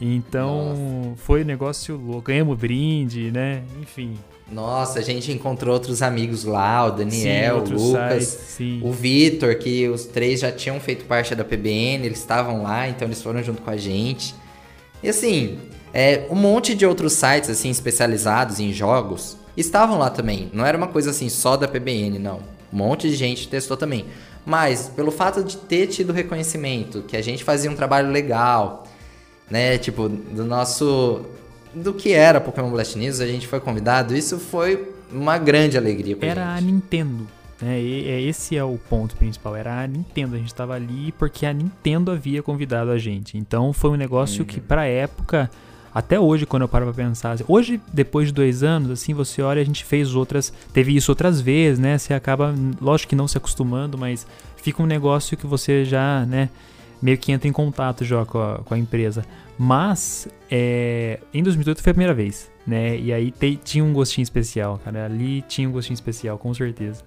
Então, 0.00 1.14
foi 1.16 1.42
um 1.42 1.46
negócio 1.46 1.96
louco. 1.96 2.22
Ganhamos 2.22 2.58
brinde, 2.58 3.30
né? 3.30 3.62
Enfim. 3.80 4.14
Nossa, 4.50 5.00
a 5.00 5.02
gente 5.02 5.32
encontrou 5.32 5.74
outros 5.74 6.02
amigos 6.02 6.44
lá, 6.44 6.86
o 6.86 6.90
Daniel, 6.92 7.66
sim, 7.66 7.74
o 7.74 7.76
Lucas, 7.76 8.24
sites, 8.24 8.82
o 8.82 8.92
Vitor, 8.92 9.56
que 9.58 9.88
os 9.88 10.04
três 10.04 10.40
já 10.40 10.52
tinham 10.52 10.78
feito 10.78 11.04
parte 11.04 11.34
da 11.34 11.44
PBN, 11.44 12.06
eles 12.06 12.18
estavam 12.18 12.62
lá, 12.62 12.88
então 12.88 13.08
eles 13.08 13.20
foram 13.20 13.42
junto 13.42 13.60
com 13.60 13.70
a 13.70 13.76
gente. 13.76 14.36
E 15.02 15.08
assim, 15.08 15.58
é, 15.98 16.26
um 16.30 16.34
monte 16.34 16.74
de 16.74 16.84
outros 16.84 17.14
sites 17.14 17.48
assim 17.48 17.70
especializados 17.70 18.60
em 18.60 18.70
jogos 18.72 19.36
estavam 19.56 19.96
lá 19.98 20.10
também. 20.10 20.50
Não 20.52 20.66
era 20.66 20.76
uma 20.76 20.88
coisa 20.88 21.10
assim 21.10 21.28
só 21.30 21.56
da 21.56 21.66
PBN, 21.66 22.18
não. 22.18 22.40
Um 22.72 22.76
monte 22.76 23.08
de 23.08 23.16
gente 23.16 23.48
testou 23.48 23.76
também. 23.78 24.04
Mas 24.44 24.92
pelo 24.94 25.10
fato 25.10 25.42
de 25.42 25.56
ter 25.56 25.86
tido 25.86 26.12
reconhecimento, 26.12 27.02
que 27.02 27.16
a 27.16 27.22
gente 27.22 27.42
fazia 27.42 27.70
um 27.70 27.74
trabalho 27.74 28.10
legal, 28.10 28.84
né, 29.50 29.78
tipo, 29.78 30.08
do 30.08 30.44
nosso 30.44 31.24
do 31.74 31.92
que 31.94 32.12
era 32.12 32.40
Pokémon 32.40 32.70
Blast 32.70 32.96
News, 32.98 33.20
a 33.20 33.26
gente 33.26 33.46
foi 33.46 33.60
convidado, 33.60 34.14
isso 34.14 34.38
foi 34.38 34.92
uma 35.10 35.38
grande 35.38 35.76
alegria 35.78 36.14
pra 36.16 36.28
Era 36.28 36.54
gente. 36.56 36.58
a 36.58 36.60
Nintendo. 36.72 37.26
É, 37.62 37.80
esse 37.80 38.54
é 38.56 38.62
o 38.62 38.78
ponto 38.90 39.16
principal. 39.16 39.56
Era 39.56 39.82
a 39.82 39.86
Nintendo. 39.86 40.34
A 40.34 40.38
gente 40.38 40.48
estava 40.48 40.74
ali 40.74 41.12
porque 41.12 41.46
a 41.46 41.52
Nintendo 41.54 42.10
havia 42.10 42.42
convidado 42.42 42.90
a 42.90 42.98
gente. 42.98 43.38
Então 43.38 43.72
foi 43.72 43.90
um 43.90 43.94
negócio 43.96 44.40
Uhum. 44.40 44.46
que, 44.46 44.60
pra 44.60 44.84
época, 44.84 45.50
até 45.98 46.20
hoje, 46.20 46.44
quando 46.44 46.60
eu 46.62 46.68
paro 46.68 46.84
pra 46.84 46.92
pensar. 46.92 47.30
assim, 47.32 47.44
Hoje, 47.48 47.80
depois 47.90 48.28
de 48.28 48.34
dois 48.34 48.62
anos, 48.62 48.90
assim, 48.90 49.14
você 49.14 49.40
olha, 49.40 49.62
a 49.62 49.64
gente 49.64 49.82
fez 49.82 50.14
outras. 50.14 50.52
Teve 50.70 50.94
isso 50.94 51.10
outras 51.10 51.40
vezes, 51.40 51.78
né? 51.78 51.96
Você 51.96 52.12
acaba, 52.12 52.54
lógico 52.82 53.08
que 53.08 53.16
não 53.16 53.26
se 53.26 53.38
acostumando, 53.38 53.96
mas 53.96 54.26
fica 54.58 54.82
um 54.82 54.86
negócio 54.86 55.38
que 55.38 55.46
você 55.46 55.86
já, 55.86 56.26
né? 56.26 56.50
Meio 57.00 57.16
que 57.16 57.32
entra 57.32 57.48
em 57.48 57.52
contato 57.52 58.04
já 58.04 58.26
com 58.26 58.38
a, 58.38 58.58
com 58.58 58.74
a 58.74 58.78
empresa. 58.78 59.24
Mas, 59.58 60.28
é, 60.50 61.18
em 61.32 61.42
2018 61.42 61.82
foi 61.82 61.90
a 61.92 61.94
primeira 61.94 62.12
vez, 62.12 62.50
né? 62.66 62.98
E 62.98 63.10
aí 63.10 63.30
te- 63.30 63.56
tinha 63.56 63.82
um 63.82 63.94
gostinho 63.94 64.22
especial, 64.22 64.78
cara. 64.84 65.06
Ali 65.06 65.40
tinha 65.48 65.66
um 65.66 65.72
gostinho 65.72 65.94
especial, 65.94 66.36
com 66.36 66.52
certeza. 66.52 67.02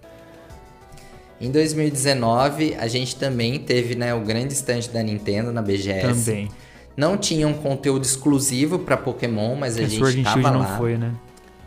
Em 1.40 1.52
2019, 1.52 2.74
a 2.76 2.88
gente 2.88 3.16
também 3.16 3.60
teve, 3.60 3.94
né, 3.96 4.14
o 4.16 4.22
grande 4.22 4.54
stand 4.54 4.92
da 4.92 5.02
Nintendo 5.04 5.52
na 5.54 5.62
BGS. 5.62 6.02
Também. 6.26 6.50
Não 6.96 7.18
tinha 7.18 7.48
um 7.48 7.54
conteúdo 7.54 8.04
exclusivo 8.04 8.80
pra 8.80 8.98
Pokémon, 8.98 9.56
mas 9.56 9.78
a 9.78 9.80
A 9.80 9.84
gente 9.84 9.98
Sword 9.98 10.24
tava 10.24 10.42
Shield 10.42 10.58
lá. 10.58 10.64
não 10.70 10.78
foi, 10.78 10.98
né? 10.98 11.12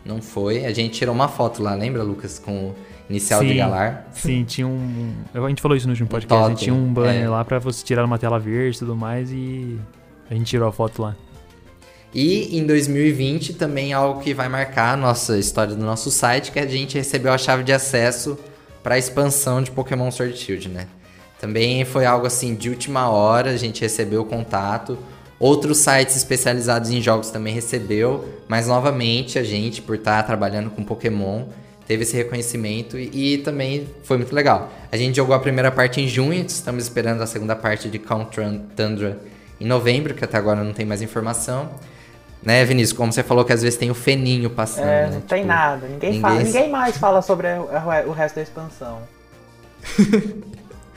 Não 0.05 0.21
foi. 0.21 0.65
A 0.65 0.73
gente 0.73 0.93
tirou 0.93 1.15
uma 1.15 1.27
foto 1.27 1.63
lá, 1.63 1.73
lembra, 1.73 2.03
Lucas, 2.03 2.37
com 2.37 2.69
o 2.69 2.75
inicial 3.09 3.41
de 3.41 3.49
Sim. 3.49 3.57
Galar? 3.57 4.07
Sim, 4.11 4.43
tinha 4.43 4.67
um. 4.67 5.13
A 5.33 5.47
gente 5.49 5.61
falou 5.61 5.77
isso 5.77 5.87
no 5.87 5.93
último 5.93 6.09
podcast. 6.09 6.43
totem, 6.43 6.55
tinha 6.55 6.73
um 6.73 6.93
banner 6.93 7.23
é. 7.23 7.29
lá 7.29 7.43
pra 7.43 7.57
você 7.59 7.83
tirar 7.83 8.03
uma 8.05 8.19
tela 8.19 8.37
verde 8.39 8.77
e 8.77 8.79
tudo 8.79 8.95
mais 8.95 9.31
e. 9.31 9.79
A 10.29 10.33
gente 10.33 10.45
tirou 10.47 10.67
a 10.67 10.71
foto 10.71 11.01
lá. 11.01 11.15
E 12.13 12.57
em 12.57 12.65
2020 12.65 13.55
também 13.55 13.91
algo 13.91 14.21
que 14.21 14.33
vai 14.33 14.47
marcar 14.47 14.93
a 14.93 14.97
nossa 14.97 15.37
história 15.37 15.75
do 15.75 15.83
nosso 15.83 16.11
site, 16.11 16.51
que 16.51 16.59
a 16.59 16.67
gente 16.67 16.95
recebeu 16.95 17.33
a 17.33 17.37
chave 17.37 17.63
de 17.63 17.73
acesso 17.73 18.37
para 18.83 18.95
a 18.95 18.97
expansão 18.97 19.61
de 19.61 19.71
Pokémon 19.71 20.11
Sword 20.11 20.37
Shield, 20.37 20.69
né? 20.69 20.87
Também 21.43 21.83
foi 21.83 22.05
algo 22.05 22.25
assim 22.25 22.55
de 22.55 22.69
última 22.69 23.09
hora, 23.09 23.49
a 23.51 23.57
gente 23.57 23.81
recebeu 23.81 24.21
o 24.21 24.25
contato. 24.25 24.97
Outros 25.37 25.79
sites 25.79 26.15
especializados 26.15 26.89
em 26.89 27.01
jogos 27.01 27.31
também 27.31 27.53
recebeu, 27.53 28.23
mas 28.47 28.65
novamente 28.65 29.37
a 29.37 29.43
gente, 29.43 29.81
por 29.81 29.95
estar 29.97 30.23
trabalhando 30.23 30.69
com 30.69 30.85
Pokémon, 30.85 31.47
teve 31.85 32.03
esse 32.03 32.15
reconhecimento 32.15 32.97
e, 32.97 33.33
e 33.33 33.37
também 33.39 33.89
foi 34.03 34.15
muito 34.15 34.33
legal. 34.33 34.71
A 34.89 34.95
gente 34.95 35.17
jogou 35.17 35.35
a 35.35 35.39
primeira 35.39 35.69
parte 35.69 35.99
em 35.99 36.07
junho, 36.07 36.45
estamos 36.45 36.81
esperando 36.81 37.21
a 37.21 37.27
segunda 37.27 37.57
parte 37.57 37.89
de 37.89 37.99
Count 37.99 38.39
Run- 38.39 38.61
Tundra 38.73 39.19
em 39.59 39.65
novembro, 39.67 40.13
que 40.13 40.23
até 40.23 40.37
agora 40.37 40.63
não 40.63 40.71
tem 40.71 40.85
mais 40.85 41.01
informação. 41.01 41.71
Né, 42.41 42.63
Vinícius? 42.63 42.97
Como 42.97 43.11
você 43.11 43.21
falou 43.21 43.43
que 43.43 43.51
às 43.51 43.61
vezes 43.61 43.77
tem 43.77 43.91
o 43.91 43.95
feninho 43.95 44.49
passando. 44.49 44.87
É, 44.87 45.07
né? 45.07 45.15
não 45.15 45.19
tem 45.19 45.39
Tipo, 45.41 45.47
nada. 45.49 45.87
Ninguém, 45.87 46.11
ninguém 46.11 46.21
fala, 46.21 46.39
ninguém 46.41 46.69
mais 46.69 46.97
fala 46.97 47.21
sobre 47.21 47.47
o 48.07 48.11
resto 48.13 48.35
da 48.35 48.41
expansão. 48.43 49.01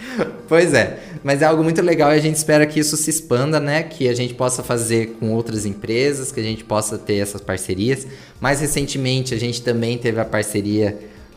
Pois 0.48 0.72
é, 0.74 1.00
mas 1.24 1.42
é 1.42 1.44
algo 1.44 1.64
muito 1.64 1.82
legal 1.82 2.12
e 2.12 2.14
a 2.14 2.20
gente 2.20 2.36
espera 2.36 2.66
que 2.66 2.78
isso 2.78 2.96
se 2.96 3.10
expanda, 3.10 3.58
né? 3.58 3.82
Que 3.82 4.08
a 4.08 4.14
gente 4.14 4.32
possa 4.34 4.62
fazer 4.62 5.16
com 5.18 5.32
outras 5.32 5.66
empresas, 5.66 6.30
que 6.30 6.38
a 6.38 6.42
gente 6.42 6.62
possa 6.62 6.96
ter 6.96 7.16
essas 7.16 7.40
parcerias. 7.40 8.06
Mais 8.40 8.60
recentemente, 8.60 9.34
a 9.34 9.38
gente 9.38 9.60
também 9.60 9.98
teve 9.98 10.20
a 10.20 10.24
parceria, 10.24 10.96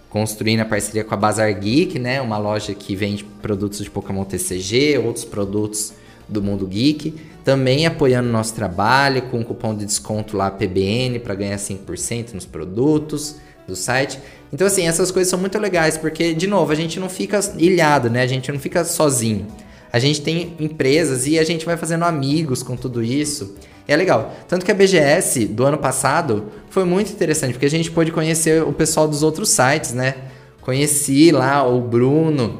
construindo 0.09 0.59
a 0.59 0.65
parceria 0.65 1.03
com 1.03 1.13
a 1.13 1.17
Bazar 1.17 1.59
Geek, 1.59 1.97
né? 1.97 2.21
Uma 2.21 2.37
loja 2.37 2.75
que 2.75 2.95
vende 2.95 3.23
produtos 3.41 3.83
de 3.83 3.89
Pokémon 3.89 4.23
TCG, 4.23 4.99
outros 4.99 5.25
produtos 5.25 5.93
do 6.27 6.41
mundo 6.41 6.67
geek. 6.67 7.15
Também 7.43 7.87
apoiando 7.87 8.29
o 8.29 8.31
nosso 8.31 8.53
trabalho, 8.53 9.23
com 9.23 9.39
um 9.39 9.43
cupom 9.43 9.75
de 9.75 9.85
desconto 9.85 10.37
lá 10.37 10.51
PBN 10.51 11.19
para 11.19 11.33
ganhar 11.33 11.57
5% 11.57 12.33
nos 12.33 12.45
produtos 12.45 13.37
do 13.67 13.75
site. 13.75 14.19
Então, 14.51 14.65
assim, 14.65 14.87
essas 14.87 15.11
coisas 15.11 15.29
são 15.29 15.39
muito 15.39 15.57
legais, 15.59 15.97
porque, 15.97 16.33
de 16.33 16.47
novo, 16.47 16.71
a 16.71 16.75
gente 16.75 16.99
não 16.99 17.09
fica 17.09 17.39
ilhado, 17.57 18.09
né? 18.09 18.23
A 18.23 18.27
gente 18.27 18.51
não 18.51 18.59
fica 18.59 18.83
sozinho. 18.83 19.47
A 19.91 19.99
gente 19.99 20.21
tem 20.21 20.55
empresas 20.59 21.27
e 21.27 21.39
a 21.39 21.43
gente 21.43 21.65
vai 21.65 21.77
fazendo 21.77 22.05
amigos 22.05 22.61
com 22.61 22.75
tudo 22.75 23.03
isso. 23.03 23.55
E 23.87 23.91
é 23.91 23.95
legal. 23.95 24.33
Tanto 24.47 24.65
que 24.65 24.71
a 24.71 24.75
BGS 24.75 25.45
do 25.45 25.65
ano 25.65 25.77
passado 25.77 26.45
foi 26.69 26.83
muito 26.83 27.11
interessante, 27.11 27.53
porque 27.53 27.65
a 27.65 27.69
gente 27.69 27.89
pôde 27.89 28.11
conhecer 28.11 28.63
o 28.63 28.71
pessoal 28.73 29.07
dos 29.07 29.23
outros 29.23 29.49
sites, 29.49 29.93
né? 29.93 30.15
Conheci 30.61 31.31
lá 31.31 31.67
o 31.67 31.81
Bruno, 31.81 32.59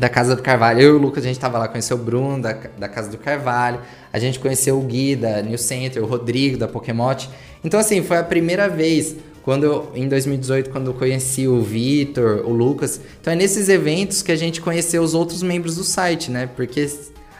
da 0.00 0.08
Casa 0.08 0.34
do 0.34 0.42
Carvalho. 0.42 0.80
Eu 0.80 0.94
e 0.94 0.96
o 0.96 0.98
Lucas, 0.98 1.24
a 1.24 1.26
gente 1.26 1.38
tava 1.38 1.58
lá, 1.58 1.68
conheceu 1.68 1.96
o 1.96 2.00
Bruno, 2.00 2.40
da, 2.40 2.56
da 2.78 2.88
Casa 2.88 3.10
do 3.10 3.18
Carvalho. 3.18 3.80
A 4.10 4.18
gente 4.18 4.38
conheceu 4.38 4.78
o 4.78 4.82
Gui, 4.82 5.14
da 5.14 5.42
New 5.42 5.58
Center, 5.58 6.02
o 6.02 6.06
Rodrigo, 6.06 6.56
da 6.56 6.66
Pokémot. 6.66 7.28
Então, 7.62 7.78
assim, 7.78 8.02
foi 8.02 8.16
a 8.16 8.24
primeira 8.24 8.68
vez, 8.68 9.16
quando 9.42 9.64
eu, 9.64 9.92
em 9.94 10.08
2018, 10.08 10.70
quando 10.70 10.88
eu 10.88 10.94
conheci 10.94 11.48
o 11.48 11.62
Vitor, 11.62 12.42
o 12.46 12.52
Lucas. 12.52 13.00
Então, 13.20 13.32
é 13.32 13.36
nesses 13.36 13.68
eventos 13.68 14.22
que 14.22 14.30
a 14.30 14.36
gente 14.36 14.60
conheceu 14.60 15.02
os 15.02 15.14
outros 15.14 15.42
membros 15.42 15.76
do 15.76 15.84
site, 15.84 16.30
né? 16.30 16.46
Porque 16.46 16.86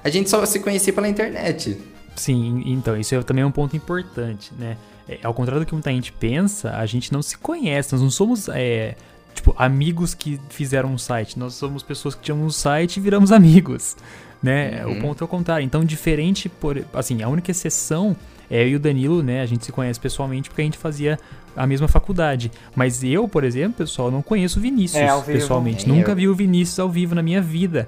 a 0.03 0.09
gente 0.09 0.31
só 0.31 0.45
se 0.47 0.61
conhecia 0.61 0.93
pela 0.93 1.09
internet. 1.09 1.79
Sim, 2.17 2.63
então, 2.67 2.97
isso 2.99 3.15
é 3.15 3.23
também 3.23 3.45
um 3.45 3.51
ponto 3.51 3.77
importante, 3.77 4.53
né? 4.59 4.77
É, 5.09 5.19
ao 5.23 5.35
contrário 5.35 5.65
do 5.65 5.67
que 5.67 5.73
muita 5.73 5.91
gente 5.91 6.13
pensa, 6.13 6.71
a 6.77 6.87
gente 6.87 7.13
não 7.13 7.23
se 7.23 7.37
conhece, 7.37 7.93
nós 7.93 8.03
não 8.03 8.11
somos, 8.11 8.49
é, 8.49 8.95
tipo, 9.35 9.55
amigos 9.59 10.15
que 10.15 10.41
fizeram 10.49 10.93
um 10.93 10.99
site, 10.99 11.39
nós 11.39 11.55
somos 11.55 11.83
pessoas 11.83 12.15
que 12.15 12.23
tinham 12.23 12.41
um 12.41 12.51
site 12.51 12.99
e 12.99 13.01
viramos 13.01 13.33
amigos, 13.33 13.97
né? 14.43 14.85
Uhum. 14.85 14.93
O 14.93 15.01
ponto 15.01 15.23
é 15.23 15.25
o 15.25 15.29
contrário. 15.29 15.65
Então, 15.65 15.85
diferente, 15.85 16.49
por, 16.49 16.83
assim, 16.95 17.23
a 17.23 17.29
única 17.29 17.51
exceção 17.51 18.17
é 18.51 18.63
eu 18.65 18.69
e 18.69 18.77
o 18.77 18.81
Danilo, 18.81 19.23
né? 19.23 19.43
A 19.43 19.47
gente 19.47 19.65
se 19.65 19.73
conhece 19.73 20.01
pessoalmente 20.01 20.49
porque 20.49 20.63
a 20.63 20.65
gente 20.65 20.79
fazia 20.79 21.19
a 21.57 21.67
mesma 21.67 21.87
faculdade. 21.89 22.51
Mas 22.75 23.05
eu, 23.05 23.29
por 23.29 23.45
exemplo, 23.45 23.75
pessoal, 23.79 24.11
não 24.11 24.23
conheço 24.23 24.59
o 24.59 24.63
Vinícius 24.63 25.01
É, 25.03 25.09
ao 25.09 25.21
vivo. 25.23 25.39
pessoalmente. 25.39 25.89
Nem 25.89 25.99
Nunca 25.99 26.13
eu. 26.13 26.17
vi 26.17 26.29
o 26.29 26.35
Vinícius 26.35 26.79
ao 26.79 26.89
vivo 26.89 27.15
na 27.15 27.23
minha 27.23 27.41
vida. 27.41 27.87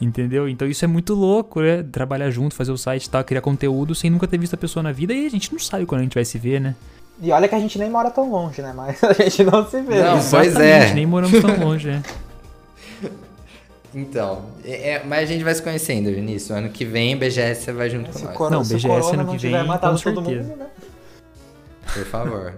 Entendeu? 0.00 0.48
Então 0.48 0.66
isso 0.66 0.84
é 0.84 0.88
muito 0.88 1.14
louco, 1.14 1.60
né? 1.60 1.82
Trabalhar 1.84 2.28
junto, 2.30 2.54
fazer 2.56 2.72
o 2.72 2.76
site 2.76 3.04
e 3.04 3.10
tal, 3.10 3.22
criar 3.22 3.40
conteúdo 3.40 3.94
sem 3.94 4.10
nunca 4.10 4.26
ter 4.26 4.36
visto 4.36 4.54
a 4.54 4.56
pessoa 4.56 4.82
na 4.82 4.90
vida 4.90 5.12
e 5.14 5.24
a 5.26 5.30
gente 5.30 5.52
não 5.52 5.60
sabe 5.60 5.86
quando 5.86 6.00
a 6.00 6.04
gente 6.04 6.14
vai 6.14 6.24
se 6.24 6.38
ver, 6.38 6.60
né? 6.60 6.74
E 7.20 7.30
olha 7.30 7.46
que 7.46 7.54
a 7.54 7.60
gente 7.60 7.78
nem 7.78 7.88
mora 7.88 8.10
tão 8.10 8.28
longe, 8.28 8.60
né? 8.60 8.72
Mas 8.74 8.98
a 9.04 9.12
gente 9.12 9.44
não 9.44 9.64
se 9.64 9.80
vê. 9.82 10.02
Não, 10.02 10.16
né? 10.16 10.22
pois 10.28 10.56
é. 10.56 10.92
nem 10.92 11.06
moramos 11.06 11.40
tão 11.40 11.56
longe, 11.56 11.86
né? 11.88 12.02
Então, 13.94 14.46
é- 14.64 14.90
é- 14.92 15.02
mas 15.04 15.20
a 15.28 15.32
gente 15.32 15.44
vai 15.44 15.54
se 15.54 15.62
conhecendo, 15.62 16.10
Vinícius. 16.10 16.50
Ano 16.50 16.70
que 16.70 16.84
vem, 16.84 17.16
BGS, 17.16 17.64
você 17.64 17.72
vai 17.72 17.90
junto 17.90 18.10
com 18.10 18.18
Se, 18.18 18.24
nós. 18.24 18.36
coro- 18.36 18.50
Não, 18.50 18.62
BGS 18.62 18.86
corona 18.86 19.08
ano 19.22 19.22
não 19.24 19.36
que 19.36 19.46
vem, 19.48 19.66
matado 19.66 19.96
com 20.02 20.12
todo 20.14 20.24
certeza. 20.26 20.48
mundo, 20.48 20.58
né? 20.58 20.66
Por 21.92 22.04
favor. 22.06 22.54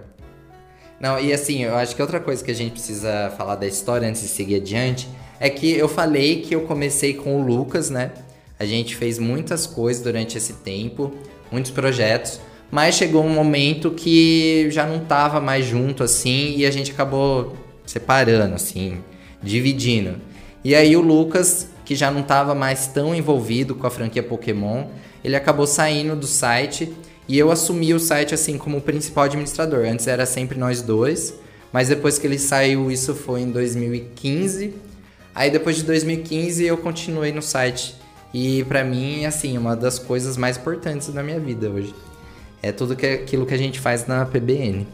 Não, 0.99 1.19
e 1.19 1.33
assim, 1.33 1.63
eu 1.63 1.75
acho 1.75 1.93
que 1.95 2.01
outra 2.01 2.21
coisa 2.21 2.41
que 2.43 2.51
a 2.51 2.55
gente 2.55 2.71
precisa 2.71 3.33
falar 3.37 3.55
da 3.55 3.67
história 3.67 4.07
antes 4.07 4.21
de 4.21 4.29
seguir 4.29 4.55
adiante 4.55 5.09
é 5.39 5.49
que 5.49 5.69
eu 5.71 5.89
falei 5.89 6.41
que 6.41 6.55
eu 6.55 6.61
comecei 6.61 7.13
com 7.13 7.41
o 7.41 7.45
Lucas, 7.45 7.89
né? 7.89 8.11
A 8.57 8.65
gente 8.65 8.95
fez 8.95 9.19
muitas 9.19 9.67
coisas 9.67 10.01
durante 10.01 10.37
esse 10.37 10.53
tempo, 10.53 11.11
muitos 11.51 11.71
projetos, 11.71 12.39
mas 12.71 12.95
chegou 12.95 13.25
um 13.25 13.29
momento 13.29 13.91
que 13.91 14.67
já 14.71 14.85
não 14.85 14.99
tava 15.01 15.41
mais 15.41 15.65
junto 15.65 16.01
assim 16.01 16.55
e 16.55 16.65
a 16.65 16.71
gente 16.71 16.91
acabou 16.91 17.53
separando, 17.85 18.55
assim, 18.55 18.99
dividindo. 19.43 20.15
E 20.65 20.73
aí 20.73 20.97
o 20.97 21.01
Lucas, 21.01 21.67
que 21.85 21.93
já 21.93 22.09
não 22.09 22.23
tava 22.23 22.55
mais 22.55 22.87
tão 22.87 23.13
envolvido 23.13 23.75
com 23.75 23.85
a 23.85 23.91
franquia 23.91 24.23
Pokémon, 24.23 24.87
ele 25.23 25.35
acabou 25.35 25.67
saindo 25.67 26.15
do 26.15 26.25
site 26.25 26.91
e 27.27 27.37
eu 27.37 27.51
assumi 27.51 27.93
o 27.93 27.99
site 27.99 28.33
assim 28.33 28.57
como 28.57 28.77
o 28.77 28.81
principal 28.81 29.25
administrador. 29.25 29.85
Antes 29.85 30.07
era 30.07 30.25
sempre 30.25 30.57
nós 30.57 30.81
dois, 30.81 31.35
mas 31.71 31.89
depois 31.89 32.17
que 32.17 32.25
ele 32.25 32.39
saiu, 32.39 32.89
isso 32.89 33.13
foi 33.13 33.41
em 33.41 33.51
2015. 33.51 34.73
Aí 35.35 35.51
depois 35.51 35.75
de 35.75 35.83
2015 35.83 36.65
eu 36.65 36.77
continuei 36.77 37.31
no 37.31 37.43
site. 37.43 37.95
E 38.33 38.63
pra 38.63 38.83
mim, 38.83 39.23
assim, 39.23 39.59
uma 39.59 39.75
das 39.75 39.99
coisas 39.99 40.35
mais 40.35 40.57
importantes 40.57 41.09
da 41.09 41.21
minha 41.21 41.39
vida 41.39 41.69
hoje. 41.69 41.93
É 42.63 42.71
tudo 42.71 42.95
que, 42.95 43.05
aquilo 43.05 43.45
que 43.45 43.53
a 43.53 43.57
gente 43.57 43.79
faz 43.79 44.07
na 44.07 44.25
PBN. 44.25 44.87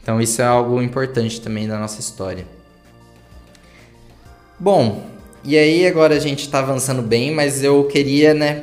Então 0.00 0.20
isso 0.20 0.40
é 0.40 0.44
algo 0.44 0.80
importante 0.80 1.40
também 1.40 1.66
da 1.66 1.76
nossa 1.76 1.98
história. 1.98 2.46
Bom, 4.62 5.02
e 5.42 5.58
aí 5.58 5.84
agora 5.88 6.14
a 6.14 6.20
gente 6.20 6.48
tá 6.48 6.60
avançando 6.60 7.02
bem, 7.02 7.34
mas 7.34 7.64
eu 7.64 7.82
queria, 7.88 8.32
né, 8.32 8.62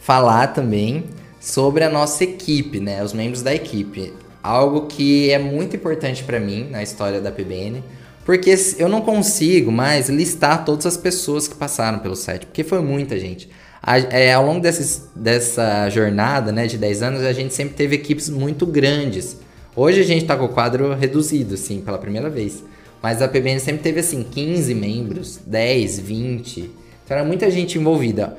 falar 0.00 0.46
também 0.46 1.04
sobre 1.38 1.84
a 1.84 1.90
nossa 1.90 2.24
equipe, 2.24 2.80
né, 2.80 3.04
os 3.04 3.12
membros 3.12 3.42
da 3.42 3.54
equipe. 3.54 4.14
Algo 4.42 4.86
que 4.86 5.30
é 5.30 5.38
muito 5.38 5.76
importante 5.76 6.24
pra 6.24 6.40
mim 6.40 6.68
na 6.70 6.82
história 6.82 7.20
da 7.20 7.30
PBN, 7.30 7.84
porque 8.24 8.54
eu 8.78 8.88
não 8.88 9.02
consigo 9.02 9.70
mais 9.70 10.08
listar 10.08 10.64
todas 10.64 10.86
as 10.86 10.96
pessoas 10.96 11.46
que 11.46 11.56
passaram 11.56 11.98
pelo 11.98 12.16
site, 12.16 12.46
porque 12.46 12.64
foi 12.64 12.80
muita 12.80 13.20
gente. 13.20 13.50
A, 13.82 13.98
é, 13.98 14.32
ao 14.32 14.46
longo 14.46 14.60
desses, 14.60 15.10
dessa 15.14 15.90
jornada 15.90 16.52
né, 16.52 16.66
de 16.66 16.78
10 16.78 17.02
anos, 17.02 17.22
a 17.22 17.34
gente 17.34 17.52
sempre 17.52 17.74
teve 17.74 17.96
equipes 17.96 18.30
muito 18.30 18.64
grandes. 18.64 19.36
Hoje 19.76 20.00
a 20.00 20.04
gente 20.04 20.22
está 20.22 20.38
com 20.38 20.46
o 20.46 20.48
quadro 20.48 20.94
reduzido, 20.94 21.52
assim, 21.52 21.82
pela 21.82 21.98
primeira 21.98 22.30
vez. 22.30 22.64
Mas 23.04 23.20
a 23.20 23.28
PBN 23.28 23.60
sempre 23.60 23.82
teve, 23.82 24.00
assim, 24.00 24.22
15 24.22 24.74
membros, 24.74 25.38
10, 25.44 25.98
20. 25.98 26.60
Então 27.04 27.14
era 27.18 27.22
muita 27.22 27.50
gente 27.50 27.76
envolvida. 27.76 28.34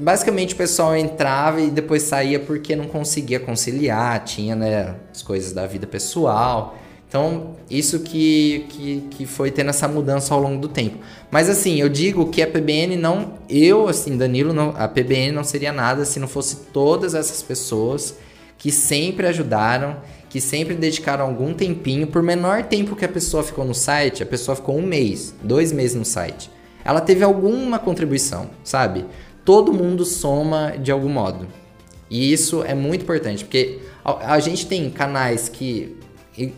Basicamente 0.00 0.54
o 0.54 0.56
pessoal 0.56 0.96
entrava 0.96 1.60
e 1.60 1.68
depois 1.68 2.02
saía 2.04 2.40
porque 2.40 2.74
não 2.74 2.86
conseguia 2.86 3.38
conciliar, 3.38 4.24
tinha 4.24 4.56
né, 4.56 4.94
as 5.12 5.20
coisas 5.20 5.52
da 5.52 5.66
vida 5.66 5.86
pessoal. 5.86 6.78
Então, 7.06 7.56
isso 7.70 8.00
que, 8.00 8.64
que, 8.70 9.04
que 9.10 9.26
foi 9.26 9.50
tendo 9.50 9.68
essa 9.68 9.86
mudança 9.86 10.32
ao 10.32 10.40
longo 10.40 10.62
do 10.62 10.68
tempo. 10.68 10.96
Mas 11.30 11.50
assim, 11.50 11.78
eu 11.78 11.90
digo 11.90 12.30
que 12.30 12.40
a 12.40 12.46
PBN 12.46 12.96
não. 12.96 13.34
Eu, 13.50 13.86
assim, 13.86 14.16
Danilo, 14.16 14.54
não, 14.54 14.72
a 14.78 14.88
PBN 14.88 15.32
não 15.32 15.44
seria 15.44 15.74
nada 15.74 16.06
se 16.06 16.18
não 16.18 16.26
fosse 16.26 16.56
todas 16.72 17.14
essas 17.14 17.42
pessoas 17.42 18.14
que 18.56 18.72
sempre 18.72 19.26
ajudaram, 19.26 19.98
que 20.28 20.40
sempre 20.40 20.74
dedicaram 20.74 21.24
algum 21.24 21.54
tempinho, 21.54 22.06
por 22.06 22.22
menor 22.22 22.64
tempo 22.64 22.96
que 22.96 23.04
a 23.04 23.08
pessoa 23.08 23.42
ficou 23.42 23.64
no 23.64 23.74
site, 23.74 24.22
a 24.22 24.26
pessoa 24.26 24.56
ficou 24.56 24.76
um 24.76 24.82
mês, 24.82 25.34
dois 25.42 25.72
meses 25.72 25.96
no 25.96 26.04
site. 26.04 26.50
Ela 26.84 27.00
teve 27.00 27.24
alguma 27.24 27.78
contribuição, 27.78 28.50
sabe? 28.62 29.04
Todo 29.44 29.72
mundo 29.72 30.04
soma 30.04 30.74
de 30.78 30.90
algum 30.92 31.08
modo. 31.08 31.46
E 32.08 32.32
isso 32.32 32.62
é 32.62 32.74
muito 32.74 33.02
importante, 33.02 33.44
porque 33.44 33.80
a, 34.04 34.38
gente 34.38 34.66
tem 34.66 34.88
canais 34.90 35.48
que 35.48 35.96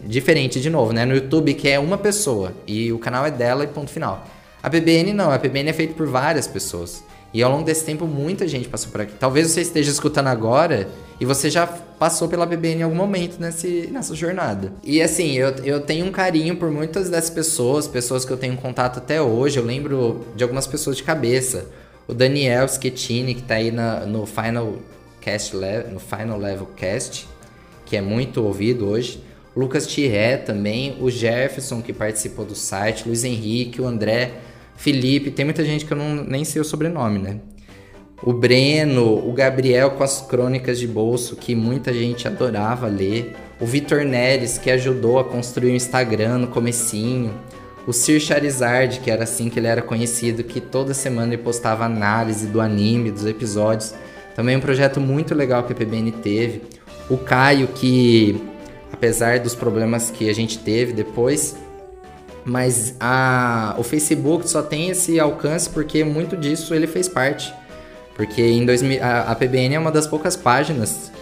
diferente 0.04 0.60
de 0.60 0.68
novo, 0.68 0.92
né? 0.92 1.04
No 1.04 1.14
YouTube 1.14 1.54
que 1.54 1.68
é 1.68 1.78
uma 1.78 1.96
pessoa 1.96 2.52
e 2.66 2.92
o 2.92 2.98
canal 2.98 3.24
é 3.24 3.30
dela 3.30 3.64
e 3.64 3.68
ponto 3.68 3.90
final. 3.90 4.26
A 4.62 4.68
PBN 4.68 5.12
não, 5.12 5.30
a 5.30 5.38
PBN 5.38 5.70
é 5.70 5.72
feita 5.72 5.94
por 5.94 6.06
várias 6.06 6.46
pessoas. 6.46 7.02
E 7.38 7.42
ao 7.44 7.52
longo 7.52 7.62
desse 7.62 7.84
tempo 7.84 8.04
muita 8.04 8.48
gente 8.48 8.68
passou 8.68 8.90
por 8.90 9.00
aqui. 9.00 9.12
Talvez 9.16 9.48
você 9.48 9.60
esteja 9.60 9.92
escutando 9.92 10.26
agora 10.26 10.88
e 11.20 11.24
você 11.24 11.48
já 11.48 11.68
passou 11.68 12.26
pela 12.26 12.44
PBN 12.44 12.80
em 12.80 12.82
algum 12.82 12.96
momento 12.96 13.38
nesse, 13.38 13.88
nessa 13.92 14.12
jornada. 14.12 14.72
E 14.82 15.00
assim, 15.00 15.34
eu, 15.34 15.50
eu 15.62 15.80
tenho 15.80 16.04
um 16.04 16.10
carinho 16.10 16.56
por 16.56 16.68
muitas 16.68 17.08
dessas 17.08 17.30
pessoas, 17.30 17.86
pessoas 17.86 18.24
que 18.24 18.32
eu 18.32 18.36
tenho 18.36 18.56
contato 18.56 18.98
até 18.98 19.22
hoje. 19.22 19.56
Eu 19.56 19.64
lembro 19.64 20.26
de 20.34 20.42
algumas 20.42 20.66
pessoas 20.66 20.96
de 20.96 21.04
cabeça. 21.04 21.66
O 22.08 22.12
Daniel 22.12 22.66
Schettini, 22.66 23.36
que 23.36 23.42
tá 23.42 23.54
aí 23.54 23.70
na, 23.70 24.04
no 24.04 24.26
Final 24.26 24.74
Cast 25.20 25.54
no 25.92 26.00
Final 26.00 26.38
Level 26.40 26.66
Cast, 26.74 27.28
que 27.86 27.96
é 27.96 28.00
muito 28.00 28.42
ouvido 28.42 28.88
hoje. 28.88 29.22
Lucas 29.56 29.86
Thieré 29.86 30.38
também, 30.38 30.96
o 31.00 31.08
Jefferson 31.08 31.82
que 31.82 31.92
participou 31.92 32.44
do 32.44 32.56
site, 32.56 33.06
Luiz 33.06 33.22
Henrique, 33.22 33.80
o 33.80 33.86
André, 33.86 34.32
Felipe, 34.78 35.30
tem 35.30 35.44
muita 35.44 35.64
gente 35.64 35.84
que 35.84 35.92
eu 35.92 35.96
não, 35.96 36.24
nem 36.24 36.44
sei 36.44 36.62
o 36.62 36.64
sobrenome, 36.64 37.18
né? 37.18 37.40
O 38.22 38.32
Breno, 38.32 39.28
o 39.28 39.32
Gabriel 39.32 39.90
com 39.90 40.04
as 40.04 40.22
crônicas 40.22 40.78
de 40.78 40.86
bolso, 40.86 41.36
que 41.36 41.54
muita 41.54 41.92
gente 41.92 42.26
adorava 42.26 42.86
ler. 42.86 43.36
O 43.60 43.66
Vitor 43.66 44.04
Neres, 44.04 44.56
que 44.56 44.70
ajudou 44.70 45.18
a 45.18 45.24
construir 45.24 45.72
o 45.72 45.74
Instagram 45.74 46.38
no 46.38 46.46
comecinho. 46.46 47.34
O 47.86 47.92
Sir 47.92 48.20
Charizard, 48.20 49.00
que 49.00 49.10
era 49.10 49.24
assim 49.24 49.50
que 49.50 49.58
ele 49.58 49.66
era 49.66 49.82
conhecido, 49.82 50.44
que 50.44 50.60
toda 50.60 50.94
semana 50.94 51.34
ele 51.34 51.42
postava 51.42 51.84
análise 51.84 52.46
do 52.46 52.60
anime, 52.60 53.10
dos 53.10 53.26
episódios. 53.26 53.94
Também 54.34 54.56
um 54.56 54.60
projeto 54.60 55.00
muito 55.00 55.34
legal 55.34 55.64
que 55.64 55.72
a 55.72 55.76
PBN 55.76 56.12
teve. 56.12 56.62
O 57.10 57.16
Caio, 57.18 57.66
que 57.68 58.40
apesar 58.92 59.40
dos 59.40 59.54
problemas 59.54 60.10
que 60.10 60.30
a 60.30 60.32
gente 60.32 60.58
teve 60.58 60.92
depois. 60.92 61.56
Mas 62.48 62.94
a, 62.98 63.74
o 63.76 63.82
Facebook 63.82 64.48
só 64.48 64.62
tem 64.62 64.88
esse 64.88 65.20
alcance 65.20 65.68
porque 65.68 66.02
muito 66.02 66.34
disso 66.34 66.74
ele 66.74 66.86
fez 66.86 67.06
parte. 67.06 67.52
Porque 68.16 68.40
em 68.40 68.64
2000, 68.64 69.04
a, 69.04 69.20
a 69.30 69.34
PBN 69.34 69.74
é 69.74 69.78
uma 69.78 69.92
das 69.92 70.06
poucas 70.06 70.34
páginas, 70.34 71.12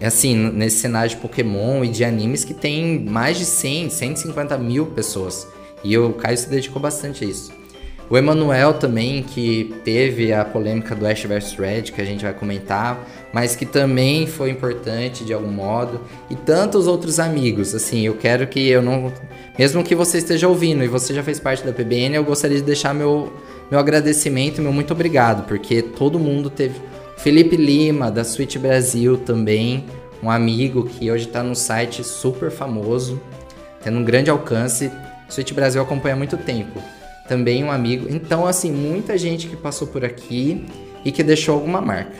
assim, 0.00 0.34
nesse 0.34 0.78
cenário 0.78 1.10
de 1.10 1.16
Pokémon 1.16 1.84
e 1.84 1.88
de 1.88 2.02
animes 2.04 2.42
que 2.42 2.54
tem 2.54 3.00
mais 3.00 3.36
de 3.36 3.44
100, 3.44 3.90
150 3.90 4.56
mil 4.56 4.86
pessoas. 4.86 5.46
E 5.84 5.96
o 5.98 6.14
Caio 6.14 6.38
se 6.38 6.48
dedicou 6.48 6.80
bastante 6.80 7.22
a 7.22 7.28
isso. 7.28 7.52
O 8.12 8.16
Emanuel 8.18 8.74
também, 8.74 9.22
que 9.22 9.74
teve 9.86 10.34
a 10.34 10.44
polêmica 10.44 10.94
do 10.94 11.06
Ash 11.06 11.24
vs 11.24 11.54
Red, 11.54 11.82
que 11.84 11.98
a 11.98 12.04
gente 12.04 12.22
vai 12.22 12.34
comentar, 12.34 13.08
mas 13.32 13.56
que 13.56 13.64
também 13.64 14.26
foi 14.26 14.50
importante 14.50 15.24
de 15.24 15.32
algum 15.32 15.50
modo. 15.50 15.98
E 16.28 16.36
tantos 16.36 16.86
outros 16.86 17.18
amigos, 17.18 17.74
assim, 17.74 18.02
eu 18.02 18.14
quero 18.14 18.46
que 18.46 18.68
eu 18.68 18.82
não. 18.82 19.10
Mesmo 19.58 19.82
que 19.82 19.94
você 19.94 20.18
esteja 20.18 20.46
ouvindo 20.46 20.84
e 20.84 20.88
você 20.88 21.14
já 21.14 21.22
fez 21.22 21.40
parte 21.40 21.64
da 21.64 21.72
PBN, 21.72 22.16
eu 22.16 22.22
gostaria 22.22 22.58
de 22.58 22.62
deixar 22.62 22.92
meu, 22.92 23.32
meu 23.70 23.80
agradecimento, 23.80 24.60
meu 24.60 24.74
muito 24.74 24.92
obrigado, 24.92 25.46
porque 25.48 25.80
todo 25.80 26.18
mundo 26.18 26.50
teve. 26.50 26.78
Felipe 27.16 27.56
Lima, 27.56 28.10
da 28.10 28.24
Switch 28.24 28.58
Brasil 28.58 29.16
também, 29.16 29.86
um 30.22 30.30
amigo 30.30 30.84
que 30.84 31.10
hoje 31.10 31.28
está 31.28 31.42
no 31.42 31.54
site 31.56 32.04
super 32.04 32.50
famoso, 32.50 33.18
tendo 33.82 33.98
um 33.98 34.04
grande 34.04 34.28
alcance. 34.28 34.92
Switch 35.30 35.54
Brasil 35.54 35.80
acompanha 35.80 36.14
há 36.14 36.18
muito 36.18 36.36
tempo 36.36 36.78
também 37.32 37.64
um 37.64 37.72
amigo. 37.72 38.08
Então, 38.10 38.46
assim, 38.46 38.70
muita 38.70 39.16
gente 39.16 39.48
que 39.48 39.56
passou 39.56 39.88
por 39.88 40.04
aqui 40.04 40.66
e 41.02 41.10
que 41.10 41.22
deixou 41.22 41.54
alguma 41.54 41.80
marca. 41.80 42.12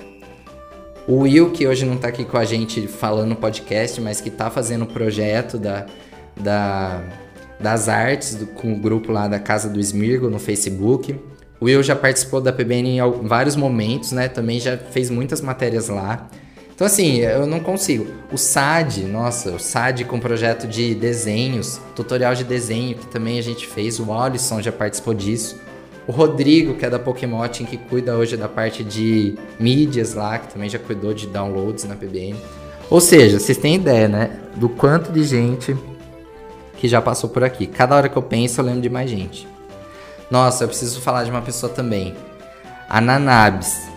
O 1.06 1.18
Will, 1.18 1.50
que 1.50 1.66
hoje 1.66 1.84
não 1.84 1.96
está 1.96 2.08
aqui 2.08 2.24
com 2.24 2.38
a 2.38 2.46
gente 2.46 2.86
falando 2.86 3.28
no 3.28 3.36
podcast, 3.36 4.00
mas 4.00 4.22
que 4.22 4.30
está 4.30 4.50
fazendo 4.50 4.84
o 4.84 4.86
projeto 4.86 5.58
da, 5.58 5.84
da, 6.40 7.02
das 7.60 7.90
artes 7.90 8.36
do, 8.36 8.46
com 8.46 8.72
o 8.72 8.76
grupo 8.76 9.12
lá 9.12 9.28
da 9.28 9.38
Casa 9.38 9.68
do 9.68 9.78
Esmirgo 9.78 10.30
no 10.30 10.38
Facebook. 10.38 11.14
O 11.60 11.66
Will 11.66 11.82
já 11.82 11.94
participou 11.94 12.40
da 12.40 12.50
PBN 12.50 12.96
em 12.96 13.28
vários 13.28 13.54
momentos, 13.54 14.12
né? 14.12 14.28
Também 14.28 14.58
já 14.58 14.78
fez 14.78 15.10
muitas 15.10 15.42
matérias 15.42 15.90
lá. 15.90 16.26
Então, 16.74 16.86
assim, 16.86 17.18
eu 17.18 17.46
não 17.46 17.60
consigo. 17.60 18.06
O 18.32 18.38
SAD, 18.38 19.02
nossa, 19.04 19.50
o 19.50 19.58
SAD 19.58 20.04
com 20.04 20.18
projeto 20.18 20.66
de 20.66 20.94
desenhos, 20.94 21.80
tutorial 21.94 22.34
de 22.34 22.44
desenho 22.44 22.96
que 22.96 23.06
também 23.06 23.38
a 23.38 23.42
gente 23.42 23.66
fez, 23.66 24.00
o 24.00 24.12
Alisson 24.12 24.60
já 24.62 24.72
participou 24.72 25.14
disso. 25.14 25.60
O 26.06 26.12
Rodrigo, 26.12 26.74
que 26.74 26.84
é 26.84 26.90
da 26.90 26.98
Pokémotin, 26.98 27.64
que 27.64 27.76
cuida 27.76 28.16
hoje 28.16 28.36
da 28.36 28.48
parte 28.48 28.82
de 28.82 29.36
mídias 29.60 30.14
lá, 30.14 30.38
que 30.38 30.52
também 30.52 30.68
já 30.68 30.78
cuidou 30.78 31.14
de 31.14 31.28
downloads 31.28 31.84
na 31.84 31.94
PBN. 31.94 32.36
Ou 32.90 33.00
seja, 33.00 33.38
vocês 33.38 33.56
têm 33.56 33.76
ideia, 33.76 34.08
né? 34.08 34.40
Do 34.56 34.68
quanto 34.68 35.12
de 35.12 35.22
gente 35.22 35.76
que 36.76 36.88
já 36.88 37.00
passou 37.00 37.30
por 37.30 37.44
aqui. 37.44 37.66
Cada 37.68 37.94
hora 37.94 38.08
que 38.08 38.16
eu 38.16 38.22
penso, 38.22 38.60
eu 38.60 38.64
lembro 38.64 38.80
de 38.80 38.90
mais 38.90 39.08
gente. 39.08 39.46
Nossa, 40.28 40.64
eu 40.64 40.68
preciso 40.68 41.00
falar 41.00 41.22
de 41.22 41.30
uma 41.30 41.42
pessoa 41.42 41.72
também. 41.72 42.16
A 42.88 43.00
Nanabs 43.00 43.91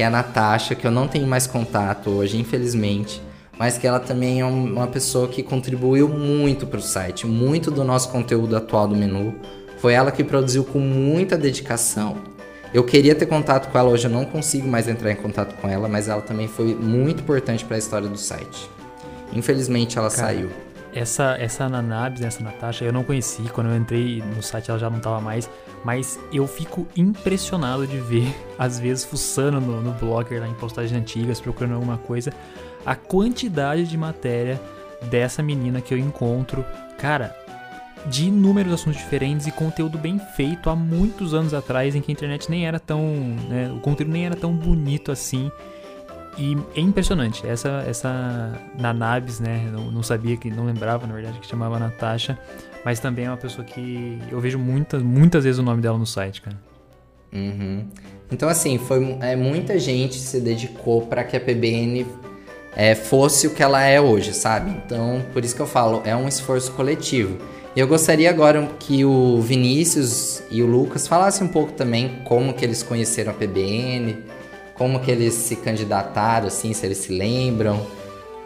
que 0.00 0.02
é 0.02 0.06
a 0.06 0.10
Natasha, 0.10 0.74
que 0.74 0.86
eu 0.86 0.90
não 0.90 1.06
tenho 1.06 1.26
mais 1.26 1.46
contato 1.46 2.08
hoje, 2.08 2.38
infelizmente, 2.38 3.20
mas 3.58 3.76
que 3.76 3.86
ela 3.86 4.00
também 4.00 4.40
é 4.40 4.44
uma 4.46 4.86
pessoa 4.86 5.28
que 5.28 5.42
contribuiu 5.42 6.08
muito 6.08 6.66
para 6.66 6.78
o 6.78 6.82
site, 6.82 7.26
muito 7.26 7.70
do 7.70 7.84
nosso 7.84 8.08
conteúdo 8.08 8.56
atual 8.56 8.88
do 8.88 8.96
menu. 8.96 9.34
Foi 9.76 9.92
ela 9.92 10.10
que 10.10 10.24
produziu 10.24 10.64
com 10.64 10.78
muita 10.78 11.36
dedicação. 11.36 12.16
Eu 12.72 12.82
queria 12.82 13.14
ter 13.14 13.26
contato 13.26 13.70
com 13.70 13.78
ela 13.78 13.90
hoje, 13.90 14.06
eu 14.06 14.10
não 14.10 14.24
consigo 14.24 14.66
mais 14.66 14.88
entrar 14.88 15.12
em 15.12 15.16
contato 15.16 15.54
com 15.60 15.68
ela, 15.68 15.86
mas 15.86 16.08
ela 16.08 16.22
também 16.22 16.48
foi 16.48 16.74
muito 16.74 17.20
importante 17.20 17.62
para 17.62 17.76
a 17.76 17.78
história 17.78 18.08
do 18.08 18.16
site. 18.16 18.70
Infelizmente 19.34 19.98
ela 19.98 20.08
Cara, 20.08 20.28
saiu. 20.28 20.48
Essa 20.92 21.36
essa 21.38 21.68
Nanabs, 21.68 22.20
essa 22.20 22.42
Natasha, 22.42 22.84
eu 22.84 22.92
não 22.92 23.04
conheci. 23.04 23.42
Quando 23.44 23.68
eu 23.68 23.76
entrei 23.76 24.22
no 24.34 24.42
site 24.42 24.70
ela 24.70 24.78
já 24.78 24.90
não 24.90 24.98
estava 24.98 25.20
mais 25.20 25.48
mas 25.84 26.20
eu 26.32 26.46
fico 26.46 26.86
impressionado 26.96 27.86
de 27.86 27.98
ver, 27.98 28.34
às 28.58 28.78
vezes, 28.78 29.04
fuçando 29.04 29.60
no, 29.60 29.80
no 29.80 29.92
blogger, 29.92 30.40
lá 30.40 30.48
em 30.48 30.54
postagens 30.54 30.92
antigas, 30.98 31.40
procurando 31.40 31.74
alguma 31.74 31.98
coisa, 31.98 32.32
a 32.84 32.94
quantidade 32.94 33.86
de 33.86 33.96
matéria 33.96 34.60
dessa 35.02 35.42
menina 35.42 35.80
que 35.80 35.94
eu 35.94 35.98
encontro. 35.98 36.64
Cara, 36.98 37.34
de 38.06 38.26
inúmeros 38.26 38.72
assuntos 38.72 38.98
diferentes 38.98 39.46
e 39.46 39.52
conteúdo 39.52 39.96
bem 39.96 40.18
feito 40.36 40.68
há 40.68 40.76
muitos 40.76 41.32
anos 41.32 41.54
atrás, 41.54 41.94
em 41.94 42.02
que 42.02 42.10
a 42.10 42.14
internet 42.14 42.50
nem 42.50 42.66
era 42.66 42.78
tão. 42.78 43.00
Né, 43.48 43.72
o 43.74 43.80
conteúdo 43.80 44.12
nem 44.12 44.26
era 44.26 44.36
tão 44.36 44.54
bonito 44.54 45.10
assim. 45.10 45.50
E 46.40 46.56
é 46.74 46.80
impressionante. 46.80 47.46
Essa, 47.46 47.84
essa 47.86 48.58
Nanabis, 48.78 49.38
né? 49.38 49.68
Não, 49.70 49.90
não 49.90 50.02
sabia 50.02 50.36
que, 50.36 50.50
não 50.50 50.64
lembrava, 50.64 51.06
na 51.06 51.12
verdade, 51.12 51.38
que 51.38 51.46
chamava 51.46 51.78
Natasha 51.78 52.38
mas 52.84 52.98
também 52.98 53.26
é 53.26 53.30
uma 53.30 53.36
pessoa 53.36 53.64
que 53.64 54.18
eu 54.30 54.40
vejo 54.40 54.58
muitas, 54.58 55.02
muitas 55.02 55.44
vezes 55.44 55.58
o 55.58 55.62
nome 55.62 55.82
dela 55.82 55.98
no 55.98 56.06
site, 56.06 56.40
cara. 56.40 56.56
Uhum. 57.32 57.86
Então, 58.30 58.48
assim, 58.48 58.78
foi 58.78 59.18
é, 59.20 59.36
muita 59.36 59.78
gente 59.78 60.16
se 60.16 60.40
dedicou 60.40 61.02
para 61.02 61.22
que 61.22 61.36
a 61.36 61.40
PBN 61.40 62.06
é, 62.74 62.94
fosse 62.94 63.46
o 63.46 63.50
que 63.50 63.62
ela 63.62 63.82
é 63.82 64.00
hoje, 64.00 64.32
sabe? 64.32 64.70
Então, 64.84 65.22
por 65.32 65.44
isso 65.44 65.54
que 65.54 65.62
eu 65.62 65.66
falo, 65.66 66.02
é 66.04 66.14
um 66.16 66.26
esforço 66.26 66.72
coletivo. 66.72 67.38
E 67.76 67.78
eu 67.78 67.86
gostaria 67.86 68.28
agora 68.28 68.68
que 68.80 69.04
o 69.04 69.40
Vinícius 69.40 70.42
e 70.50 70.60
o 70.60 70.66
Lucas 70.66 71.06
falassem 71.06 71.46
um 71.46 71.50
pouco 71.50 71.72
também 71.72 72.20
como 72.24 72.52
que 72.52 72.64
eles 72.64 72.82
conheceram 72.82 73.30
a 73.30 73.34
PBN, 73.34 74.16
como 74.80 74.98
que 74.98 75.10
eles 75.10 75.34
se 75.34 75.56
candidataram, 75.56 76.46
assim, 76.46 76.72
se 76.72 76.86
eles 76.86 76.96
se 76.96 77.12
lembram 77.12 77.86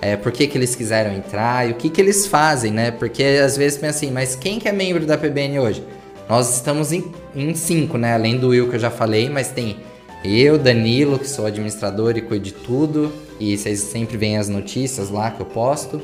é, 0.01 0.17
por 0.17 0.33
que, 0.33 0.49
que 0.49 0.59
eles 0.59 0.75
quiseram 0.75 1.15
entrar 1.15 1.69
e 1.69 1.71
o 1.71 1.77
que, 1.77 1.89
que 1.89 2.01
eles 2.01 2.27
fazem, 2.27 2.73
né? 2.73 2.91
Porque 2.91 3.23
às 3.23 3.57
vezes 3.57 3.79
pensa 3.79 3.99
assim, 3.99 4.11
mas 4.11 4.35
quem 4.35 4.59
que 4.59 4.69
é 4.69 4.73
membro 4.73 5.07
da 5.07 5.17
PBN 5.17 5.61
hoje? 5.61 5.85
Nós 6.29 6.57
estamos 6.57 6.91
em, 6.91 7.05
em 7.37 7.55
cinco, 7.55 7.97
né? 7.97 8.15
Além 8.15 8.37
do 8.37 8.49
Will 8.49 8.69
que 8.69 8.75
eu 8.75 8.81
já 8.81 8.91
falei, 8.91 9.31
mas 9.31 9.53
tem 9.53 9.77
Eu, 10.25 10.59
Danilo, 10.59 11.21
que 11.21 11.29
sou 11.29 11.47
administrador 11.47 12.17
e 12.17 12.21
cuido 12.21 12.47
de 12.47 12.53
tudo. 12.53 13.13
E 13.39 13.57
vocês 13.57 13.79
sempre 13.79 14.17
veem 14.17 14.37
as 14.37 14.49
notícias 14.49 15.11
lá 15.11 15.31
que 15.31 15.41
eu 15.41 15.47
posto. 15.47 16.03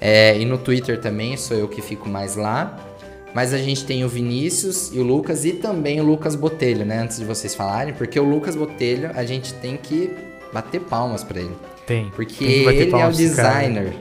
É, 0.00 0.38
e 0.38 0.46
no 0.46 0.56
Twitter 0.56 0.98
também 1.02 1.36
sou 1.36 1.54
eu 1.54 1.68
que 1.68 1.82
fico 1.82 2.08
mais 2.08 2.34
lá. 2.34 2.93
Mas 3.34 3.52
a 3.52 3.58
gente 3.58 3.84
tem 3.84 4.04
o 4.04 4.08
Vinícius 4.08 4.92
e 4.92 4.98
o 5.00 5.02
Lucas 5.02 5.44
e 5.44 5.52
também 5.52 6.00
o 6.00 6.04
Lucas 6.04 6.36
Botelho, 6.36 6.84
né? 6.86 7.00
Antes 7.00 7.18
de 7.18 7.24
vocês 7.24 7.54
falarem, 7.54 7.92
porque 7.92 8.18
o 8.18 8.24
Lucas 8.24 8.54
Botelho 8.54 9.10
a 9.12 9.24
gente 9.24 9.52
tem 9.54 9.76
que 9.76 10.10
bater 10.52 10.80
palmas 10.80 11.24
para 11.24 11.40
ele. 11.40 11.56
Tem. 11.84 12.10
Porque 12.14 12.44
tem 12.44 12.68
ele 12.68 12.94
é 12.94 13.06
o 13.08 13.10
designer. 13.10 13.92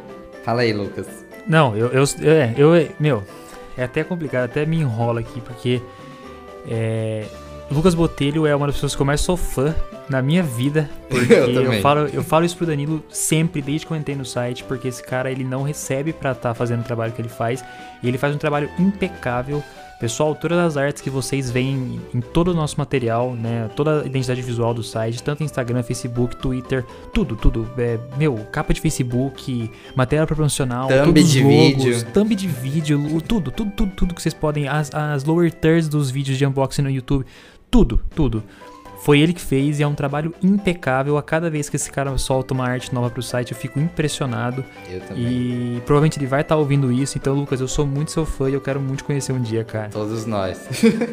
Fala 0.44 0.62
aí, 0.62 0.72
Lucas. 0.72 1.08
Não, 1.48 1.76
eu, 1.76 1.88
eu, 1.88 2.04
é, 2.32 2.54
eu, 2.56 2.70
meu, 3.00 3.24
é 3.76 3.84
até 3.84 4.04
complicado, 4.04 4.46
até 4.46 4.66
me 4.66 4.78
enrola 4.78 5.20
aqui, 5.20 5.42
porque 5.42 5.82
é, 6.70 7.26
Lucas 7.72 7.96
Botelho 7.96 8.46
é 8.46 8.56
uma 8.56 8.68
das 8.68 8.76
pessoas 8.76 8.96
que 8.96 9.02
eu 9.02 9.06
mais 9.06 9.22
sou 9.22 9.38
fã 9.38 9.74
na 10.10 10.22
minha 10.22 10.44
vida. 10.44 10.90
Porque 11.10 11.34
eu, 11.34 11.50
eu, 11.50 11.82
falo, 11.82 12.00
eu 12.08 12.24
falo 12.24 12.46
isso 12.46 12.58
pro 12.58 12.66
Danilo 12.66 13.04
sempre, 13.10 13.62
desde 13.62 13.86
que 13.86 13.94
eu 13.94 13.98
entrei 13.98 14.16
no 14.16 14.26
site, 14.26 14.64
porque 14.64 14.88
esse 14.88 15.04
cara 15.04 15.32
ele 15.32 15.44
não 15.44 15.62
recebe 15.62 16.12
para 16.12 16.32
estar 16.32 16.50
tá 16.50 16.56
fazendo 16.56 16.82
o 16.82 16.84
trabalho 16.84 17.14
que 17.14 17.22
ele 17.22 17.30
faz. 17.30 17.64
E 18.02 18.08
ele 18.08 18.18
faz 18.18 18.34
um 18.36 18.40
trabalho 18.40 18.70
impecável. 18.80 19.64
Pessoal, 20.00 20.36
todas 20.36 20.58
as 20.58 20.76
artes 20.76 21.02
que 21.02 21.10
vocês 21.10 21.50
veem 21.50 22.02
em 22.14 22.20
todo 22.20 22.50
o 22.50 22.54
nosso 22.54 22.78
material, 22.78 23.36
né? 23.36 23.70
Toda 23.74 24.02
a 24.02 24.06
identidade 24.06 24.42
visual 24.42 24.74
do 24.74 24.84
site, 24.84 25.24
tanto 25.24 25.44
Instagram, 25.44 25.82
Facebook, 25.82 26.36
Twitter, 26.36 26.84
tudo, 27.14 27.38
tudo. 27.38 27.70
É, 27.78 27.98
meu, 28.18 28.36
capa 28.52 28.74
de 28.74 28.82
Facebook, 28.82 29.72
matéria 29.96 30.28
promocional, 30.28 30.90
thumb 30.90 31.24
de 31.24 31.42
logos, 31.42 31.84
vídeo, 31.86 32.06
thumb 32.12 32.36
de 32.36 32.48
vídeo, 32.48 33.22
tudo, 33.22 33.50
tudo, 33.50 33.72
tudo, 33.72 33.92
tudo 33.96 34.14
que 34.14 34.22
vocês 34.22 34.34
podem, 34.34 34.68
as, 34.68 34.94
as 34.94 35.24
lower 35.24 35.50
thirds 35.54 35.88
dos 35.88 36.12
vídeos 36.12 36.38
de 36.38 36.46
unboxing 36.46 36.82
no 36.82 36.90
YouTube, 36.90 37.26
tudo, 37.74 38.00
tudo. 38.14 38.44
Foi 39.02 39.20
ele 39.20 39.34
que 39.34 39.42
fez 39.42 39.80
e 39.80 39.84
é 39.84 39.88
um 39.88 39.96
trabalho 39.96 40.32
impecável. 40.44 41.18
A 41.18 41.24
cada 41.24 41.50
vez 41.50 41.68
que 41.68 41.76
esse 41.76 41.92
cara 41.92 42.16
solta 42.20 42.54
uma 42.54 42.66
arte 42.66 42.94
nova 42.94 43.10
pro 43.10 43.24
site, 43.24 43.52
eu 43.52 43.58
fico 43.58 43.80
impressionado. 43.80 44.64
Eu 44.88 45.02
também. 45.02 45.24
E 45.26 45.82
provavelmente 45.84 46.20
ele 46.20 46.28
vai 46.28 46.42
estar 46.42 46.54
tá 46.54 46.60
ouvindo 46.60 46.92
isso. 46.92 47.18
Então, 47.18 47.34
Lucas, 47.34 47.60
eu 47.60 47.68
sou 47.68 47.86
muito 47.86 48.12
seu 48.12 48.28
fã 48.28 48.48
e 48.48 48.54
eu 48.54 48.62
quero 48.62 48.80
muito 48.80 49.04
conhecer 49.04 49.34
um 49.34 49.42
dia, 49.42 49.64
cara. 49.64 49.90
Todos 49.90 50.26
nós. 50.28 50.62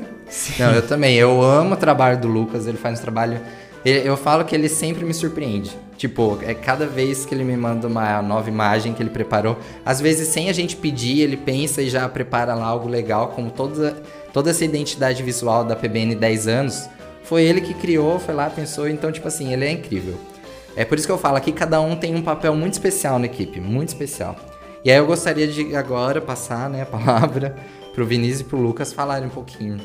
Não, 0.61 0.71
eu 0.71 0.87
também. 0.87 1.17
Eu 1.17 1.43
amo 1.43 1.73
o 1.73 1.77
trabalho 1.77 2.21
do 2.21 2.29
Lucas. 2.29 2.67
Ele 2.67 2.77
faz 2.77 3.01
um 3.01 3.03
trabalho. 3.03 3.41
Eu 3.83 4.17
falo 4.19 4.45
que 4.45 4.55
ele 4.55 4.69
sempre 4.69 5.05
me 5.05 5.15
surpreende. 5.15 5.77
Tipo, 6.01 6.39
é 6.41 6.55
cada 6.55 6.87
vez 6.87 7.27
que 7.27 7.35
ele 7.35 7.45
me 7.45 7.55
manda 7.59 7.87
uma 7.87 8.23
nova 8.23 8.49
imagem 8.49 8.95
que 8.95 9.03
ele 9.03 9.11
preparou, 9.11 9.59
às 9.85 10.01
vezes 10.01 10.29
sem 10.29 10.49
a 10.49 10.53
gente 10.55 10.75
pedir, 10.75 11.21
ele 11.21 11.37
pensa 11.37 11.83
e 11.83 11.91
já 11.91 12.09
prepara 12.09 12.55
lá 12.55 12.65
algo 12.65 12.89
legal, 12.89 13.29
como 13.29 13.51
toda, 13.51 14.03
toda 14.33 14.49
essa 14.49 14.65
identidade 14.65 15.23
visual 15.23 15.63
da 15.63 15.77
PBN 15.77 16.15
10 16.15 16.49
anos 16.49 16.89
foi 17.23 17.43
ele 17.43 17.61
que 17.61 17.75
criou, 17.75 18.19
foi 18.19 18.33
lá, 18.33 18.49
pensou, 18.49 18.89
então, 18.89 19.13
tipo 19.13 19.29
assim, 19.29 19.53
ele 19.53 19.67
é 19.67 19.73
incrível. 19.73 20.15
É 20.75 20.87
por 20.87 20.97
isso 20.97 21.07
que 21.07 21.13
eu 21.13 21.19
falo 21.19 21.37
aqui, 21.37 21.53
cada 21.53 21.83
um 21.83 21.95
tem 21.95 22.15
um 22.15 22.23
papel 22.23 22.57
muito 22.57 22.73
especial 22.73 23.19
na 23.19 23.27
equipe, 23.27 23.61
muito 23.61 23.89
especial. 23.89 24.37
E 24.83 24.91
aí 24.91 24.97
eu 24.97 25.05
gostaria 25.05 25.47
de 25.47 25.77
agora 25.77 26.19
passar 26.19 26.71
né, 26.71 26.81
a 26.81 26.87
palavra 26.87 27.55
pro 27.95 28.07
Vinícius 28.07 28.41
e 28.41 28.45
pro 28.45 28.57
Lucas 28.57 28.91
falarem 28.91 29.27
um 29.27 29.31
pouquinho. 29.31 29.77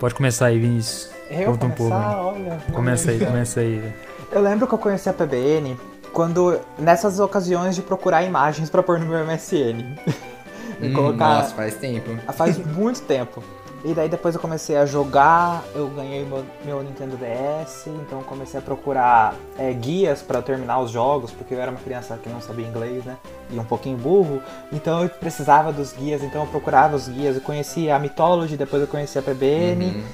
Pode 0.00 0.14
começar 0.14 0.46
aí, 0.46 0.58
Vinícius. 0.58 1.10
Eu 1.30 1.52
Conta 1.52 1.68
começar, 1.68 1.74
um 1.74 2.24
pouco. 2.24 2.40
Olha, 2.40 2.62
começa 2.72 3.10
aí, 3.10 3.18
começa 3.18 3.60
aí. 3.60 3.92
Eu 4.30 4.42
lembro 4.42 4.66
que 4.66 4.74
eu 4.74 4.78
conheci 4.78 5.08
a 5.08 5.12
PBN 5.12 5.78
quando 6.12 6.58
nessas 6.78 7.20
ocasiões 7.20 7.74
de 7.74 7.82
procurar 7.82 8.22
imagens 8.22 8.70
para 8.70 8.82
pôr 8.82 8.98
no 8.98 9.06
meu 9.06 9.24
MSN. 9.24 9.96
hum, 10.80 10.92
colocar... 10.94 11.40
Nossa, 11.40 11.54
faz 11.54 11.74
tempo. 11.74 12.16
Faz 12.32 12.58
muito 12.58 13.02
tempo. 13.02 13.42
E 13.84 13.94
daí 13.94 14.08
depois 14.08 14.34
eu 14.34 14.40
comecei 14.40 14.76
a 14.76 14.84
jogar, 14.84 15.62
eu 15.72 15.86
ganhei 15.88 16.24
meu, 16.24 16.44
meu 16.64 16.82
Nintendo 16.82 17.16
DS, 17.16 17.86
então 17.86 18.20
comecei 18.22 18.58
a 18.58 18.62
procurar 18.62 19.36
é, 19.56 19.72
guias 19.72 20.22
para 20.22 20.42
terminar 20.42 20.80
os 20.80 20.90
jogos, 20.90 21.30
porque 21.30 21.54
eu 21.54 21.60
era 21.60 21.70
uma 21.70 21.78
criança 21.78 22.18
que 22.20 22.28
não 22.28 22.40
sabia 22.40 22.66
inglês, 22.66 23.04
né? 23.04 23.16
E 23.48 23.56
um 23.56 23.64
pouquinho 23.64 23.96
burro, 23.96 24.42
então 24.72 25.04
eu 25.04 25.08
precisava 25.08 25.72
dos 25.72 25.92
guias, 25.92 26.22
então 26.24 26.40
eu 26.42 26.48
procurava 26.48 26.96
os 26.96 27.06
guias, 27.06 27.36
eu 27.36 27.42
conhecia 27.42 27.94
a 27.94 27.98
Mythology, 27.98 28.56
depois 28.56 28.82
eu 28.82 28.88
conhecia 28.88 29.20
a 29.20 29.24
PBN. 29.24 29.84
Uhum. 29.84 30.04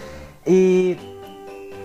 E 0.47 0.98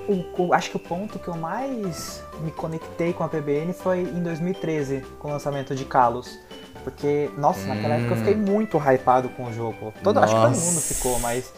o, 0.07 0.43
o, 0.43 0.53
acho 0.53 0.69
que 0.71 0.77
o 0.77 0.79
ponto 0.79 1.19
que 1.19 1.27
eu 1.27 1.35
mais 1.35 2.23
me 2.41 2.51
conectei 2.51 3.13
com 3.13 3.23
a 3.23 3.27
PBN 3.27 3.73
foi 3.73 4.01
em 4.01 4.23
2013, 4.23 5.03
com 5.19 5.27
o 5.27 5.31
lançamento 5.31 5.75
de 5.75 5.85
Kalos. 5.85 6.39
Porque, 6.83 7.29
nossa, 7.37 7.59
hum. 7.65 7.67
naquela 7.67 7.95
época 7.95 8.13
eu 8.13 8.17
fiquei 8.17 8.35
hum. 8.35 8.45
muito 8.45 8.77
hypado 8.77 9.29
com 9.29 9.45
o 9.45 9.53
jogo. 9.53 9.93
Todo, 10.01 10.19
acho 10.19 10.33
que 10.33 10.41
todo 10.41 10.55
mundo 10.55 10.81
ficou, 10.81 11.19
mas. 11.19 11.53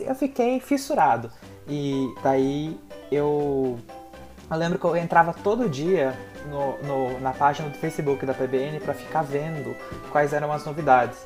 Eu, 0.00 0.08
eu 0.08 0.14
fiquei 0.14 0.58
fissurado. 0.60 1.30
E 1.68 2.12
daí 2.22 2.78
eu. 3.12 3.78
Eu 4.50 4.56
lembro 4.56 4.78
que 4.80 4.84
eu 4.84 4.96
entrava 4.96 5.32
todo 5.32 5.68
dia 5.68 6.18
no, 6.50 6.76
no, 6.82 7.20
na 7.20 7.32
página 7.32 7.68
do 7.68 7.78
Facebook 7.78 8.26
da 8.26 8.34
PBN 8.34 8.80
para 8.80 8.94
ficar 8.94 9.22
vendo 9.22 9.76
quais 10.10 10.32
eram 10.32 10.50
as 10.52 10.64
novidades. 10.64 11.18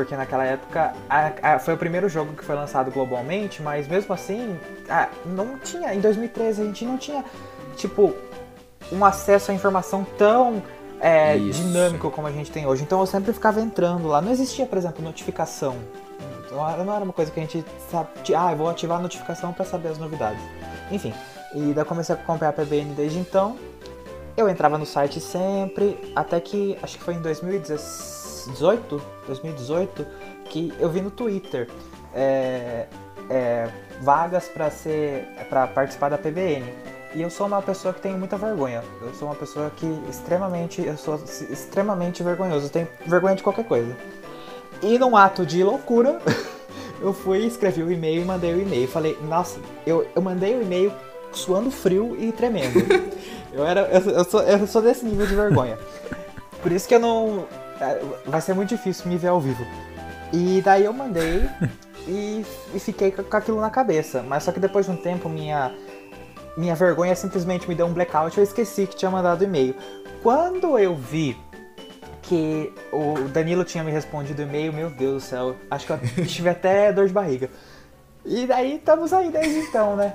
Porque 0.00 0.16
naquela 0.16 0.46
época 0.46 0.94
a, 1.10 1.32
a, 1.42 1.58
foi 1.58 1.74
o 1.74 1.76
primeiro 1.76 2.08
jogo 2.08 2.32
que 2.32 2.42
foi 2.42 2.54
lançado 2.54 2.90
globalmente, 2.90 3.60
mas 3.60 3.86
mesmo 3.86 4.14
assim, 4.14 4.58
a, 4.88 5.10
não 5.26 5.58
tinha. 5.58 5.94
Em 5.94 6.00
2013 6.00 6.62
a 6.62 6.64
gente 6.64 6.86
não 6.86 6.96
tinha, 6.96 7.22
tipo, 7.76 8.14
um 8.90 9.04
acesso 9.04 9.50
à 9.50 9.54
informação 9.54 10.02
tão 10.16 10.62
é, 11.02 11.36
dinâmico 11.36 12.10
como 12.10 12.26
a 12.26 12.32
gente 12.32 12.50
tem 12.50 12.66
hoje. 12.66 12.82
Então 12.82 12.98
eu 12.98 13.04
sempre 13.04 13.30
ficava 13.34 13.60
entrando 13.60 14.08
lá. 14.08 14.22
Não 14.22 14.32
existia, 14.32 14.64
por 14.64 14.78
exemplo, 14.78 15.04
notificação. 15.04 15.76
Não 16.50 16.66
era 16.94 17.04
uma 17.04 17.12
coisa 17.12 17.30
que 17.30 17.38
a 17.38 17.42
gente 17.42 17.62
sabe. 17.90 18.08
Ah, 18.34 18.52
eu 18.52 18.56
vou 18.56 18.70
ativar 18.70 18.98
a 18.98 19.02
notificação 19.02 19.52
para 19.52 19.66
saber 19.66 19.88
as 19.88 19.98
novidades. 19.98 20.42
Enfim, 20.90 21.12
e 21.54 21.74
daí 21.74 21.84
comecei 21.84 22.14
a 22.14 22.18
acompanhar 22.18 22.52
a 22.52 22.54
PBN 22.54 22.94
desde 22.94 23.18
então. 23.18 23.54
Eu 24.34 24.48
entrava 24.48 24.78
no 24.78 24.86
site 24.86 25.20
sempre, 25.20 26.10
até 26.16 26.40
que 26.40 26.78
acho 26.82 26.96
que 26.96 27.04
foi 27.04 27.12
em 27.12 27.20
2018, 28.50 29.02
2018 29.26 30.06
que 30.46 30.72
eu 30.78 30.88
vi 30.88 31.00
no 31.00 31.10
Twitter 31.10 31.68
é, 32.14 32.86
é, 33.28 33.70
vagas 34.00 34.48
para 34.48 34.70
ser 34.70 35.26
para 35.48 35.66
participar 35.66 36.08
da 36.08 36.18
PBN. 36.18 36.64
E 37.14 37.22
eu 37.22 37.30
sou 37.30 37.46
uma 37.46 37.60
pessoa 37.60 37.92
que 37.92 38.00
tem 38.00 38.16
muita 38.16 38.36
vergonha. 38.36 38.84
Eu 39.02 39.12
sou 39.14 39.26
uma 39.28 39.34
pessoa 39.34 39.70
que 39.70 39.86
extremamente, 40.08 40.80
eu 40.80 40.96
sou 40.96 41.16
extremamente 41.50 42.22
vergonhoso. 42.22 42.66
Eu 42.66 42.70
tenho 42.70 42.88
vergonha 43.04 43.34
de 43.34 43.42
qualquer 43.42 43.64
coisa. 43.64 43.96
E 44.80 44.96
num 44.96 45.16
ato 45.16 45.44
de 45.44 45.62
loucura, 45.64 46.20
eu 47.02 47.12
fui, 47.12 47.44
escrevi 47.44 47.82
o 47.82 47.86
um 47.86 47.90
e-mail 47.90 48.22
e 48.22 48.24
mandei 48.24 48.54
o 48.54 48.60
e-mail. 48.60 48.86
Falei, 48.86 49.18
nossa, 49.22 49.58
eu, 49.84 50.06
eu 50.14 50.22
mandei 50.22 50.56
o 50.56 50.62
e-mail 50.62 50.92
suando 51.32 51.70
frio 51.70 52.16
e 52.18 52.30
tremendo. 52.30 52.78
eu 53.52 53.66
era, 53.66 53.82
eu, 53.88 54.10
eu, 54.12 54.24
sou, 54.24 54.42
eu 54.42 54.66
sou 54.68 54.80
desse 54.80 55.04
nível 55.04 55.26
de 55.26 55.34
vergonha. 55.34 55.78
Por 56.62 56.70
isso 56.70 56.86
que 56.86 56.94
eu 56.94 57.00
não, 57.00 57.44
vai 58.26 58.40
ser 58.40 58.54
muito 58.54 58.70
difícil 58.70 59.08
me 59.10 59.16
ver 59.16 59.28
ao 59.28 59.40
vivo. 59.40 59.64
E 60.32 60.60
daí 60.64 60.84
eu 60.84 60.92
mandei 60.92 61.48
e, 62.06 62.44
e 62.74 62.80
fiquei 62.80 63.10
com 63.10 63.36
aquilo 63.36 63.60
na 63.60 63.70
cabeça. 63.70 64.22
Mas 64.22 64.44
só 64.44 64.52
que 64.52 64.60
depois 64.60 64.86
de 64.86 64.92
um 64.92 64.96
tempo 64.96 65.28
minha 65.28 65.72
minha 66.56 66.74
vergonha 66.74 67.14
simplesmente 67.14 67.68
me 67.68 67.74
deu 67.74 67.86
um 67.86 67.92
blackout 67.92 68.36
eu 68.36 68.42
esqueci 68.44 68.86
que 68.86 68.96
tinha 68.96 69.10
mandado 69.10 69.42
e-mail. 69.42 69.74
Quando 70.22 70.78
eu 70.78 70.94
vi 70.94 71.36
que 72.22 72.72
o 72.92 73.28
Danilo 73.28 73.64
tinha 73.64 73.82
me 73.82 73.90
respondido 73.90 74.42
e-mail, 74.42 74.72
meu 74.72 74.90
Deus 74.90 75.14
do 75.14 75.20
céu, 75.20 75.56
acho 75.70 75.86
que 75.86 75.92
eu 75.92 75.98
tive 76.26 76.48
até 76.48 76.92
dor 76.92 77.06
de 77.06 77.12
barriga. 77.12 77.50
E 78.24 78.46
daí 78.46 78.76
estamos 78.76 79.12
aí 79.12 79.30
desde 79.30 79.58
então, 79.60 79.96
né? 79.96 80.14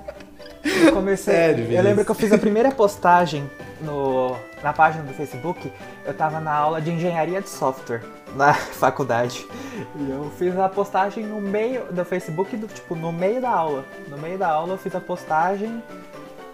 Eu 0.63 0.93
comecei. 0.93 1.33
Sério, 1.33 1.71
eu 1.71 1.83
lembro 1.83 2.05
que 2.05 2.11
eu 2.11 2.15
fiz 2.15 2.31
a 2.31 2.37
primeira 2.37 2.71
postagem 2.71 3.49
no, 3.81 4.35
na 4.65 4.73
página 4.73 5.03
do 5.03 5.13
Facebook. 5.13 5.71
Eu 6.03 6.13
tava 6.13 6.39
na 6.39 6.51
aula 6.51 6.81
de 6.81 6.91
engenharia 6.91 7.41
de 7.41 7.49
software 7.49 8.01
na 8.35 8.53
faculdade. 8.53 9.47
E 9.95 10.09
eu 10.09 10.31
fiz 10.37 10.57
a 10.57 10.67
postagem 10.67 11.25
no 11.25 11.39
meio 11.39 11.85
do 11.91 12.03
Facebook, 12.03 12.57
do, 12.57 12.67
tipo, 12.67 12.95
no 12.95 13.13
meio 13.13 13.39
da 13.39 13.51
aula. 13.51 13.85
No 14.09 14.17
meio 14.17 14.37
da 14.37 14.49
aula 14.49 14.73
eu 14.73 14.77
fiz 14.77 14.93
a 14.95 14.99
postagem 14.99 15.81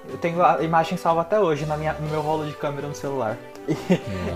eu 0.09 0.17
tenho 0.17 0.43
a 0.43 0.61
imagem 0.61 0.97
salva 0.97 1.21
até 1.21 1.39
hoje 1.39 1.65
na 1.65 1.77
minha, 1.77 1.93
no 1.93 2.09
meu 2.09 2.21
rolo 2.21 2.45
de 2.45 2.53
câmera 2.53 2.87
no 2.87 2.95
celular. 2.95 3.37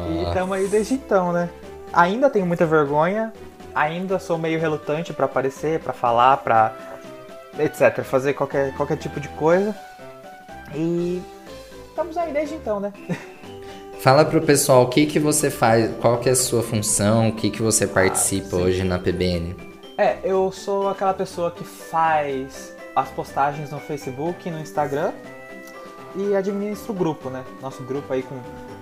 E 0.10 0.24
estamos 0.24 0.56
aí 0.56 0.68
desde 0.68 0.94
então, 0.94 1.34
né? 1.34 1.50
Ainda 1.92 2.30
tenho 2.30 2.46
muita 2.46 2.66
vergonha, 2.66 3.34
ainda 3.74 4.20
sou 4.20 4.38
meio 4.38 4.60
relutante 4.60 5.12
para 5.12 5.26
aparecer, 5.26 5.80
para 5.80 5.92
falar, 5.92 6.38
para 6.38 6.74
etc, 7.60 8.04
fazer 8.04 8.34
qualquer, 8.34 8.74
qualquer 8.76 8.98
tipo 8.98 9.20
de 9.20 9.28
coisa. 9.30 9.76
E 10.74 11.22
estamos 11.90 12.16
aí 12.18 12.32
desde 12.32 12.56
então, 12.56 12.80
né? 12.80 12.94
Fala 14.06 14.24
pro 14.24 14.40
pessoal 14.40 14.84
o 14.84 14.88
que 14.88 15.08
que 15.08 15.18
você 15.18 15.50
faz, 15.50 15.92
qual 16.00 16.20
que 16.20 16.30
é 16.30 16.34
a 16.34 16.36
sua 16.36 16.62
função, 16.62 17.30
o 17.30 17.32
que 17.32 17.50
que 17.50 17.60
você 17.60 17.88
participa 17.88 18.56
ah, 18.56 18.60
hoje 18.60 18.84
na 18.84 19.00
PBN. 19.00 19.56
É, 19.98 20.20
eu 20.24 20.52
sou 20.52 20.88
aquela 20.88 21.12
pessoa 21.12 21.50
que 21.50 21.64
faz 21.64 22.72
as 22.96 23.10
postagens 23.10 23.72
no 23.72 23.80
Facebook 23.80 24.48
no 24.52 24.60
Instagram 24.60 25.12
e 26.16 26.36
administra 26.36 26.92
o 26.92 26.94
grupo, 26.94 27.32
né? 27.32 27.44
Nosso 27.64 27.82
grupo 27.82 28.14
aí 28.14 28.22
com 28.22 28.36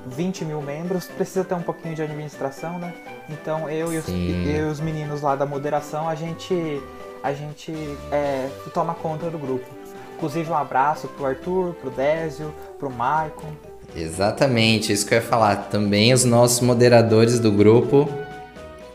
20 0.07 0.43
mil 0.43 0.61
membros 0.61 1.05
precisa 1.05 1.45
ter 1.45 1.53
um 1.53 1.63
pouquinho 1.63 1.95
de 1.95 2.01
administração, 2.01 2.77
né? 2.77 2.93
Então 3.29 3.69
eu 3.69 3.93
e 3.93 3.99
os, 3.99 4.09
eu 4.09 4.67
e 4.67 4.69
os 4.69 4.81
meninos 4.81 5.21
lá 5.21 5.37
da 5.37 5.45
moderação, 5.45 6.09
a 6.09 6.15
gente, 6.15 6.81
a 7.23 7.31
gente 7.31 7.71
é, 8.11 8.49
toma 8.73 8.93
conta 8.93 9.29
do 9.29 9.37
grupo. 9.37 9.67
Inclusive 10.17 10.51
um 10.51 10.57
abraço 10.57 11.07
pro 11.07 11.25
Arthur, 11.25 11.75
pro 11.75 11.89
Désio, 11.91 12.53
pro 12.77 12.89
Maicon. 12.91 13.72
Exatamente, 13.95 14.91
isso 14.91 15.05
que 15.05 15.13
eu 15.13 15.17
ia 15.19 15.23
falar. 15.23 15.55
Também 15.69 16.13
os 16.13 16.23
nossos 16.25 16.59
moderadores 16.61 17.39
do 17.39 17.51
grupo 17.51 18.09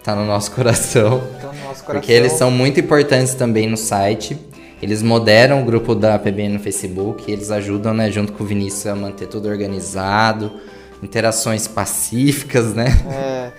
tá 0.02 0.14
no 0.16 0.24
nosso 0.24 0.50
coração. 0.54 1.22
Então, 1.38 1.52
no 1.52 1.60
nosso 1.60 1.84
coração. 1.84 1.92
Porque 1.92 2.12
eles 2.12 2.32
são 2.32 2.50
muito 2.50 2.80
importantes 2.80 3.34
também 3.34 3.68
no 3.68 3.76
site. 3.76 4.36
Eles 4.80 5.02
moderam 5.02 5.62
o 5.62 5.64
grupo 5.64 5.94
da 5.94 6.18
PBN 6.18 6.50
no 6.54 6.60
Facebook, 6.60 7.30
eles 7.30 7.50
ajudam, 7.50 7.92
né, 7.92 8.10
junto 8.12 8.32
com 8.32 8.44
o 8.44 8.46
Vinícius, 8.46 8.86
a 8.86 8.94
manter 8.94 9.26
tudo 9.26 9.48
organizado, 9.48 10.52
interações 11.02 11.66
pacíficas, 11.66 12.74
né? 12.74 12.86
É, 13.10 13.50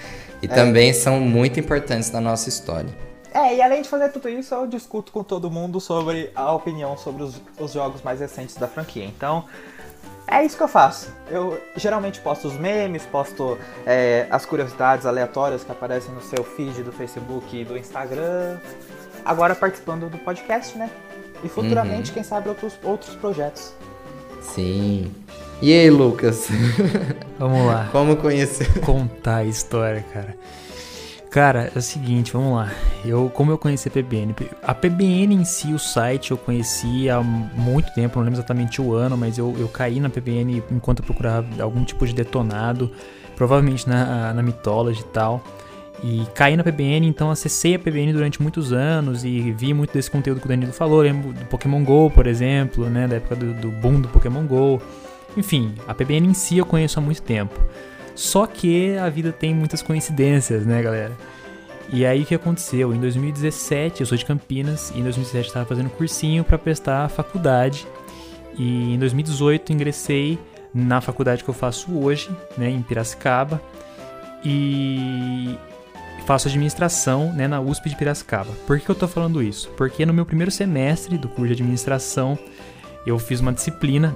E 0.42 0.48
também 0.48 0.94
são 0.94 1.20
muito 1.20 1.60
importantes 1.60 2.10
na 2.12 2.22
nossa 2.22 2.48
história. 2.48 2.90
é, 3.34 3.54
e 3.58 3.62
além 3.62 3.82
de 3.82 3.90
fazer 3.90 4.10
tudo 4.14 4.30
isso, 4.30 4.56
eu 4.56 4.66
discuto 4.66 5.12
com 5.12 5.22
todo 5.22 5.52
mundo 5.52 5.82
sobre 5.82 6.32
a 6.34 6.54
opinião 6.54 6.98
sobre 6.98 7.22
os, 7.24 7.42
os 7.60 7.74
jogos 7.74 8.02
mais 8.02 8.22
recentes 8.22 8.56
da 8.56 8.68
franquia. 8.70 9.04
Então, 9.04 9.44
é 10.32 10.46
isso 10.46 10.56
que 10.56 10.64
eu 10.64 10.68
faço. 10.68 11.14
Eu 11.30 11.62
geralmente 11.76 12.20
posto 12.20 12.48
os 12.48 12.54
memes, 12.54 13.06
posto 13.06 13.58
é, 13.86 14.28
as 14.30 14.46
curiosidades 14.46 15.06
aleatórias 15.06 15.64
que 15.64 15.72
aparecem 15.72 16.14
no 16.14 16.22
seu 16.22 16.44
feed 16.44 16.84
do 16.84 16.92
Facebook 16.92 17.56
e 17.56 17.66
do 17.66 17.78
Instagram. 17.78 18.58
Agora 19.26 19.56
participando 19.56 20.10
do 20.10 20.18
podcast, 20.20 20.78
né? 20.78 20.90
E 21.44 21.50
futuramente, 21.50 22.12
quem 22.12 22.24
sabe, 22.24 22.50
outros, 22.50 22.78
outros 22.84 23.16
projetos. 23.16 23.74
Sim. 24.42 25.14
E 25.62 25.74
aí, 25.74 25.90
Lucas? 25.90 26.48
Vamos 27.38 27.66
lá. 27.66 27.90
Como 27.92 28.16
conhecer? 28.16 28.80
contar 28.82 29.38
a 29.38 29.44
história, 29.44 30.06
cara. 30.14 30.36
Cara, 31.30 31.72
é 31.76 31.78
o 31.78 31.82
seguinte, 31.82 32.34
vamos 32.34 32.56
lá. 32.56 32.72
Eu, 33.06 33.30
como 33.30 33.52
eu 33.52 33.58
conheci 33.58 33.88
a 33.88 33.92
PBN? 33.92 34.36
A 34.64 34.74
PBN 34.74 35.36
em 35.36 35.46
si, 35.46 35.72
o 35.72 35.78
site, 35.78 36.32
eu 36.32 36.38
conheci 36.38 37.08
há 37.08 37.22
muito 37.22 37.94
tempo, 37.94 38.18
não 38.18 38.24
lembro 38.26 38.40
exatamente 38.40 38.82
o 38.82 38.94
ano, 38.94 39.16
mas 39.16 39.38
eu, 39.38 39.56
eu 39.60 39.68
caí 39.68 40.00
na 40.00 40.10
PBN 40.10 40.64
enquanto 40.72 41.00
eu 41.00 41.06
procurava 41.06 41.48
algum 41.62 41.84
tipo 41.84 42.08
de 42.08 42.14
detonado, 42.14 42.92
provavelmente 43.36 43.88
na, 43.88 44.34
na 44.34 44.42
Mythology 44.42 45.02
e 45.02 45.06
tal. 45.06 45.44
E 46.04 46.26
caí 46.34 46.58
na 46.58 46.64
PBN, 46.64 47.06
então 47.06 47.30
acessei 47.30 47.76
a 47.76 47.80
PBN 47.80 48.14
durante 48.14 48.42
muitos 48.42 48.74
anos 48.74 49.24
e 49.24 49.52
vi 49.52 49.72
muito 49.72 49.94
desse 49.94 50.10
conteúdo 50.10 50.40
que 50.40 50.48
o 50.48 50.50
Danilo 50.50 50.74
falou. 50.74 51.02
Lembro 51.02 51.32
do 51.32 51.46
Pokémon 51.46 51.84
GO, 51.84 52.10
por 52.10 52.26
exemplo, 52.26 52.90
né? 52.90 53.08
Da 53.08 53.18
época 53.18 53.36
do, 53.36 53.54
do 53.54 53.70
boom 53.70 54.02
do 54.02 54.08
Pokémon 54.08 54.48
GO. 54.48 54.82
Enfim, 55.38 55.76
a 55.88 55.94
PBN 55.94 56.30
em 56.30 56.34
si 56.34 56.58
eu 56.58 56.66
conheço 56.66 56.98
há 56.98 57.02
muito 57.04 57.22
tempo. 57.22 57.54
Só 58.20 58.46
que 58.46 58.98
a 58.98 59.08
vida 59.08 59.32
tem 59.32 59.56
muitas 59.56 59.82
coincidências, 59.82 60.66
né, 60.66 60.82
galera? 60.82 61.18
E 61.90 62.06
aí 62.06 62.24
o 62.24 62.26
que 62.26 62.36
aconteceu? 62.36 62.94
Em 62.94 63.00
2017, 63.00 64.02
eu 64.02 64.06
sou 64.06 64.18
de 64.18 64.26
Campinas, 64.26 64.92
e 64.94 65.00
em 65.00 65.04
2017 65.04 65.36
eu 65.38 65.48
estava 65.48 65.66
fazendo 65.66 65.90
cursinho 65.90 66.44
para 66.44 66.58
prestar 66.58 67.06
a 67.06 67.08
faculdade. 67.08 67.88
E 68.58 68.94
em 68.94 69.00
2018 69.00 69.72
ingressei 69.72 70.38
na 70.74 71.00
faculdade 71.00 71.46
que 71.46 71.50
eu 71.50 71.54
faço 71.54 71.98
hoje, 71.98 72.30
né, 72.58 72.70
em 72.70 72.82
Piracicaba. 72.82 73.62
E 74.44 75.58
faço 76.26 76.50
administração 76.50 77.32
né, 77.32 77.48
na 77.48 77.62
USP 77.62 77.88
de 77.88 77.96
Piracicaba. 77.96 78.52
Por 78.68 78.82
que 78.82 78.90
eu 78.90 78.96
tô 78.96 79.08
falando 79.08 79.42
isso? 79.42 79.70
Porque 79.78 80.06
no 80.06 80.14
meu 80.14 80.26
primeiro 80.26 80.52
semestre 80.52 81.18
do 81.18 81.30
curso 81.30 81.48
de 81.48 81.54
administração 81.54 82.38
eu 83.06 83.18
fiz 83.18 83.40
uma 83.40 83.54
disciplina 83.54 84.14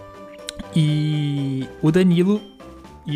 e 0.74 1.68
o 1.82 1.92
Danilo, 1.92 2.40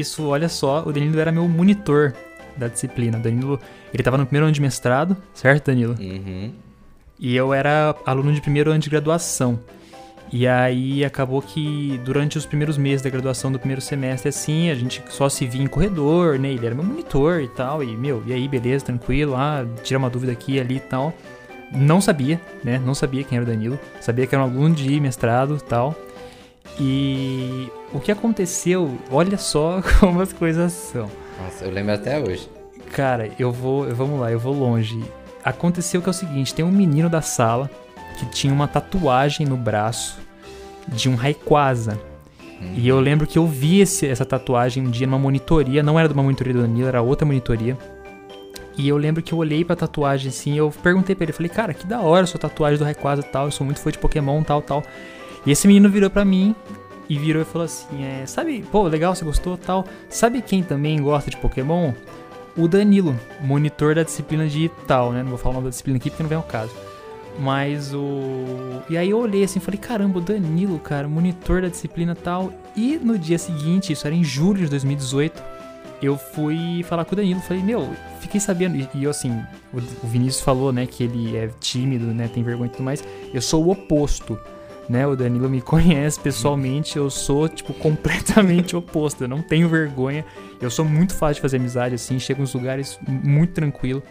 isso 0.00 0.26
olha 0.26 0.48
só, 0.48 0.82
o 0.86 0.92
Danilo 0.92 1.18
era 1.18 1.32
meu 1.32 1.46
monitor 1.48 2.14
da 2.56 2.68
disciplina. 2.68 3.18
O 3.18 3.22
Danilo, 3.22 3.60
ele 3.92 4.02
tava 4.02 4.18
no 4.18 4.26
primeiro 4.26 4.46
ano 4.46 4.54
de 4.54 4.60
mestrado, 4.60 5.16
certo, 5.34 5.66
Danilo? 5.66 5.96
Uhum. 5.98 6.52
E 7.18 7.36
eu 7.36 7.54
era 7.54 7.94
aluno 8.04 8.32
de 8.32 8.40
primeiro 8.40 8.70
ano 8.70 8.80
de 8.80 8.90
graduação. 8.90 9.60
E 10.32 10.48
aí 10.48 11.04
acabou 11.04 11.42
que 11.42 12.00
durante 12.04 12.38
os 12.38 12.46
primeiros 12.46 12.78
meses 12.78 13.02
da 13.02 13.10
graduação 13.10 13.52
do 13.52 13.58
primeiro 13.58 13.82
semestre, 13.82 14.30
assim, 14.30 14.70
a 14.70 14.74
gente 14.74 15.02
só 15.10 15.28
se 15.28 15.46
via 15.46 15.62
em 15.62 15.66
corredor, 15.66 16.38
né? 16.38 16.50
Ele 16.50 16.64
era 16.64 16.74
meu 16.74 16.82
monitor 16.82 17.42
e 17.42 17.48
tal. 17.48 17.84
E, 17.84 17.94
meu, 17.94 18.22
e 18.26 18.32
aí, 18.32 18.48
beleza, 18.48 18.86
tranquilo, 18.86 19.36
ah, 19.36 19.66
tira 19.84 19.98
uma 19.98 20.08
dúvida 20.08 20.32
aqui 20.32 20.58
ali 20.58 20.76
e 20.76 20.80
tal. 20.80 21.12
Não 21.70 22.00
sabia, 22.00 22.40
né? 22.64 22.80
Não 22.84 22.94
sabia 22.94 23.22
quem 23.24 23.36
era 23.36 23.44
o 23.44 23.48
Danilo. 23.48 23.78
Sabia 24.00 24.26
que 24.26 24.34
era 24.34 24.42
um 24.42 24.48
aluno 24.48 24.74
de 24.74 24.98
mestrado 25.00 25.56
e 25.56 25.64
tal. 25.64 25.94
E 26.80 27.68
o 27.92 28.00
que 28.00 28.10
aconteceu, 28.10 28.96
olha 29.10 29.36
só 29.38 29.80
como 30.00 30.20
as 30.20 30.32
coisas 30.32 30.72
são. 30.72 31.10
Nossa, 31.42 31.64
eu 31.64 31.70
lembro 31.70 31.92
até 31.94 32.18
hoje. 32.18 32.48
Cara, 32.92 33.30
eu 33.38 33.50
vou, 33.52 33.86
vamos 33.94 34.20
lá, 34.20 34.30
eu 34.30 34.38
vou 34.38 34.52
longe. 34.54 35.02
Aconteceu 35.44 36.00
que 36.02 36.08
é 36.08 36.10
o 36.10 36.14
seguinte, 36.14 36.54
tem 36.54 36.64
um 36.64 36.70
menino 36.70 37.08
da 37.08 37.20
sala 37.22 37.70
que 38.18 38.26
tinha 38.26 38.52
uma 38.52 38.68
tatuagem 38.68 39.46
no 39.46 39.56
braço 39.56 40.18
de 40.88 41.08
um 41.08 41.14
Rayquaza. 41.14 41.98
E 42.76 42.86
eu 42.86 43.00
lembro 43.00 43.26
que 43.26 43.36
eu 43.38 43.44
vi 43.46 43.80
esse- 43.80 44.06
essa 44.06 44.24
tatuagem 44.24 44.86
um 44.86 44.90
dia 44.90 45.04
numa 45.04 45.18
monitoria, 45.18 45.82
não 45.82 45.98
era 45.98 46.06
de 46.06 46.14
uma 46.14 46.22
monitoria 46.22 46.52
do 46.52 46.60
Danilo, 46.60 46.86
era 46.86 47.02
outra 47.02 47.26
monitoria. 47.26 47.76
E 48.78 48.88
eu 48.88 48.96
lembro 48.96 49.20
que 49.20 49.32
eu 49.34 49.38
olhei 49.38 49.64
pra 49.64 49.74
tatuagem 49.74 50.28
assim, 50.28 50.56
eu 50.56 50.72
perguntei 50.82 51.14
pra 51.16 51.24
ele, 51.24 51.32
falei, 51.32 51.48
cara, 51.48 51.74
que 51.74 51.84
da 51.86 52.00
hora 52.00 52.24
sua 52.24 52.38
tatuagem 52.38 52.78
do 52.78 52.84
Rayquaza 52.84 53.20
e 53.20 53.24
tal, 53.24 53.46
eu 53.46 53.50
sou 53.50 53.64
muito 53.64 53.80
fã 53.80 53.90
de 53.90 53.98
Pokémon, 53.98 54.42
tal, 54.44 54.62
tal. 54.62 54.84
E 55.44 55.50
esse 55.50 55.66
menino 55.66 55.88
virou 55.88 56.10
pra 56.10 56.24
mim 56.24 56.54
e 57.08 57.18
virou 57.18 57.42
e 57.42 57.44
falou 57.44 57.64
assim, 57.64 58.04
é, 58.04 58.24
sabe, 58.26 58.64
pô, 58.70 58.84
legal, 58.84 59.14
você 59.14 59.24
gostou, 59.24 59.56
tal. 59.56 59.84
Sabe 60.08 60.40
quem 60.40 60.62
também 60.62 61.00
gosta 61.02 61.30
de 61.30 61.36
Pokémon? 61.36 61.92
O 62.56 62.68
Danilo, 62.68 63.18
monitor 63.40 63.94
da 63.94 64.02
disciplina 64.02 64.46
de 64.46 64.70
tal, 64.86 65.12
né? 65.12 65.22
Não 65.22 65.30
vou 65.30 65.38
falar 65.38 65.52
o 65.52 65.54
nome 65.54 65.64
da 65.64 65.70
disciplina 65.70 65.96
aqui 65.96 66.10
porque 66.10 66.22
não 66.22 66.28
vem 66.28 66.36
ao 66.36 66.44
caso. 66.44 66.72
Mas 67.38 67.94
o. 67.94 68.82
E 68.90 68.96
aí 68.96 69.10
eu 69.10 69.18
olhei 69.18 69.42
assim 69.42 69.58
falei, 69.58 69.80
caramba, 69.80 70.18
o 70.18 70.22
Danilo, 70.22 70.78
cara, 70.78 71.08
monitor 71.08 71.62
da 71.62 71.68
disciplina 71.68 72.14
tal. 72.14 72.52
E 72.76 72.98
no 73.02 73.18
dia 73.18 73.38
seguinte, 73.38 73.92
isso 73.92 74.06
era 74.06 74.14
em 74.14 74.22
julho 74.22 74.64
de 74.64 74.68
2018, 74.68 75.42
eu 76.02 76.18
fui 76.18 76.82
falar 76.82 77.04
com 77.04 77.14
o 77.14 77.16
Danilo. 77.16 77.40
Falei, 77.40 77.62
meu, 77.62 77.88
fiquei 78.20 78.40
sabendo. 78.40 78.76
E, 78.76 78.88
e 78.94 79.04
eu 79.04 79.10
assim, 79.10 79.30
o, 79.72 79.78
o 79.78 80.06
Vinícius 80.06 80.42
falou, 80.42 80.72
né, 80.72 80.86
que 80.86 81.04
ele 81.04 81.36
é 81.36 81.48
tímido, 81.60 82.06
né, 82.06 82.28
tem 82.28 82.42
vergonha 82.42 82.68
e 82.68 82.70
tudo 82.70 82.84
mais. 82.84 83.02
Eu 83.32 83.40
sou 83.40 83.64
o 83.64 83.70
oposto. 83.70 84.38
Né, 84.88 85.06
o 85.06 85.14
Danilo 85.14 85.48
me 85.48 85.60
conhece 85.62 86.18
pessoalmente, 86.18 86.96
eu 86.96 87.08
sou, 87.08 87.48
tipo, 87.48 87.72
completamente 87.72 88.74
oposto. 88.76 89.24
Eu 89.24 89.28
não 89.28 89.40
tenho 89.40 89.68
vergonha. 89.68 90.24
Eu 90.60 90.70
sou 90.70 90.84
muito 90.84 91.14
fácil 91.14 91.36
de 91.36 91.40
fazer 91.40 91.56
amizade, 91.56 91.94
assim, 91.94 92.18
chego 92.18 92.40
nos 92.40 92.52
lugares 92.52 92.98
muito 93.06 93.52
tranquilo. 93.52 94.02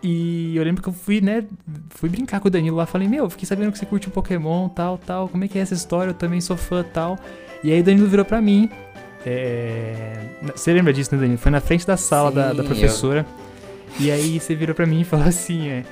E 0.00 0.56
eu 0.56 0.62
lembro 0.62 0.80
que 0.80 0.88
eu 0.88 0.92
fui, 0.92 1.20
né, 1.20 1.44
fui 1.90 2.08
brincar 2.08 2.38
com 2.38 2.46
o 2.46 2.50
Danilo 2.50 2.76
lá, 2.76 2.86
falei, 2.86 3.08
meu, 3.08 3.28
fiquei 3.28 3.46
sabendo 3.46 3.72
que 3.72 3.78
você 3.78 3.84
curte 3.84 4.08
um 4.08 4.12
Pokémon, 4.12 4.68
tal, 4.68 4.96
tal, 4.96 5.28
como 5.28 5.42
é 5.42 5.48
que 5.48 5.58
é 5.58 5.62
essa 5.62 5.74
história? 5.74 6.10
Eu 6.10 6.14
também 6.14 6.40
sou 6.40 6.56
fã, 6.56 6.84
tal. 6.84 7.18
E 7.64 7.72
aí 7.72 7.80
o 7.80 7.84
Danilo 7.84 8.06
virou 8.06 8.24
pra 8.24 8.40
mim, 8.40 8.70
é... 9.26 10.16
Você 10.54 10.72
lembra 10.72 10.92
disso, 10.92 11.14
né, 11.14 11.20
Danilo? 11.20 11.38
Foi 11.38 11.50
na 11.50 11.60
frente 11.60 11.86
da 11.86 11.96
sala 11.96 12.30
da, 12.30 12.52
da 12.52 12.62
Sim, 12.62 12.68
professora. 12.68 13.26
E 13.98 14.10
aí 14.10 14.38
você 14.38 14.54
virou 14.54 14.74
pra 14.74 14.86
mim 14.86 15.00
e 15.00 15.04
falou 15.04 15.26
assim, 15.26 15.68
é... 15.68 15.84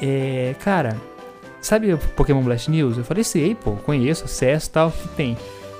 é, 0.00 0.54
Cara, 0.60 0.96
sabe 1.60 1.92
o 1.92 1.98
Pokémon 1.98 2.42
Blast 2.42 2.70
News? 2.70 2.98
Eu 2.98 3.04
falei, 3.04 3.24
sei, 3.24 3.54
pô, 3.54 3.72
conheço, 3.72 4.24
acesso, 4.24 4.70
tal, 4.70 4.90
que 4.90 5.08
tem. 5.08 5.36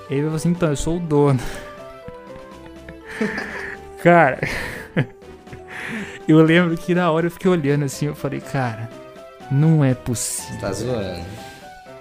Ele 0.09 0.23
falou 0.23 0.37
assim, 0.37 0.51
então, 0.51 0.71
eu 0.71 0.77
sou 0.77 0.97
o 0.97 1.01
dono. 1.01 1.41
Cara... 4.03 4.41
Eu 6.29 6.41
lembro 6.43 6.77
que 6.77 6.95
na 6.95 7.11
hora 7.11 7.27
eu 7.27 7.31
fiquei 7.31 7.51
olhando 7.51 7.85
assim, 7.85 8.07
eu 8.07 8.15
falei, 8.15 8.41
cara, 8.41 8.89
não 9.51 9.85
é 9.85 9.95
possível. 9.95 10.61
Tá 10.61 10.73
zoando. 10.73 11.25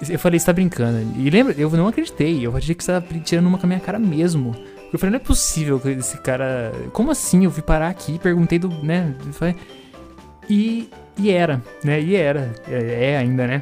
Eu 0.08 0.20
falei, 0.20 0.40
você 0.40 0.46
tá 0.46 0.54
brincando. 0.54 1.00
E 1.18 1.30
lembra, 1.30 1.54
eu 1.58 1.70
não 1.72 1.88
acreditei. 1.88 2.46
Eu 2.46 2.56
achei 2.56 2.76
que 2.76 2.84
você 2.84 2.92
tava 2.92 3.08
tirando 3.20 3.48
uma 3.48 3.58
com 3.58 3.66
a 3.66 3.68
minha 3.68 3.80
cara 3.80 3.98
mesmo. 3.98 4.56
Eu 4.94 5.00
falei, 5.00 5.12
não 5.12 5.18
é 5.18 5.24
possível 5.24 5.80
que 5.80 5.90
esse 5.90 6.18
cara. 6.20 6.72
Como 6.94 7.12
assim? 7.12 7.44
Eu 7.44 7.52
fui 7.52 7.62
parar 7.64 7.90
aqui, 7.90 8.18
perguntei 8.20 8.60
do. 8.60 8.70
né? 8.84 9.14
E, 10.50 10.90
e 11.20 11.32
era, 11.32 11.62
né? 11.84 12.00
E 12.00 12.16
era. 12.16 12.54
É, 12.68 13.12
é 13.12 13.18
ainda, 13.18 13.46
né? 13.46 13.62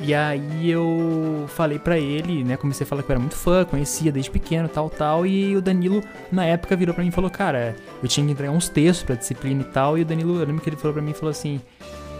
E 0.00 0.14
aí 0.14 0.70
eu 0.70 1.46
falei 1.48 1.78
pra 1.78 1.98
ele, 1.98 2.44
né? 2.44 2.56
Comecei 2.56 2.84
a 2.84 2.86
falar 2.86 3.02
que 3.02 3.10
eu 3.10 3.14
era 3.14 3.20
muito 3.20 3.34
fã, 3.34 3.64
conhecia 3.64 4.12
desde 4.12 4.30
pequeno, 4.30 4.68
tal, 4.68 4.88
tal. 4.88 5.26
E 5.26 5.56
o 5.56 5.60
Danilo, 5.60 6.02
na 6.30 6.44
época, 6.44 6.76
virou 6.76 6.94
pra 6.94 7.02
mim 7.02 7.10
e 7.10 7.12
falou, 7.12 7.28
cara, 7.28 7.74
eu 8.00 8.08
tinha 8.08 8.24
que 8.24 8.32
entregar 8.32 8.52
uns 8.52 8.68
textos 8.68 9.02
pra 9.04 9.16
disciplina 9.16 9.62
e 9.62 9.64
tal. 9.64 9.98
E 9.98 10.02
o 10.02 10.04
Danilo, 10.04 10.38
eu 10.38 10.46
lembro 10.46 10.62
que 10.62 10.68
ele 10.68 10.76
falou 10.76 10.94
pra 10.94 11.02
mim 11.02 11.12
falou 11.12 11.30
assim, 11.30 11.60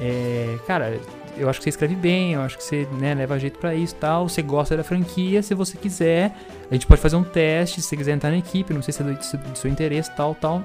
é, 0.00 0.56
cara, 0.66 0.98
eu 1.36 1.48
acho 1.48 1.60
que 1.60 1.64
você 1.64 1.70
escreve 1.70 1.94
bem, 1.94 2.32
eu 2.32 2.42
acho 2.42 2.58
que 2.58 2.64
você 2.64 2.86
né, 2.98 3.14
leva 3.14 3.38
jeito 3.38 3.60
pra 3.60 3.74
isso 3.74 3.94
tal. 3.94 4.28
Você 4.28 4.42
gosta 4.42 4.76
da 4.76 4.82
franquia, 4.82 5.40
se 5.40 5.54
você 5.54 5.78
quiser, 5.78 6.34
a 6.68 6.74
gente 6.74 6.86
pode 6.86 7.00
fazer 7.00 7.14
um 7.14 7.22
teste, 7.22 7.80
se 7.80 7.88
você 7.88 7.96
quiser 7.96 8.12
entrar 8.12 8.30
na 8.30 8.38
equipe, 8.38 8.74
não 8.74 8.82
sei 8.82 8.92
se 8.92 9.02
é 9.02 9.04
do, 9.04 9.14
do 9.14 9.56
seu 9.56 9.70
interesse, 9.70 10.10
tal, 10.16 10.34
tal. 10.34 10.64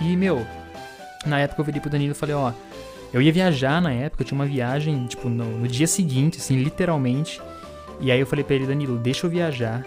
E, 0.00 0.16
meu, 0.16 0.46
na 1.26 1.40
época 1.40 1.60
eu 1.60 1.64
virei 1.64 1.80
pro 1.80 1.90
Danilo 1.90 2.12
e 2.12 2.14
falei, 2.14 2.36
ó, 2.36 2.52
eu 3.12 3.20
ia 3.20 3.32
viajar 3.32 3.80
na 3.80 3.92
época, 3.92 4.22
eu 4.22 4.26
tinha 4.26 4.38
uma 4.38 4.46
viagem, 4.46 5.06
tipo, 5.06 5.28
no, 5.28 5.44
no 5.44 5.68
dia 5.68 5.86
seguinte, 5.86 6.38
assim, 6.38 6.56
literalmente. 6.56 7.40
E 8.00 8.10
aí 8.10 8.18
eu 8.18 8.26
falei 8.26 8.44
pra 8.44 8.54
ele, 8.54 8.66
Danilo, 8.66 8.96
deixa 8.98 9.26
eu 9.26 9.30
viajar. 9.30 9.86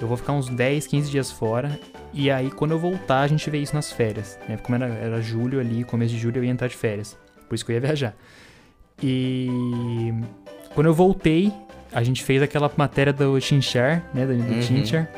Eu 0.00 0.06
vou 0.06 0.16
ficar 0.16 0.32
uns 0.34 0.48
10, 0.48 0.86
15 0.86 1.10
dias 1.10 1.30
fora. 1.30 1.78
E 2.12 2.30
aí, 2.30 2.50
quando 2.50 2.72
eu 2.72 2.78
voltar, 2.78 3.20
a 3.20 3.26
gente 3.26 3.48
vê 3.50 3.58
isso 3.58 3.74
nas 3.74 3.90
férias. 3.90 4.38
Né? 4.48 4.56
Como 4.58 4.76
era, 4.76 4.86
era 4.86 5.20
julho 5.22 5.58
ali, 5.58 5.84
começo 5.84 6.12
de 6.14 6.20
julho, 6.20 6.38
eu 6.38 6.44
ia 6.44 6.50
entrar 6.50 6.68
de 6.68 6.76
férias. 6.76 7.16
Por 7.48 7.54
isso 7.54 7.64
que 7.64 7.72
eu 7.72 7.74
ia 7.74 7.80
viajar. 7.80 8.14
E 9.02 10.12
quando 10.74 10.86
eu 10.86 10.94
voltei, 10.94 11.52
a 11.92 12.02
gente 12.02 12.22
fez 12.22 12.42
aquela 12.42 12.70
matéria 12.76 13.12
do 13.12 13.40
Chinchar, 13.40 14.04
né, 14.12 14.26
do, 14.26 14.36
do 14.36 14.54
Uhum. 14.54 14.62
Chinchar, 14.62 15.10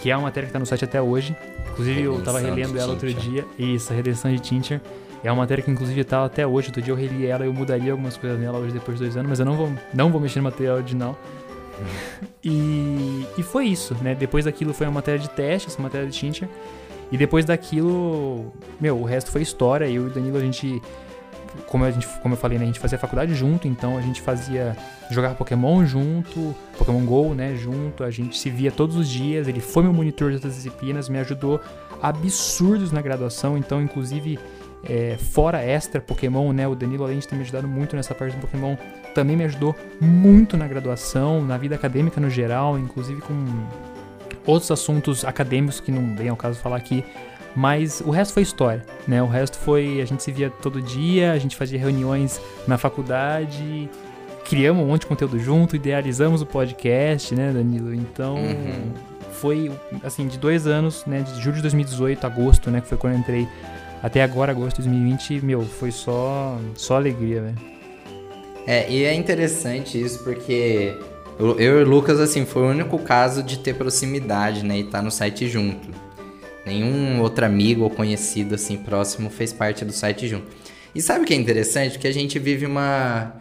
que 0.00 0.10
é 0.10 0.16
uma 0.16 0.24
matéria 0.24 0.46
que 0.46 0.52
tá 0.52 0.58
no 0.58 0.66
site 0.66 0.84
até 0.84 1.00
hoje. 1.00 1.36
Inclusive, 1.70 2.02
eu 2.02 2.20
tava 2.22 2.38
Redenção 2.38 2.56
relendo 2.56 2.78
ela 2.78 2.92
outro 2.92 3.12
dia. 3.12 3.44
Isso, 3.58 3.92
a 3.92 3.96
Redenção 3.96 4.34
de 4.34 4.46
Chinchar. 4.46 4.80
É 5.26 5.32
uma 5.32 5.42
matéria 5.42 5.60
que, 5.60 5.68
inclusive, 5.68 6.04
tá 6.04 6.24
até 6.24 6.46
hoje. 6.46 6.68
Outro 6.68 6.80
dia 6.80 6.92
eu 6.92 6.96
reli 6.96 7.26
ela 7.26 7.44
e 7.44 7.48
eu 7.48 7.52
mudaria 7.52 7.90
algumas 7.90 8.16
coisas 8.16 8.38
nela 8.38 8.58
hoje, 8.58 8.72
depois 8.72 8.96
de 8.96 9.02
dois 9.02 9.16
anos, 9.16 9.28
mas 9.28 9.40
eu 9.40 9.44
não 9.44 9.56
vou, 9.56 9.72
não 9.92 10.08
vou 10.08 10.20
mexer 10.20 10.38
no 10.38 10.44
material 10.44 10.76
original. 10.76 11.18
E, 12.42 13.26
e 13.36 13.42
foi 13.42 13.66
isso, 13.66 13.94
né? 14.00 14.14
Depois 14.14 14.44
daquilo 14.44 14.72
foi 14.72 14.86
uma 14.86 14.92
matéria 14.92 15.18
de 15.18 15.28
teste, 15.28 15.66
essa 15.66 15.82
matéria 15.82 16.06
de 16.06 16.14
Chinchar. 16.14 16.48
E 17.10 17.18
depois 17.18 17.44
daquilo, 17.44 18.52
meu, 18.80 18.96
o 18.98 19.04
resto 19.04 19.32
foi 19.32 19.42
história. 19.42 19.84
Eu 19.86 20.04
e 20.04 20.06
o 20.06 20.10
Danilo, 20.10 20.36
a 20.36 20.40
gente 20.40 20.80
como, 21.66 21.84
a 21.84 21.90
gente, 21.90 22.06
como 22.22 22.34
eu 22.34 22.38
falei, 22.38 22.56
né, 22.58 22.64
a 22.64 22.66
gente 22.66 22.78
fazia 22.78 22.98
faculdade 22.98 23.34
junto, 23.34 23.66
então 23.66 23.96
a 23.96 24.00
gente 24.00 24.20
fazia 24.20 24.76
jogar 25.10 25.34
Pokémon 25.34 25.84
junto, 25.84 26.54
Pokémon 26.78 27.04
GO, 27.04 27.34
né, 27.34 27.56
junto, 27.56 28.04
a 28.04 28.10
gente 28.10 28.38
se 28.38 28.50
via 28.50 28.70
todos 28.70 28.94
os 28.96 29.08
dias, 29.08 29.48
ele 29.48 29.60
foi 29.60 29.82
meu 29.82 29.92
monitor 29.92 30.28
de 30.28 30.36
outras 30.36 30.54
disciplinas, 30.54 31.08
me 31.08 31.18
ajudou 31.18 31.60
absurdos 32.00 32.92
na 32.92 33.00
graduação, 33.00 33.56
então 33.56 33.80
inclusive 33.80 34.38
é, 34.88 35.16
fora 35.18 35.62
extra 35.62 36.00
Pokémon, 36.00 36.52
né, 36.52 36.66
o 36.68 36.74
Danilo 36.74 37.04
além 37.04 37.18
de 37.18 37.26
ter 37.28 37.34
me 37.36 37.42
ajudado 37.42 37.66
muito 37.68 37.96
nessa 37.96 38.14
parte 38.14 38.34
do 38.36 38.40
Pokémon, 38.40 38.76
também 39.14 39.36
me 39.36 39.44
ajudou 39.44 39.74
muito 40.00 40.56
na 40.56 40.66
graduação, 40.68 41.42
na 41.44 41.56
vida 41.56 41.74
acadêmica 41.74 42.20
no 42.20 42.28
geral, 42.30 42.78
inclusive 42.78 43.20
com 43.22 43.34
outros 44.46 44.70
assuntos 44.70 45.24
acadêmicos 45.24 45.80
que 45.80 45.90
não 45.90 46.14
vem 46.14 46.28
ao 46.28 46.36
caso 46.36 46.58
falar 46.60 46.76
aqui, 46.76 47.04
mas 47.54 48.00
o 48.04 48.10
resto 48.10 48.34
foi 48.34 48.42
história, 48.42 48.84
né? 49.08 49.22
O 49.22 49.26
resto 49.26 49.58
foi 49.58 50.00
a 50.00 50.04
gente 50.04 50.22
se 50.22 50.30
via 50.30 50.50
todo 50.50 50.80
dia, 50.82 51.32
a 51.32 51.38
gente 51.38 51.56
fazia 51.56 51.78
reuniões 51.78 52.40
na 52.68 52.76
faculdade, 52.76 53.88
criamos 54.44 54.84
um 54.84 54.88
monte 54.88 55.00
de 55.00 55.06
conteúdo 55.06 55.38
junto, 55.38 55.74
idealizamos 55.74 56.42
o 56.42 56.46
podcast, 56.46 57.34
né, 57.34 57.50
Danilo? 57.52 57.94
Então 57.94 58.36
Uhum. 58.36 58.92
foi 59.32 59.72
assim 60.04 60.26
de 60.28 60.38
dois 60.38 60.66
anos, 60.66 61.04
né? 61.06 61.20
De 61.22 61.40
julho 61.40 61.56
de 61.56 61.62
2018, 61.62 62.26
agosto, 62.26 62.70
né? 62.70 62.80
Que 62.82 62.88
foi 62.88 62.98
quando 62.98 63.14
eu 63.14 63.18
entrei, 63.20 63.48
até 64.02 64.22
agora 64.22 64.52
agosto 64.52 64.76
de 64.76 64.88
2020, 64.88 65.44
meu, 65.44 65.62
foi 65.62 65.90
só 65.90 66.58
só 66.74 66.96
alegria, 66.96 67.42
velho. 67.42 67.76
É, 68.66 68.90
e 68.90 69.04
é 69.04 69.14
interessante 69.14 70.00
isso 70.00 70.24
porque 70.24 70.96
eu, 71.38 71.58
eu 71.60 71.80
e 71.80 71.84
o 71.84 71.88
Lucas, 71.88 72.18
assim, 72.18 72.44
foi 72.44 72.62
o 72.62 72.70
único 72.70 72.98
caso 72.98 73.42
de 73.42 73.58
ter 73.58 73.74
proximidade, 73.74 74.64
né? 74.64 74.78
E 74.78 74.80
estar 74.80 75.02
no 75.02 75.10
site 75.10 75.48
junto. 75.48 75.88
Nenhum 76.64 77.20
outro 77.20 77.44
amigo 77.44 77.84
ou 77.84 77.90
conhecido, 77.90 78.54
assim, 78.54 78.76
próximo 78.76 79.30
fez 79.30 79.52
parte 79.52 79.84
do 79.84 79.92
site 79.92 80.26
junto. 80.26 80.46
E 80.94 81.00
sabe 81.00 81.24
o 81.24 81.26
que 81.26 81.34
é 81.34 81.36
interessante? 81.36 81.98
Que 81.98 82.08
a 82.08 82.12
gente 82.12 82.38
vive 82.38 82.66
uma. 82.66 83.34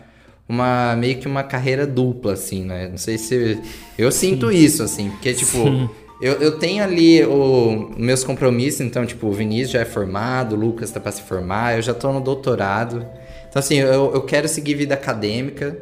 Uma, 0.47 0.95
meio 0.95 1.17
que 1.17 1.27
uma 1.27 1.41
carreira 1.41 1.87
dupla, 1.87 2.33
assim, 2.33 2.63
né? 2.63 2.87
Não 2.87 2.99
sei 2.99 3.17
se. 3.17 3.57
Eu 3.97 4.11
sinto 4.11 4.51
isso, 4.51 4.83
assim, 4.83 5.09
porque, 5.09 5.33
tipo, 5.33 5.57
Sim. 5.57 5.89
Eu, 6.21 6.33
eu 6.33 6.57
tenho 6.57 6.83
ali 6.83 7.23
o, 7.25 7.91
meus 7.97 8.23
compromissos, 8.23 8.81
então, 8.81 9.05
tipo, 9.05 9.27
o 9.27 9.31
Vinícius 9.31 9.71
já 9.71 9.81
é 9.81 9.85
formado, 9.85 10.55
o 10.55 10.59
Lucas 10.59 10.91
tá 10.91 10.99
pra 10.99 11.11
se 11.11 11.21
formar, 11.21 11.75
eu 11.75 11.81
já 11.81 11.93
tô 11.93 12.11
no 12.11 12.21
doutorado. 12.21 13.05
Então, 13.49 13.59
assim, 13.59 13.75
eu, 13.75 14.13
eu 14.13 14.21
quero 14.21 14.47
seguir 14.47 14.75
vida 14.75 14.93
acadêmica, 14.93 15.77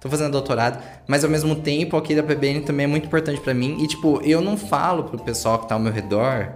tô 0.00 0.08
fazendo 0.08 0.32
doutorado, 0.32 0.82
mas 1.06 1.24
ao 1.24 1.30
mesmo 1.30 1.56
tempo 1.56 1.96
aqui 1.96 2.14
da 2.14 2.22
PBN 2.22 2.60
também 2.60 2.84
é 2.84 2.86
muito 2.86 3.06
importante 3.06 3.40
pra 3.40 3.52
mim. 3.52 3.82
E, 3.82 3.86
tipo, 3.88 4.20
eu 4.24 4.40
não 4.40 4.56
falo 4.56 5.04
pro 5.04 5.18
pessoal 5.18 5.58
que 5.58 5.68
tá 5.68 5.74
ao 5.74 5.80
meu 5.80 5.92
redor 5.92 6.52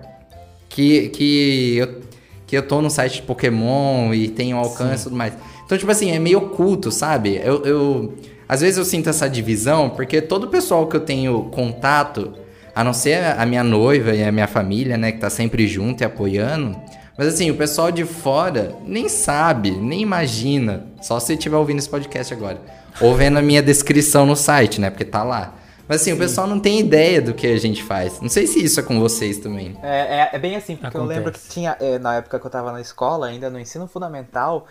que, 0.68 1.08
que, 1.08 1.76
eu, 1.78 2.00
que 2.46 2.56
eu 2.56 2.66
tô 2.66 2.80
no 2.80 2.90
site 2.90 3.16
de 3.16 3.22
Pokémon 3.22 4.12
e 4.12 4.28
tenho 4.28 4.56
alcance 4.56 5.02
e 5.02 5.04
tudo 5.04 5.16
mais. 5.16 5.32
Então, 5.64 5.76
tipo 5.76 5.90
assim, 5.90 6.12
é 6.12 6.18
meio 6.18 6.38
oculto, 6.38 6.92
sabe? 6.92 7.40
Eu, 7.42 7.64
eu. 7.64 8.14
Às 8.48 8.60
vezes 8.60 8.78
eu 8.78 8.84
sinto 8.84 9.08
essa 9.08 9.28
divisão, 9.28 9.90
porque 9.90 10.20
todo 10.20 10.44
o 10.44 10.48
pessoal 10.48 10.86
que 10.86 10.94
eu 10.94 11.00
tenho 11.00 11.44
contato, 11.44 12.32
a 12.76 12.84
não 12.84 12.92
ser 12.92 13.24
a 13.24 13.46
minha 13.46 13.64
noiva 13.64 14.14
e 14.14 14.22
a 14.22 14.30
minha 14.30 14.46
família, 14.46 14.98
né, 14.98 15.10
que 15.10 15.18
tá 15.18 15.30
sempre 15.30 15.66
junto 15.66 16.02
e 16.02 16.04
apoiando. 16.04 16.78
Mas 17.16 17.28
assim, 17.28 17.50
o 17.50 17.56
pessoal 17.56 17.90
de 17.90 18.04
fora 18.04 18.76
nem 18.84 19.08
sabe, 19.08 19.70
nem 19.70 20.02
imagina. 20.02 20.84
Só 21.00 21.18
se 21.18 21.32
estiver 21.32 21.56
ouvindo 21.56 21.78
esse 21.78 21.88
podcast 21.88 22.34
agora. 22.34 22.60
Ou 23.00 23.14
vendo 23.14 23.38
a 23.38 23.42
minha 23.42 23.62
descrição 23.62 24.26
no 24.26 24.36
site, 24.36 24.78
né? 24.78 24.90
Porque 24.90 25.06
tá 25.06 25.24
lá. 25.24 25.54
Mas 25.88 26.02
assim, 26.02 26.12
o 26.12 26.18
pessoal 26.18 26.46
não 26.46 26.60
tem 26.60 26.78
ideia 26.78 27.22
do 27.22 27.32
que 27.32 27.46
a 27.46 27.58
gente 27.58 27.82
faz. 27.82 28.20
Não 28.20 28.28
sei 28.28 28.46
se 28.46 28.62
isso 28.62 28.78
é 28.78 28.82
com 28.82 29.00
vocês 29.00 29.38
também. 29.38 29.74
É, 29.82 30.18
é, 30.18 30.30
é 30.34 30.38
bem 30.38 30.54
assim, 30.54 30.76
porque 30.76 30.94
eu 30.94 31.00
Acontece. 31.00 31.18
lembro 31.18 31.32
que 31.32 31.48
tinha, 31.48 31.78
é, 31.80 31.98
na 31.98 32.16
época 32.16 32.38
que 32.38 32.46
eu 32.46 32.50
tava 32.50 32.72
na 32.72 32.82
escola, 32.82 33.28
ainda 33.28 33.48
no 33.48 33.58
ensino 33.58 33.88
fundamental, 33.88 34.66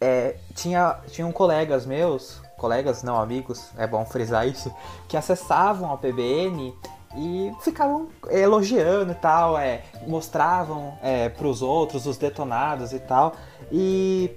é, 0.00 0.36
tinha, 0.54 0.96
tinham 1.08 1.30
colegas 1.30 1.84
meus, 1.84 2.40
colegas, 2.56 3.02
não 3.02 3.20
amigos, 3.20 3.66
é 3.76 3.86
bom 3.86 4.02
frisar 4.06 4.48
isso, 4.48 4.74
que 5.06 5.14
acessavam 5.14 5.92
a 5.92 5.98
PBN 5.98 6.72
e 7.16 7.52
ficavam 7.60 8.08
elogiando 8.28 9.12
e 9.12 9.14
tal, 9.16 9.58
é, 9.58 9.82
mostravam 10.06 10.94
é, 11.02 11.28
pros 11.28 11.60
outros 11.62 12.06
os 12.06 12.16
detonados 12.16 12.92
e 12.92 12.98
tal. 13.00 13.34
E 13.72 14.30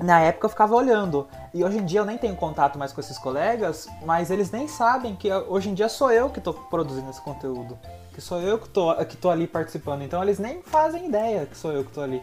na 0.00 0.20
época 0.20 0.46
eu 0.46 0.50
ficava 0.50 0.74
olhando. 0.74 1.26
E 1.52 1.64
hoje 1.64 1.78
em 1.78 1.84
dia 1.84 2.00
eu 2.00 2.04
nem 2.04 2.16
tenho 2.16 2.36
contato 2.36 2.78
mais 2.78 2.92
com 2.92 3.00
esses 3.00 3.18
colegas, 3.18 3.88
mas 4.06 4.30
eles 4.30 4.50
nem 4.50 4.68
sabem 4.68 5.16
que 5.16 5.26
eu- 5.28 5.46
hoje 5.48 5.70
em 5.70 5.74
dia 5.74 5.88
sou 5.88 6.10
eu 6.12 6.30
que 6.30 6.40
tô 6.40 6.52
produzindo 6.54 7.10
esse 7.10 7.20
conteúdo. 7.20 7.76
Que 8.14 8.20
sou 8.20 8.40
eu 8.40 8.58
que 8.58 8.68
tô, 8.68 8.94
que 9.04 9.16
tô 9.16 9.30
ali 9.30 9.46
participando. 9.46 10.02
Então 10.02 10.22
eles 10.22 10.38
nem 10.38 10.62
fazem 10.62 11.06
ideia 11.06 11.46
que 11.46 11.56
sou 11.56 11.72
eu 11.72 11.84
que 11.84 11.90
tô 11.92 12.00
ali. 12.00 12.22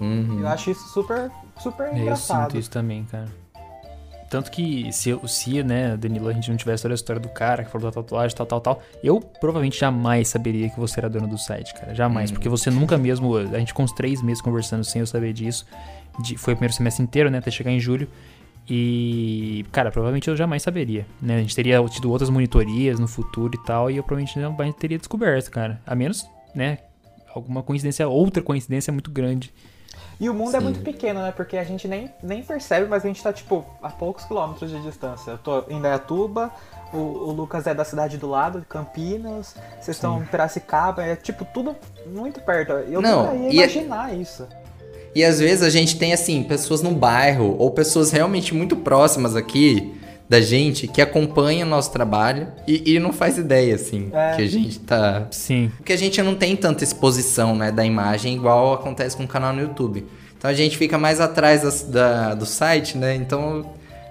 Uhum. 0.00 0.40
Eu 0.40 0.48
acho 0.48 0.70
isso 0.70 0.86
super, 0.88 1.30
super 1.58 1.86
É, 1.88 1.90
eu 1.92 1.96
engraçado. 1.98 2.44
sinto 2.52 2.58
isso 2.58 2.70
também, 2.70 3.04
cara. 3.04 3.28
Tanto 4.32 4.50
que 4.50 4.90
se, 4.92 5.10
eu- 5.10 5.28
se, 5.28 5.62
né, 5.62 5.94
Danilo, 5.94 6.26
a 6.26 6.32
gente 6.32 6.48
não 6.50 6.56
tivesse 6.56 6.82
toda 6.84 6.94
a 6.94 6.96
história 6.96 7.20
do 7.20 7.28
cara 7.28 7.62
que 7.64 7.70
falou 7.70 7.90
da 7.90 7.92
tatuagem, 7.94 8.34
tal, 8.34 8.46
tal, 8.46 8.60
tal, 8.62 8.82
eu 9.04 9.20
provavelmente 9.20 9.78
jamais 9.78 10.28
saberia 10.28 10.70
que 10.70 10.80
você 10.80 11.00
era 11.00 11.10
dono 11.10 11.28
do 11.28 11.36
site, 11.36 11.74
cara. 11.74 11.94
Jamais. 11.94 12.30
Porque 12.30 12.48
você 12.48 12.70
nunca 12.70 12.96
mesmo. 12.96 13.36
A 13.36 13.58
gente 13.58 13.74
com 13.74 13.82
uns 13.82 13.92
três 13.92 14.22
meses 14.22 14.40
conversando 14.40 14.84
sem 14.84 15.00
eu 15.00 15.06
saber 15.06 15.34
disso. 15.34 15.66
de- 16.22 16.36
foi 16.38 16.54
o 16.54 16.56
primeiro 16.56 16.72
semestre 16.74 17.02
inteiro, 17.02 17.30
né? 17.30 17.38
Até 17.38 17.50
chegar 17.50 17.70
em 17.70 17.78
julho. 17.80 18.08
E, 18.68 19.64
cara, 19.72 19.90
provavelmente 19.90 20.28
eu 20.28 20.36
jamais 20.36 20.62
saberia, 20.62 21.06
né? 21.20 21.36
A 21.36 21.40
gente 21.40 21.54
teria 21.54 21.82
tido 21.88 22.10
outras 22.10 22.30
monitorias 22.30 22.98
no 22.98 23.08
futuro 23.08 23.54
e 23.54 23.64
tal, 23.66 23.90
e 23.90 23.96
eu 23.96 24.02
provavelmente 24.02 24.38
não 24.38 24.72
teria 24.72 24.96
descoberto, 24.98 25.50
cara. 25.50 25.80
A 25.86 25.94
menos, 25.94 26.26
né? 26.54 26.78
Alguma 27.34 27.62
coincidência, 27.62 28.06
outra 28.08 28.42
coincidência 28.42 28.92
muito 28.92 29.10
grande. 29.10 29.52
E 30.20 30.28
o 30.28 30.34
mundo 30.34 30.54
é 30.56 30.58
Sim. 30.58 30.64
muito 30.64 30.80
pequeno, 30.80 31.20
né? 31.20 31.32
Porque 31.34 31.56
a 31.56 31.64
gente 31.64 31.88
nem, 31.88 32.10
nem 32.22 32.42
percebe, 32.42 32.86
mas 32.88 33.04
a 33.04 33.08
gente 33.08 33.22
tá, 33.22 33.32
tipo, 33.32 33.64
a 33.82 33.88
poucos 33.88 34.24
quilômetros 34.24 34.70
de 34.70 34.80
distância. 34.82 35.32
Eu 35.32 35.38
tô 35.38 35.64
em 35.68 35.80
Dayatuba, 35.80 36.50
o, 36.92 36.96
o 36.98 37.32
Lucas 37.32 37.66
é 37.66 37.74
da 37.74 37.84
cidade 37.84 38.18
do 38.18 38.28
lado, 38.28 38.64
Campinas, 38.68 39.54
vocês 39.80 39.96
estão 39.96 40.22
em 40.22 40.26
Piracicaba, 40.26 41.02
é, 41.02 41.16
tipo, 41.16 41.44
tudo 41.44 41.74
muito 42.06 42.40
perto. 42.40 42.72
Eu 42.72 43.00
Não, 43.02 43.34
ia 43.34 43.50
e 43.50 43.58
é- 43.58 43.62
imaginar 43.64 44.14
isso. 44.14 44.46
E 45.14 45.22
às 45.24 45.40
vezes 45.40 45.62
a 45.62 45.68
gente 45.70 45.98
tem, 45.98 46.12
assim, 46.12 46.42
pessoas 46.42 46.80
no 46.82 46.92
bairro 46.92 47.56
ou 47.58 47.70
pessoas 47.70 48.10
realmente 48.10 48.54
muito 48.54 48.76
próximas 48.76 49.36
aqui 49.36 50.00
da 50.32 50.40
gente 50.40 50.88
que 50.88 51.02
acompanham 51.02 51.66
o 51.66 51.70
nosso 51.70 51.92
trabalho 51.92 52.48
e, 52.66 52.94
e 52.94 52.98
não 52.98 53.12
faz 53.12 53.36
ideia, 53.36 53.74
assim, 53.74 54.08
É. 54.14 54.34
que 54.36 54.40
a 54.40 54.48
gente 54.48 54.78
tá. 54.80 55.26
Sim, 55.30 55.70
Porque 55.76 55.92
a 55.92 55.96
gente 55.98 56.22
não 56.22 56.34
tem 56.34 56.56
tanta 56.56 56.82
exposição, 56.82 57.54
né, 57.54 57.70
da 57.70 57.84
imagem 57.84 58.34
igual 58.34 58.72
acontece 58.72 59.14
com 59.14 59.24
o 59.24 59.28
canal 59.28 59.52
no 59.52 59.60
YouTube. 59.60 60.06
Então 60.38 60.50
a 60.50 60.54
gente 60.54 60.78
fica 60.78 60.96
mais 60.96 61.20
atrás 61.20 61.60
das- 61.62 61.82
da- 61.82 62.34
do 62.34 62.46
site, 62.46 62.96
né? 62.96 63.14
Então, 63.14 63.60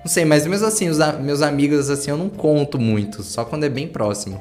não 0.03 0.06
sei, 0.06 0.23
mas 0.23 0.45
mesmo 0.45 0.68
assim, 0.68 0.89
os 0.89 0.99
a- 1.02 1.14
meus 1.14 1.41
amigos, 1.41 1.89
assim, 1.89 2.11
eu 2.11 2.18
não 2.18 2.30
conto 2.30 2.77
muito, 2.80 3.23
só 3.23 3.43
quando 3.43 3.64
é 3.64 3.69
bem 3.69 3.88
próximo. 3.88 4.39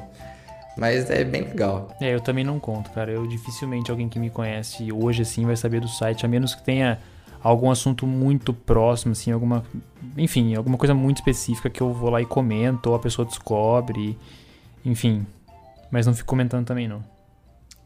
Mas 0.77 1.09
é 1.09 1.23
bem 1.23 1.41
legal. 1.41 1.89
É, 1.99 2.13
eu 2.13 2.21
também 2.21 2.43
não 2.43 2.59
conto, 2.59 2.91
cara. 2.91 3.11
Eu 3.11 3.25
dificilmente 3.27 3.89
alguém 3.89 4.07
que 4.07 4.19
me 4.19 4.29
conhece 4.29 4.89
hoje, 4.91 5.23
assim, 5.23 5.45
vai 5.47 5.55
saber 5.57 5.81
do 5.81 5.87
site, 5.87 6.25
a 6.25 6.29
menos 6.29 6.53
que 6.55 6.61
tenha 6.63 6.97
algum 7.43 7.71
assunto 7.71 8.05
muito 8.05 8.53
próximo, 8.53 9.11
assim, 9.13 9.31
alguma. 9.31 9.63
Enfim, 10.17 10.55
alguma 10.55 10.77
coisa 10.77 10.93
muito 10.93 11.17
específica 11.17 11.69
que 11.69 11.81
eu 11.81 11.93
vou 11.93 12.09
lá 12.09 12.21
e 12.21 12.25
comento, 12.25 12.89
ou 12.89 12.95
a 12.95 12.99
pessoa 12.99 13.25
descobre, 13.25 14.17
enfim. 14.85 15.25
Mas 15.89 16.05
não 16.05 16.13
fico 16.13 16.27
comentando 16.27 16.65
também, 16.65 16.87
não. 16.87 17.03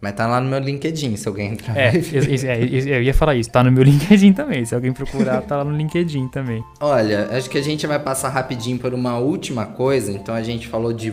Mas 0.02 0.14
tá 0.14 0.28
lá 0.28 0.40
no 0.40 0.48
meu 0.48 0.60
LinkedIn, 0.60 1.16
se 1.16 1.28
alguém 1.28 1.54
entrar. 1.54 1.76
É, 1.76 1.90
é, 1.96 2.98
eu 2.98 3.02
ia 3.02 3.14
falar 3.14 3.36
isso, 3.36 3.50
tá 3.50 3.64
no 3.64 3.72
meu 3.72 3.82
LinkedIn 3.84 4.34
também. 4.34 4.64
Se 4.66 4.76
alguém 4.76 4.94
procurar, 4.94 5.42
tá 5.42 5.58
lá 5.58 5.64
no 5.64 5.76
LinkedIn 5.76 6.28
também. 6.28 6.64
Olha, 6.80 7.30
acho 7.32 7.50
que 7.50 7.58
a 7.58 7.64
gente 7.64 7.88
vai 7.88 7.98
passar 7.98 8.30
rapidinho 8.30 8.78
por 8.78 8.94
uma 8.94 9.18
última 9.18 9.66
coisa. 9.66 10.12
Então 10.12 10.36
a 10.36 10.44
gente 10.44 10.68
falou 10.68 10.94
de. 10.94 11.12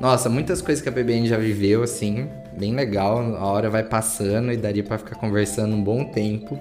Nossa, 0.00 0.28
muitas 0.28 0.60
coisas 0.60 0.82
que 0.82 0.88
a 0.88 0.92
PBN 0.92 1.26
já 1.26 1.38
viveu, 1.38 1.82
assim, 1.82 2.28
bem 2.58 2.74
legal. 2.74 3.18
A 3.36 3.46
hora 3.46 3.70
vai 3.70 3.84
passando 3.84 4.52
e 4.52 4.56
daria 4.56 4.82
pra 4.82 4.98
ficar 4.98 5.14
conversando 5.14 5.74
um 5.74 5.82
bom 5.82 6.04
tempo. 6.04 6.58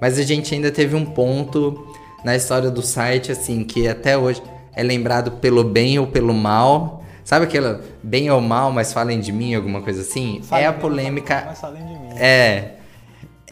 Mas 0.00 0.18
a 0.18 0.22
gente 0.22 0.54
ainda 0.54 0.70
teve 0.70 0.94
um 0.94 1.04
ponto 1.04 1.94
na 2.24 2.34
história 2.36 2.70
do 2.70 2.82
site, 2.82 3.32
assim, 3.32 3.64
que 3.64 3.86
até 3.88 4.16
hoje 4.16 4.42
é 4.74 4.82
lembrado 4.82 5.32
pelo 5.32 5.64
bem 5.64 5.98
ou 5.98 6.06
pelo 6.06 6.34
mal. 6.34 7.02
Sabe 7.24 7.46
aquela 7.46 7.80
bem 8.02 8.30
ou 8.30 8.40
mal, 8.40 8.70
mas 8.70 8.92
falem 8.92 9.18
de 9.18 9.32
mim, 9.32 9.54
alguma 9.54 9.82
coisa 9.82 10.02
assim? 10.02 10.42
É 10.52 10.66
a 10.66 10.70
de 10.70 10.76
mim, 10.76 10.80
polêmica 10.80 11.44
Mas 11.46 11.60
falem 11.60 11.84
de 11.84 11.92
mim. 11.92 12.18
é. 12.18 12.72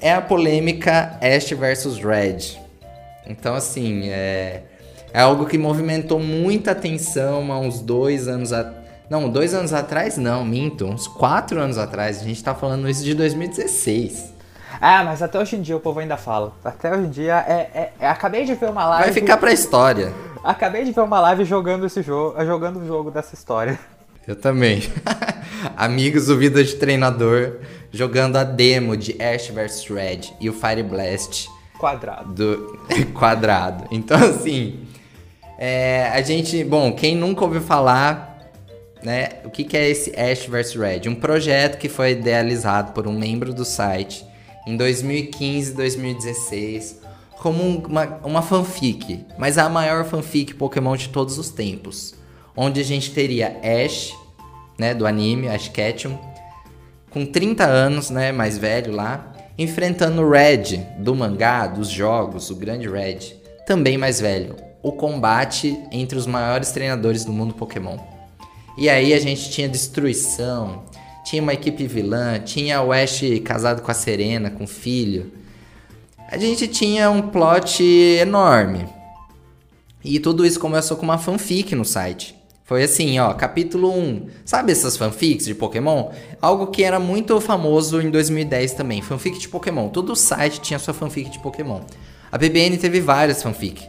É 0.01 0.13
a 0.13 0.21
polêmica 0.21 1.19
Ash 1.23 1.51
versus 1.53 1.99
Red. 1.99 2.59
Então, 3.27 3.55
assim, 3.55 4.09
é, 4.11 4.63
É 5.13 5.21
algo 5.21 5.47
que 5.47 5.57
movimentou 5.57 6.21
muita 6.21 6.73
atenção 6.73 7.51
há 7.51 7.59
uns 7.59 7.81
dois 7.81 8.29
anos 8.29 8.53
atrás. 8.53 8.85
Não, 9.09 9.29
dois 9.29 9.55
anos 9.55 9.73
atrás 9.73 10.17
não, 10.17 10.45
minto. 10.45 10.85
Uns 10.87 11.07
quatro 11.07 11.61
anos 11.61 11.79
atrás. 11.79 12.21
A 12.21 12.25
gente 12.25 12.43
tá 12.43 12.55
falando 12.55 12.89
isso 12.89 13.05
de 13.05 13.15
2016. 13.15 14.34
Ah, 14.87 15.03
mas 15.03 15.23
até 15.23 15.39
hoje 15.39 15.57
em 15.57 15.63
dia 15.63 15.75
o 15.75 15.81
povo 15.81 16.01
ainda 16.01 16.19
fala. 16.19 16.53
Até 16.63 16.93
hoje 16.93 17.07
em 17.07 17.11
dia 17.11 17.43
é. 17.49 17.71
é, 17.75 17.93
é 17.99 18.07
acabei 18.07 18.45
de 18.45 18.55
ver 18.55 18.69
uma 18.69 18.85
live. 18.85 19.05
Vai 19.05 19.15
ficar 19.15 19.39
pra 19.39 19.51
história. 19.51 20.13
Acabei 20.45 20.85
de 20.85 20.93
ver 20.93 21.01
uma 21.01 21.19
live 21.21 21.43
jogando 21.47 21.87
esse 21.87 22.03
jogo, 22.03 22.45
jogando 22.45 22.81
o 22.81 22.87
jogo 22.87 23.11
dessa 23.11 23.35
história. 23.35 23.79
Eu 24.29 24.37
também. 24.37 24.83
Amigos 25.75 26.27
do 26.27 26.37
Vida 26.37 26.63
de 26.63 26.75
Treinador 26.75 27.61
jogando 27.91 28.37
a 28.37 28.45
demo 28.45 28.95
de 28.95 29.17
Ash 29.23 29.49
vs 29.49 29.89
Red 29.89 30.35
e 30.39 30.51
o 30.51 30.53
Fire 30.53 30.83
Blast. 30.83 31.49
Quadrado. 31.79 32.35
Do 32.35 32.79
quadrado. 33.19 33.85
Então, 33.91 34.19
assim. 34.19 34.87
É, 35.57 36.11
a 36.13 36.21
gente. 36.21 36.63
Bom, 36.63 36.93
quem 36.93 37.17
nunca 37.17 37.43
ouviu 37.43 37.63
falar. 37.63 38.39
Né, 39.03 39.29
o 39.45 39.51
que, 39.51 39.65
que 39.65 39.79
é 39.79 39.89
esse 39.89 40.15
Ash 40.15 40.45
vs 40.45 40.75
Red? 40.75 41.09
Um 41.09 41.15
projeto 41.15 41.79
que 41.79 41.89
foi 41.89 42.13
idealizado 42.13 42.93
por 42.93 43.07
um 43.07 43.19
membro 43.19 43.55
do 43.55 43.65
site 43.65 44.34
em 44.67 44.77
2015 44.77 45.73
e 45.73 45.75
2016 45.75 47.05
como 47.45 47.63
uma, 47.63 48.21
uma 48.25 48.43
fanfic, 48.43 49.25
mas 49.37 49.59
a 49.59 49.69
maior 49.69 50.05
fanfic 50.07 50.55
Pokémon 50.55 50.97
de 50.97 51.11
todos 51.11 51.37
os 51.39 51.51
tempos. 51.51 52.15
Onde 52.57 52.81
a 52.81 52.85
gente 52.85 53.11
teria 53.11 53.61
Ash, 53.63 54.15
né, 54.79 54.95
do 54.95 55.07
anime, 55.07 55.49
Ash 55.49 55.69
Ketchum, 55.69 56.17
com 57.11 57.27
30 57.27 57.65
anos, 57.65 58.09
né, 58.09 58.33
mais 58.33 58.57
velho 58.57 58.93
lá, 58.93 59.33
enfrentando 59.59 60.29
Red, 60.29 60.79
do 60.99 61.15
mangá, 61.15 61.67
dos 61.67 61.89
jogos, 61.89 62.49
o 62.49 62.57
grande 62.57 62.89
Red, 62.89 63.37
também 63.67 63.99
mais 63.99 64.21
velho. 64.21 64.57
O 64.83 64.93
combate 64.93 65.79
entre 65.93 66.17
os 66.17 66.27
maiores 66.27 66.73
treinadores 66.73 67.25
do 67.25 67.33
mundo 67.33 67.55
Pokémon. 67.55 67.99
E 68.77 68.89
aí 68.89 69.13
a 69.13 69.21
gente 69.21 69.51
tinha 69.51 69.69
destruição, 69.69 70.85
tinha 71.25 71.43
uma 71.43 71.55
equipe 71.55 71.87
vilã, 71.87 72.39
tinha 72.39 72.83
o 72.83 72.93
Ash 72.93 73.23
casado 73.43 73.83
com 73.83 73.91
a 73.91 73.95
Serena, 73.95 74.51
com 74.51 74.67
filho. 74.67 75.33
A 76.31 76.37
gente 76.37 76.69
tinha 76.69 77.11
um 77.11 77.23
plot 77.23 77.83
enorme. 77.83 78.87
E 80.05 80.21
tudo 80.21 80.45
isso 80.45 80.61
começou 80.61 80.97
com 80.97 81.05
uma 81.05 81.17
fanfic 81.17 81.75
no 81.75 81.85
site. 81.85 82.35
Foi 82.65 82.83
assim, 82.83 83.19
ó, 83.19 83.33
capítulo 83.33 83.91
1. 83.91 84.29
Sabe 84.45 84.73
essas 84.73 84.97
fanfics 84.97 85.47
de 85.47 85.55
Pokémon? 85.55 86.11
Algo 86.41 86.69
que 86.69 86.83
era 86.83 86.99
muito 86.99 87.41
famoso 87.41 88.01
em 88.01 88.11
2010 88.11 88.73
também, 88.73 89.03
fanfic 89.03 89.39
de 89.39 89.49
Pokémon. 89.49 89.89
Todo 89.89 90.15
site 90.15 90.61
tinha 90.61 90.79
sua 90.79 90.95
fanfic 90.95 91.31
de 91.31 91.39
Pokémon. 91.39 91.81
A 92.31 92.37
BBN 92.37 92.77
teve 92.79 93.01
várias 93.01 93.43
fanfic. 93.43 93.87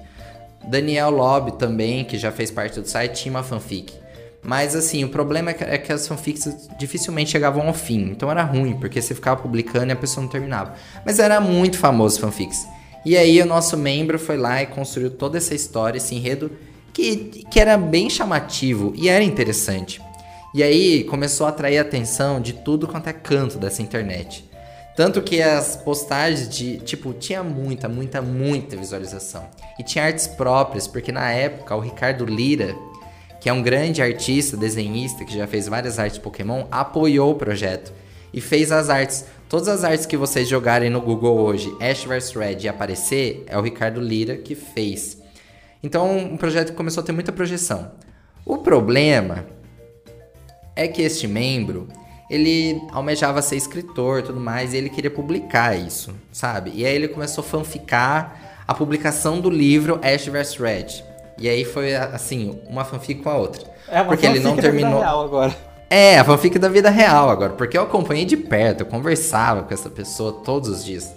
Daniel 0.68 1.10
Lobby 1.10 1.53
também, 1.53 2.03
que 2.06 2.18
já 2.18 2.32
fez 2.32 2.49
parte 2.49 2.80
do 2.80 2.88
site, 2.88 3.24
tinha 3.24 3.32
uma 3.32 3.44
fanfic. 3.44 4.05
Mas 4.45 4.76
assim, 4.76 5.03
o 5.03 5.09
problema 5.09 5.49
é 5.49 5.53
que, 5.53 5.63
é 5.63 5.77
que, 5.77 5.91
as 5.91 6.07
fanfics 6.07 6.69
dificilmente 6.77 7.31
chegavam 7.31 7.67
ao 7.67 7.73
fim. 7.73 8.11
Então 8.11 8.30
era 8.30 8.43
ruim, 8.43 8.77
porque 8.80 9.01
você 9.01 9.15
ficava 9.15 9.41
publicando 9.41 9.88
e 9.88 9.91
a 9.91 9.95
pessoa 9.95 10.22
não 10.22 10.30
terminava. 10.30 10.76
Mas 11.03 11.17
era 11.17 11.41
muito 11.41 11.80
famoso 11.80 12.19
fanfics. 12.19 12.67
E 13.03 13.17
aí 13.17 13.41
o 13.41 13.45
nosso 13.45 13.76
membro 13.76 14.19
foi 14.19 14.38
lá 14.38 14.61
e 14.61 14.67
construiu 14.67 15.09
toda 15.09 15.38
essa 15.38 15.55
história, 15.55 15.97
esse 15.97 16.13
enredo 16.13 16.51
que, 16.93 17.43
que 17.49 17.59
era 17.59 17.77
bem 17.77 18.09
chamativo 18.09 18.93
e 18.95 19.09
era 19.09 19.23
interessante. 19.23 19.99
E 20.53 20.61
aí 20.63 21.03
começou 21.03 21.47
a 21.47 21.49
atrair 21.49 21.80
a 21.80 21.81
atenção 21.81 22.39
de 22.39 22.53
tudo 22.53 22.88
quanto 22.88 23.07
é 23.07 23.13
canto 23.13 23.57
dessa 23.57 23.81
internet. 23.81 24.49
Tanto 24.95 25.22
que 25.22 25.41
as 25.41 25.76
postagens 25.76 26.47
de, 26.47 26.77
tipo, 26.77 27.13
tinha 27.13 27.43
muita, 27.43 27.89
muita, 27.89 28.22
muita 28.22 28.77
visualização. 28.77 29.45
E 29.77 29.84
tinha 29.84 30.05
artes 30.05 30.26
próprias, 30.26 30.88
porque 30.88 31.11
na 31.11 31.30
época 31.31 31.76
o 31.76 31.81
Ricardo 31.81 32.26
Lira, 32.26 32.73
que 33.45 33.49
é 33.49 33.53
um 33.53 33.61
grande 33.61 34.01
artista, 34.01 34.57
desenhista, 34.57 35.23
que 35.23 35.38
já 35.38 35.45
fez 35.45 35.67
várias 35.67 35.99
artes 35.99 36.17
Pokémon, 36.17 36.65
apoiou 36.72 37.30
o 37.30 37.35
projeto. 37.35 37.93
E 38.34 38.41
fez 38.41 38.72
as 38.72 38.89
artes. 38.89 39.23
Todas 39.47 39.67
as 39.67 39.84
artes 39.84 40.07
que 40.07 40.17
vocês 40.17 40.49
jogarem 40.49 40.89
no 40.89 40.99
Google 40.99 41.38
hoje, 41.38 41.72
Ash 41.80 42.05
vs 42.05 42.34
Red 42.34 42.57
e 42.61 42.67
aparecer, 42.67 43.43
é 43.45 43.55
o 43.55 43.61
Ricardo 43.61 44.01
Lira 44.01 44.35
que 44.35 44.55
fez. 44.55 45.22
Então, 45.84 46.17
um 46.17 46.38
projeto 46.38 46.72
que 46.72 46.76
começou 46.76 47.03
a 47.03 47.05
ter 47.05 47.11
muita 47.11 47.31
projeção. 47.31 47.91
O 48.43 48.57
problema 48.57 49.45
é 50.76 50.88
que 50.88 51.03
este 51.03 51.27
membro, 51.27 51.88
ele 52.31 52.81
almejava 52.91 53.43
ser 53.43 53.57
escritor 53.57 54.23
tudo 54.23 54.39
mais, 54.39 54.73
e 54.73 54.77
ele 54.77 54.89
queria 54.89 55.11
publicar 55.11 55.77
isso, 55.77 56.15
sabe? 56.31 56.72
E 56.73 56.84
aí 56.84 56.95
ele 56.95 57.09
começou 57.09 57.43
a 57.43 57.47
fanficar 57.47 58.63
a 58.67 58.73
publicação 58.73 59.39
do 59.39 59.51
livro 59.51 59.99
Ash 60.01 60.26
vs 60.26 60.57
Red. 60.57 61.14
E 61.38 61.49
aí 61.49 61.66
foi 61.66 61.95
assim, 61.95 62.60
uma 62.68 62.86
fanfic 62.86 63.22
com 63.22 63.30
a 63.30 63.38
outra. 63.38 63.64
É 63.88 64.02
uma 64.02 64.06
porque 64.06 64.26
ele 64.26 64.40
não 64.40 64.56
terminou. 64.56 64.91
Da 64.91 64.98
vida 64.98 65.06
real 65.06 65.24
agora. 65.24 65.57
É, 65.90 66.18
a 66.18 66.24
fanfic 66.24 66.57
da 66.57 66.68
vida 66.68 66.90
real 66.90 67.30
agora, 67.30 67.53
porque 67.53 67.78
eu 67.78 67.84
acompanhei 67.84 68.26
de 68.26 68.36
perto, 68.36 68.82
eu 68.82 68.86
conversava 68.86 69.64
com 69.64 69.74
essa 69.74 69.90
pessoa 69.90 70.41
todos 70.44 70.70
os 70.70 70.84
dias. 70.84 71.14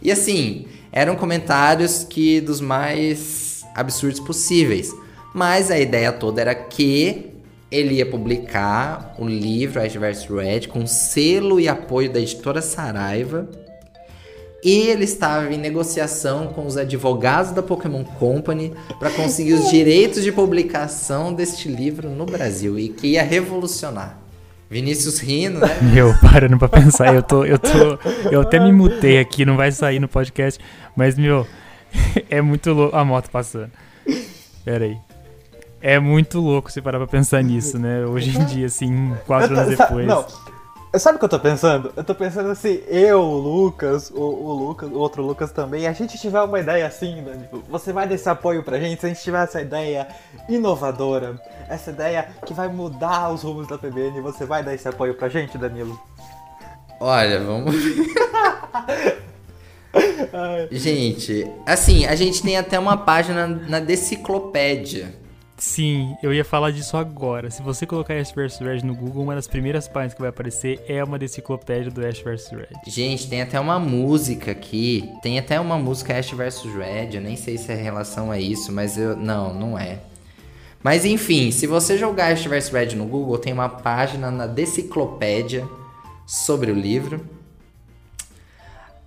E 0.00 0.10
assim, 0.12 0.66
eram 0.92 1.16
comentários 1.16 2.04
que 2.08 2.40
dos 2.40 2.60
mais 2.60 3.64
absurdos 3.74 4.20
possíveis. 4.20 4.94
Mas 5.34 5.70
a 5.70 5.78
ideia 5.78 6.12
toda 6.12 6.40
era 6.40 6.54
que 6.54 7.32
ele 7.70 7.94
ia 7.94 8.06
publicar 8.06 9.14
o 9.18 9.26
livro 9.26 9.80
Ash 9.80 9.94
vs 9.94 10.26
Red 10.26 10.68
com 10.68 10.86
selo 10.86 11.58
e 11.58 11.68
apoio 11.68 12.12
da 12.12 12.20
editora 12.20 12.60
Saraiva. 12.60 13.48
E 14.62 14.88
ele 14.88 15.04
estava 15.04 15.52
em 15.52 15.58
negociação 15.58 16.46
com 16.48 16.64
os 16.64 16.76
advogados 16.76 17.50
da 17.50 17.62
Pokémon 17.62 18.04
Company 18.04 18.72
para 18.98 19.10
conseguir 19.10 19.54
os 19.54 19.68
direitos 19.68 20.22
de 20.22 20.30
publicação 20.30 21.34
deste 21.34 21.68
livro 21.68 22.08
no 22.08 22.24
Brasil 22.24 22.78
e 22.78 22.88
que 22.88 23.08
ia 23.08 23.24
revolucionar. 23.24 24.18
Vinícius 24.70 25.18
rindo, 25.18 25.58
né? 25.60 25.78
Meu, 25.92 26.14
parando 26.20 26.58
pra 26.58 26.68
pensar, 26.68 27.14
eu 27.14 27.22
tô, 27.22 27.44
eu 27.44 27.58
tô, 27.58 27.98
eu 28.30 28.40
até 28.40 28.58
me 28.58 28.72
mutei 28.72 29.18
aqui, 29.18 29.44
não 29.44 29.56
vai 29.56 29.70
sair 29.72 29.98
no 29.98 30.08
podcast, 30.08 30.58
mas 30.96 31.18
meu, 31.18 31.46
é 32.30 32.40
muito 32.40 32.72
louco. 32.72 32.96
A 32.96 33.04
moto 33.04 33.30
passando. 33.30 33.70
Pera 34.64 34.84
aí. 34.84 34.96
É 35.80 35.98
muito 35.98 36.38
louco 36.38 36.70
você 36.70 36.80
parar 36.80 36.98
pra 36.98 37.08
pensar 37.08 37.42
nisso, 37.42 37.78
né? 37.78 38.06
Hoje 38.06 38.38
em 38.38 38.44
dia, 38.44 38.66
assim, 38.66 39.12
quatro 39.26 39.58
anos 39.58 39.74
depois. 39.76 40.06
Não. 40.06 40.24
Sabe 40.98 41.16
o 41.16 41.18
que 41.18 41.24
eu 41.24 41.28
tô 41.28 41.40
pensando? 41.40 41.90
Eu 41.96 42.04
tô 42.04 42.14
pensando 42.14 42.50
assim, 42.50 42.82
eu, 42.86 43.18
o 43.18 43.38
Lucas, 43.38 44.10
o, 44.10 44.20
o 44.20 44.52
Lucas, 44.52 44.90
o 44.90 44.98
outro 44.98 45.22
Lucas 45.22 45.50
também, 45.50 45.86
a 45.86 45.92
gente 45.92 46.18
tiver 46.18 46.42
uma 46.42 46.60
ideia 46.60 46.86
assim, 46.86 47.22
né? 47.22 47.34
Tipo, 47.40 47.62
você 47.66 47.94
vai 47.94 48.06
dar 48.06 48.14
esse 48.14 48.28
apoio 48.28 48.62
pra 48.62 48.78
gente, 48.78 49.00
se 49.00 49.06
a 49.06 49.08
gente 49.08 49.22
tiver 49.22 49.42
essa 49.42 49.62
ideia 49.62 50.06
inovadora, 50.50 51.40
essa 51.66 51.90
ideia 51.90 52.28
que 52.44 52.52
vai 52.52 52.68
mudar 52.68 53.32
os 53.32 53.42
rumos 53.42 53.66
da 53.66 53.78
PBN, 53.78 54.20
você 54.20 54.44
vai 54.44 54.62
dar 54.62 54.74
esse 54.74 54.86
apoio 54.86 55.14
pra 55.14 55.30
gente, 55.30 55.56
Danilo? 55.56 55.98
Olha, 57.00 57.40
vamos. 57.40 57.74
gente, 60.70 61.50
assim, 61.64 62.04
a 62.04 62.14
gente 62.14 62.42
tem 62.42 62.58
até 62.58 62.78
uma 62.78 62.98
página 62.98 63.46
na 63.46 63.80
Deciclopédia. 63.80 65.21
Sim, 65.62 66.16
eu 66.20 66.34
ia 66.34 66.44
falar 66.44 66.72
disso 66.72 66.96
agora. 66.96 67.48
Se 67.48 67.62
você 67.62 67.86
colocar 67.86 68.14
Ash 68.14 68.32
vs 68.32 68.58
Red 68.58 68.80
no 68.82 68.96
Google, 68.96 69.22
uma 69.22 69.36
das 69.36 69.46
primeiras 69.46 69.86
páginas 69.86 70.12
que 70.12 70.20
vai 70.20 70.28
aparecer 70.28 70.84
é 70.88 71.02
uma 71.04 71.16
deciclopédia 71.16 71.88
do 71.88 72.04
Ash 72.04 72.18
vs 72.18 72.48
Red. 72.50 72.66
Gente, 72.88 73.28
tem 73.28 73.40
até 73.40 73.60
uma 73.60 73.78
música 73.78 74.50
aqui. 74.50 75.08
Tem 75.22 75.38
até 75.38 75.60
uma 75.60 75.78
música 75.78 76.18
Ash 76.18 76.32
vs 76.32 76.64
Red. 76.64 77.14
Eu 77.14 77.20
nem 77.20 77.36
sei 77.36 77.56
se 77.56 77.70
é 77.70 77.76
relação 77.76 78.32
a 78.32 78.40
isso, 78.40 78.72
mas 78.72 78.98
eu. 78.98 79.16
Não, 79.16 79.54
não 79.54 79.78
é. 79.78 80.00
Mas 80.82 81.04
enfim, 81.04 81.52
se 81.52 81.68
você 81.68 81.96
jogar 81.96 82.32
Ash 82.32 82.44
vs 82.44 82.68
Red 82.68 82.96
no 82.96 83.06
Google, 83.06 83.38
tem 83.38 83.52
uma 83.52 83.68
página 83.68 84.32
na 84.32 84.48
deciclopédia 84.48 85.64
sobre 86.26 86.72
o 86.72 86.74
livro. 86.74 87.24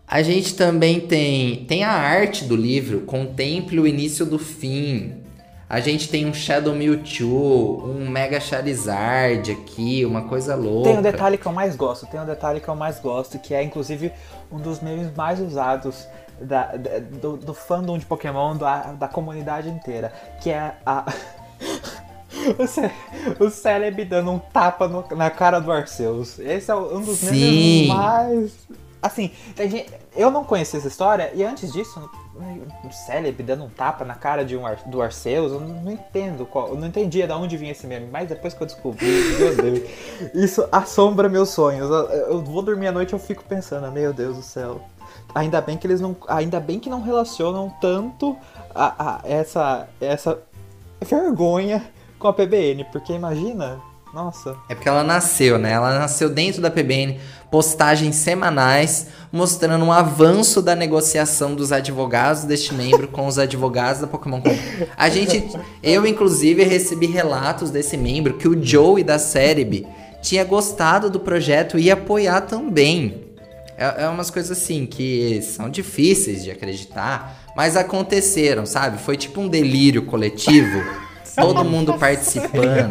A 0.07 0.21
gente 0.21 0.55
também 0.55 1.01
tem, 1.01 1.65
tem 1.65 1.83
a 1.83 1.91
arte 1.91 2.45
do 2.45 2.55
livro, 2.55 3.01
contemple 3.01 3.77
o 3.77 3.85
início 3.85 4.25
do 4.25 4.39
fim. 4.39 5.24
A 5.67 5.79
gente 5.79 6.09
tem 6.09 6.27
um 6.27 6.33
Shadow 6.33 6.75
Mewtwo, 6.75 7.83
um 7.83 8.07
Mega 8.07 8.39
Charizard 8.39 9.51
aqui, 9.51 10.05
uma 10.05 10.23
coisa 10.23 10.55
louca. 10.55 10.89
Tem 10.89 10.99
um 10.99 11.01
detalhe 11.01 11.37
que 11.37 11.45
eu 11.45 11.51
mais 11.51 11.75
gosto, 11.75 12.05
tem 12.05 12.19
um 12.19 12.25
detalhe 12.25 12.59
que 12.59 12.67
eu 12.67 12.75
mais 12.75 12.99
gosto, 12.99 13.39
que 13.39 13.53
é 13.53 13.63
inclusive 13.63 14.11
um 14.51 14.59
dos 14.59 14.79
memes 14.79 15.11
mais 15.15 15.39
usados 15.39 16.07
da, 16.39 16.75
da 16.75 16.99
do, 16.99 17.37
do, 17.37 17.53
fandom 17.53 17.97
de 17.97 18.05
Pokémon, 18.05 18.55
da, 18.55 18.93
da 18.93 19.07
comunidade 19.07 19.69
inteira, 19.69 20.13
que 20.41 20.51
é 20.51 20.75
a... 20.85 21.11
o 23.39 23.49
Celebi 23.49 24.05
dando 24.05 24.31
um 24.31 24.39
tapa 24.39 24.87
no, 24.87 25.03
na 25.15 25.31
cara 25.31 25.59
do 25.59 25.71
Arceus. 25.71 26.37
Esse 26.37 26.69
é 26.69 26.75
um 26.75 27.01
dos 27.01 27.23
memes 27.23 27.87
mais 27.87 28.51
Assim, 29.05 29.29
eu 30.15 30.31
não 30.31 30.43
conhecia 30.43 30.79
essa 30.79 30.87
história 30.87 31.31
e 31.35 31.43
antes 31.43 31.71
disso, 31.71 32.09
célebre 32.91 33.43
dando 33.43 33.63
um 33.63 33.69
tapa 33.69 34.03
na 34.03 34.15
cara 34.15 34.43
de 34.43 34.55
um 34.55 34.65
Ar, 34.65 34.77
do 34.85 35.01
Arceus, 35.01 35.51
eu 35.51 35.59
não, 35.59 35.91
entendo 35.91 36.45
qual, 36.45 36.69
eu 36.69 36.75
não 36.75 36.87
entendia 36.87 37.27
de 37.27 37.33
onde 37.33 37.57
vinha 37.57 37.71
esse 37.71 37.87
meme, 37.87 38.07
mas 38.11 38.27
depois 38.27 38.53
que 38.53 38.61
eu 38.61 38.67
descobri, 38.67 39.07
meu 39.39 39.55
Deus, 39.55 39.89
isso 40.33 40.67
assombra 40.71 41.29
meus 41.29 41.49
sonhos. 41.49 41.89
Eu, 41.89 42.09
eu 42.09 42.41
vou 42.41 42.61
dormir 42.61 42.87
à 42.87 42.91
noite 42.91 43.13
eu 43.13 43.19
fico 43.19 43.43
pensando, 43.43 43.89
meu 43.91 44.13
Deus 44.13 44.37
do 44.37 44.43
céu. 44.43 44.81
ainda 45.33 45.61
bem 45.61 45.77
que 45.77 45.87
eles 45.87 46.01
não, 46.01 46.15
ainda 46.27 46.59
bem 46.59 46.79
que 46.79 46.89
não 46.89 47.01
relacionam 47.01 47.73
tanto 47.81 48.37
a, 48.73 49.15
a 49.15 49.21
essa 49.23 49.87
essa 49.99 50.39
vergonha 51.01 51.85
com 52.17 52.27
a 52.27 52.33
PBN, 52.33 52.85
porque 52.85 53.13
imagina, 53.13 53.79
nossa. 54.13 54.55
É 54.69 54.75
porque 54.75 54.87
ela 54.87 55.03
nasceu, 55.03 55.57
né? 55.57 55.71
Ela 55.71 55.99
nasceu 55.99 56.29
dentro 56.29 56.61
da 56.61 56.71
PBN, 56.71 57.19
postagens 57.49 58.15
semanais 58.15 59.07
mostrando 59.31 59.83
um 59.83 59.91
avanço 59.91 60.61
da 60.61 60.75
negociação 60.75 61.55
dos 61.55 61.71
advogados 61.71 62.43
deste 62.43 62.73
membro 62.73 63.07
com 63.07 63.27
os 63.27 63.37
advogados 63.37 64.01
da 64.01 64.07
Pokémon 64.07 64.41
Company. 64.41 64.87
A 64.95 65.09
gente, 65.09 65.45
eu 65.83 66.05
inclusive 66.05 66.63
recebi 66.63 67.05
relatos 67.07 67.69
desse 67.69 67.97
membro 67.97 68.35
que 68.35 68.47
o 68.47 68.63
Joey 68.63 69.03
da 69.03 69.19
Cerebi 69.19 69.85
tinha 70.21 70.43
gostado 70.43 71.09
do 71.09 71.19
projeto 71.19 71.77
e 71.77 71.83
ia 71.83 71.93
apoiar 71.93 72.41
também. 72.41 73.25
É, 73.77 74.03
é 74.03 74.07
umas 74.07 74.29
coisas 74.29 74.57
assim 74.57 74.85
que 74.85 75.41
são 75.41 75.69
difíceis 75.69 76.43
de 76.43 76.51
acreditar, 76.51 77.43
mas 77.55 77.75
aconteceram, 77.75 78.65
sabe? 78.65 79.01
Foi 79.01 79.17
tipo 79.17 79.41
um 79.41 79.47
delírio 79.47 80.03
coletivo. 80.03 80.81
todo 81.35 81.65
mundo 81.65 81.93
participando. 81.95 82.89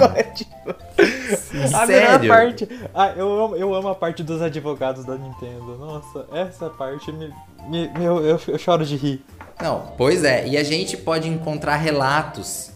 A 1.75 1.87
melhor 1.87 2.27
parte. 2.27 2.69
Ah, 2.95 3.13
eu, 3.17 3.45
amo, 3.45 3.57
eu 3.57 3.75
amo 3.75 3.89
a 3.89 3.95
parte 3.95 4.23
dos 4.23 4.41
advogados 4.41 5.05
da 5.05 5.17
Nintendo. 5.17 5.77
Nossa, 5.79 6.27
essa 6.33 6.71
parte 6.71 7.11
me. 7.13 7.33
me, 7.69 7.89
me 7.89 8.05
eu, 8.05 8.25
eu, 8.25 8.41
eu 8.47 8.59
choro 8.59 8.85
de 8.85 8.97
rir. 8.97 9.25
Não, 9.61 9.93
pois 9.97 10.25
é, 10.25 10.47
e 10.47 10.57
a 10.57 10.65
gente 10.65 10.97
pode 10.97 11.29
encontrar 11.29 11.77
relatos 11.77 12.75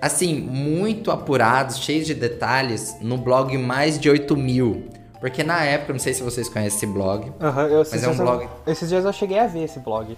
assim, 0.00 0.34
muito 0.40 1.10
apurados, 1.10 1.78
cheios 1.78 2.06
de 2.06 2.14
detalhes, 2.14 2.96
no 3.00 3.16
blog 3.16 3.56
mais 3.58 3.98
de 3.98 4.08
8 4.08 4.36
mil. 4.36 4.88
Porque 5.20 5.42
na 5.42 5.64
época, 5.64 5.92
não 5.92 6.00
sei 6.00 6.12
se 6.12 6.22
vocês 6.22 6.48
conhecem 6.48 6.76
esse 6.76 6.86
blog, 6.86 7.32
uhum, 7.40 7.60
eu, 7.62 7.78
mas 7.78 8.04
é 8.04 8.08
um 8.08 8.16
blog... 8.16 8.44
Eu, 8.44 8.72
esses 8.72 8.88
dias 8.88 9.04
eu 9.04 9.12
cheguei 9.12 9.38
a 9.38 9.46
ver 9.46 9.64
esse 9.64 9.80
blog. 9.80 10.16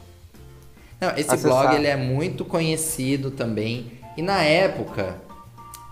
Não, 1.01 1.11
esse 1.11 1.31
Acessar. 1.31 1.51
blog 1.51 1.75
ele 1.77 1.87
é 1.87 1.97
muito 1.97 2.45
conhecido 2.45 3.31
também. 3.31 3.93
E 4.17 4.23
na 4.23 4.43
época, 4.43 5.17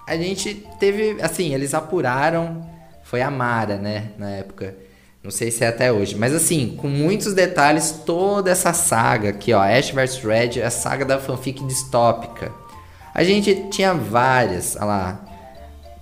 a 0.07 0.16
gente 0.16 0.66
teve, 0.78 1.20
assim, 1.20 1.53
eles 1.53 1.74
apuraram, 1.74 2.65
foi 3.03 3.23
a 3.23 3.31
Mara, 3.31 3.77
né, 3.77 4.11
na 4.19 4.31
época. 4.31 4.77
Não 5.23 5.31
sei 5.31 5.51
se 5.51 5.65
é 5.65 5.69
até 5.69 5.91
hoje, 5.91 6.15
mas 6.15 6.33
assim, 6.33 6.77
com 6.77 6.87
muitos 6.87 7.35
detalhes, 7.35 7.91
toda 8.07 8.49
essa 8.49 8.73
saga 8.73 9.31
aqui, 9.31 9.53
ó, 9.53 9.61
Ash 9.61 9.91
vs 9.91 10.19
Red, 10.23 10.62
a 10.62 10.70
saga 10.70 11.05
da 11.05 11.19
fanfic 11.19 11.65
distópica. 11.65 12.53
A 13.12 13.24
gente 13.24 13.69
tinha 13.70 13.93
várias, 13.93 14.77
olha 14.77 14.85
lá. 14.85 15.20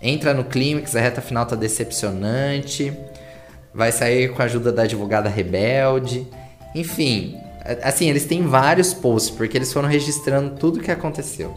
Entra 0.02 0.35
no 0.35 0.44
clímax, 0.44 0.94
a 0.94 1.01
reta 1.01 1.22
final 1.22 1.47
tá 1.47 1.56
decepcionante. 1.56 2.93
Vai 3.72 3.90
sair 3.93 4.31
com 4.35 4.43
a 4.43 4.44
ajuda 4.44 4.70
da 4.70 4.82
advogada 4.82 5.31
rebelde. 5.31 6.26
Enfim, 6.74 7.39
assim, 7.82 8.10
eles 8.10 8.26
têm 8.26 8.47
vários 8.47 8.93
posts, 8.93 9.35
porque 9.35 9.56
eles 9.56 9.72
foram 9.72 9.89
registrando 9.89 10.56
tudo 10.56 10.81
o 10.81 10.82
que 10.82 10.90
aconteceu. 10.90 11.55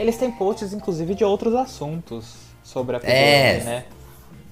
Eles 0.00 0.16
têm 0.16 0.30
posts, 0.30 0.72
inclusive, 0.72 1.14
de 1.14 1.24
outros 1.24 1.54
assuntos 1.54 2.34
sobre 2.62 2.96
a 2.96 3.00
PBN, 3.00 3.16
é, 3.18 3.64
né? 3.64 3.84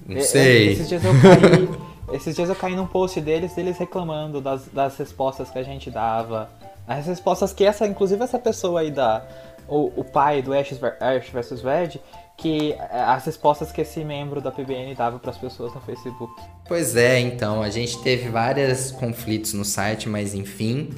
Não 0.05 0.21
sei. 0.21 0.73
Esses 0.73 0.89
dias 0.89 1.03
eu 1.03 1.11
caí, 1.21 1.69
esses 2.15 2.35
dias 2.35 2.49
eu 2.49 2.55
caí 2.55 2.75
num 2.75 2.87
post 2.87 3.19
deles, 3.21 3.53
deles 3.53 3.77
reclamando 3.77 4.41
das, 4.41 4.67
das 4.67 4.97
respostas 4.97 5.49
que 5.49 5.57
a 5.57 5.63
gente 5.63 5.89
dava. 5.89 6.49
As 6.87 7.05
respostas 7.05 7.53
que 7.53 7.63
essa, 7.63 7.85
inclusive 7.87 8.23
essa 8.23 8.39
pessoa 8.39 8.81
aí 8.81 8.91
da. 8.91 9.25
O, 9.67 10.01
o 10.01 10.03
pai 10.03 10.41
do 10.41 10.51
Ash, 10.51 10.71
Ash 10.99 11.29
vs 11.29 11.61
Red, 11.61 11.99
que 12.35 12.75
as 12.91 13.25
respostas 13.25 13.71
que 13.71 13.81
esse 13.81 14.03
membro 14.03 14.41
da 14.41 14.51
PBN 14.51 14.95
dava 14.95 15.19
para 15.19 15.29
as 15.29 15.37
pessoas 15.37 15.73
no 15.75 15.81
Facebook. 15.81 16.33
Pois 16.67 16.95
é, 16.95 17.19
então, 17.19 17.61
a 17.61 17.69
gente 17.69 18.01
teve 18.01 18.29
vários 18.29 18.91
conflitos 18.91 19.53
no 19.53 19.63
site, 19.63 20.09
mas 20.09 20.33
enfim. 20.33 20.89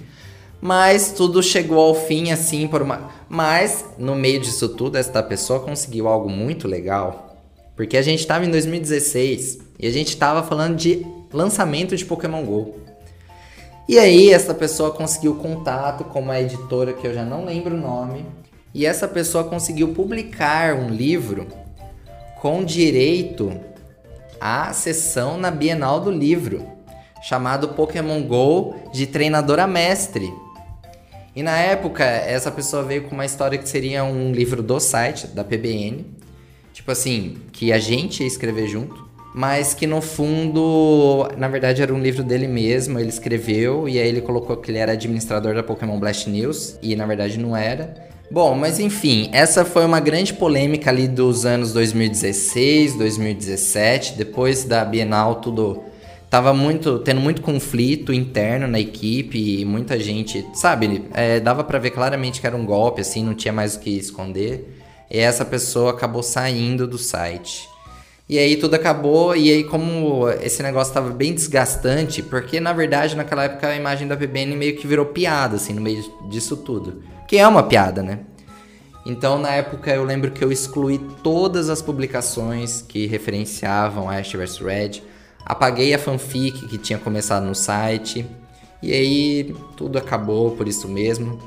Mas 0.62 1.12
tudo 1.12 1.42
chegou 1.42 1.80
ao 1.80 1.96
fim 1.96 2.32
assim 2.32 2.68
por 2.68 2.84
uma. 2.84 3.10
Mas 3.28 3.84
no 3.98 4.16
meio 4.16 4.40
disso 4.40 4.70
tudo, 4.70 4.98
esta 4.98 5.24
pessoa 5.24 5.60
conseguiu 5.60 6.08
algo 6.08 6.30
muito 6.30 6.68
legal. 6.68 7.36
Porque 7.76 7.98
a 7.98 8.02
gente 8.02 8.20
estava 8.20 8.46
em 8.46 8.52
2016 8.52 9.60
e 9.80 9.88
a 9.88 9.92
gente 9.92 10.10
estava 10.10 10.44
falando 10.44 10.76
de 10.76 11.04
lançamento 11.34 11.98
de 11.98 12.06
Pokémon 12.06 12.46
GO. 12.46 12.76
E 13.90 13.98
aí 13.98 14.30
essa 14.30 14.54
pessoa 14.54 14.92
conseguiu 14.92 15.36
contato 15.36 16.04
com 16.04 16.20
uma 16.20 16.40
editora 16.40 16.94
que 16.94 17.08
eu 17.08 17.14
já 17.14 17.26
não 17.26 17.44
lembro 17.44 17.76
o 17.76 17.82
nome. 17.82 18.26
E 18.74 18.86
essa 18.86 19.08
pessoa 19.08 19.44
conseguiu 19.44 19.90
publicar 19.90 20.76
um 20.76 20.90
livro 20.90 21.48
com 22.40 22.64
direito 22.64 23.52
à 24.40 24.72
sessão 24.74 25.38
na 25.38 25.52
Bienal 25.52 26.00
do 26.00 26.10
Livro, 26.10 26.66
chamado 27.22 27.70
Pokémon 27.70 28.22
GO 28.24 28.76
de 28.94 29.08
treinadora 29.08 29.68
mestre. 29.68 30.32
E 31.36 31.42
na 31.42 31.58
época, 31.58 32.04
essa 32.04 32.52
pessoa 32.52 32.84
veio 32.84 33.04
com 33.04 33.16
uma 33.16 33.26
história 33.26 33.58
que 33.58 33.68
seria 33.68 34.04
um 34.04 34.32
livro 34.32 34.62
do 34.62 34.80
site, 34.80 35.28
da 35.28 35.44
PBN. 35.44 36.06
Tipo 36.74 36.92
assim, 36.92 37.38
que 37.52 37.72
a 37.72 37.80
gente 37.80 38.22
ia 38.22 38.28
escrever 38.28 38.68
junto. 38.68 39.10
Mas 39.34 39.74
que 39.74 39.88
no 39.88 40.02
fundo, 40.02 41.30
na 41.38 41.48
verdade, 41.48 41.82
era 41.82 41.94
um 41.94 42.00
livro 42.02 42.22
dele 42.22 42.48
mesmo. 42.48 43.00
Ele 43.00 43.08
escreveu 43.08 43.88
e 43.88 43.98
aí 43.98 44.08
ele 44.08 44.20
colocou 44.20 44.58
que 44.58 44.70
ele 44.70 44.78
era 44.78 44.92
administrador 44.92 45.56
da 45.56 45.64
Pokémon 45.64 45.98
Blast 45.98 46.30
News. 46.30 46.78
E 46.82 46.96
na 46.98 47.06
verdade 47.06 47.40
não 47.40 47.56
era. 47.56 48.12
Bom, 48.30 48.56
mas 48.56 48.80
enfim, 48.80 49.30
essa 49.32 49.64
foi 49.66 49.86
uma 49.86 50.00
grande 50.00 50.34
polêmica 50.34 50.90
ali 50.90 51.08
dos 51.08 51.46
anos 51.46 51.72
2016, 51.72 52.96
2017. 52.96 54.18
Depois 54.18 54.66
da 54.66 54.84
Bienal, 54.84 55.36
tudo 55.36 55.84
tava 56.32 56.54
muito 56.54 56.98
tendo 57.00 57.20
muito 57.20 57.42
conflito 57.42 58.14
interno 58.14 58.66
na 58.66 58.80
equipe 58.80 59.60
e 59.60 59.66
muita 59.66 60.00
gente, 60.00 60.48
sabe, 60.54 61.04
é, 61.14 61.42
dava 61.42 61.62
para 61.62 61.78
ver 61.78 61.92
claramente 61.92 62.40
que 62.40 62.48
era 62.48 62.56
um 62.56 62.66
golpe, 62.66 63.02
assim, 63.02 63.22
não 63.22 63.36
tinha 63.36 63.52
mais 63.52 63.76
o 63.76 63.82
que 63.82 63.90
esconder. 63.90 64.78
E 65.12 65.20
essa 65.20 65.44
pessoa 65.44 65.92
acabou 65.92 66.24
saindo 66.24 66.88
do 66.88 66.98
site. 66.98 67.68
E 68.30 68.40
aí 68.40 68.56
tudo 68.56 68.76
acabou, 68.76 69.36
e 69.36 69.52
aí 69.52 69.66
como 69.66 70.30
esse 70.42 70.64
negócio 70.64 70.92
estava 70.92 71.10
bem 71.10 71.34
desgastante, 71.34 72.24
porque 72.24 72.62
na 72.62 72.72
verdade 72.72 73.14
naquela 73.14 73.44
época 73.44 73.68
a 73.68 73.76
imagem 73.76 74.08
da 74.08 74.16
PBN 74.16 74.56
meio 74.56 74.78
que 74.78 74.88
virou 74.88 75.08
piada, 75.08 75.58
assim, 75.58 75.74
no 75.74 75.82
meio 75.82 76.02
disso 76.30 76.56
tudo. 76.56 77.04
Que 77.28 77.40
é 77.40 77.48
uma 77.48 77.64
piada, 77.64 78.02
né? 78.02 78.20
Então 79.06 79.38
na 79.38 79.50
época 79.50 79.92
eu 79.92 80.06
lembro 80.06 80.32
que 80.32 80.42
eu 80.42 80.50
excluí 80.50 80.98
todas 81.22 81.70
as 81.70 81.82
publicações 81.82 82.82
que 82.82 83.06
referenciavam 83.06 84.10
Ash 84.10 84.32
vs 84.32 84.60
Red 84.60 85.11
apaguei 85.52 85.94
a 85.94 86.00
fanfic 86.00 86.66
que 86.68 86.78
tinha 86.78 86.98
começado 86.98 87.44
no 87.44 87.54
site. 87.54 88.26
E 88.82 88.94
aí 88.94 89.54
tudo 89.76 89.98
acabou 89.98 90.52
por 90.52 90.66
isso 90.66 90.88
mesmo. 90.88 91.38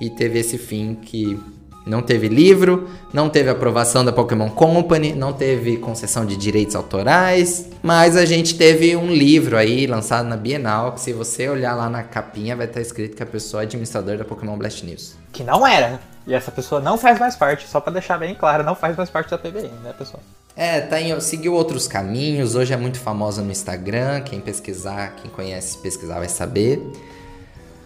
E 0.00 0.08
teve 0.08 0.38
esse 0.38 0.56
fim 0.56 0.94
que 0.94 1.38
não 1.86 2.00
teve 2.00 2.28
livro, 2.28 2.88
não 3.12 3.28
teve 3.28 3.50
aprovação 3.50 4.04
da 4.04 4.10
Pokémon 4.10 4.48
Company, 4.48 5.12
não 5.12 5.34
teve 5.34 5.76
concessão 5.76 6.24
de 6.24 6.34
direitos 6.34 6.74
autorais, 6.74 7.68
mas 7.82 8.16
a 8.16 8.24
gente 8.24 8.54
teve 8.54 8.96
um 8.96 9.12
livro 9.12 9.56
aí 9.56 9.86
lançado 9.86 10.26
na 10.26 10.36
Bienal, 10.36 10.92
que 10.92 11.00
se 11.02 11.12
você 11.12 11.46
olhar 11.46 11.74
lá 11.74 11.90
na 11.90 12.02
capinha 12.02 12.56
vai 12.56 12.66
estar 12.66 12.80
escrito 12.80 13.16
que 13.16 13.22
a 13.22 13.26
pessoa 13.26 13.62
é 13.62 13.66
administradora 13.66 14.16
da 14.16 14.24
Pokémon 14.24 14.56
Blast 14.56 14.82
News. 14.86 15.14
Que 15.30 15.44
não 15.44 15.66
era, 15.66 16.00
e 16.26 16.34
essa 16.34 16.50
pessoa 16.50 16.80
não 16.80 16.96
faz 16.96 17.18
mais 17.18 17.34
parte, 17.34 17.66
só 17.68 17.80
para 17.80 17.94
deixar 17.94 18.18
bem 18.18 18.34
claro, 18.34 18.62
não 18.62 18.74
faz 18.74 18.96
mais 18.96 19.10
parte 19.10 19.30
da 19.30 19.38
PBN, 19.38 19.70
né, 19.82 19.92
pessoal? 19.96 20.22
É, 20.54 20.80
tá 20.80 21.00
em, 21.00 21.18
seguiu 21.20 21.54
outros 21.54 21.88
caminhos, 21.88 22.54
hoje 22.54 22.72
é 22.72 22.76
muito 22.76 22.98
famosa 22.98 23.42
no 23.42 23.50
Instagram, 23.50 24.20
quem 24.20 24.40
pesquisar, 24.40 25.16
quem 25.16 25.30
conhece 25.30 25.78
pesquisar 25.78 26.18
vai 26.18 26.28
saber. 26.28 26.80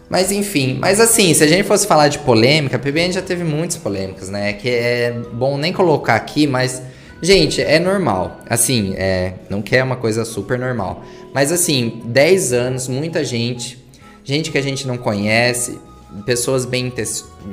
Mas 0.08 0.30
enfim, 0.30 0.78
mas 0.80 1.00
assim, 1.00 1.34
se 1.34 1.42
a 1.42 1.46
gente 1.46 1.64
fosse 1.64 1.86
falar 1.86 2.08
de 2.08 2.18
polêmica, 2.20 2.76
a 2.76 2.78
PBN 2.78 3.12
já 3.12 3.22
teve 3.22 3.42
muitas 3.42 3.76
polêmicas, 3.76 4.28
né? 4.28 4.52
Que 4.52 4.68
é 4.68 5.12
bom 5.32 5.58
nem 5.58 5.72
colocar 5.72 6.14
aqui, 6.14 6.46
mas 6.46 6.80
gente, 7.20 7.60
é 7.60 7.78
normal. 7.80 8.40
Assim, 8.48 8.94
é, 8.96 9.34
não 9.50 9.60
quer 9.62 9.82
uma 9.82 9.96
coisa 9.96 10.24
super 10.24 10.58
normal. 10.58 11.02
Mas 11.34 11.50
assim, 11.50 12.02
10 12.04 12.52
anos, 12.52 12.88
muita 12.88 13.24
gente, 13.24 13.84
gente 14.22 14.50
que 14.50 14.58
a 14.58 14.62
gente 14.62 14.86
não 14.86 14.96
conhece, 14.96 15.78
pessoas 16.24 16.64
bem 16.64 16.93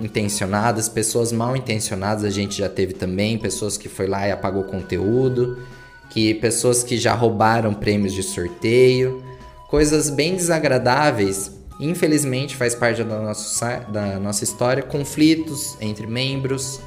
intencionadas, 0.01 0.87
pessoas 0.87 1.31
mal 1.31 1.55
intencionadas 1.55 2.23
a 2.23 2.29
gente 2.29 2.57
já 2.57 2.69
teve 2.69 2.93
também, 2.93 3.37
pessoas 3.37 3.77
que 3.77 3.89
foi 3.89 4.07
lá 4.07 4.27
e 4.27 4.31
apagou 4.31 4.63
conteúdo, 4.63 5.57
que 6.09 6.33
pessoas 6.35 6.83
que 6.83 6.97
já 6.97 7.13
roubaram 7.13 7.73
prêmios 7.73 8.13
de 8.13 8.23
sorteio, 8.23 9.23
coisas 9.67 10.09
bem 10.09 10.35
desagradáveis. 10.35 11.51
Infelizmente 11.79 12.55
faz 12.55 12.75
parte 12.75 13.03
da 13.03 13.19
nossa, 13.19 13.79
da 13.89 14.19
nossa 14.19 14.43
história, 14.43 14.83
conflitos 14.83 15.75
entre 15.81 16.05
membros. 16.05 16.79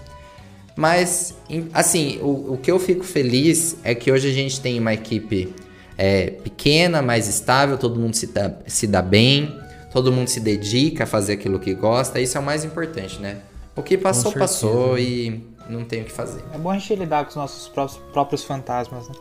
Mas, 0.77 1.35
assim, 1.73 2.19
o, 2.23 2.53
o 2.53 2.59
que 2.59 2.71
eu 2.71 2.79
fico 2.79 3.03
feliz 3.03 3.77
é 3.83 3.95
que 3.95 4.13
hoje 4.13 4.29
a 4.29 4.33
gente 4.33 4.61
tem 4.61 4.79
uma 4.79 4.95
equipe 4.95 5.53
é, 5.97 6.31
pequena, 6.31 7.01
mais 7.03 7.27
estável, 7.27 7.79
todo 7.79 7.99
mundo 7.99 8.15
se 8.15 8.27
dá, 8.27 8.53
se 8.67 8.87
dá 8.87 9.01
bem, 9.01 9.53
todo 9.93 10.13
mundo 10.13 10.29
se 10.29 10.41
dedica 10.41 11.05
a 11.05 11.07
fazer 11.07 11.35
aquilo 11.35 11.59
que 11.59 11.75
gosta, 11.75 12.21
isso 12.21 12.37
é 12.37 12.41
o 12.41 12.45
mais 12.45 12.65
importante, 12.65 13.21
né? 13.21 13.41
O 13.75 13.83
que 13.83 13.99
passou, 13.99 14.33
passou 14.33 14.99
e 14.99 15.45
não 15.69 15.85
tem 15.85 16.03
o 16.03 16.05
que 16.05 16.13
fazer. 16.13 16.43
É 16.53 16.59
bom 16.59 16.71
a 16.71 16.79
gente 16.79 16.95
lidar 16.95 17.25
com 17.25 17.31
os 17.31 17.37
nossos 17.37 17.69
próprios 18.13 18.43
fantasmas, 18.43 19.09
né? 19.09 19.15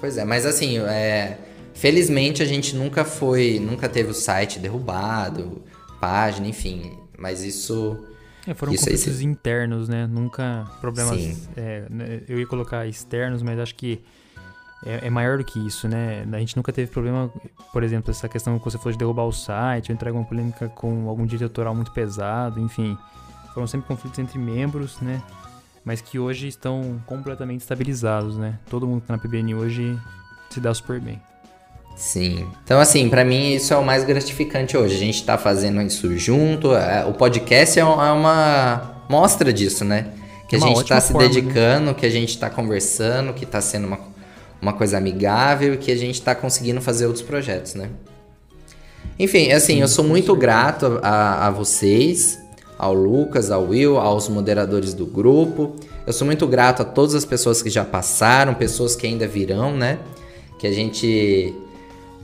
Pois 0.00 0.16
é, 0.16 0.24
mas 0.24 0.46
assim, 0.46 0.78
é, 0.78 1.38
Felizmente 1.74 2.42
a 2.42 2.46
gente 2.46 2.76
nunca 2.76 3.04
foi, 3.04 3.58
nunca 3.58 3.88
teve 3.88 4.10
o 4.10 4.14
site 4.14 4.58
derrubado, 4.58 5.62
página, 6.00 6.46
enfim. 6.46 6.92
Mas 7.18 7.42
isso. 7.42 7.98
É, 8.46 8.54
foram 8.54 8.72
isso 8.72 8.84
conflitos 8.84 9.20
internos, 9.20 9.88
né? 9.88 10.06
Nunca 10.06 10.70
problemas. 10.80 11.20
Sim. 11.20 11.36
é, 11.56 11.86
né, 11.88 12.20
eu 12.28 12.38
ia 12.38 12.46
colocar 12.46 12.86
externos, 12.86 13.42
mas 13.42 13.58
acho 13.58 13.74
que 13.74 14.02
é, 14.84 15.06
é 15.06 15.10
maior 15.10 15.38
do 15.38 15.44
que 15.44 15.58
isso, 15.66 15.88
né? 15.88 16.24
A 16.32 16.38
gente 16.38 16.56
nunca 16.56 16.72
teve 16.72 16.90
problema, 16.90 17.30
por 17.72 17.82
exemplo, 17.82 18.10
essa 18.10 18.28
questão 18.28 18.58
que 18.58 18.64
você 18.64 18.78
falou 18.78 18.92
de 18.92 18.98
derrubar 18.98 19.24
o 19.24 19.32
site, 19.32 19.90
ou 19.90 19.94
entrar 19.94 20.08
em 20.08 20.12
alguma 20.12 20.26
polêmica 20.28 20.68
com 20.68 21.08
algum 21.08 21.24
direito 21.24 21.44
autoral 21.44 21.74
muito 21.74 21.92
pesado, 21.92 22.60
enfim. 22.60 22.96
Foram 23.54 23.66
sempre 23.66 23.86
conflitos 23.86 24.18
entre 24.18 24.38
membros, 24.38 24.98
né? 25.00 25.22
Mas 25.84 26.00
que 26.00 26.18
hoje 26.18 26.46
estão 26.48 27.00
completamente 27.06 27.60
estabilizados, 27.60 28.36
né? 28.36 28.58
Todo 28.70 28.86
mundo 28.86 29.00
que 29.02 29.06
tá 29.08 29.14
na 29.16 29.18
PBN 29.22 29.54
hoje 29.54 29.98
se 30.48 30.60
dá 30.60 30.72
super 30.72 31.00
bem. 31.00 31.20
Sim. 31.96 32.48
Então, 32.64 32.80
assim, 32.80 33.08
pra 33.08 33.24
mim 33.24 33.52
isso 33.54 33.74
é 33.74 33.76
o 33.76 33.84
mais 33.84 34.04
gratificante 34.04 34.76
hoje. 34.76 34.94
A 34.94 34.98
gente 34.98 35.22
tá 35.24 35.36
fazendo 35.36 35.80
isso 35.82 36.16
junto. 36.16 36.74
é, 36.74 37.04
O 37.04 37.12
podcast 37.12 37.78
é 37.78 37.82
é 37.82 37.84
uma 37.84 39.04
mostra 39.08 39.52
disso, 39.52 39.84
né? 39.84 40.06
Que 40.48 40.56
É 40.56 40.58
a 40.58 40.62
uma 40.62 40.68
gente 40.74 40.88
tá 40.88 41.00
se 41.00 41.12
forma, 41.12 41.28
né? 41.28 41.34
dedicando, 41.34 41.94
que 41.94 42.06
a 42.06 42.10
gente 42.10 42.38
tá 42.38 42.48
conversando, 42.48 43.34
que 43.34 43.44
tá 43.44 43.60
sendo 43.60 43.86
uma, 43.86 43.98
uma 44.62 44.72
coisa 44.72 44.96
amigável 44.96 45.74
e 45.74 45.76
que 45.76 45.90
a 45.90 45.96
gente 45.96 46.22
tá 46.22 46.34
conseguindo 46.34 46.80
fazer 46.80 47.06
outros 47.06 47.24
projetos, 47.24 47.74
né? 47.74 47.90
Enfim, 49.18 49.52
assim, 49.52 49.80
eu 49.80 49.88
sou 49.88 50.04
muito 50.04 50.34
grato 50.34 50.98
a, 51.02 51.48
a 51.48 51.50
vocês, 51.50 52.38
ao 52.78 52.94
Lucas, 52.94 53.50
ao 53.50 53.64
Will, 53.68 53.98
aos 53.98 54.28
moderadores 54.28 54.94
do 54.94 55.04
grupo. 55.04 55.76
Eu 56.06 56.12
sou 56.12 56.24
muito 56.26 56.46
grato 56.46 56.82
a 56.82 56.84
todas 56.84 57.14
as 57.14 57.24
pessoas 57.24 57.62
que 57.62 57.68
já 57.70 57.84
passaram, 57.84 58.54
pessoas 58.54 58.96
que 58.96 59.06
ainda 59.06 59.26
virão, 59.26 59.76
né? 59.76 59.98
Que 60.58 60.66
a 60.66 60.72
gente 60.72 61.54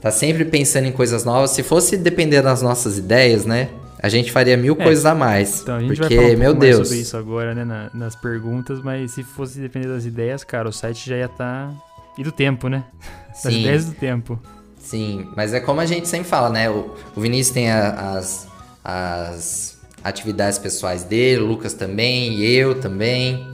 tá 0.01 0.09
sempre 0.11 0.43
pensando 0.45 0.85
em 0.87 0.91
coisas 0.91 1.23
novas. 1.23 1.51
Se 1.51 1.61
fosse 1.61 1.95
depender 1.97 2.41
das 2.41 2.61
nossas 2.61 2.97
ideias, 2.97 3.45
né? 3.45 3.69
A 4.01 4.07
gente 4.07 4.31
faria 4.31 4.55
mil 4.55 4.75
É. 4.79 4.83
coisas 4.83 5.05
a 5.05 5.13
mais. 5.13 5.61
Então, 5.61 5.75
a 5.75 5.79
gente 5.81 5.97
porque, 5.99 6.15
vai 6.15 6.25
falar 6.25 6.35
um 6.35 6.39
meu 6.39 6.53
Deus. 6.53 6.87
sobre 6.87 7.01
isso 7.01 7.17
agora, 7.17 7.53
né, 7.53 7.65
na- 7.65 7.89
nas 7.93 8.15
perguntas, 8.15 8.81
mas 8.81 9.11
se 9.11 9.23
fosse 9.23 9.59
depender 9.59 9.89
das 9.89 10.05
ideias, 10.05 10.41
cara, 10.43 10.69
o 10.69 10.73
site 10.73 11.07
já 11.09 11.17
ia 11.17 11.25
estar... 11.25 11.73
E 12.17 12.23
do 12.23 12.31
tempo, 12.31 12.67
né? 12.67 12.83
Das 13.29 13.53
Sim. 13.53 13.61
ideias 13.61 13.85
do 13.85 13.93
tempo. 13.93 14.39
Sim, 14.79 15.27
mas 15.35 15.53
é 15.53 15.59
como 15.59 15.79
a 15.81 15.85
gente 15.85 16.07
sempre 16.07 16.27
fala, 16.27 16.49
né? 16.49 16.69
O, 16.69 16.95
o 17.15 17.21
Vinícius 17.21 17.53
tem 17.53 17.69
a- 17.69 18.17
as, 18.17 18.47
as 18.83 19.79
atividades 20.03 20.57
pessoais 20.57 21.03
dele, 21.03 21.41
o 21.41 21.45
Lucas 21.45 21.73
também, 21.73 22.33
e 22.35 22.55
eu 22.55 22.79
também. 22.79 23.47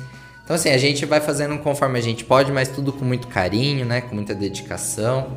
Então, 0.43 0.55
assim, 0.55 0.69
a 0.69 0.77
gente 0.77 1.05
vai 1.05 1.19
fazendo 1.19 1.57
conforme 1.59 1.97
a 1.99 2.01
gente 2.01 2.23
pode, 2.23 2.51
mas 2.51 2.69
tudo 2.69 2.93
com 2.93 3.03
muito 3.03 3.27
carinho, 3.27 3.85
né? 3.85 4.01
Com 4.01 4.15
muita 4.15 4.33
dedicação. 4.33 5.27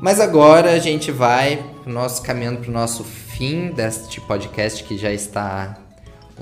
Mas 0.00 0.18
agora 0.18 0.72
a 0.72 0.78
gente 0.78 1.12
vai 1.12 1.64
nosso, 1.86 2.22
caminhando 2.22 2.60
para 2.60 2.70
o 2.70 2.72
nosso 2.72 3.04
fim 3.04 3.70
deste 3.70 4.20
podcast, 4.22 4.82
que 4.84 4.98
já 4.98 5.12
está 5.12 5.78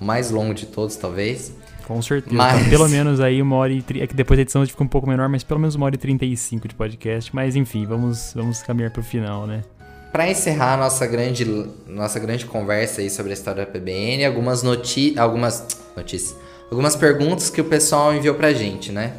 o 0.00 0.04
mais 0.04 0.30
longo 0.30 0.54
de 0.54 0.66
todos, 0.66 0.96
talvez. 0.96 1.52
Com 1.90 2.00
certeza. 2.00 2.36
Mas- 2.36 2.58
Então, 2.58 2.70
pelo 2.70 2.88
menos 2.88 3.18
aí 3.20 3.42
uma 3.42 3.56
hora 3.56 3.72
e... 3.72 3.82
tri- 3.82 4.00
É 4.00 4.06
que 4.06 4.14
depois 4.14 4.38
a 4.38 4.42
edição 4.42 4.64
fica 4.64 4.84
um 4.84 4.86
pouco 4.86 5.08
menor, 5.08 5.28
mas 5.28 5.42
pelo 5.42 5.58
menos 5.58 5.74
uma 5.74 5.86
hora 5.86 5.94
e 5.96 5.98
trinta 5.98 6.24
e 6.24 6.36
cinco 6.36 6.68
de 6.68 6.74
podcast. 6.76 7.34
Mas 7.34 7.56
enfim, 7.56 7.84
vamos, 7.84 8.30
vamos 8.32 8.62
caminhar 8.62 8.92
pro 8.92 9.02
final, 9.02 9.44
né? 9.44 9.62
Para 10.12 10.30
encerrar 10.30 10.74
a 10.74 10.76
nossa 10.76 11.04
grande, 11.06 11.44
nossa 11.88 12.20
grande 12.20 12.46
conversa 12.46 13.00
aí 13.00 13.10
sobre 13.10 13.32
a 13.32 13.34
história 13.34 13.64
da 13.66 13.70
PBN, 13.70 14.24
algumas, 14.24 14.62
noti 14.62 15.18
algumas 15.18 15.66
notícias, 15.96 16.36
algumas 16.70 16.94
perguntas 16.94 17.50
que 17.50 17.60
o 17.60 17.64
pessoal 17.64 18.14
enviou 18.14 18.36
pra 18.36 18.52
gente, 18.52 18.92
né? 18.92 19.14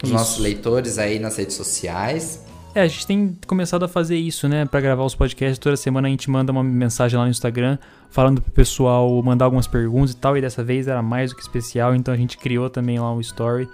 Os 0.00 0.08
Isso. 0.08 0.12
nossos 0.18 0.38
leitores 0.38 0.98
aí 0.98 1.18
nas 1.18 1.36
redes 1.36 1.56
sociais. 1.56 2.43
É, 2.74 2.80
a 2.80 2.86
gente 2.88 3.06
tem 3.06 3.38
começado 3.46 3.84
a 3.84 3.88
fazer 3.88 4.16
isso, 4.16 4.48
né? 4.48 4.64
Pra 4.64 4.80
gravar 4.80 5.04
os 5.04 5.14
podcasts. 5.14 5.58
Toda 5.58 5.76
semana 5.76 6.08
a 6.08 6.10
gente 6.10 6.28
manda 6.28 6.50
uma 6.50 6.64
mensagem 6.64 7.16
lá 7.16 7.24
no 7.24 7.30
Instagram 7.30 7.78
falando 8.10 8.42
pro 8.42 8.50
pessoal 8.50 9.22
mandar 9.22 9.44
algumas 9.44 9.68
perguntas 9.68 10.10
e 10.10 10.16
tal. 10.16 10.36
E 10.36 10.40
dessa 10.40 10.64
vez 10.64 10.88
era 10.88 11.00
mais 11.00 11.30
do 11.30 11.36
que 11.36 11.42
especial, 11.42 11.94
então 11.94 12.12
a 12.12 12.16
gente 12.16 12.36
criou 12.36 12.68
também 12.68 12.98
lá 12.98 13.12
um 13.12 13.20
story 13.20 13.68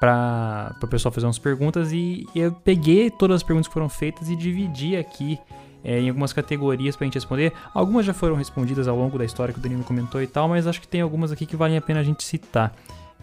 pra, 0.00 0.74
pro 0.80 0.88
pessoal 0.88 1.12
fazer 1.12 1.28
umas 1.28 1.38
perguntas. 1.38 1.92
E 1.92 2.26
eu 2.34 2.50
peguei 2.50 3.08
todas 3.08 3.36
as 3.36 3.42
perguntas 3.44 3.68
que 3.68 3.72
foram 3.72 3.88
feitas 3.88 4.28
e 4.28 4.34
dividi 4.34 4.96
aqui 4.96 5.38
é, 5.84 6.00
em 6.00 6.08
algumas 6.08 6.32
categorias 6.32 6.96
pra 6.96 7.04
gente 7.04 7.14
responder. 7.14 7.52
Algumas 7.72 8.04
já 8.04 8.12
foram 8.12 8.34
respondidas 8.34 8.88
ao 8.88 8.96
longo 8.96 9.16
da 9.16 9.24
história 9.24 9.54
que 9.54 9.60
o 9.60 9.62
Danilo 9.62 9.84
comentou 9.84 10.20
e 10.20 10.26
tal, 10.26 10.48
mas 10.48 10.66
acho 10.66 10.80
que 10.80 10.88
tem 10.88 11.00
algumas 11.00 11.30
aqui 11.30 11.46
que 11.46 11.54
valem 11.54 11.76
a 11.76 11.80
pena 11.80 12.00
a 12.00 12.04
gente 12.04 12.24
citar. 12.24 12.74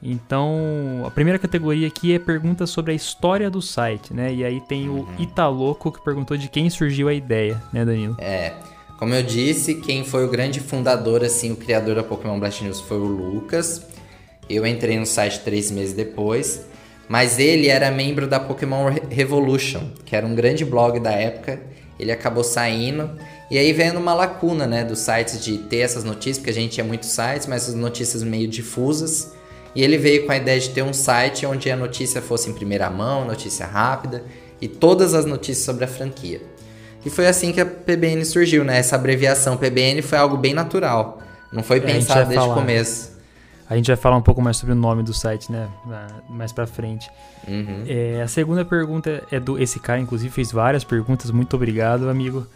Então, 0.02 1.04
a 1.06 1.12
primeira 1.12 1.40
categoria 1.40 1.88
aqui 1.88 2.14
é 2.14 2.20
perguntas 2.20 2.70
sobre 2.70 2.92
a 2.92 2.96
história 2.96 3.50
do 3.50 3.62
site, 3.62 4.14
né? 4.14 4.34
E 4.34 4.44
aí 4.44 4.62
tem 4.62 4.90
o 4.90 5.08
Italoco 5.18 5.92
que 5.92 6.04
perguntou 6.04 6.38
de 6.38 6.48
quem 6.50 6.70
surgiu 6.70 7.08
a 7.08 7.14
ideia, 7.14 7.62
né, 7.74 7.84
Danilo? 7.84 8.16
É, 8.20 8.54
como 9.00 9.14
eu 9.14 9.24
disse, 9.24 9.76
quem 9.76 10.04
foi 10.04 10.26
o 10.26 10.30
grande 10.30 10.60
fundador, 10.60 11.24
assim, 11.24 11.52
o 11.52 11.56
criador 11.56 11.96
da 11.96 12.04
Pokémon 12.04 12.40
Blast 12.40 12.64
News 12.64 12.80
foi 12.82 12.98
o 12.98 13.06
Lucas. 13.06 13.82
Eu 14.50 14.66
entrei 14.66 14.98
no 14.98 15.06
site 15.06 15.40
três 15.42 15.70
meses 15.72 15.94
depois. 15.94 16.66
Mas 17.10 17.40
ele 17.40 17.68
era 17.70 17.90
membro 17.90 18.28
da 18.28 18.38
Pokémon 18.38 18.90
Re- 18.90 19.02
Revolution, 19.10 19.92
que 20.06 20.14
era 20.14 20.26
um 20.28 20.36
grande 20.36 20.66
blog 20.66 21.00
da 21.00 21.12
época. 21.12 21.62
Ele 21.98 22.12
acabou 22.12 22.44
saindo. 22.44 23.10
E 23.50 23.58
aí 23.58 23.72
vendo 23.72 23.98
uma 23.98 24.14
lacuna, 24.14 24.68
né, 24.68 24.84
dos 24.84 25.00
sites 25.00 25.42
de 25.44 25.58
ter 25.58 25.78
essas 25.78 26.04
notícias, 26.04 26.38
porque 26.40 26.50
a 26.50 26.54
gente 26.54 26.74
tinha 26.74 26.84
muitos 26.84 27.08
sites, 27.10 27.48
mas 27.48 27.70
as 27.70 27.76
notícias 27.76 28.24
meio 28.24 28.46
difusas. 28.48 29.32
E 29.78 29.84
ele 29.84 29.96
veio 29.98 30.26
com 30.26 30.32
a 30.32 30.38
ideia 30.38 30.60
de 30.60 30.70
ter 30.72 30.82
um 30.82 30.92
site 30.92 31.46
onde 31.46 31.70
a 31.70 31.76
notícia 31.78 32.20
fosse 32.20 32.50
em 32.50 32.54
primeira 32.54 32.90
mão, 32.90 33.26
notícia 33.26 33.64
rápida, 33.66 34.24
e 34.60 34.68
todas 34.68 35.14
as 35.14 35.24
notícias 35.24 35.64
sobre 35.64 35.86
a 35.86 35.88
franquia. 35.88 36.42
E 37.06 37.10
foi 37.12 37.28
assim 37.28 37.52
que 37.52 37.62
a 37.62 37.66
PBN 37.66 38.26
surgiu, 38.26 38.64
né? 38.64 38.80
Essa 38.80 38.96
abreviação 38.96 39.56
PBN 39.56 40.02
foi 40.02 40.18
algo 40.18 40.36
bem 40.36 40.52
natural. 40.54 41.22
Não 41.54 41.62
foi 41.62 41.80
pensado 41.80 42.22
desde 42.28 42.38
o 42.40 42.42
falar. 42.42 42.56
começo. 42.56 43.16
A 43.70 43.76
gente 43.76 43.86
vai 43.88 43.96
falar 43.96 44.18
um 44.18 44.22
pouco 44.22 44.42
mais 44.42 44.58
sobre 44.58 44.74
o 44.74 44.76
nome 44.76 45.04
do 45.04 45.14
site, 45.14 45.52
né? 45.52 45.68
na- 45.86 46.08
Mais 46.28 46.52
pra 46.52 46.66
frente. 46.66 47.08
Uhum. 47.48 47.84
É, 47.88 48.22
a 48.24 48.28
segunda 48.28 48.66
pergunta 48.66 49.24
é 49.32 49.40
do. 49.40 49.62
Esse 49.62 49.80
cara, 49.80 50.00
inclusive, 50.00 50.34
fez 50.34 50.52
várias 50.52 50.84
perguntas. 50.84 51.30
Muito 51.30 51.56
obrigado, 51.56 52.10
amigo. 52.10 52.48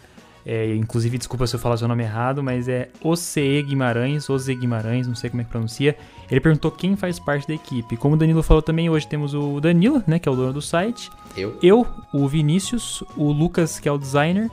É, 0.45 0.73
inclusive, 0.75 1.17
desculpa 1.19 1.45
se 1.45 1.55
eu 1.55 1.59
falar 1.59 1.77
seu 1.77 1.87
nome 1.87 2.03
errado, 2.03 2.41
mas 2.41 2.67
é 2.67 2.89
OCE 3.03 3.61
Guimarães, 3.63 4.27
OCE 4.29 4.55
Guimarães, 4.55 5.07
não 5.07 5.13
sei 5.15 5.29
como 5.29 5.41
é 5.41 5.45
que 5.45 5.51
pronuncia. 5.51 5.95
Ele 6.29 6.39
perguntou 6.39 6.71
quem 6.71 6.95
faz 6.95 7.19
parte 7.19 7.47
da 7.47 7.53
equipe. 7.53 7.95
Como 7.95 8.15
o 8.15 8.17
Danilo 8.17 8.41
falou 8.41 8.61
também, 8.61 8.89
hoje 8.89 9.05
temos 9.07 9.33
o 9.35 9.59
Danilo, 9.61 10.03
né, 10.07 10.17
que 10.17 10.27
é 10.27 10.31
o 10.31 10.35
dono 10.35 10.51
do 10.53 10.61
site. 10.61 11.11
Eu? 11.37 11.57
Eu, 11.61 11.85
o 12.11 12.27
Vinícius, 12.27 13.03
o 13.15 13.31
Lucas, 13.31 13.79
que 13.79 13.87
é 13.87 13.91
o 13.91 13.97
designer, 13.99 14.49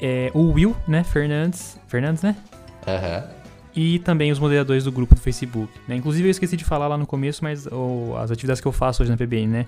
é, 0.00 0.30
o 0.34 0.50
Will, 0.50 0.74
né, 0.88 1.04
Fernandes, 1.04 1.78
Fernandes, 1.86 2.22
né? 2.22 2.34
Aham. 2.86 3.24
E 3.74 4.00
também 4.00 4.30
os 4.32 4.38
moderadores 4.38 4.84
do 4.84 4.92
grupo 4.92 5.14
do 5.14 5.20
Facebook. 5.20 5.72
Né? 5.88 5.94
Inclusive 5.96 6.26
eu 6.28 6.30
esqueci 6.30 6.56
de 6.56 6.64
falar 6.64 6.88
lá 6.88 6.98
no 6.98 7.06
começo, 7.06 7.42
mas 7.44 7.66
o- 7.66 8.14
as 8.18 8.30
atividades 8.30 8.60
que 8.60 8.66
eu 8.68 8.72
faço 8.72 9.02
hoje 9.02 9.10
na 9.10 9.16
PBN, 9.16 9.46
né? 9.46 9.66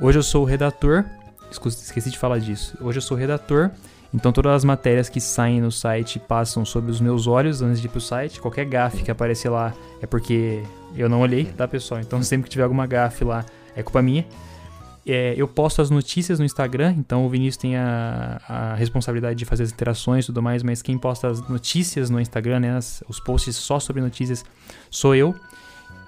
Hoje 0.00 0.18
eu 0.18 0.22
sou 0.22 0.42
o 0.42 0.44
redator, 0.44 1.04
esqueci 1.50 2.10
de 2.10 2.18
falar 2.18 2.38
disso. 2.38 2.76
Hoje 2.80 2.98
eu 2.98 3.02
sou 3.02 3.16
o 3.16 3.20
redator, 3.20 3.70
então 4.12 4.32
todas 4.32 4.52
as 4.52 4.64
matérias 4.64 5.08
que 5.08 5.20
saem 5.20 5.60
no 5.60 5.70
site 5.70 6.18
passam 6.18 6.64
sob 6.64 6.90
os 6.90 7.00
meus 7.00 7.26
olhos 7.26 7.60
antes 7.62 7.80
de 7.80 7.86
ir 7.86 7.90
pro 7.90 8.00
site. 8.00 8.40
Qualquer 8.40 8.64
gafe 8.64 9.02
que 9.02 9.10
aparecer 9.10 9.48
lá 9.50 9.74
é 10.00 10.06
porque 10.06 10.62
eu 10.96 11.08
não 11.08 11.20
olhei, 11.20 11.44
tá 11.44 11.68
pessoal? 11.68 12.00
Então 12.00 12.22
sempre 12.22 12.44
que 12.44 12.50
tiver 12.50 12.64
alguma 12.64 12.86
gafe 12.86 13.24
lá 13.24 13.44
é 13.76 13.82
culpa 13.82 14.00
minha. 14.02 14.24
É, 15.06 15.32
eu 15.38 15.48
posto 15.48 15.80
as 15.80 15.88
notícias 15.88 16.38
no 16.38 16.44
Instagram, 16.44 16.94
então 16.98 17.24
o 17.24 17.30
Vinícius 17.30 17.56
tem 17.56 17.76
a, 17.76 18.40
a 18.46 18.74
responsabilidade 18.74 19.38
de 19.38 19.44
fazer 19.46 19.62
as 19.62 19.72
interações 19.72 20.24
e 20.24 20.26
tudo 20.26 20.42
mais, 20.42 20.62
mas 20.62 20.82
quem 20.82 20.98
posta 20.98 21.28
as 21.28 21.48
notícias 21.48 22.10
no 22.10 22.20
Instagram, 22.20 22.60
né, 22.60 22.76
as- 22.76 23.02
os 23.08 23.18
posts 23.18 23.56
só 23.56 23.80
sobre 23.80 24.02
notícias, 24.02 24.44
sou 24.90 25.14
eu. 25.14 25.34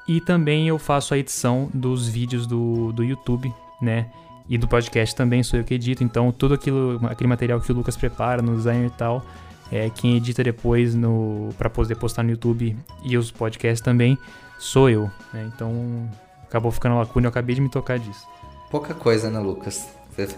E 0.06 0.20
também 0.20 0.68
eu 0.68 0.78
faço 0.78 1.14
a 1.14 1.18
edição 1.18 1.70
dos 1.72 2.08
vídeos 2.08 2.46
do, 2.46 2.92
do 2.92 3.02
YouTube, 3.02 3.50
né? 3.80 4.06
E 4.50 4.58
do 4.58 4.66
podcast 4.68 5.14
também 5.14 5.42
sou 5.44 5.58
eu 5.60 5.64
que 5.64 5.74
edito, 5.74 6.02
então 6.04 6.30
tudo 6.32 6.54
aquilo, 6.54 7.00
aquele 7.08 7.28
material 7.28 7.60
que 7.60 7.70
o 7.70 7.74
Lucas 7.74 7.96
prepara 7.96 8.42
no 8.42 8.56
design 8.56 8.86
e 8.86 8.90
tal, 8.90 9.24
é 9.70 9.88
quem 9.88 10.16
edita 10.16 10.42
depois 10.42 10.92
no 10.94 11.50
para 11.56 11.70
poder 11.70 11.94
postar 11.94 12.24
no 12.24 12.30
YouTube 12.30 12.76
e 13.04 13.16
os 13.16 13.30
podcasts 13.30 13.80
também 13.80 14.18
sou 14.58 14.90
eu, 14.90 15.08
né? 15.32 15.48
Então 15.54 16.10
acabou 16.42 16.72
ficando 16.72 16.96
lacuna, 16.98 17.26
eu 17.26 17.30
acabei 17.30 17.54
de 17.54 17.60
me 17.60 17.68
tocar 17.70 17.96
disso. 17.98 18.26
Pouca 18.72 18.92
coisa, 18.92 19.30
né, 19.30 19.38
Lucas? 19.38 19.88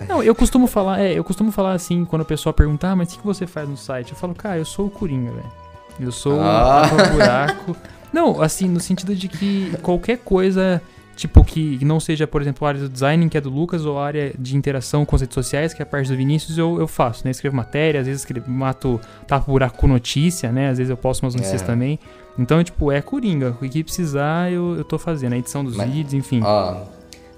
Não, 0.06 0.22
eu 0.22 0.34
costumo 0.34 0.66
falar, 0.66 1.00
é, 1.00 1.12
eu 1.18 1.24
costumo 1.24 1.50
falar 1.50 1.72
assim, 1.72 2.04
quando 2.04 2.20
o 2.22 2.24
pessoal 2.26 2.52
pergunta, 2.52 2.88
ah, 2.90 2.94
mas 2.94 3.14
o 3.14 3.18
que 3.18 3.24
você 3.24 3.46
faz 3.46 3.66
no 3.68 3.76
site? 3.76 4.12
Eu 4.12 4.16
falo, 4.16 4.34
cara, 4.34 4.58
eu 4.58 4.64
sou 4.66 4.86
o 4.86 4.90
Coringa, 4.90 5.32
velho. 5.32 5.52
Eu 5.98 6.12
sou 6.12 6.38
Ah. 6.40 6.82
o 6.92 7.12
buraco. 7.12 7.76
Não, 8.12 8.40
assim, 8.42 8.68
no 8.68 8.78
sentido 8.78 9.14
de 9.16 9.26
que 9.28 9.74
qualquer 9.82 10.18
coisa, 10.18 10.80
tipo, 11.16 11.44
que 11.44 11.84
não 11.84 12.00
seja, 12.00 12.26
por 12.26 12.40
exemplo, 12.42 12.66
a 12.66 12.70
área 12.70 12.80
do 12.80 12.88
design, 12.88 13.28
que 13.28 13.36
é 13.36 13.40
do 13.40 13.50
Lucas, 13.50 13.84
ou 13.84 13.98
a 13.98 14.06
área 14.06 14.32
de 14.38 14.56
interação 14.56 15.04
com 15.04 15.14
as 15.16 15.20
redes 15.22 15.34
sociais, 15.34 15.72
que 15.74 15.82
é 15.82 15.84
a 15.84 15.86
parte 15.86 16.08
do 16.10 16.16
Vinícius, 16.16 16.56
eu, 16.58 16.78
eu 16.80 16.86
faço, 16.88 17.24
né? 17.24 17.30
Escrevo 17.30 17.54
matéria, 17.56 18.00
às 18.00 18.06
vezes 18.06 18.22
escrevo, 18.22 18.50
mato, 18.50 19.00
tapo 19.26 19.50
buraco 19.50 19.76
com 19.78 19.86
notícia, 19.86 20.50
né? 20.50 20.70
Às 20.70 20.78
vezes 20.78 20.90
eu 20.90 20.96
posto 20.96 21.22
umas 21.22 21.34
notícias 21.34 21.62
É. 21.62 21.64
também. 21.64 21.98
Então, 22.38 22.62
tipo, 22.64 22.90
é 22.90 23.02
Coringa. 23.02 23.56
O 23.60 23.68
que 23.68 23.84
precisar, 23.84 24.50
eu, 24.50 24.74
eu 24.76 24.84
tô 24.84 24.98
fazendo. 24.98 25.34
A 25.34 25.38
edição 25.38 25.62
dos 25.64 25.76
Mas- 25.76 25.90
vídeos, 25.90 26.14
enfim. 26.14 26.40
Ó, 26.42 26.82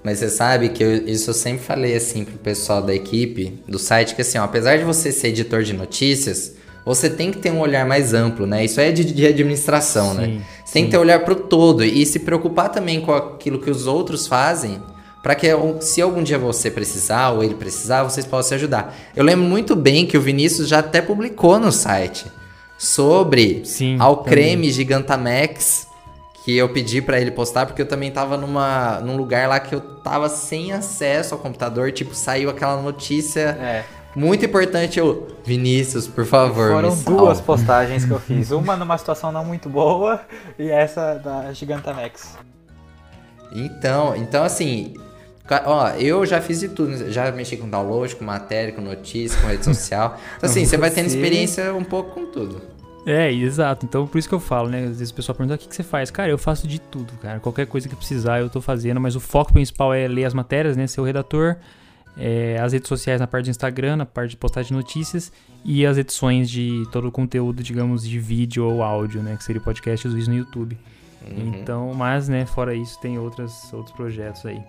Mas 0.03 0.19
você 0.19 0.29
sabe 0.29 0.69
que 0.69 0.83
eu, 0.83 1.07
isso 1.07 1.31
eu 1.31 1.33
sempre 1.33 1.63
falei 1.63 1.95
assim 1.95 2.23
pro 2.23 2.37
pessoal 2.37 2.81
da 2.81 2.93
equipe 2.93 3.59
do 3.67 3.79
site, 3.79 4.13
que 4.15 4.21
assim, 4.21 4.37
ó, 4.37 4.43
apesar 4.43 4.77
de 4.77 4.83
você 4.83 5.11
ser 5.11 5.29
editor 5.29 5.63
de 5.63 5.73
notícias, 5.73 6.53
você 6.85 7.09
tem 7.09 7.31
que 7.31 7.39
ter 7.39 7.51
um 7.51 7.59
olhar 7.59 7.85
mais 7.85 8.13
amplo, 8.13 8.45
né? 8.45 8.63
Isso 8.63 8.79
é 8.79 8.91
de, 8.91 9.03
de 9.03 9.25
administração, 9.25 10.13
né? 10.13 10.25
Sim, 10.25 10.41
Você 10.63 10.73
tem 10.73 10.85
que 10.85 10.91
ter 10.91 10.97
um 10.97 11.01
olhar 11.01 11.25
pro 11.25 11.35
todo 11.35 11.83
e 11.83 12.05
se 12.05 12.19
preocupar 12.19 12.69
também 12.69 13.01
com 13.01 13.11
aquilo 13.11 13.59
que 13.59 13.71
os 13.71 13.87
outros 13.87 14.27
fazem, 14.27 14.79
para 15.23 15.33
que 15.33 15.47
se 15.81 15.99
algum 15.99 16.21
dia 16.21 16.37
você 16.37 16.69
precisar 16.69 17.31
ou 17.31 17.43
ele 17.43 17.55
precisar, 17.55 18.03
vocês 18.03 18.25
possam 18.25 18.49
se 18.49 18.55
ajudar. 18.55 18.95
Eu 19.15 19.23
lembro 19.23 19.43
muito 19.43 19.75
bem 19.75 20.05
que 20.05 20.15
o 20.15 20.21
Vinícius 20.21 20.67
já 20.67 20.79
até 20.79 21.01
publicou 21.01 21.59
no 21.59 21.71
site 21.71 22.25
sobre 22.77 23.61
Sim, 23.65 23.97
creme 24.23 24.71
Gigantamax 24.71 25.87
que 26.45 26.55
eu 26.55 26.69
pedi 26.69 27.01
pra 27.01 27.19
ele 27.19 27.31
postar 27.31 27.65
porque 27.65 27.81
eu 27.81 27.87
também 27.87 28.11
tava 28.11 28.37
numa 28.37 28.99
num 28.99 29.17
lugar 29.17 29.49
lá 29.49 29.59
que 29.59 29.73
eu 29.73 29.81
tava 29.81 30.29
sem 30.29 30.71
acesso 30.71 31.33
ao 31.33 31.39
computador, 31.39 31.91
tipo, 31.91 32.13
saiu 32.13 32.51
aquela 32.51 32.79
notícia 32.79 33.57
É. 33.59 33.83
muito 34.15 34.45
importante, 34.45 34.97
eu, 34.97 35.27
Vinícius, 35.43 36.07
por 36.07 36.25
favor, 36.25 36.71
Foram 36.71 36.95
me 36.95 37.03
duas 37.03 37.41
postagens 37.41 38.05
que 38.05 38.11
eu 38.11 38.19
fiz. 38.21 38.51
Uma 38.51 38.75
numa 38.75 38.97
situação 38.97 39.31
não 39.31 39.43
muito 39.43 39.69
boa 39.69 40.21
e 40.57 40.69
essa 40.69 41.15
da 41.15 41.51
Gigantamax. 41.51 42.37
Então, 43.51 44.15
então 44.15 44.43
assim, 44.43 44.93
ó, 45.65 45.89
eu 45.91 46.25
já 46.25 46.41
fiz 46.41 46.61
de 46.61 46.69
tudo, 46.69 47.11
já 47.11 47.31
mexi 47.31 47.57
com 47.57 47.69
download, 47.69 48.15
com 48.15 48.23
matéria, 48.23 48.73
com 48.73 48.81
notícia, 48.81 49.39
com 49.41 49.47
rede 49.47 49.65
social. 49.65 50.17
Então 50.37 50.49
assim, 50.49 50.65
você 50.65 50.77
vai 50.77 50.89
tendo 50.89 51.07
experiência 51.07 51.73
um 51.73 51.83
pouco 51.83 52.11
com 52.11 52.25
tudo. 52.25 52.61
É, 53.05 53.31
exato. 53.31 53.85
Então, 53.85 54.07
por 54.07 54.17
isso 54.17 54.27
que 54.27 54.33
eu 54.33 54.39
falo, 54.39 54.67
né? 54.67 54.79
Às 54.85 54.97
vezes 54.97 55.11
o 55.11 55.13
pessoal 55.13 55.35
pergunta 55.35 55.55
o 55.55 55.57
que, 55.59 55.67
que 55.67 55.75
você 55.75 55.83
faz. 55.83 56.09
Cara, 56.09 56.31
eu 56.31 56.39
faço 56.39 56.67
de 56.67 56.81
tudo, 56.81 57.13
cara. 57.21 57.39
Qualquer 57.39 57.67
coisa 57.67 57.87
que 57.87 57.95
precisar, 57.95 58.39
eu 58.39 58.49
tô 58.49 58.59
fazendo. 58.59 58.99
Mas 58.99 59.15
o 59.15 59.19
foco 59.19 59.53
principal 59.53 59.93
é 59.93 60.07
ler 60.07 60.25
as 60.25 60.33
matérias, 60.33 60.75
né? 60.75 60.87
Ser 60.87 61.01
o 61.01 61.03
redator. 61.03 61.55
É, 62.17 62.57
as 62.61 62.73
redes 62.73 62.87
sociais 62.87 63.19
na 63.19 63.27
parte 63.27 63.45
do 63.45 63.49
Instagram, 63.51 63.97
na 63.97 64.05
parte 64.05 64.31
de 64.31 64.37
postagem 64.37 64.69
de 64.69 64.73
notícias. 64.73 65.31
E 65.63 65.85
as 65.85 65.97
edições 65.97 66.49
de 66.49 66.83
todo 66.91 67.07
o 67.07 67.11
conteúdo, 67.11 67.63
digamos, 67.63 68.07
de 68.07 68.19
vídeo 68.19 68.65
ou 68.65 68.83
áudio, 68.83 69.23
né? 69.23 69.35
Que 69.35 69.43
seria 69.43 69.61
podcast 69.61 70.05
e 70.05 70.07
os 70.07 70.13
vídeos 70.13 70.27
no 70.27 70.37
YouTube. 70.37 70.77
Uhum. 71.25 71.55
Então, 71.55 71.93
mas, 71.93 72.29
né, 72.29 72.45
fora 72.45 72.75
isso, 72.75 72.99
tem 73.01 73.17
outras, 73.17 73.73
outros 73.73 73.95
projetos 73.95 74.45
aí. 74.45 74.61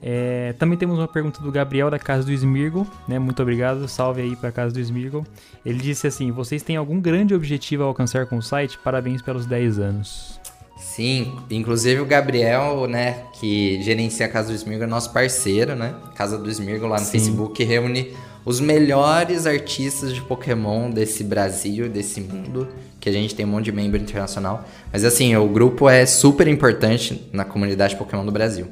É, 0.00 0.54
também 0.58 0.78
temos 0.78 0.98
uma 0.98 1.08
pergunta 1.08 1.40
do 1.40 1.50
Gabriel 1.50 1.90
da 1.90 1.98
Casa 1.98 2.24
do 2.24 2.32
Smirgle, 2.32 2.86
né? 3.08 3.18
Muito 3.18 3.42
obrigado, 3.42 3.88
salve 3.88 4.22
aí 4.22 4.36
pra 4.36 4.52
Casa 4.52 4.72
do 4.72 4.80
Smirgle. 4.80 5.24
Ele 5.64 5.78
disse 5.78 6.06
assim: 6.06 6.30
Vocês 6.30 6.62
têm 6.62 6.76
algum 6.76 7.00
grande 7.00 7.34
objetivo 7.34 7.82
a 7.82 7.86
alcançar 7.86 8.26
com 8.26 8.38
o 8.38 8.42
site? 8.42 8.78
Parabéns 8.78 9.22
pelos 9.22 9.44
10 9.44 9.78
anos. 9.78 10.37
Sim, 10.78 11.32
inclusive 11.50 12.00
o 12.00 12.06
Gabriel, 12.06 12.86
né, 12.88 13.24
que 13.38 13.80
gerencia 13.82 14.26
a 14.26 14.28
Casa 14.28 14.48
do 14.48 14.54
Smirgo, 14.54 14.84
é 14.84 14.86
nosso 14.86 15.12
parceiro, 15.12 15.76
né? 15.76 15.94
Casa 16.14 16.36
do 16.36 16.50
Smirgo 16.50 16.86
lá 16.86 16.98
no 16.98 17.04
Sim. 17.04 17.12
Facebook, 17.12 17.54
que 17.54 17.64
reúne 17.64 18.16
os 18.44 18.60
melhores 18.60 19.46
artistas 19.46 20.14
de 20.14 20.20
Pokémon 20.22 20.90
desse 20.90 21.22
Brasil, 21.22 21.88
desse 21.88 22.20
mundo, 22.20 22.66
que 22.98 23.08
a 23.08 23.12
gente 23.12 23.34
tem 23.34 23.44
um 23.44 23.50
monte 23.50 23.66
de 23.66 23.72
membro 23.72 24.00
internacional. 24.00 24.64
Mas 24.92 25.04
assim, 25.04 25.36
o 25.36 25.46
grupo 25.48 25.88
é 25.88 26.06
super 26.06 26.48
importante 26.48 27.28
na 27.32 27.44
comunidade 27.44 27.94
Pokémon 27.94 28.24
do 28.24 28.32
Brasil. 28.32 28.68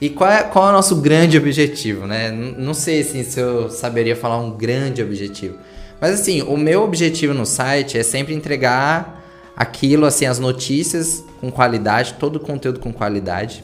E 0.00 0.08
qual 0.08 0.30
é, 0.30 0.42
qual 0.42 0.66
é 0.66 0.70
o 0.70 0.72
nosso 0.72 0.96
grande 0.96 1.36
objetivo, 1.36 2.06
né? 2.06 2.30
Não 2.30 2.74
sei 2.74 3.00
assim, 3.00 3.22
se 3.22 3.38
eu 3.40 3.68
saberia 3.70 4.16
falar 4.16 4.38
um 4.38 4.56
grande 4.56 5.02
objetivo. 5.02 5.56
Mas 6.00 6.20
assim, 6.20 6.42
o 6.42 6.56
meu 6.56 6.82
objetivo 6.82 7.34
no 7.34 7.44
site 7.44 7.98
é 7.98 8.02
sempre 8.02 8.34
entregar 8.34 9.19
aquilo, 9.60 10.06
assim, 10.06 10.24
as 10.24 10.38
notícias 10.38 11.22
com 11.38 11.52
qualidade, 11.52 12.14
todo 12.14 12.36
o 12.36 12.40
conteúdo 12.40 12.80
com 12.80 12.90
qualidade. 12.94 13.62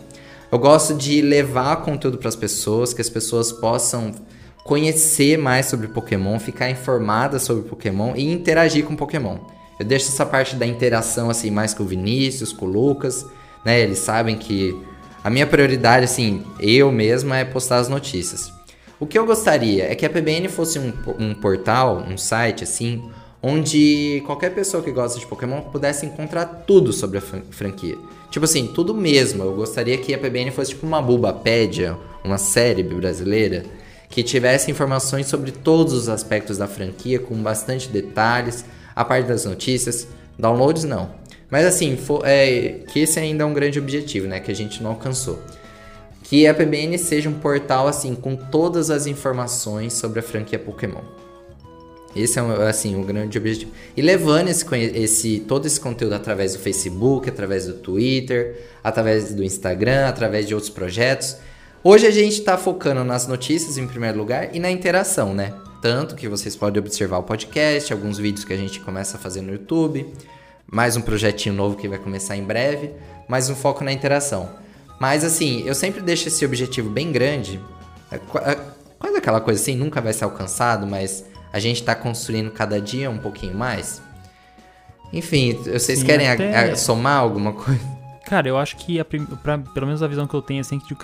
Eu 0.53 0.59
gosto 0.59 0.93
de 0.93 1.23
levar 1.23 1.77
conteúdo 1.77 2.19
para 2.19 2.29
as 2.29 2.37
pessoas, 2.37 2.93
que 2.93 3.01
as 3.01 3.09
pessoas 3.09 3.51
possam 3.51 4.13
conhecer 4.63 5.39
mais 5.39 5.65
sobre 5.65 5.89
Pokémon, 5.89 6.39
ficar 6.39 6.69
informadas 6.69 7.45
sobre 7.45 7.67
Pokémon 7.67 8.13
e 8.15 8.31
interagir 8.31 8.85
com 8.85 8.95
Pokémon. 8.95 9.39
Eu 9.81 9.87
deixo 9.87 10.09
essa 10.09 10.27
parte 10.27 10.55
da 10.55 10.67
interação 10.67 11.31
assim 11.31 11.51
mais 11.51 11.73
com 11.73 11.83
o 11.83 11.87
Vinícius, 11.87 12.53
com 12.53 12.67
o 12.67 12.69
Lucas, 12.69 13.25
né? 13.65 13.81
Eles 13.81 13.99
sabem 13.99 14.37
que 14.37 14.79
a 15.25 15.31
minha 15.31 15.47
prioridade, 15.47 16.05
assim, 16.05 16.45
eu 16.61 16.93
mesmo 16.93 17.33
é 17.33 17.43
postar 17.43 17.79
as 17.79 17.89
notícias. 17.89 18.53
O 19.01 19.07
que 19.07 19.19
eu 19.19 19.25
gostaria 19.25 19.91
é 19.91 19.95
que 19.95 20.05
a 20.05 20.11
PBN 20.11 20.49
fosse 20.49 20.79
um, 20.79 20.93
um 21.19 21.33
portal, 21.33 22.05
um 22.07 22.19
site, 22.19 22.65
assim, 22.65 23.11
onde 23.49 24.23
qualquer 24.27 24.51
pessoa 24.53 24.83
que 24.83 24.91
gosta 24.91 25.21
de 25.21 25.27
Pokémon 25.27 25.61
pudesse 25.61 26.05
encontrar 26.05 26.65
tudo 26.67 26.93
sobre 26.93 27.19
a 27.19 27.21
fran- 27.21 27.43
franquia. 27.51 27.97
Tipo 28.29 28.45
assim, 28.45 28.67
tudo 28.67 28.93
mesmo. 28.93 29.45
Eu 29.45 29.55
gostaria 29.55 29.97
que 29.99 30.13
a 30.13 30.19
PBN 30.19 30.51
fosse 30.51 30.71
tipo 30.71 30.85
uma 30.85 31.01
Bulbapédia, 31.01 31.97
uma 32.25 32.39
série 32.39 32.83
brasileira, 32.83 33.65
que 34.11 34.25
tivesse 34.25 34.69
informações 34.69 35.27
sobre 35.29 35.53
todos 35.53 35.93
os 35.93 36.09
aspectos 36.09 36.59
da 36.59 36.67
franquia, 36.67 37.21
com 37.21 37.37
bastante 37.37 37.89
detalhes, 37.89 38.65
a 38.97 39.05
parte 39.05 39.29
das 39.29 39.45
notícias, 39.45 40.09
downloads 40.37 40.83
não. 40.83 41.11
Mas 41.49 41.65
assim, 41.65 41.97
é, 42.25 42.81
que 42.93 42.99
esse 42.99 43.21
ainda 43.21 43.45
é 43.45 43.47
um 43.47 43.55
grande 43.55 43.79
objetivo, 43.79 44.27
né? 44.27 44.41
Que 44.41 44.51
a 44.51 44.55
gente 44.55 44.83
não 44.83 44.91
alcançou. 44.91 45.39
Que 46.25 46.49
a 46.49 46.53
PBN 46.53 46.99
seja 46.99 47.29
um 47.29 47.35
portal 47.35 47.87
assim 47.87 48.13
com 48.17 48.35
todas 48.35 48.91
as 48.91 49.07
informações 49.07 49.93
sobre 49.93 50.19
a 50.19 50.23
franquia 50.23 50.59
Pokémon. 50.59 51.03
Esse 52.17 52.39
é 52.39 52.43
um, 52.43 52.51
assim 52.63 53.01
o 53.01 53.05
grande 53.05 53.37
objetivo. 53.37 53.71
E 53.97 54.03
levando 54.03 54.49
esse, 54.49 54.67
esse 54.75 55.41
todo 55.41 55.67
esse 55.67 55.79
conteúdo 55.79 56.15
através 56.15 56.55
do 56.55 56.59
Facebook, 56.59 57.29
através 57.29 57.67
do 57.67 57.75
Twitter, 57.75 58.57
através 58.83 59.35
do 59.35 59.45
Instagram, 59.45 60.09
através 60.09 60.47
de 60.47 60.55
outros 60.55 60.71
projetos. 60.71 61.37
Hoje 61.85 62.07
a 62.07 62.11
gente 62.11 62.39
está 62.39 62.57
focando 62.57 63.05
nas 63.05 63.27
notícias 63.27 63.79
em 63.79 63.87
primeiro 63.87 64.19
lugar 64.19 64.55
e 64.55 64.59
na 64.59 64.71
interação, 64.71 65.35
né? 65.35 65.53
Tanto 65.81 66.17
que 66.17 66.29
vocês 66.29 66.57
podem 66.57 66.81
observar 66.81 67.19
o 67.19 67.23
podcast, 67.23 67.93
alguns 67.93 68.19
vídeos 68.19 68.45
que 68.45 68.53
a 68.53 68.57
gente 68.57 68.81
começa 68.81 69.17
a 69.17 69.21
fazer 69.21 69.43
no 69.43 69.53
YouTube, 69.53 70.13
mais 70.67 70.97
um 70.97 71.01
projetinho 71.01 71.55
novo 71.55 71.77
que 71.77 71.87
vai 71.87 71.99
começar 71.99 72.37
em 72.37 72.43
breve, 72.43 72.91
mais 73.29 73.49
um 73.51 73.55
foco 73.55 73.85
na 73.85 73.93
interação. 73.93 74.49
Mas 74.99 75.23
assim, 75.23 75.63
eu 75.67 75.75
sempre 75.75 76.01
deixo 76.01 76.27
esse 76.27 76.45
objetivo 76.45 76.89
bem 76.91 77.13
grande. 77.13 77.61
É 78.11 78.17
é 78.17 78.77
Quase 78.99 79.19
aquela 79.19 79.41
coisa 79.41 79.61
assim, 79.61 79.77
nunca 79.77 80.01
vai 80.01 80.13
ser 80.13 80.25
alcançado, 80.25 80.87
mas 80.87 81.25
a 81.57 81.59
gente 81.59 81.83
tá 81.83 81.95
construindo 81.95 82.51
cada 82.51 82.79
dia 82.79 83.11
um 83.11 83.17
pouquinho 83.17 83.55
mais. 83.57 84.03
Enfim, 85.13 85.55
vocês 85.55 86.01
Sim, 86.01 86.05
querem 86.07 86.29
a- 86.29 86.35
até- 86.35 86.73
a- 86.73 86.77
somar 86.77 87.19
alguma 87.19 87.53
coisa? 87.53 87.81
Cara, 88.27 88.49
eu 88.49 88.59
acho 88.59 88.77
que, 88.77 88.99
a 89.01 89.05
pra- 89.05 89.57
pelo 89.59 89.87
menos 89.87 90.03
a 90.03 90.07
visão 90.09 90.27
que 90.27 90.35
eu 90.35 90.43
tenho, 90.43 90.61
assim, 90.61 90.79
que 90.81 90.93
o, 90.93 90.97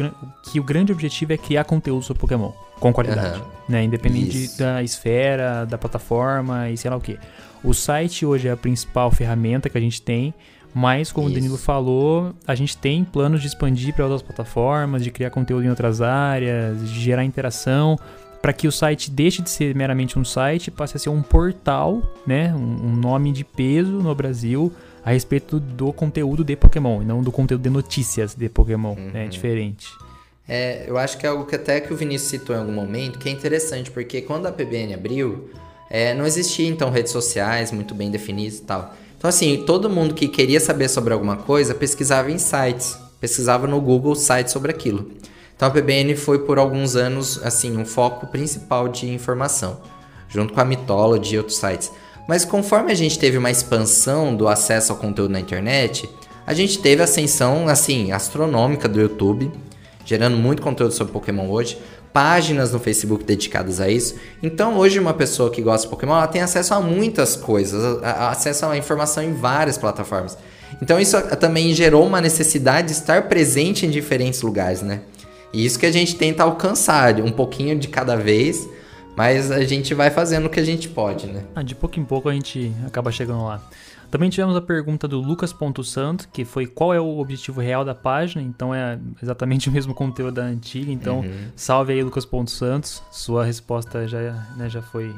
que 0.43 0.59
o 0.61 0.63
grande 0.63 0.93
objetivo 0.93 1.33
é 1.33 1.39
criar 1.39 1.65
conteúdo 1.65 2.03
sobre 2.05 2.21
Pokémon, 2.21 2.51
com 2.81 2.93
qualidade. 2.93 3.37
Aham. 3.39 3.47
Né? 3.69 3.85
Independente 3.85 4.45
Isso. 4.45 4.59
da 4.59 4.83
esfera, 4.83 5.65
da 5.65 5.79
plataforma 5.79 6.69
e 6.69 6.77
sei 6.77 6.91
lá 6.91 6.97
o 6.97 7.01
que. 7.01 7.19
O 7.63 7.73
site 7.73 8.27
hoje 8.27 8.49
é 8.49 8.51
a 8.51 8.57
principal 8.57 9.11
ferramenta 9.11 9.71
que 9.71 9.79
a 9.79 9.81
gente 9.81 10.03
tem, 10.03 10.35
mas 10.75 11.13
como 11.13 11.29
Isso. 11.29 11.37
o 11.37 11.41
Danilo 11.41 11.57
falou, 11.57 12.35
a 12.45 12.57
gente 12.57 12.77
tem 12.77 13.05
planos 13.05 13.41
de 13.41 13.47
expandir 13.47 13.95
para 13.95 14.05
outras 14.05 14.21
plataformas, 14.21 15.05
de 15.05 15.13
criar 15.13 15.31
conteúdo 15.31 15.65
em 15.65 15.71
outras 15.71 16.03
áreas, 16.03 16.81
de 16.91 17.01
gerar 17.01 17.25
interação, 17.25 17.97
para 18.43 18.53
que 18.53 18.67
o 18.67 18.73
site 18.73 19.09
deixe 19.09 19.41
de 19.41 19.49
ser 19.49 19.73
meramente 19.75 20.19
um 20.19 20.25
site 20.25 20.69
passe 20.69 20.97
a 20.97 21.01
ser 21.01 21.09
um 21.09 21.23
portal, 21.23 22.03
né? 22.27 22.53
Um, 22.53 22.89
um 22.89 22.97
nome 22.97 23.31
de 23.31 23.45
peso 23.45 23.93
no 23.93 24.13
Brasil 24.15 24.73
a 25.05 25.13
respeito 25.13 25.61
do 25.61 25.93
conteúdo 25.93 26.45
de 26.45 26.57
Pokémon, 26.57 27.03
e 27.03 27.05
não 27.05 27.23
do 27.23 27.31
conteúdo 27.31 27.63
de 27.63 27.71
notícias 27.71 28.35
de 28.35 28.49
Pokémon, 28.49 28.95
né? 28.95 29.27
É 29.27 29.29
diferente. 29.29 29.89
É, 30.49 30.85
eu 30.89 30.99
acho 30.99 31.17
que 31.19 31.25
é 31.25 31.29
algo 31.29 31.47
que 31.47 31.55
até 31.55 31.81
que 31.81 31.93
o 31.93 31.97
Vinícius 31.97 32.31
citou 32.31 32.55
em 32.55 32.59
algum 32.59 32.73
momento, 32.73 33.19
que 33.19 33.29
é 33.29 33.33
interessante, 33.33 33.91
porque 33.91 34.21
quando 34.23 34.47
a 34.47 34.53
PBN 34.53 34.95
abriu, 34.95 35.51
é, 35.89 36.13
não 36.13 36.27
existia 36.27 36.69
então 36.69 36.91
redes 36.91 37.13
sociais 37.13 37.71
muito 37.71 37.95
bem 37.95 38.11
definidas 38.11 38.59
e 38.59 38.63
tal. 38.63 38.95
Então 39.17 39.29
assim, 39.29 39.63
todo 39.65 39.89
mundo 39.89 40.15
que 40.15 40.27
queria 40.27 40.59
saber 40.59 40.89
sobre 40.89 41.13
alguma 41.13 41.37
coisa 41.37 41.75
pesquisava 41.75 42.31
em 42.31 42.39
sites, 42.39 42.99
pesquisava 43.21 43.69
no 43.69 43.81
Google 43.81 44.17
sites 44.17 44.53
sobre 44.53 44.73
aquilo. 44.73 45.13
Então 45.63 45.71
a 45.71 45.75
PBN 45.75 46.17
foi 46.17 46.41
por 46.41 46.59
alguns 46.59 46.97
anos 46.97 47.41
assim 47.45 47.77
um 47.77 47.85
foco 47.85 48.27
principal 48.27 48.89
de 48.89 49.09
informação, 49.09 49.79
junto 50.29 50.53
com 50.53 50.61
a 50.61 50.65
Mythology 50.65 51.37
e 51.37 51.39
outros 51.39 51.57
sites. 51.57 51.93
Mas 52.27 52.45
conforme 52.45 52.91
a 52.91 52.97
gente 52.97 53.17
teve 53.17 53.39
uma 53.39 53.49
expansão 53.49 54.35
do 54.35 54.49
acesso 54.49 54.91
ao 54.91 54.99
conteúdo 54.99 55.31
na 55.31 55.39
internet, 55.39 56.11
a 56.45 56.53
gente 56.53 56.81
teve 56.81 57.01
ascensão 57.01 57.69
assim 57.69 58.11
astronômica 58.11 58.89
do 58.89 59.01
YouTube, 59.01 59.53
gerando 60.05 60.37
muito 60.37 60.61
conteúdo 60.63 60.95
sobre 60.95 61.13
Pokémon 61.13 61.49
hoje, 61.49 61.79
páginas 62.13 62.73
no 62.73 62.81
Facebook 62.81 63.23
dedicadas 63.23 63.81
a 63.81 63.89
isso. 63.89 64.17
Então, 64.43 64.77
hoje 64.77 64.99
uma 64.99 65.15
pessoa 65.15 65.49
que 65.49 65.63
gosta 65.63 65.87
de 65.87 65.91
Pokémon, 65.91 66.17
ela 66.17 66.27
tem 66.27 66.43
acesso 66.43 66.75
a 66.75 66.81
muitas 66.81 67.37
coisas, 67.37 68.03
acesso 68.03 68.67
a 68.67 68.77
informação 68.77 69.23
em 69.23 69.33
várias 69.33 69.79
plataformas. 69.79 70.37
Então, 70.83 70.99
isso 70.99 71.17
a- 71.17 71.37
também 71.37 71.73
gerou 71.73 72.05
uma 72.05 72.21
necessidade 72.21 72.89
de 72.89 72.95
estar 72.95 73.29
presente 73.29 73.87
em 73.87 73.91
diferentes 73.91 74.43
lugares, 74.43 74.83
né? 74.83 75.03
E 75.53 75.65
isso 75.65 75.79
que 75.79 75.87
a 75.87 75.93
gente 75.93 76.17
tenta 76.17 76.43
alcançar, 76.43 77.21
um 77.21 77.31
pouquinho 77.31 77.79
de 77.79 77.89
cada 77.89 78.17
vez, 78.17 78.69
Mas 79.15 79.51
a 79.51 79.63
gente 79.65 79.93
vai 79.93 80.11
fazendo 80.11 80.47
o 80.47 80.51
que 80.51 80.59
a 80.59 80.65
gente 80.65 80.89
pode, 80.89 81.27
né? 81.27 81.45
Ah, 81.55 81.63
de 81.63 81.75
pouco 81.75 82.01
em 82.01 82.05
pouco 82.05 82.31
a 82.31 82.33
gente 82.33 82.73
acaba 82.87 83.13
chegando 83.13 83.45
lá. 83.45 83.63
Também 84.11 84.29
tivemos 84.29 84.55
a 84.55 84.61
pergunta 84.61 85.09
do 85.09 85.19
Lucas.santo, 85.21 86.29
que 86.31 86.45
foi 86.45 86.67
qual 86.67 86.93
é 86.93 87.01
o 87.01 87.19
objetivo 87.19 87.61
real 87.61 87.83
da 87.85 87.95
página. 87.95 88.43
Então 88.43 88.75
é 88.75 88.99
exatamente 89.23 89.69
o 89.71 89.73
mesmo 89.73 89.95
conteúdo 89.95 90.35
da 90.35 90.43
antiga. 90.43 90.93
Então, 90.93 91.21
uhum. 91.21 91.49
salve 91.57 91.95
aí, 91.95 92.03
Lucas.santos. 92.03 93.03
Sua 93.11 93.45
resposta 93.45 94.07
já, 94.07 94.21
né, 94.57 94.69
já 94.69 94.83
foi. 94.83 95.15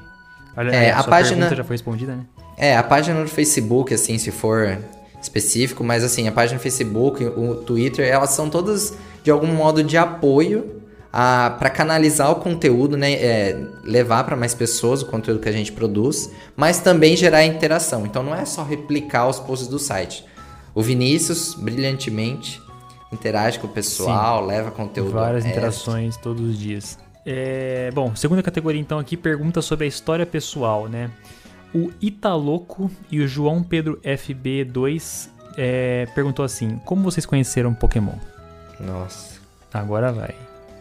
É, 0.72 0.92
a 0.92 1.02
página 1.02 1.52
já 1.54 1.64
foi 1.64 1.74
respondida, 1.74 2.14
né? 2.14 2.24
É, 2.56 2.76
a 2.76 2.82
página 2.84 3.20
do 3.20 3.28
Facebook, 3.28 3.92
assim, 3.92 4.16
se 4.16 4.30
for 4.30 4.78
específico, 5.20 5.82
mas 5.82 6.04
assim, 6.04 6.28
a 6.28 6.32
página 6.32 6.58
do 6.58 6.62
Facebook, 6.62 7.24
o 7.24 7.56
Twitter, 7.56 8.06
elas 8.06 8.30
são 8.30 8.48
todas 8.48 8.96
de 9.24 9.30
algum 9.30 9.48
modo 9.48 9.82
de 9.82 9.96
apoio 9.96 10.82
para 11.10 11.70
canalizar 11.70 12.30
o 12.30 12.36
conteúdo, 12.36 12.96
né, 12.96 13.12
é, 13.12 13.56
levar 13.84 14.24
para 14.24 14.36
mais 14.36 14.52
pessoas 14.52 15.00
o 15.00 15.06
conteúdo 15.06 15.40
que 15.40 15.48
a 15.48 15.52
gente 15.52 15.72
produz, 15.72 16.30
mas 16.56 16.80
também 16.80 17.16
gerar 17.16 17.44
interação. 17.44 18.04
Então 18.04 18.22
não 18.22 18.34
é 18.34 18.44
só 18.44 18.62
replicar 18.62 19.26
os 19.28 19.38
posts 19.38 19.68
do 19.68 19.78
site. 19.78 20.24
O 20.74 20.82
Vinícius, 20.82 21.54
brilhantemente, 21.54 22.60
interage 23.12 23.60
com 23.60 23.66
o 23.66 23.70
pessoal, 23.70 24.42
Sim. 24.42 24.48
leva 24.48 24.70
conteúdo. 24.72 25.12
Várias 25.12 25.46
interações 25.46 26.16
todos 26.16 26.50
os 26.50 26.58
dias. 26.58 26.98
É, 27.24 27.90
bom, 27.94 28.14
segunda 28.14 28.42
categoria 28.42 28.80
então 28.80 28.98
aqui, 28.98 29.16
pergunta 29.16 29.62
sobre 29.62 29.86
a 29.86 29.88
história 29.88 30.26
pessoal, 30.26 30.88
né? 30.88 31.10
O 31.72 31.90
Italoco 32.02 32.90
e 33.10 33.20
o 33.20 33.26
João 33.26 33.62
Pedro 33.62 33.98
FB2 34.04 35.28
é, 35.56 36.06
perguntou 36.14 36.44
assim: 36.44 36.80
Como 36.84 37.02
vocês 37.02 37.24
conheceram 37.24 37.72
Pokémon? 37.72 38.33
Nossa. 38.84 39.40
Agora 39.72 40.12
vai. 40.12 40.34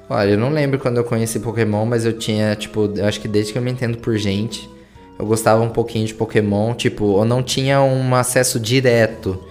Olha, 0.09 0.31
eu 0.31 0.37
não 0.37 0.49
lembro 0.49 0.77
quando 0.77 0.97
eu 0.97 1.03
conheci 1.03 1.39
Pokémon, 1.39 1.85
mas 1.85 2.05
eu 2.05 2.13
tinha, 2.13 2.55
tipo, 2.55 2.91
eu 2.95 3.05
acho 3.05 3.19
que 3.19 3.27
desde 3.27 3.53
que 3.53 3.57
eu 3.57 3.61
me 3.61 3.71
entendo 3.71 3.97
por 3.97 4.17
gente, 4.17 4.69
eu 5.17 5.25
gostava 5.25 5.63
um 5.63 5.69
pouquinho 5.69 6.05
de 6.05 6.13
Pokémon. 6.13 6.73
Tipo, 6.73 7.19
eu 7.19 7.25
não 7.25 7.41
tinha 7.41 7.81
um 7.81 8.13
acesso 8.13 8.59
direto, 8.59 9.41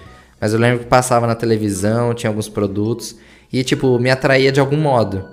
mas 0.41 0.53
eu 0.53 0.61
lembro 0.61 0.81
que 0.81 0.87
passava 0.87 1.27
na 1.27 1.35
televisão, 1.35 2.15
tinha 2.15 2.31
alguns 2.31 2.49
produtos, 2.49 3.16
e, 3.53 3.65
tipo, 3.65 3.99
me 3.99 4.11
atraía 4.11 4.53
de 4.53 4.61
algum 4.61 4.77
modo. 4.77 5.24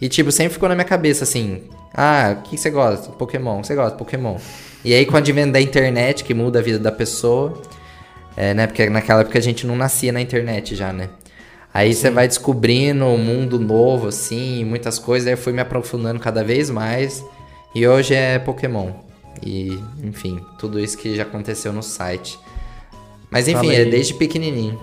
E, 0.00 0.08
tipo, 0.08 0.30
sempre 0.30 0.54
ficou 0.54 0.68
na 0.68 0.74
minha 0.74 0.84
cabeça 0.84 1.24
assim: 1.24 1.62
ah, 1.94 2.36
o 2.38 2.42
que 2.42 2.56
você 2.56 2.70
gosta? 2.70 3.10
Pokémon. 3.10 3.62
Você 3.62 3.74
gosta 3.74 3.92
de 3.92 3.98
Pokémon? 3.98 4.36
E 4.84 4.94
aí, 4.94 5.04
com 5.04 5.14
o 5.14 5.16
advento 5.16 5.52
da 5.52 5.60
internet, 5.60 6.24
que 6.24 6.32
muda 6.32 6.60
a 6.60 6.62
vida 6.62 6.78
da 6.78 6.92
pessoa, 6.92 7.60
é, 8.36 8.54
né? 8.54 8.66
Porque 8.66 8.88
naquela 8.88 9.22
época 9.22 9.38
a 9.38 9.42
gente 9.42 9.66
não 9.66 9.76
nascia 9.76 10.12
na 10.12 10.20
internet 10.20 10.76
já, 10.76 10.92
né? 10.92 11.08
Aí 11.72 11.94
você 11.94 12.10
vai 12.10 12.26
descobrindo 12.26 13.04
um 13.04 13.18
mundo 13.18 13.58
novo, 13.58 14.08
assim, 14.08 14.64
muitas 14.64 14.98
coisas. 14.98 15.26
Aí 15.26 15.34
eu 15.34 15.38
fui 15.38 15.52
me 15.52 15.60
aprofundando 15.60 16.18
cada 16.18 16.42
vez 16.42 16.70
mais. 16.70 17.24
E 17.74 17.86
hoje 17.86 18.14
é 18.14 18.38
Pokémon. 18.38 18.92
E, 19.42 19.78
enfim, 20.02 20.44
tudo 20.58 20.80
isso 20.80 20.96
que 20.98 21.14
já 21.14 21.22
aconteceu 21.22 21.72
no 21.72 21.82
site. 21.82 22.38
Mas 23.30 23.46
enfim, 23.46 23.70
é 23.70 23.84
desde 23.84 24.14
pequenininho. 24.14 24.80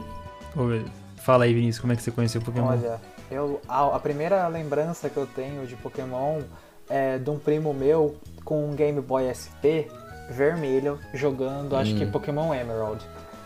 Fala 1.18 1.46
aí, 1.46 1.54
Vinícius, 1.54 1.80
como 1.80 1.92
é 1.92 1.96
que 1.96 2.04
você 2.04 2.12
conheceu 2.12 2.40
Pokémon? 2.42 2.68
Olha, 2.68 3.02
eu, 3.32 3.60
a, 3.68 3.96
a 3.96 4.00
primeira 4.00 4.48
lembrança 4.48 5.10
que 5.10 5.18
eu 5.18 5.26
tenho 5.26 5.66
de 5.66 5.76
Pokémon 5.76 6.42
é 6.88 7.18
de 7.18 7.30
um 7.30 7.40
primo 7.40 7.74
meu 7.74 8.16
com 8.44 8.70
um 8.70 8.76
Game 8.76 9.02
Boy 9.02 9.26
SP 9.34 9.90
vermelho 10.30 11.00
jogando, 11.14 11.74
hum. 11.74 11.78
acho 11.78 11.96
que 11.96 12.04
hum. 12.04 12.12
Pokémon 12.12 12.54
Emerald 12.54 13.04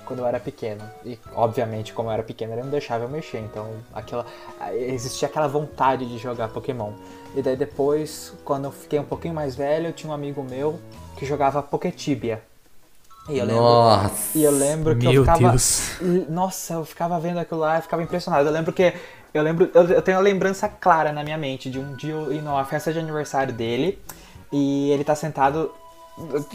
quando 0.10 0.20
eu 0.22 0.26
era 0.26 0.40
pequeno. 0.40 0.82
E, 1.06 1.20
obviamente, 1.36 1.94
como 1.94 2.10
eu 2.10 2.14
era 2.14 2.24
pequeno, 2.24 2.54
ele 2.54 2.64
não 2.64 2.70
deixava 2.72 3.04
eu 3.04 3.10
mexer. 3.10 3.38
Então, 3.38 3.68
aquela, 3.94 4.26
existia 4.74 5.28
aquela 5.28 5.48
vontade 5.48 6.08
de 6.08 6.18
jogar 6.18 6.50
Pokémon. 6.50 6.94
E 7.36 7.44
daí 7.44 7.56
depois, 7.56 8.34
quando 8.44 8.66
eu 8.66 8.72
fiquei 8.72 9.00
um 9.00 9.04
pouquinho 9.04 9.36
mais 9.36 9.56
velho, 9.56 9.88
eu 9.88 9.94
tinha 9.94 10.10
um 10.10 10.14
amigo 10.14 10.44
meu 10.44 10.80
que 11.16 11.28
jogava 11.28 11.62
Poketibia. 11.62 12.42
E 13.30 13.38
eu 13.38 13.46
lembro, 13.46 13.62
nossa, 13.62 14.38
e 14.38 14.44
eu 14.44 14.52
lembro 14.52 14.98
que 14.98 15.06
eu 15.06 15.22
ficava. 15.22 15.50
Deus. 15.50 15.92
Nossa, 16.28 16.74
eu 16.74 16.84
ficava 16.84 17.20
vendo 17.20 17.38
aquilo 17.38 17.60
lá 17.60 17.78
e 17.78 17.82
ficava 17.84 18.02
impressionado. 18.02 18.50
Eu 18.50 18.52
lembro 18.52 18.74
que. 18.74 18.92
Eu 19.32 19.44
lembro. 19.44 19.70
Eu, 19.72 20.02
tenho 20.02 20.18
uma 20.18 20.24
lembrança 20.24 20.68
clara 20.68 21.12
na 21.12 21.24
minha 21.24 21.38
mente 21.38 21.70
de 21.70 21.78
um 21.78 21.94
dia 21.94 22.14
eu 22.14 22.34
ir 22.34 22.42
numa 22.42 22.66
festa 22.66 22.92
de 22.92 22.98
aniversário 22.98 23.54
dele. 23.54 24.02
E 24.52 24.90
ele 24.90 25.04
tá 25.04 25.14
sentado 25.14 25.72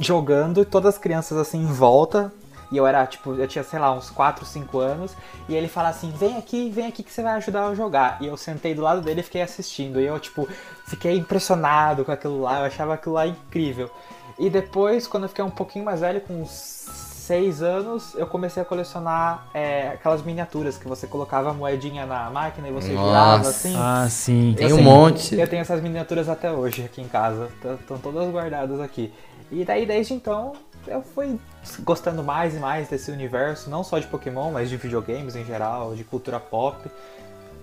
jogando 0.00 0.62
e 0.62 0.64
todas 0.64 0.94
as 0.94 1.00
crianças 1.00 1.38
assim 1.38 1.58
em 1.58 1.72
volta, 1.72 2.32
e 2.74 2.76
eu 2.76 2.88
era, 2.88 3.06
tipo, 3.06 3.34
eu 3.34 3.46
tinha, 3.46 3.62
sei 3.62 3.78
lá, 3.78 3.92
uns 3.92 4.10
4, 4.10 4.44
5 4.44 4.78
anos. 4.80 5.16
E 5.48 5.54
ele 5.54 5.68
fala 5.68 5.90
assim: 5.90 6.10
vem 6.10 6.36
aqui, 6.36 6.68
vem 6.70 6.88
aqui 6.88 7.04
que 7.04 7.12
você 7.12 7.22
vai 7.22 7.34
ajudar 7.34 7.68
a 7.68 7.74
jogar. 7.76 8.18
E 8.20 8.26
eu 8.26 8.36
sentei 8.36 8.74
do 8.74 8.82
lado 8.82 9.00
dele 9.00 9.20
e 9.20 9.22
fiquei 9.22 9.42
assistindo. 9.42 10.00
E 10.00 10.04
eu, 10.04 10.18
tipo, 10.18 10.48
fiquei 10.84 11.16
impressionado 11.16 12.04
com 12.04 12.10
aquilo 12.10 12.42
lá. 12.42 12.58
Eu 12.58 12.64
achava 12.64 12.94
aquilo 12.94 13.14
lá 13.14 13.28
incrível. 13.28 13.88
E 14.36 14.50
depois, 14.50 15.06
quando 15.06 15.22
eu 15.22 15.28
fiquei 15.28 15.44
um 15.44 15.50
pouquinho 15.50 15.84
mais 15.84 16.00
velho, 16.00 16.20
com 16.20 16.42
uns 16.42 16.50
6 16.50 17.62
anos, 17.62 18.12
eu 18.16 18.26
comecei 18.26 18.60
a 18.60 18.66
colecionar 18.66 19.46
é, 19.54 19.90
aquelas 19.90 20.24
miniaturas 20.24 20.76
que 20.76 20.88
você 20.88 21.06
colocava 21.06 21.50
a 21.50 21.54
moedinha 21.54 22.04
na 22.04 22.28
máquina 22.28 22.68
e 22.68 22.72
você 22.72 22.92
Nossa. 22.92 23.06
virava 23.06 23.48
assim. 23.50 23.74
Ah, 23.78 24.08
sim. 24.10 24.52
Tem 24.56 24.72
um 24.72 24.82
monte. 24.82 25.36
Eu 25.36 25.46
tenho 25.46 25.62
essas 25.62 25.80
miniaturas 25.80 26.28
até 26.28 26.50
hoje 26.50 26.82
aqui 26.84 27.00
em 27.00 27.08
casa. 27.08 27.48
Estão 27.80 27.98
todas 27.98 28.28
guardadas 28.32 28.80
aqui. 28.80 29.12
E 29.52 29.64
daí, 29.64 29.86
desde 29.86 30.12
então, 30.12 30.54
eu 30.86 31.02
fui 31.02 31.38
gostando 31.80 32.22
mais 32.22 32.54
e 32.54 32.58
mais 32.58 32.88
desse 32.88 33.10
universo, 33.10 33.70
não 33.70 33.82
só 33.82 33.98
de 33.98 34.06
Pokémon, 34.06 34.50
mas 34.52 34.68
de 34.68 34.76
videogames 34.76 35.36
em 35.36 35.44
geral, 35.44 35.94
de 35.94 36.04
cultura 36.04 36.38
pop. 36.38 36.78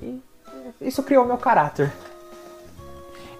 E 0.01 0.21
isso 0.81 1.03
criou 1.03 1.25
meu 1.25 1.37
caráter. 1.37 1.91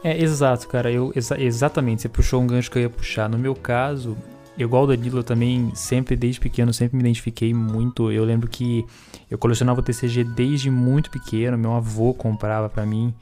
É, 0.03 0.19
exato, 0.21 0.67
cara. 0.67 0.91
Eu, 0.91 1.11
exa 1.15 1.39
exatamente, 1.39 2.01
você 2.01 2.09
puxou 2.09 2.41
um 2.41 2.47
gancho 2.47 2.71
que 2.71 2.77
eu 2.77 2.83
ia 2.83 2.89
puxar. 2.89 3.29
No 3.29 3.37
meu 3.37 3.55
caso, 3.55 4.17
igual 4.57 4.83
o 4.83 4.87
Danilo, 4.87 5.19
eu 5.19 5.23
também 5.23 5.71
sempre, 5.75 6.15
desde 6.15 6.39
pequeno, 6.39 6.73
sempre 6.73 6.97
me 6.97 7.03
identifiquei 7.03 7.53
muito. 7.53 8.11
Eu 8.11 8.23
lembro 8.23 8.47
que 8.47 8.85
eu 9.29 9.37
colecionava 9.37 9.81
TCG 9.81 10.23
desde 10.23 10.71
muito 10.71 11.09
pequeno, 11.11 11.57
meu 11.57 11.73
avô 11.73 12.13
comprava 12.13 12.67
para 12.69 12.85
mim. 12.85 13.13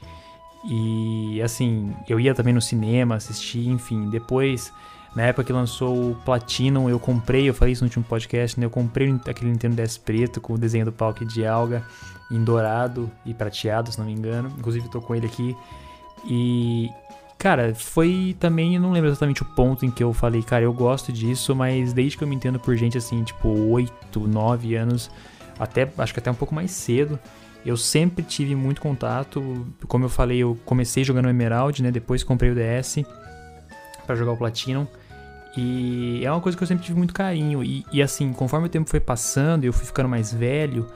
E 0.64 1.40
assim, 1.42 1.94
eu 2.08 2.20
ia 2.20 2.34
também 2.34 2.52
no 2.52 2.60
cinema 2.60 3.14
assistir, 3.14 3.68
enfim. 3.68 4.08
Depois 4.10 4.72
na 5.14 5.22
época 5.22 5.44
que 5.44 5.52
lançou 5.52 6.12
o 6.12 6.14
Platinum, 6.24 6.88
eu 6.88 7.00
comprei, 7.00 7.48
eu 7.48 7.54
falei 7.54 7.72
isso 7.72 7.82
no 7.82 7.88
último 7.88 8.04
podcast, 8.04 8.58
né? 8.58 8.66
Eu 8.66 8.70
comprei 8.70 9.12
aquele 9.26 9.50
Nintendo 9.50 9.76
DS 9.76 9.98
preto 9.98 10.40
com 10.40 10.54
o 10.54 10.58
desenho 10.58 10.84
do 10.84 10.92
Palk 10.92 11.24
de 11.24 11.44
alga 11.44 11.82
em 12.30 12.42
dourado 12.42 13.10
e 13.26 13.34
prateado, 13.34 13.90
se 13.90 13.98
não 13.98 14.06
me 14.06 14.12
engano. 14.12 14.52
Inclusive 14.56 14.88
tô 14.88 15.00
com 15.00 15.14
ele 15.14 15.26
aqui. 15.26 15.56
E 16.24 16.88
cara, 17.36 17.74
foi 17.74 18.36
também, 18.38 18.76
eu 18.76 18.80
não 18.80 18.92
lembro 18.92 19.08
exatamente 19.08 19.42
o 19.42 19.46
ponto 19.46 19.84
em 19.84 19.90
que 19.90 20.04
eu 20.04 20.12
falei, 20.12 20.42
cara, 20.42 20.62
eu 20.62 20.72
gosto 20.72 21.10
disso, 21.10 21.56
mas 21.56 21.92
desde 21.92 22.16
que 22.16 22.22
eu 22.22 22.28
me 22.28 22.36
entendo 22.36 22.60
por 22.60 22.76
gente 22.76 22.98
assim, 22.98 23.24
tipo 23.24 23.48
8, 23.48 24.20
9 24.20 24.74
anos, 24.76 25.10
até 25.58 25.90
acho 25.98 26.12
que 26.12 26.20
até 26.20 26.30
um 26.30 26.34
pouco 26.34 26.54
mais 26.54 26.70
cedo, 26.70 27.18
eu 27.64 27.76
sempre 27.76 28.22
tive 28.22 28.54
muito 28.54 28.80
contato. 28.80 29.66
Como 29.88 30.04
eu 30.04 30.08
falei, 30.08 30.38
eu 30.38 30.56
comecei 30.64 31.02
jogando 31.02 31.28
Emerald, 31.28 31.82
né? 31.82 31.90
Depois 31.90 32.22
comprei 32.22 32.50
o 32.50 32.54
DS 32.54 33.02
para 34.06 34.14
jogar 34.14 34.32
o 34.32 34.36
Platinum. 34.36 34.86
E 35.56 36.24
é 36.24 36.30
uma 36.30 36.40
coisa 36.40 36.56
que 36.56 36.62
eu 36.62 36.66
sempre 36.66 36.84
tive 36.84 36.96
muito 36.96 37.12
carinho. 37.12 37.62
E, 37.62 37.84
e 37.92 38.02
assim, 38.02 38.32
conforme 38.32 38.66
o 38.66 38.68
tempo 38.70 38.88
foi 38.88 39.00
passando 39.00 39.64
e 39.64 39.66
eu 39.66 39.72
fui 39.72 39.86
ficando 39.86 40.08
mais 40.08 40.32
velho, 40.32 40.86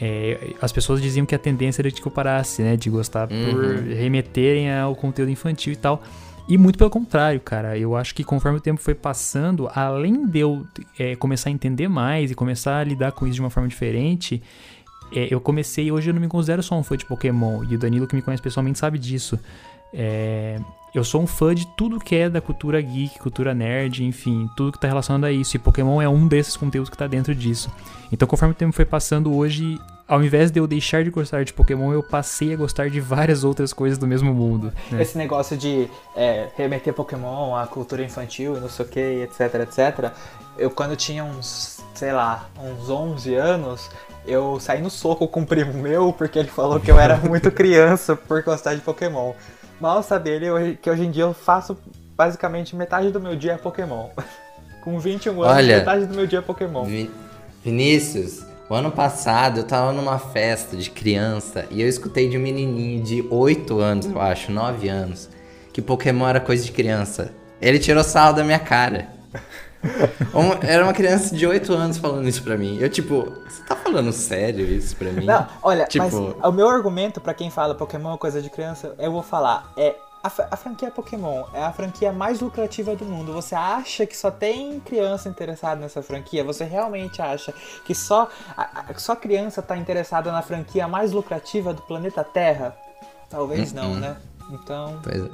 é, 0.00 0.54
as 0.60 0.72
pessoas 0.72 1.00
diziam 1.00 1.26
que 1.26 1.34
a 1.34 1.38
tendência 1.38 1.82
era 1.82 1.90
de 1.90 2.00
que 2.00 2.06
eu 2.06 2.12
parasse, 2.12 2.62
né? 2.62 2.76
De 2.76 2.90
gostar 2.90 3.30
uhum. 3.30 3.50
por 3.50 3.74
remeterem 3.94 4.72
ao 4.72 4.94
conteúdo 4.96 5.30
infantil 5.30 5.72
e 5.72 5.76
tal. 5.76 6.02
E 6.48 6.58
muito 6.58 6.76
pelo 6.76 6.90
contrário, 6.90 7.40
cara. 7.40 7.78
Eu 7.78 7.96
acho 7.96 8.14
que 8.14 8.24
conforme 8.24 8.58
o 8.58 8.60
tempo 8.60 8.80
foi 8.80 8.94
passando, 8.94 9.70
além 9.74 10.26
de 10.26 10.40
eu 10.40 10.66
é, 10.98 11.14
começar 11.14 11.50
a 11.50 11.52
entender 11.52 11.88
mais 11.88 12.30
e 12.30 12.34
começar 12.34 12.78
a 12.78 12.84
lidar 12.84 13.12
com 13.12 13.26
isso 13.26 13.36
de 13.36 13.40
uma 13.40 13.50
forma 13.50 13.68
diferente, 13.68 14.42
é, 15.14 15.28
eu 15.30 15.40
comecei. 15.40 15.92
Hoje 15.92 16.10
eu 16.10 16.14
não 16.14 16.20
me 16.20 16.28
considero 16.28 16.62
só 16.62 16.76
um 16.76 16.82
fã 16.82 16.96
de 16.96 17.04
Pokémon. 17.04 17.62
E 17.64 17.76
o 17.76 17.78
Danilo, 17.78 18.06
que 18.06 18.16
me 18.16 18.22
conhece 18.22 18.42
pessoalmente, 18.42 18.78
sabe 18.78 18.98
disso. 18.98 19.38
É, 19.94 20.58
eu 20.94 21.02
sou 21.02 21.22
um 21.22 21.26
fã 21.26 21.54
de 21.54 21.66
tudo 21.66 21.98
que 21.98 22.14
é 22.14 22.28
da 22.28 22.40
cultura 22.40 22.80
geek, 22.80 23.18
cultura 23.18 23.54
nerd, 23.54 24.04
enfim, 24.04 24.48
tudo 24.54 24.72
que 24.72 24.76
está 24.76 24.88
relacionado 24.88 25.24
a 25.24 25.32
isso. 25.32 25.56
E 25.56 25.58
Pokémon 25.58 26.02
é 26.02 26.08
um 26.08 26.28
desses 26.28 26.54
conteúdos 26.56 26.90
que 26.90 26.94
está 26.94 27.06
dentro 27.06 27.34
disso. 27.34 27.70
Então, 28.12 28.28
conforme 28.28 28.52
o 28.52 28.56
tempo 28.56 28.74
foi 28.74 28.84
passando, 28.84 29.34
hoje, 29.34 29.80
ao 30.06 30.22
invés 30.22 30.50
de 30.50 30.60
eu 30.60 30.66
deixar 30.66 31.02
de 31.02 31.08
gostar 31.08 31.44
de 31.44 31.52
Pokémon, 31.54 31.94
eu 31.94 32.02
passei 32.02 32.52
a 32.52 32.56
gostar 32.56 32.90
de 32.90 33.00
várias 33.00 33.42
outras 33.42 33.72
coisas 33.72 33.96
do 33.96 34.06
mesmo 34.06 34.34
mundo. 34.34 34.70
Né? 34.90 35.00
Esse 35.00 35.16
negócio 35.16 35.56
de 35.56 35.88
é, 36.14 36.48
remeter 36.58 36.92
Pokémon 36.92 37.56
à 37.56 37.66
cultura 37.66 38.04
infantil 38.04 38.58
e 38.58 38.60
não 38.60 38.68
sei 38.68 38.84
o 38.84 38.88
que, 38.88 39.00
etc, 39.00 39.54
etc. 39.62 40.12
Eu, 40.58 40.70
quando 40.70 40.94
tinha 40.94 41.24
uns, 41.24 41.80
sei 41.94 42.12
lá, 42.12 42.50
uns 42.60 42.90
11 42.90 43.34
anos, 43.34 43.90
eu 44.26 44.60
saí 44.60 44.82
no 44.82 44.90
soco 44.90 45.26
com 45.26 45.40
um 45.40 45.46
primo 45.46 45.72
meu 45.72 46.12
porque 46.12 46.38
ele 46.38 46.48
falou 46.48 46.78
que 46.78 46.90
eu 46.90 47.00
era 47.00 47.16
muito 47.16 47.48
criança 47.50 48.14
por 48.14 48.42
gostar 48.42 48.74
de 48.74 48.82
Pokémon. 48.82 49.32
Mal 49.82 50.00
sabe 50.00 50.30
ele 50.30 50.76
que 50.76 50.88
hoje 50.88 51.02
em 51.02 51.10
dia 51.10 51.24
eu 51.24 51.34
faço 51.34 51.76
basicamente 52.16 52.76
metade 52.76 53.10
do 53.10 53.20
meu 53.20 53.34
dia 53.34 53.54
é 53.54 53.56
Pokémon. 53.56 54.10
Com 54.80 54.96
21 54.96 55.42
anos, 55.42 55.56
Olha, 55.56 55.78
metade 55.78 56.06
do 56.06 56.14
meu 56.14 56.24
dia 56.24 56.38
é 56.38 56.42
Pokémon. 56.42 56.84
Vi 56.84 57.10
Vinícius, 57.64 58.46
o 58.70 58.74
ano 58.74 58.92
passado 58.92 59.58
eu 59.58 59.64
tava 59.64 59.92
numa 59.92 60.20
festa 60.20 60.76
de 60.76 60.88
criança 60.88 61.66
e 61.68 61.82
eu 61.82 61.88
escutei 61.88 62.28
de 62.28 62.38
um 62.38 62.40
menininho 62.40 63.02
de 63.02 63.26
8 63.28 63.80
anos, 63.80 64.06
eu 64.06 64.20
acho, 64.20 64.52
9 64.52 64.88
anos, 64.88 65.28
que 65.72 65.82
Pokémon 65.82 66.28
era 66.28 66.38
coisa 66.38 66.64
de 66.64 66.70
criança. 66.70 67.32
Ele 67.60 67.80
tirou 67.80 68.04
sal 68.04 68.32
da 68.32 68.44
minha 68.44 68.60
cara. 68.60 69.08
Era 70.62 70.84
uma 70.84 70.92
criança 70.92 71.34
de 71.34 71.46
8 71.46 71.72
anos 71.72 71.98
falando 71.98 72.28
isso 72.28 72.42
pra 72.42 72.56
mim. 72.56 72.78
Eu, 72.78 72.88
tipo, 72.88 73.32
você 73.48 73.62
tá 73.64 73.74
falando 73.76 74.12
sério 74.12 74.64
isso 74.66 74.96
pra 74.96 75.10
mim? 75.10 75.26
Não, 75.26 75.46
olha, 75.62 75.84
Tipo- 75.86 76.04
mas 76.04 76.14
o 76.14 76.52
meu 76.52 76.68
argumento 76.68 77.20
pra 77.20 77.34
quem 77.34 77.50
fala 77.50 77.74
Pokémon 77.74 78.14
é 78.14 78.18
coisa 78.18 78.40
de 78.40 78.48
criança, 78.50 78.94
eu 78.98 79.10
vou 79.12 79.22
falar, 79.22 79.72
é 79.76 79.96
a, 80.22 80.30
a 80.52 80.56
franquia 80.56 80.88
Pokémon 80.88 81.42
é 81.52 81.64
a 81.64 81.72
franquia 81.72 82.12
mais 82.12 82.40
lucrativa 82.40 82.94
do 82.94 83.04
mundo. 83.04 83.32
Você 83.32 83.56
acha 83.56 84.06
que 84.06 84.16
só 84.16 84.30
tem 84.30 84.78
criança 84.78 85.28
interessada 85.28 85.80
nessa 85.80 86.00
franquia? 86.00 86.44
Você 86.44 86.62
realmente 86.62 87.20
acha 87.20 87.52
que 87.84 87.92
só, 87.92 88.28
a- 88.56 88.84
a- 88.88 88.98
só 88.98 89.16
criança 89.16 89.60
tá 89.60 89.76
interessada 89.76 90.30
na 90.30 90.40
franquia 90.42 90.86
mais 90.86 91.10
lucrativa 91.10 91.74
do 91.74 91.82
planeta 91.82 92.22
Terra? 92.22 92.76
Talvez 93.28 93.72
não, 93.72 93.92
Uhum. 93.94 93.98
né? 93.98 94.16
Então, 94.52 95.00
Pois 95.02 95.24
é. 95.24 95.28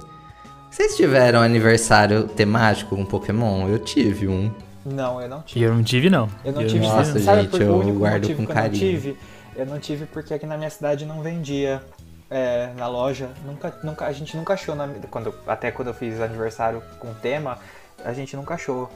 Vocês 0.71 0.97
tiveram 0.97 1.41
aniversário 1.41 2.25
temático 2.29 2.95
com 2.97 3.05
Pokémon? 3.05 3.69
Eu 3.69 3.79
tive 3.79 4.29
um. 4.29 4.51
não, 4.85 5.21
eu 5.21 5.29
não 5.29 5.39
E 5.41 5.43
tive. 5.43 5.65
eu 5.65 5.75
não 5.75 5.83
tive, 5.83 6.11
não. 6.11 6.29
Eu 6.45 6.53
não 6.53 6.63
Eu 6.63 6.69
tive. 6.69 6.87
Nossa, 6.87 7.19
sabe, 7.21 7.43
gente, 7.43 7.51
por, 7.51 7.63
eu 7.63 7.73
o 7.73 7.81
único 7.81 7.99
guardo 7.99 8.23
com 8.23 8.27
que 8.29 8.33
eu 8.33 8.39
não 8.47 8.55
carinho. 8.55 8.79
tive? 8.79 9.19
Eu 9.57 9.67
não 9.67 9.79
tive 9.79 10.07
porque 10.07 10.33
aqui 10.35 10.47
na 10.47 10.57
minha 10.57 10.71
cidade 10.71 11.05
não 11.05 11.21
vendia 11.23 11.83
é, 12.31 12.71
na 12.77 12.87
loja. 12.87 13.29
Nunca, 13.45 13.75
nunca, 13.83 14.07
a 14.07 14.13
gente 14.13 14.37
nunca 14.37 14.53
achou, 14.55 14.75
na, 14.77 14.89
quando, 15.11 15.35
até 15.47 15.71
quando 15.71 15.89
eu 15.89 15.95
fiz 15.95 16.21
aniversário 16.21 16.83
com 17.01 17.13
tema, 17.15 17.59
a 18.05 18.13
gente 18.13 18.37
nunca 18.37 18.55
achou 18.55 18.89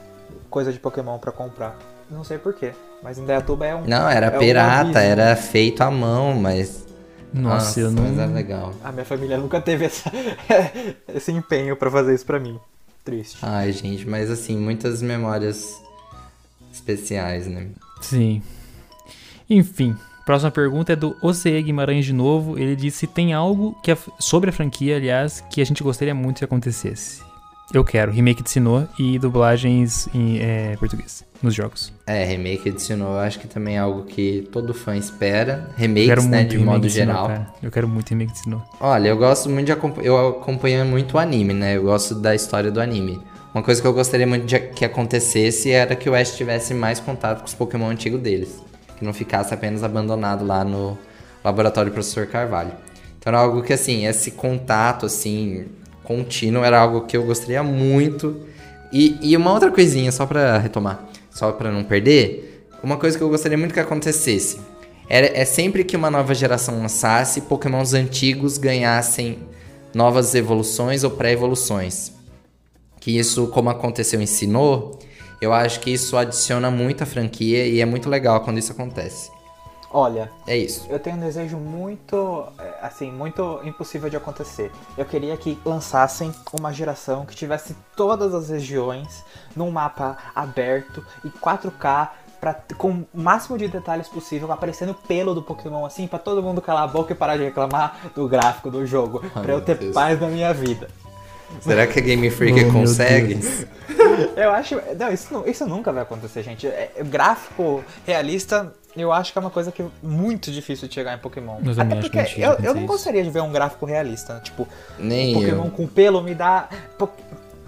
coisa 0.49 0.71
de 0.71 0.79
Pokémon 0.79 1.17
pra 1.17 1.31
comprar. 1.31 1.75
Não 2.09 2.23
sei 2.23 2.37
porquê, 2.37 2.71
mas 3.01 3.17
em 3.17 3.25
Dayatuba 3.25 3.65
é 3.65 3.75
um... 3.75 3.83
Não, 3.85 4.07
era 4.09 4.27
é 4.27 4.35
um 4.35 4.39
pirata, 4.39 4.81
aviso. 4.89 4.97
era 4.99 5.35
feito 5.35 5.81
à 5.81 5.89
mão, 5.91 6.33
mas. 6.35 6.85
Nossa, 7.33 7.79
eu 7.79 7.91
não. 7.91 8.03
Mas 8.03 8.17
era 8.17 8.31
legal. 8.31 8.73
A 8.83 8.91
minha 8.91 9.05
família 9.05 9.37
nunca 9.37 9.59
teve 9.59 9.85
essa, 9.85 10.11
esse 11.13 11.31
empenho 11.31 11.75
pra 11.75 11.89
fazer 11.89 12.13
isso 12.13 12.25
pra 12.25 12.39
mim. 12.39 12.59
Triste. 13.03 13.37
Ai, 13.41 13.71
gente, 13.73 14.07
mas 14.07 14.29
assim, 14.31 14.57
muitas 14.57 15.01
memórias 15.01 15.73
especiais, 16.71 17.47
né? 17.47 17.67
Sim. 18.01 18.41
Enfim, 19.49 19.95
próxima 20.25 20.51
pergunta 20.51 20.93
é 20.93 20.95
do 20.95 21.15
OCE 21.21 21.61
Guimarães 21.61 22.05
de 22.05 22.13
novo. 22.13 22.57
Ele 22.57 22.75
disse 22.75 22.99
se 22.99 23.07
tem 23.07 23.33
algo 23.33 23.75
que 23.83 23.91
a- 23.91 23.97
sobre 24.19 24.49
a 24.49 24.53
franquia, 24.53 24.95
aliás, 24.95 25.41
que 25.51 25.61
a 25.61 25.65
gente 25.65 25.83
gostaria 25.83 26.15
muito 26.15 26.37
que 26.39 26.45
acontecesse. 26.45 27.21
Eu 27.73 27.83
quero 27.83 28.11
remake 28.11 28.43
de 28.43 28.51
Sinnoh 28.51 28.87
e 28.99 29.17
dublagens 29.17 30.07
em 30.13 30.37
é, 30.39 30.75
português 30.77 31.25
nos 31.41 31.55
jogos. 31.55 31.91
É, 32.05 32.23
remake 32.23 32.69
adicionou, 32.69 33.13
eu 33.13 33.19
acho 33.19 33.39
que 33.39 33.47
também 33.47 33.77
é 33.77 33.79
algo 33.79 34.03
que 34.03 34.47
todo 34.51 34.75
fã 34.75 34.95
espera. 34.95 35.71
Remakes, 35.75 36.27
né, 36.27 36.43
de 36.43 36.59
modo 36.59 36.85
de 36.85 36.93
Sinnoh, 36.93 37.05
geral. 37.11 37.27
cara. 37.27 37.47
Eu 37.63 37.71
quero 37.71 37.87
muito 37.87 38.09
remake 38.09 38.31
de 38.31 38.39
Sinnoh. 38.39 38.61
Olha, 38.79 39.07
eu 39.07 39.17
gosto 39.17 39.49
muito 39.49 39.65
de 39.65 39.71
acompanhar. 39.71 40.05
Eu 40.05 40.27
acompanho 40.29 40.85
muito 40.85 41.15
o 41.15 41.17
anime, 41.17 41.51
né? 41.51 41.75
Eu 41.75 41.83
gosto 41.83 42.13
da 42.13 42.35
história 42.35 42.69
do 42.69 42.79
anime. 42.79 43.19
Uma 43.55 43.63
coisa 43.63 43.81
que 43.81 43.87
eu 43.87 43.93
gostaria 43.93 44.27
muito 44.27 44.45
de 44.45 44.59
que 44.59 44.85
acontecesse 44.85 45.71
era 45.71 45.95
que 45.95 46.07
o 46.07 46.13
Ash 46.13 46.37
tivesse 46.37 46.75
mais 46.75 46.99
contato 46.99 47.39
com 47.39 47.47
os 47.47 47.55
Pokémon 47.55 47.89
antigos 47.89 48.21
deles. 48.21 48.61
Que 48.97 49.03
não 49.03 49.13
ficasse 49.13 49.51
apenas 49.51 49.83
abandonado 49.83 50.45
lá 50.45 50.63
no 50.63 50.95
laboratório 51.43 51.89
do 51.89 51.93
professor 51.93 52.27
Carvalho. 52.27 52.71
Então 53.17 53.31
era 53.31 53.39
algo 53.39 53.63
que, 53.63 53.73
assim, 53.73 54.05
esse 54.05 54.31
contato, 54.31 55.07
assim, 55.07 55.65
contínuo 56.03 56.63
era 56.63 56.79
algo 56.79 57.01
que 57.01 57.15
eu 57.15 57.23
gostaria 57.25 57.63
muito. 57.63 58.41
E, 58.91 59.17
e 59.21 59.35
uma 59.35 59.51
outra 59.51 59.71
coisinha, 59.71 60.11
só 60.11 60.25
pra 60.25 60.57
retomar, 60.57 61.03
só 61.31 61.51
pra 61.51 61.71
não 61.71 61.83
perder, 61.83 62.67
uma 62.83 62.97
coisa 62.97 63.17
que 63.17 63.23
eu 63.23 63.29
gostaria 63.29 63.57
muito 63.57 63.73
que 63.73 63.79
acontecesse 63.79 64.59
era, 65.09 65.27
é 65.37 65.45
sempre 65.45 65.83
que 65.83 65.95
uma 65.95 66.11
nova 66.11 66.33
geração 66.33 66.79
lançasse, 66.79 67.41
pokémons 67.41 67.93
antigos 67.93 68.57
ganhassem 68.57 69.39
novas 69.93 70.33
evoluções 70.35 71.03
ou 71.03 71.11
pré-evoluções. 71.11 72.11
Que 72.99 73.17
isso, 73.17 73.47
como 73.47 73.69
aconteceu 73.69 74.21
em 74.21 74.25
Sinnoh, 74.25 74.97
eu 75.41 75.51
acho 75.51 75.79
que 75.81 75.91
isso 75.91 76.15
adiciona 76.15 76.71
muito 76.71 77.03
à 77.03 77.05
franquia 77.05 77.65
e 77.65 77.81
é 77.81 77.85
muito 77.85 78.09
legal 78.09 78.41
quando 78.41 78.59
isso 78.59 78.71
acontece. 78.71 79.29
Olha, 79.93 80.31
É 80.47 80.57
isso. 80.57 80.87
Eu 80.89 80.97
tenho 80.99 81.15
um 81.15 81.19
desejo 81.19 81.55
muito, 81.57 82.45
é, 82.57 82.73
assim, 82.81 83.11
muito 83.11 83.59
impossível 83.63 84.09
de 84.09 84.17
acontecer. 84.17 84.71
Eu 84.97 85.05
queria 85.05 85.37
que 85.37 85.57
lançassem 85.63 86.33
uma 86.59 86.73
geração 86.73 87.25
que 87.25 87.35
tivesse 87.35 87.75
todas 87.95 88.33
as 88.33 88.49
regiões 88.49 89.23
num 89.55 89.69
mapa 89.69 90.17
aberto 90.33 91.05
e 91.23 91.29
4K 91.29 92.09
pra, 92.41 92.55
com 92.75 92.89
o 92.91 93.05
máximo 93.13 93.55
de 93.57 93.67
detalhes 93.67 94.07
possível, 94.09 94.51
aparecendo 94.51 94.93
pelo 95.07 95.35
do 95.35 95.43
Pokémon 95.43 95.85
assim, 95.85 96.07
pra 96.07 96.17
todo 96.19 96.41
mundo 96.41 96.59
calar 96.61 96.83
a 96.83 96.87
boca 96.87 97.13
e 97.13 97.15
parar 97.15 97.37
de 97.37 97.43
reclamar 97.43 97.97
do 98.15 98.27
gráfico 98.27 98.71
do 98.71 98.85
jogo, 98.87 99.19
pra 99.31 99.53
eu 99.53 99.61
ter 99.61 99.77
Deus. 99.77 99.93
paz 99.93 100.19
na 100.19 100.27
minha 100.27 100.51
vida. 100.53 100.89
Será 101.61 101.85
que 101.85 101.99
a 101.99 102.01
Game 102.01 102.29
Freak 102.31 102.65
Oh, 102.65 102.71
consegue? 102.73 103.39
Eu 104.35 104.51
acho, 104.51 104.81
não, 104.99 105.11
isso, 105.13 105.31
não- 105.33 105.45
isso 105.47 105.65
nunca 105.67 105.91
vai 105.93 106.01
acontecer, 106.01 106.41
gente. 106.41 106.65
É, 106.67 106.91
é, 106.95 107.03
gráfico 107.03 107.83
realista, 108.05 108.73
eu 108.95 109.11
acho 109.11 109.31
que 109.31 109.37
é 109.37 109.41
uma 109.41 109.49
coisa 109.49 109.71
que 109.71 109.81
é 109.81 109.85
muito 110.01 110.51
difícil 110.51 110.87
de 110.87 110.93
chegar 110.93 111.13
em 111.15 111.17
Pokémon. 111.19 111.59
Eu 111.65 111.75
também 111.75 111.99
Até 111.99 112.09
porque 112.09 112.41
eu, 112.41 112.51
eu 112.63 112.73
não 112.75 112.85
gostaria 112.85 113.23
de 113.23 113.29
ver 113.29 113.41
um 113.41 113.51
gráfico 113.51 113.85
realista, 113.85 114.39
tipo, 114.43 114.67
Nem 114.99 115.33
Pokémon 115.33 115.65
eu. 115.65 115.71
com 115.71 115.87
pelo 115.87 116.21
me 116.21 116.35
dá. 116.35 116.69
Po- 116.97 117.09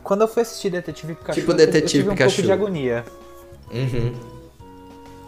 Quando 0.04 0.22
eu 0.22 0.28
fui 0.28 0.44
assistir 0.44 0.70
Detetive 0.70 1.16
Pikachu, 1.16 1.40
Tipo 1.40 1.52
eu 1.52 1.58
tive- 1.58 1.66
Detetive 1.72 1.84
eu 1.84 1.88
tive 1.90 2.10
um 2.10 2.12
Pikachu. 2.14 2.36
pouco 2.36 2.46
de 2.48 2.52
agonia. 2.52 3.06
Uhum. 3.72 4.14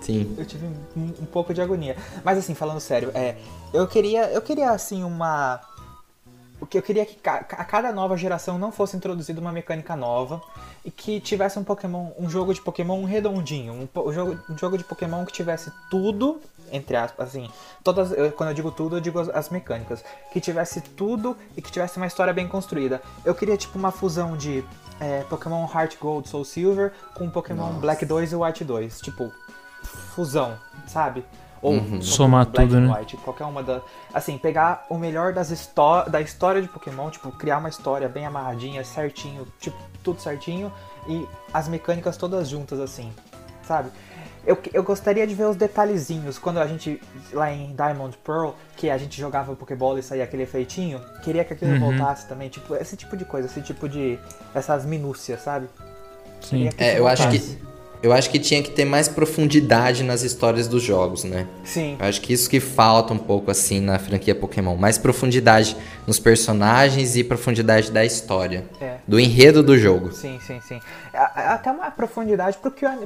Sim. 0.02 0.36
Eu 0.38 0.46
tive 0.46 0.66
um, 0.96 1.14
um 1.22 1.26
pouco 1.26 1.54
de 1.54 1.62
agonia. 1.62 1.96
Mas 2.24 2.38
assim, 2.38 2.54
falando 2.54 2.80
sério, 2.80 3.12
é, 3.14 3.36
eu 3.74 3.88
queria, 3.88 4.26
eu 4.32 4.42
queria 4.42 4.70
assim 4.72 5.04
uma 5.04 5.60
o 6.60 6.66
que 6.66 6.78
eu 6.78 6.82
queria 6.82 7.06
que 7.06 7.16
ca- 7.16 7.46
a 7.52 7.64
cada 7.64 7.92
nova 7.92 8.18
geração 8.18 8.58
não 8.58 8.72
fosse 8.72 8.98
introduzida 8.98 9.40
uma 9.40 9.52
mecânica 9.52 9.96
nova 9.96 10.42
e 10.84 10.90
que 10.92 11.20
tivesse 11.20 11.60
um 11.60 11.64
Pokémon, 11.64 12.12
um 12.18 12.30
jogo 12.30 12.54
de 12.54 12.62
Pokémon 12.62 13.04
redondinho, 13.06 13.74
um, 13.74 13.86
po- 13.88 14.12
jogo, 14.12 14.38
um 14.50 14.58
jogo 14.58 14.78
de 14.78 14.84
Pokémon 14.84 15.24
que 15.26 15.32
tivesse 15.34 15.72
tudo, 15.90 16.42
entre 16.72 16.96
aspas, 16.96 17.28
assim, 17.30 17.50
todas, 17.84 18.10
quando 18.36 18.50
eu 18.50 18.56
digo 18.56 18.72
tudo, 18.72 18.98
eu 18.98 19.02
digo 19.02 19.20
as, 19.20 19.30
as 19.30 19.50
mecânicas, 19.50 20.04
que 20.34 20.42
tivesse 20.42 20.82
tudo 20.82 21.38
e 21.56 21.62
que 21.62 21.72
tivesse 21.72 21.98
uma 21.98 22.08
história 22.08 22.34
bem 22.34 22.48
construída. 22.48 23.02
Eu 23.24 23.36
queria 23.36 23.56
tipo 23.56 23.78
uma 23.78 23.92
fusão 23.92 24.36
de 24.36 24.64
é, 25.00 25.22
Pokémon 25.30 25.68
Heart 25.72 25.98
Gold, 26.00 26.28
Soul 26.28 26.44
Silver 26.44 26.92
com 27.14 27.30
Pokémon 27.30 27.68
Nossa. 27.68 27.80
Black 27.80 28.04
2 28.06 28.32
e 28.32 28.36
White 28.36 28.64
2, 28.64 29.00
tipo 29.02 29.32
fusão, 29.84 30.58
sabe? 30.88 31.24
Ou 31.62 31.74
Uhum. 31.74 32.02
Somar 32.02 32.46
Black 32.48 32.70
tudo, 32.70 32.80
né? 32.82 32.98
White, 33.00 33.18
qualquer 33.18 33.46
uma 33.46 33.64
da. 33.64 33.82
Assim, 34.14 34.38
pegar 34.38 34.86
o 34.90 34.98
melhor 34.98 35.34
das 35.34 35.50
histó 35.52 36.04
da 36.04 36.22
história 36.22 36.62
de 36.62 36.68
Pokémon, 36.68 37.10
tipo, 37.10 37.32
criar 37.32 37.58
uma 37.58 37.70
história 37.70 38.08
bem 38.08 38.26
amarradinha, 38.26 38.84
certinho, 38.84 39.48
tipo, 39.60 39.78
tudo 40.04 40.22
certinho, 40.22 40.72
e 41.08 41.28
as 41.54 41.68
mecânicas 41.68 42.16
todas 42.18 42.48
juntas, 42.48 42.80
assim, 42.80 43.12
sabe? 43.64 43.90
Eu, 44.46 44.58
eu 44.74 44.82
gostaria 44.82 45.28
de 45.28 45.36
ver 45.36 45.44
os 45.46 45.58
detalhezinhos. 45.58 46.38
Quando 46.40 46.60
a 46.60 46.66
gente, 46.68 47.02
lá 47.34 47.52
em 47.52 47.76
Diamond 47.76 48.18
Pearl, 48.24 48.52
que 48.78 48.90
a 48.90 48.98
gente 48.98 49.20
jogava 49.20 49.54
Pokébola 49.56 50.00
e 50.00 50.04
saía 50.04 50.24
aquele 50.24 50.44
efeitinho, 50.44 51.02
queria 51.22 51.44
que 51.44 51.52
aquilo 51.54 51.72
Uhum. 51.72 51.80
voltasse 51.80 52.26
também. 52.30 52.48
Tipo, 52.48 52.74
esse 52.76 52.96
tipo 52.96 53.18
de 53.18 53.26
coisa, 53.26 53.48
esse 53.50 53.62
tipo 53.62 53.90
de. 53.90 54.18
essas 54.56 54.86
minúcias, 54.86 55.42
sabe? 55.42 55.68
Sim. 56.40 56.70
É, 56.78 56.98
eu 56.98 57.08
acho 57.08 57.24
voltasse. 57.24 57.56
que 57.58 57.68
eu 58.04 58.14
acho 58.14 58.30
que 58.30 58.40
tinha 58.40 58.62
que 58.62 58.70
ter 58.72 58.86
mais 58.86 59.08
profundidade 59.08 60.04
nas 60.04 60.22
histórias 60.24 60.68
dos 60.68 60.84
jogos, 60.84 61.24
né? 61.24 61.48
Sim. 61.64 61.98
Eu 62.00 62.06
acho 62.08 62.22
que 62.22 62.32
isso 62.34 62.50
que 62.50 62.60
falta 62.60 63.14
um 63.14 63.18
pouco 63.18 63.50
assim 63.52 63.80
na 63.80 63.98
franquia 64.00 64.36
Pokémon, 64.36 64.76
mais 64.76 64.98
profundidade 64.98 65.76
nos 66.06 66.20
personagens 66.20 67.16
e 67.16 67.24
profundidade 67.24 67.92
da 67.92 68.06
história, 68.06 68.66
É. 68.80 68.98
do 69.08 69.20
enredo 69.20 69.62
do 69.64 69.78
jogo. 69.78 70.12
Sim, 70.12 70.40
sim, 70.46 70.60
sim. 70.62 70.80
Até 71.14 71.72
uma 71.72 71.90
profundidade 71.92 72.58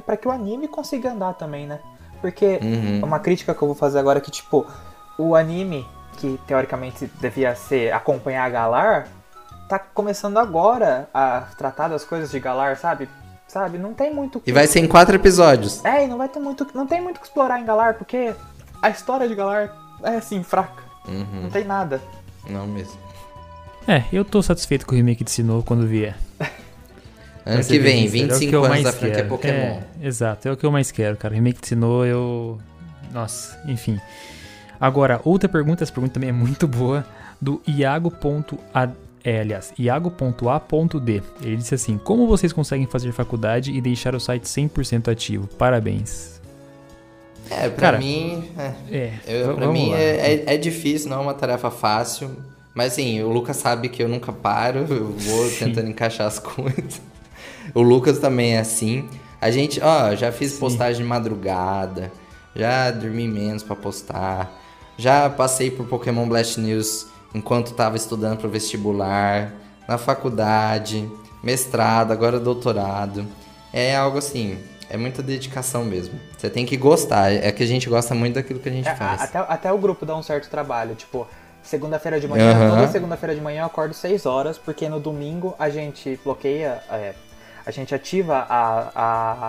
para 0.06 0.16
que 0.16 0.28
o 0.28 0.30
anime 0.30 0.68
consiga 0.68 1.12
andar 1.12 1.34
também, 1.34 1.66
né? 1.66 1.78
Porque 2.20 2.58
Uhum. 2.62 3.00
uma 3.04 3.18
crítica 3.18 3.54
que 3.54 3.62
eu 3.62 3.66
vou 3.66 3.74
fazer 3.76 3.98
agora 3.98 4.18
é 4.18 4.22
que, 4.22 4.30
tipo, 4.30 4.64
o 5.18 5.34
anime, 5.34 5.86
que 6.18 6.38
teoricamente 6.46 7.10
devia 7.20 7.54
ser 7.54 7.92
acompanhar 7.92 8.44
a 8.44 8.48
Galar, 8.48 9.08
tá 9.68 9.78
começando 9.78 10.38
agora 10.38 11.08
a 11.12 11.48
tratar 11.58 11.88
das 11.88 12.04
coisas 12.04 12.30
de 12.30 12.38
Galar, 12.38 12.76
sabe? 12.76 13.08
Sabe? 13.52 13.76
Não 13.76 13.92
tem 13.92 14.14
muito. 14.14 14.42
E 14.46 14.50
vai 14.50 14.66
ser 14.66 14.80
em 14.80 14.88
quatro 14.88 15.14
episódios. 15.14 15.84
É, 15.84 16.04
e 16.04 16.08
não 16.08 16.16
vai 16.16 16.26
ter 16.26 16.40
muito. 16.40 16.66
Não 16.72 16.86
tem 16.86 17.02
muito 17.02 17.18
o 17.18 17.20
que 17.20 17.26
explorar 17.26 17.60
em 17.60 17.66
Galar, 17.66 17.98
porque 17.98 18.32
a 18.80 18.88
história 18.88 19.28
de 19.28 19.34
Galar 19.34 19.70
é 20.02 20.16
assim, 20.16 20.42
fraca. 20.42 20.82
Uhum. 21.06 21.42
Não 21.42 21.50
tem 21.50 21.62
nada. 21.62 22.00
Não 22.48 22.66
mesmo. 22.66 22.98
É, 23.86 24.04
eu 24.10 24.24
tô 24.24 24.42
satisfeito 24.42 24.86
com 24.86 24.94
o 24.94 24.96
remake 24.96 25.22
de 25.22 25.30
Sinnoh 25.30 25.62
quando 25.62 25.86
vier. 25.86 26.16
Ano 27.44 27.64
que 27.64 27.76
vem, 27.80 28.08
sincero, 28.08 28.32
é 28.32 28.36
o 28.36 28.38
que 28.38 28.46
25 28.46 28.54
eu 28.54 28.58
anos 28.60 28.68
mais 28.68 28.84
da 28.84 28.92
franquia 28.92 29.16
quero. 29.16 29.28
Pokémon. 29.28 29.52
É, 29.54 29.82
exato, 30.00 30.48
é 30.48 30.52
o 30.52 30.56
que 30.56 30.64
eu 30.64 30.70
mais 30.70 30.92
quero, 30.92 31.16
cara. 31.16 31.34
Remake 31.34 31.60
de 31.60 31.66
Sinnoh, 31.66 32.06
eu... 32.06 32.58
Nossa, 33.10 33.60
enfim. 33.66 34.00
Agora, 34.80 35.20
outra 35.24 35.48
pergunta, 35.48 35.82
essa 35.82 35.92
pergunta 35.92 36.14
também 36.14 36.28
é 36.28 36.32
muito 36.32 36.68
boa, 36.68 37.04
do 37.40 37.60
Iago.a... 37.66 38.88
É, 39.24 39.40
aliás, 39.40 39.72
Iago.a.d. 39.78 41.22
Ele 41.42 41.56
disse 41.56 41.74
assim, 41.74 41.96
como 41.96 42.26
vocês 42.26 42.52
conseguem 42.52 42.86
fazer 42.86 43.12
faculdade 43.12 43.70
e 43.70 43.80
deixar 43.80 44.14
o 44.14 44.20
site 44.20 44.44
100% 44.44 45.08
ativo? 45.12 45.46
Parabéns. 45.58 46.40
É, 47.50 47.68
pra 47.68 47.80
Cara, 47.92 47.98
mim, 47.98 48.48
é, 48.58 48.72
É, 48.90 49.12
eu, 49.26 49.54
pra 49.54 49.68
mim 49.68 49.92
é, 49.92 50.34
é, 50.46 50.54
é 50.54 50.56
difícil, 50.56 51.10
não 51.10 51.18
é 51.18 51.20
uma 51.20 51.34
tarefa 51.34 51.70
fácil, 51.70 52.30
Mas 52.74 52.92
assim, 52.92 53.20
o 53.22 53.28
Lucas 53.30 53.56
sabe 53.58 53.88
que 53.90 54.02
eu 54.02 54.08
nunca 54.08 54.32
paro, 54.32 54.86
eu 54.88 55.10
vou 55.12 55.46
Sim. 55.50 55.66
tentando 55.66 55.88
encaixar 55.90 56.26
as 56.26 56.38
coisas. 56.40 57.00
O 57.74 57.82
Lucas 57.82 58.18
também 58.18 58.54
é 58.54 58.60
assim. 58.60 59.08
A 59.40 59.50
gente, 59.50 59.80
ó, 59.82 60.14
já 60.14 60.32
fiz 60.32 60.52
Sim. 60.52 60.60
postagem 60.60 61.02
de 61.02 61.08
madrugada, 61.08 62.10
já 62.56 62.90
dormi 62.90 63.28
menos 63.28 63.62
para 63.62 63.76
postar, 63.76 64.50
já 64.96 65.28
passei 65.28 65.70
por 65.70 65.86
Pokémon 65.86 66.26
Blast 66.28 66.58
News 66.60 67.06
enquanto 67.34 67.74
tava 67.74 67.96
estudando 67.96 68.38
pro 68.38 68.48
vestibular, 68.48 69.52
na 69.88 69.98
faculdade, 69.98 71.10
mestrado, 71.42 72.12
agora 72.12 72.38
doutorado. 72.38 73.26
É 73.72 73.96
algo 73.96 74.18
assim, 74.18 74.58
é 74.88 74.96
muita 74.96 75.22
dedicação 75.22 75.84
mesmo. 75.84 76.18
Você 76.36 76.50
tem 76.50 76.66
que 76.66 76.76
gostar. 76.76 77.32
É 77.32 77.50
que 77.50 77.62
a 77.62 77.66
gente 77.66 77.88
gosta 77.88 78.14
muito 78.14 78.34
daquilo 78.34 78.60
que 78.60 78.68
a 78.68 78.72
gente 78.72 78.88
é, 78.88 78.94
faz. 78.94 79.22
Até, 79.22 79.38
até 79.38 79.72
o 79.72 79.78
grupo 79.78 80.04
dá 80.04 80.14
um 80.14 80.22
certo 80.22 80.50
trabalho. 80.50 80.94
Tipo, 80.94 81.26
segunda-feira 81.62 82.20
de 82.20 82.28
manhã, 82.28 82.52
uhum. 82.52 82.70
toda 82.70 82.88
segunda-feira 82.88 83.34
de 83.34 83.40
manhã 83.40 83.62
eu 83.62 83.66
acordo 83.66 83.94
6 83.94 84.26
horas, 84.26 84.58
porque 84.58 84.88
no 84.88 85.00
domingo 85.00 85.54
a 85.58 85.70
gente 85.70 86.20
bloqueia, 86.22 86.82
é, 86.90 87.14
a 87.64 87.70
gente 87.70 87.94
ativa 87.94 88.46
a, 88.48 88.90
a, 88.94 89.48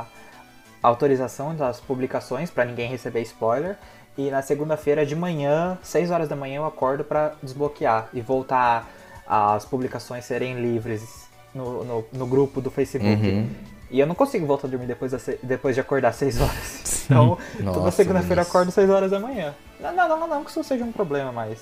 a 0.81 0.87
autorização 0.87 1.55
das 1.55 1.79
publicações 1.79 2.49
para 2.49 2.63
ninguém 2.63 2.89
receber 2.89 3.21
spoiler. 3.23 3.77
E 4.17 4.29
na 4.29 4.41
segunda-feira 4.41 5.05
de 5.05 5.15
manhã, 5.15 5.77
6 5.81 6.11
horas 6.11 6.29
da 6.29 6.35
manhã, 6.35 6.57
eu 6.57 6.65
acordo 6.65 7.03
para 7.03 7.33
desbloquear 7.41 8.09
e 8.13 8.21
voltar 8.21 8.87
as 9.25 9.65
publicações 9.65 10.25
serem 10.25 10.61
livres 10.61 11.27
no, 11.53 11.83
no, 11.83 12.05
no 12.11 12.27
grupo 12.27 12.61
do 12.61 12.69
Facebook. 12.69 13.25
Uhum. 13.25 13.49
E 13.89 13.99
eu 13.99 14.07
não 14.07 14.15
consigo 14.15 14.45
voltar 14.45 14.67
a 14.67 14.71
dormir 14.71 14.87
depois, 14.87 15.11
da, 15.11 15.19
depois 15.41 15.75
de 15.75 15.81
acordar 15.81 16.13
6 16.13 16.41
horas. 16.41 16.83
Então, 17.03 17.37
Nossa, 17.59 17.79
toda 17.79 17.91
segunda-feira 17.91 18.43
eu 18.43 18.47
acordo 18.47 18.71
6 18.71 18.89
horas 18.89 19.11
da 19.11 19.19
manhã. 19.19 19.53
Não, 19.77 19.93
não, 19.93 20.07
não, 20.07 20.25
não, 20.25 20.43
que 20.45 20.51
isso 20.51 20.63
seja 20.63 20.85
um 20.85 20.91
problema, 20.91 21.33
mas. 21.33 21.59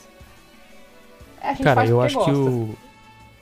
É, 1.41 1.55
Cara, 1.55 1.83
eu 1.87 1.99
acho 1.99 2.15
gosta. 2.15 2.31
que 2.31 2.37
o. 2.37 2.75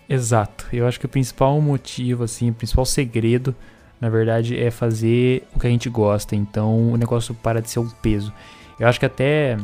Exato. 0.07 0.65
Eu 0.72 0.88
acho 0.88 0.98
que 0.98 1.06
o 1.06 1.10
principal 1.10 1.60
motivo, 1.60 2.23
assim, 2.23 2.52
o 2.52 2.53
principal 2.53 2.86
segredo, 2.86 3.53
na 3.99 4.07
verdade, 4.07 4.57
é 4.57 4.72
fazer 4.72 5.45
o 5.53 5.60
que 5.60 5.68
a 5.68 5.69
gente 5.69 5.90
gosta. 5.90 6.38
Então 6.38 6.94
o 6.94 6.95
negócio 6.95 7.36
para 7.36 7.61
de 7.61 7.69
ser 7.69 7.80
um 7.80 7.90
peso. 7.90 8.34
Eu 8.80 8.88
acho 8.88 8.99
que 8.99 9.06
até 9.06 9.57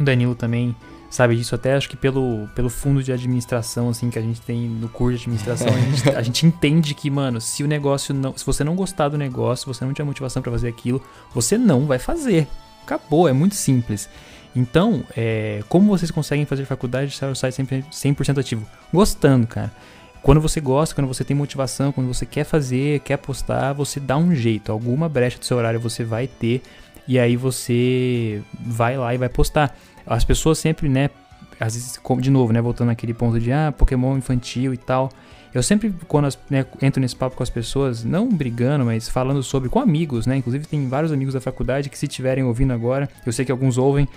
o 0.00 0.02
Danilo 0.04 0.34
também 0.34 0.74
sabe 1.12 1.36
disso, 1.36 1.54
até 1.54 1.74
acho 1.74 1.90
que 1.90 1.96
pelo, 1.96 2.48
pelo 2.54 2.70
fundo 2.70 3.02
de 3.02 3.12
administração, 3.12 3.90
assim, 3.90 4.08
que 4.08 4.18
a 4.18 4.22
gente 4.22 4.40
tem 4.40 4.66
no 4.66 4.88
curso 4.88 5.18
de 5.18 5.24
administração, 5.24 5.68
a 5.68 5.78
gente, 5.78 6.08
a 6.16 6.22
gente 6.22 6.46
entende 6.46 6.94
que, 6.94 7.10
mano, 7.10 7.40
se 7.40 7.62
o 7.62 7.68
negócio 7.68 8.14
não. 8.14 8.36
Se 8.36 8.44
você 8.44 8.64
não 8.64 8.74
gostar 8.74 9.10
do 9.10 9.18
negócio, 9.18 9.64
se 9.64 9.78
você 9.78 9.84
não 9.84 9.92
tiver 9.92 10.06
motivação 10.06 10.40
para 10.40 10.50
fazer 10.50 10.68
aquilo, 10.68 11.02
você 11.34 11.58
não 11.58 11.86
vai 11.86 11.98
fazer. 11.98 12.48
Acabou, 12.82 13.28
é 13.28 13.32
muito 13.32 13.54
simples. 13.54 14.08
Então, 14.56 15.04
é, 15.16 15.62
como 15.68 15.86
vocês 15.86 16.10
conseguem 16.10 16.46
fazer 16.46 16.64
faculdade 16.64 17.10
de 17.16 17.24
o 17.24 17.34
site 17.34 17.62
100%, 17.62 18.38
ativo? 18.38 18.66
Gostando, 18.92 19.46
cara. 19.46 19.70
Quando 20.22 20.40
você 20.40 20.60
gosta, 20.60 20.94
quando 20.94 21.08
você 21.08 21.24
tem 21.24 21.36
motivação, 21.36 21.90
quando 21.90 22.06
você 22.06 22.24
quer 22.24 22.44
fazer, 22.44 23.00
quer 23.00 23.16
postar, 23.16 23.72
você 23.72 23.98
dá 23.98 24.16
um 24.16 24.34
jeito. 24.34 24.70
Alguma 24.70 25.08
brecha 25.08 25.38
do 25.38 25.44
seu 25.44 25.56
horário 25.56 25.80
você 25.80 26.04
vai 26.04 26.26
ter 26.26 26.62
e 27.06 27.18
aí 27.18 27.36
você 27.36 28.42
vai 28.60 28.96
lá 28.96 29.14
e 29.14 29.18
vai 29.18 29.28
postar. 29.28 29.76
As 30.06 30.24
pessoas 30.24 30.58
sempre, 30.58 30.88
né, 30.88 31.10
às 31.58 31.74
vezes, 31.74 32.00
de 32.20 32.30
novo, 32.30 32.52
né, 32.52 32.60
voltando 32.60 32.88
naquele 32.88 33.14
ponto 33.14 33.38
de 33.38 33.52
ah, 33.52 33.72
Pokémon 33.76 34.16
infantil 34.16 34.74
e 34.74 34.76
tal. 34.76 35.10
Eu 35.54 35.62
sempre, 35.62 35.94
quando 36.08 36.26
as, 36.26 36.38
né, 36.48 36.64
entro 36.80 37.00
nesse 37.00 37.14
papo 37.14 37.36
com 37.36 37.42
as 37.42 37.50
pessoas, 37.50 38.02
não 38.04 38.28
brigando, 38.28 38.84
mas 38.84 39.08
falando 39.08 39.42
sobre, 39.42 39.68
com 39.68 39.80
amigos, 39.80 40.26
né? 40.26 40.36
Inclusive 40.36 40.66
tem 40.66 40.88
vários 40.88 41.12
amigos 41.12 41.34
da 41.34 41.40
faculdade 41.40 41.90
que 41.90 41.98
se 41.98 42.06
estiverem 42.06 42.42
ouvindo 42.42 42.72
agora, 42.72 43.08
eu 43.26 43.32
sei 43.32 43.44
que 43.44 43.52
alguns 43.52 43.76
ouvem, 43.76 44.08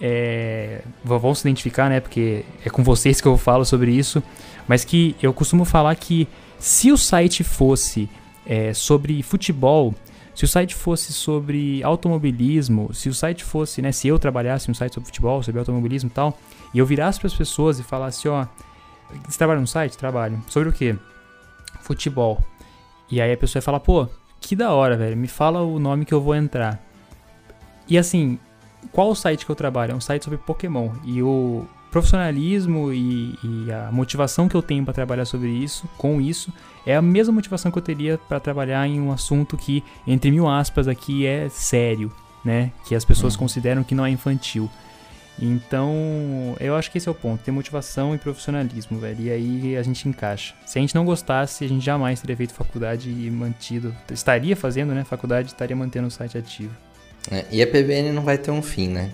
é, 0.00 0.80
vão 1.04 1.34
se 1.34 1.42
identificar, 1.42 1.90
né? 1.90 2.00
Porque 2.00 2.44
é 2.64 2.70
com 2.70 2.82
vocês 2.82 3.20
que 3.20 3.28
eu 3.28 3.36
falo 3.36 3.64
sobre 3.64 3.92
isso. 3.92 4.22
Mas 4.66 4.84
que 4.84 5.14
eu 5.22 5.32
costumo 5.32 5.64
falar 5.64 5.94
que 5.96 6.26
se 6.58 6.90
o 6.90 6.96
site 6.96 7.44
fosse 7.44 8.08
é, 8.46 8.72
sobre 8.72 9.22
futebol, 9.22 9.94
se 10.34 10.44
o 10.44 10.48
site 10.48 10.74
fosse 10.74 11.12
sobre 11.12 11.82
automobilismo, 11.82 12.92
se 12.94 13.08
o 13.08 13.14
site 13.14 13.44
fosse, 13.44 13.82
né, 13.82 13.92
se 13.92 14.08
eu 14.08 14.18
trabalhasse 14.18 14.70
um 14.70 14.74
site 14.74 14.94
sobre 14.94 15.06
futebol, 15.06 15.42
sobre 15.42 15.58
automobilismo 15.58 16.08
e 16.08 16.12
tal, 16.12 16.38
e 16.72 16.78
eu 16.78 16.86
virasse 16.86 17.18
para 17.18 17.26
as 17.26 17.34
pessoas 17.34 17.78
e 17.78 17.82
falasse, 17.82 18.28
ó, 18.28 18.46
você 19.28 19.36
trabalha 19.36 19.60
no 19.60 19.66
site? 19.66 19.98
Trabalho. 19.98 20.42
Sobre 20.48 20.68
o 20.68 20.72
quê? 20.72 20.96
Futebol. 21.80 22.42
E 23.10 23.20
aí 23.20 23.32
a 23.32 23.36
pessoa 23.36 23.58
ia 23.58 23.62
falar, 23.62 23.80
pô, 23.80 24.08
que 24.40 24.54
da 24.54 24.72
hora, 24.72 24.96
velho, 24.96 25.16
me 25.16 25.28
fala 25.28 25.62
o 25.62 25.78
nome 25.78 26.04
que 26.04 26.14
eu 26.14 26.20
vou 26.20 26.34
entrar. 26.34 26.80
E 27.88 27.98
assim, 27.98 28.38
qual 28.92 29.10
o 29.10 29.14
site 29.14 29.44
que 29.44 29.50
eu 29.50 29.56
trabalho? 29.56 29.92
É 29.92 29.94
um 29.94 30.00
site 30.00 30.24
sobre 30.24 30.38
Pokémon. 30.38 30.90
E 31.04 31.22
o 31.22 31.66
profissionalismo 31.90 32.92
e, 32.92 33.36
e 33.42 33.72
a 33.72 33.90
motivação 33.90 34.48
que 34.48 34.54
eu 34.54 34.62
tenho 34.62 34.84
para 34.84 34.94
trabalhar 34.94 35.24
sobre 35.24 35.48
isso, 35.48 35.88
com 35.98 36.20
isso, 36.20 36.52
é 36.86 36.96
a 36.96 37.02
mesma 37.02 37.34
motivação 37.34 37.70
que 37.70 37.78
eu 37.78 37.82
teria 37.82 38.18
para 38.18 38.40
trabalhar 38.40 38.86
em 38.86 39.00
um 39.00 39.12
assunto 39.12 39.56
que, 39.56 39.82
entre 40.06 40.30
mil 40.30 40.48
aspas, 40.48 40.88
aqui 40.88 41.26
é 41.26 41.48
sério, 41.48 42.12
né? 42.44 42.72
Que 42.86 42.94
as 42.94 43.04
pessoas 43.04 43.34
uhum. 43.34 43.40
consideram 43.40 43.84
que 43.84 43.94
não 43.94 44.06
é 44.06 44.10
infantil. 44.10 44.70
Então, 45.40 45.94
eu 46.60 46.76
acho 46.76 46.90
que 46.90 46.98
esse 46.98 47.08
é 47.08 47.10
o 47.10 47.14
ponto, 47.14 47.42
ter 47.42 47.50
motivação 47.50 48.14
e 48.14 48.18
profissionalismo, 48.18 48.98
velho. 48.98 49.22
E 49.22 49.30
aí 49.30 49.76
a 49.76 49.82
gente 49.82 50.06
encaixa. 50.06 50.54
Se 50.66 50.78
a 50.78 50.82
gente 50.82 50.94
não 50.94 51.04
gostasse, 51.04 51.64
a 51.64 51.68
gente 51.68 51.82
jamais 51.82 52.20
teria 52.20 52.36
feito 52.36 52.52
faculdade 52.52 53.08
e 53.08 53.30
mantido. 53.30 53.94
Estaria 54.12 54.54
fazendo, 54.54 54.94
né? 54.94 55.02
Faculdade, 55.02 55.48
estaria 55.48 55.74
mantendo 55.74 56.08
o 56.08 56.10
site 56.10 56.36
ativo. 56.36 56.74
É, 57.30 57.44
e 57.50 57.62
a 57.62 57.66
PBN 57.66 58.12
não 58.12 58.22
vai 58.22 58.36
ter 58.36 58.50
um 58.50 58.60
fim, 58.60 58.88
né? 58.88 59.10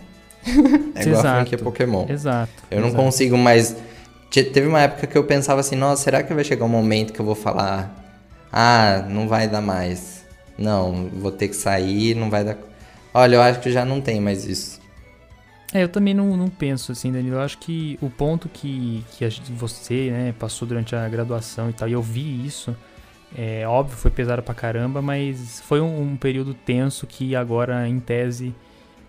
é 0.94 1.02
igual 1.02 1.20
Exato. 1.20 1.26
a 1.26 1.34
franquia 1.34 1.59
Pokémon. 1.59 2.06
Exato. 2.09 2.52
Eu 2.70 2.80
não 2.80 2.88
Exato. 2.88 3.05
consigo 3.05 3.38
mais. 3.38 3.76
Teve 4.31 4.66
uma 4.66 4.82
época 4.82 5.07
que 5.07 5.16
eu 5.16 5.24
pensava 5.24 5.61
assim, 5.61 5.77
nossa, 5.77 6.03
será 6.03 6.23
que 6.23 6.35
vai 6.35 6.44
chegar 6.44 6.65
um 6.65 6.69
momento 6.69 7.12
que 7.12 7.20
eu 7.20 7.24
vou 7.24 7.35
falar, 7.35 7.94
ah, 8.53 9.05
não 9.09 9.28
vai 9.28 9.48
dar 9.48 9.61
mais. 9.61 10.24
Não, 10.59 11.09
vou 11.12 11.31
ter 11.31 11.48
que 11.48 11.57
sair, 11.57 12.15
não 12.15 12.31
vai 12.31 12.44
dar. 12.44 12.57
Olha, 13.12 13.36
eu 13.36 13.43
acho 13.43 13.61
que 13.61 13.70
já 13.70 13.85
não 13.85 14.01
tem 14.01 14.20
mais 14.20 14.44
isso. 14.44 14.81
É, 15.73 15.82
eu 15.82 15.89
também 15.89 16.15
não, 16.15 16.36
não 16.36 16.48
penso 16.48 16.93
assim, 16.93 17.12
Danilo. 17.12 17.36
Eu 17.36 17.40
acho 17.40 17.59
que 17.59 17.98
o 18.01 18.09
ponto 18.09 18.48
que, 18.48 19.05
que 19.12 19.28
gente, 19.28 19.53
você 19.53 20.11
né, 20.11 20.35
passou 20.39 20.66
durante 20.66 20.94
a 20.94 21.09
graduação 21.09 21.70
e 21.70 21.73
tal, 21.73 21.89
e 21.89 21.93
eu 21.93 22.03
vi 22.03 22.47
isso, 22.47 22.77
é 23.36 23.66
óbvio, 23.66 23.97
foi 23.97 24.11
pesado 24.11 24.43
pra 24.43 24.55
caramba, 24.55 25.03
mas 25.03 25.61
foi 25.61 25.81
um, 25.81 26.12
um 26.12 26.16
período 26.16 26.55
tenso 26.55 27.07
que 27.07 27.35
agora, 27.35 27.89
em 27.89 27.98
tese, 28.01 28.55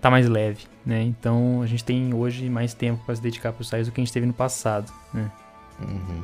tá 0.01 0.09
mais 0.09 0.27
leve, 0.27 0.65
né? 0.85 1.01
Então 1.03 1.61
a 1.61 1.65
gente 1.65 1.83
tem 1.83 2.13
hoje 2.13 2.49
mais 2.49 2.73
tempo 2.73 3.03
para 3.05 3.15
se 3.15 3.21
dedicar 3.21 3.51
para 3.51 3.61
os 3.61 3.69
sites 3.69 3.87
do 3.87 3.91
que 3.91 4.01
a 4.01 4.03
gente 4.03 4.13
teve 4.13 4.25
no 4.25 4.33
passado, 4.33 4.91
né? 5.13 5.31
Uhum. 5.81 6.21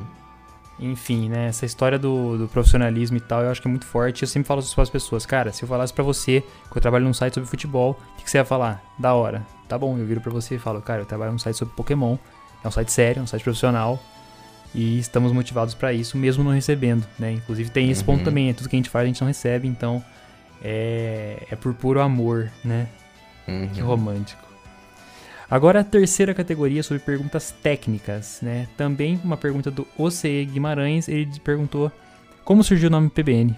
Enfim, 0.78 1.28
né? 1.28 1.46
Essa 1.46 1.64
história 1.64 1.98
do, 1.98 2.36
do, 2.36 2.48
profissionalismo 2.48 3.16
e 3.16 3.20
tal, 3.20 3.42
eu 3.42 3.50
acho 3.50 3.62
que 3.62 3.68
é 3.68 3.70
muito 3.70 3.86
forte. 3.86 4.22
Eu 4.22 4.28
sempre 4.28 4.48
falo 4.48 4.60
isso 4.60 4.74
para 4.74 4.82
as 4.82 4.90
pessoas, 4.90 5.24
cara. 5.24 5.52
Se 5.52 5.62
eu 5.62 5.68
falasse 5.68 5.92
para 5.92 6.02
você 6.02 6.42
que 6.70 6.76
eu 6.76 6.82
trabalho 6.82 7.04
num 7.04 7.14
site 7.14 7.34
sobre 7.34 7.48
futebol, 7.48 7.92
o 7.92 8.16
que, 8.16 8.24
que, 8.24 8.30
você 8.30 8.38
ia 8.38 8.44
falar? 8.44 8.82
Da 8.98 9.14
hora. 9.14 9.46
Tá 9.68 9.78
bom, 9.78 9.96
eu 9.96 10.04
viro 10.04 10.20
para 10.20 10.32
você 10.32 10.56
e 10.56 10.58
falo, 10.58 10.82
cara, 10.82 11.02
eu 11.02 11.06
trabalho 11.06 11.32
num 11.32 11.38
site 11.38 11.56
sobre 11.56 11.74
Pokémon. 11.74 12.16
É 12.62 12.68
um 12.68 12.70
site 12.70 12.90
sério, 12.90 13.20
é 13.20 13.22
um 13.22 13.26
site 13.26 13.44
profissional. 13.44 14.02
E 14.74 14.98
estamos 14.98 15.30
motivados 15.30 15.74
para 15.74 15.92
isso, 15.92 16.18
mesmo 16.18 16.42
não 16.42 16.50
recebendo, 16.50 17.06
né? 17.16 17.30
Inclusive 17.30 17.70
tem 17.70 17.90
esse 17.90 18.00
uhum. 18.00 18.06
ponto 18.06 18.24
também, 18.24 18.50
é 18.50 18.52
tudo 18.52 18.68
que 18.68 18.74
a 18.74 18.78
gente 18.78 18.90
faz 18.90 19.04
a 19.04 19.06
gente 19.06 19.20
não 19.20 19.28
recebe, 19.28 19.68
então 19.68 20.04
é, 20.60 21.46
é 21.48 21.54
por 21.54 21.72
puro 21.74 22.00
amor, 22.00 22.50
né? 22.64 22.88
Uhum. 23.46 23.68
Que 23.68 23.80
romântico. 23.80 24.44
Agora 25.50 25.80
a 25.80 25.84
terceira 25.84 26.32
categoria 26.34 26.82
sobre 26.82 27.02
perguntas 27.02 27.54
técnicas, 27.62 28.38
né? 28.42 28.66
Também 28.76 29.20
uma 29.22 29.36
pergunta 29.36 29.70
do 29.70 29.86
OCE 29.96 30.44
Guimarães, 30.46 31.08
ele 31.08 31.28
perguntou 31.44 31.92
como 32.44 32.64
surgiu 32.64 32.88
o 32.88 32.92
nome 32.92 33.10
PBN. 33.10 33.54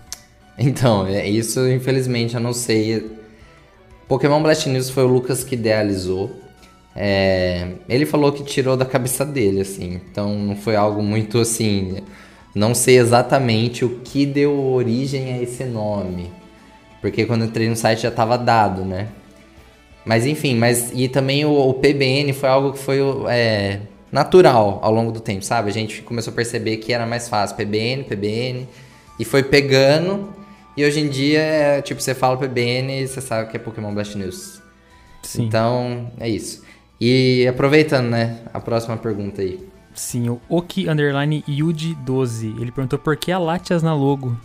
Então, 0.58 1.06
é 1.06 1.28
isso 1.28 1.68
infelizmente 1.68 2.34
eu 2.34 2.40
não 2.40 2.52
sei. 2.52 3.10
Pokémon 4.08 4.42
Blast 4.42 4.68
News 4.68 4.90
foi 4.90 5.04
o 5.04 5.08
Lucas 5.08 5.44
que 5.44 5.54
idealizou. 5.54 6.42
É, 6.94 7.72
ele 7.88 8.06
falou 8.06 8.32
que 8.32 8.42
tirou 8.42 8.76
da 8.76 8.86
cabeça 8.86 9.24
dele, 9.24 9.60
assim. 9.60 10.00
Então 10.10 10.34
não 10.34 10.56
foi 10.56 10.76
algo 10.76 11.02
muito 11.02 11.38
assim. 11.38 11.98
Não 12.54 12.74
sei 12.74 12.98
exatamente 12.98 13.84
o 13.84 14.00
que 14.00 14.24
deu 14.24 14.58
origem 14.72 15.34
a 15.34 15.42
esse 15.42 15.64
nome. 15.64 16.30
Porque 17.00 17.26
quando 17.26 17.42
eu 17.42 17.48
entrei 17.48 17.68
no 17.68 17.76
site 17.76 18.02
já 18.02 18.08
estava 18.08 18.38
dado, 18.38 18.82
né? 18.82 19.08
Mas 20.06 20.24
enfim, 20.24 20.54
mas 20.54 20.92
e 20.94 21.08
também 21.08 21.44
o, 21.44 21.50
o 21.50 21.74
PBN 21.74 22.32
foi 22.32 22.48
algo 22.48 22.72
que 22.72 22.78
foi 22.78 23.00
é, 23.28 23.80
natural 24.12 24.78
ao 24.80 24.92
longo 24.92 25.10
do 25.10 25.18
tempo, 25.18 25.44
sabe? 25.44 25.68
A 25.68 25.72
gente 25.72 26.00
começou 26.02 26.32
a 26.32 26.36
perceber 26.36 26.76
que 26.76 26.92
era 26.92 27.04
mais 27.04 27.28
fácil, 27.28 27.56
PBN, 27.56 28.04
PBN, 28.04 28.68
e 29.18 29.24
foi 29.24 29.42
pegando. 29.42 30.32
E 30.76 30.84
hoje 30.84 31.00
em 31.00 31.08
dia, 31.08 31.40
é, 31.40 31.82
tipo, 31.82 32.00
você 32.00 32.14
fala 32.14 32.36
PBN 32.36 33.02
e 33.02 33.08
você 33.08 33.20
sabe 33.20 33.50
que 33.50 33.56
é 33.56 33.58
Pokémon 33.60 33.92
Blast 33.92 34.16
News. 34.16 34.62
Sim. 35.22 35.44
Então, 35.44 36.12
é 36.20 36.28
isso. 36.28 36.62
E 37.00 37.44
aproveitando, 37.48 38.08
né, 38.08 38.38
a 38.54 38.60
próxima 38.60 38.96
pergunta 38.96 39.42
aí. 39.42 39.58
Sim, 39.92 40.28
o 40.28 40.40
Oki 40.48 40.88
Underline 40.88 41.42
Yuji 41.48 41.94
12. 41.94 42.54
Ele 42.60 42.70
perguntou 42.70 42.98
por 42.98 43.16
que 43.16 43.32
a 43.32 43.38
Latias 43.38 43.82
na 43.82 43.94
logo. 43.94 44.36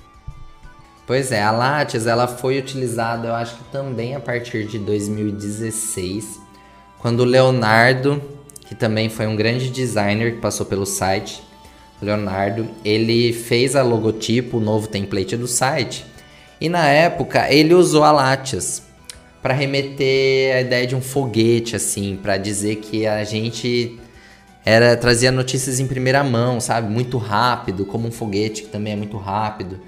Pois 1.06 1.32
é, 1.32 1.42
a 1.42 1.52
Lattes 1.52 2.06
ela 2.08 2.28
foi 2.28 2.58
utilizada, 2.58 3.28
eu 3.28 3.36
acho 3.36 3.56
que 3.56 3.64
também 3.66 4.16
a 4.16 4.20
partir 4.20 4.66
de 4.66 4.80
2016, 4.80 6.40
quando 7.00 7.22
o 7.22 7.26
Leonardo 7.26 8.22
que 8.72 8.76
também 8.76 9.10
foi 9.10 9.28
um 9.28 9.36
grande 9.36 9.70
designer 9.70 10.36
que 10.36 10.40
passou 10.40 10.66
pelo 10.66 10.86
site, 10.86 11.44
Leonardo. 12.02 12.70
Ele 12.86 13.34
fez 13.34 13.76
a 13.76 13.84
logotipo, 13.84 14.60
o 14.60 14.62
novo 14.62 14.88
template 14.88 15.36
do 15.36 15.46
site. 15.46 16.06
E 16.60 16.70
na 16.70 16.88
época 16.88 17.52
ele 17.52 17.74
usou 17.74 18.02
a 18.02 18.14
Latias 18.14 18.82
para 19.42 19.54
remeter 19.54 20.56
a 20.56 20.62
ideia 20.62 20.88
de 20.88 20.96
um 20.96 21.02
foguete 21.02 21.76
assim, 21.76 22.16
para 22.16 22.38
dizer 22.38 22.78
que 22.78 23.06
a 23.06 23.26
gente 23.26 24.00
era 24.64 24.96
trazia 24.96 25.34
notícias 25.34 25.82
em 25.82 25.86
primeira 25.86 26.24
mão, 26.24 26.62
sabe? 26.62 26.90
Muito 26.90 27.18
rápido, 27.18 27.86
como 27.86 28.08
um 28.08 28.12
foguete 28.12 28.62
que 28.62 28.70
também 28.70 28.94
é 28.94 28.96
muito 28.96 29.18
rápido. 29.18 29.82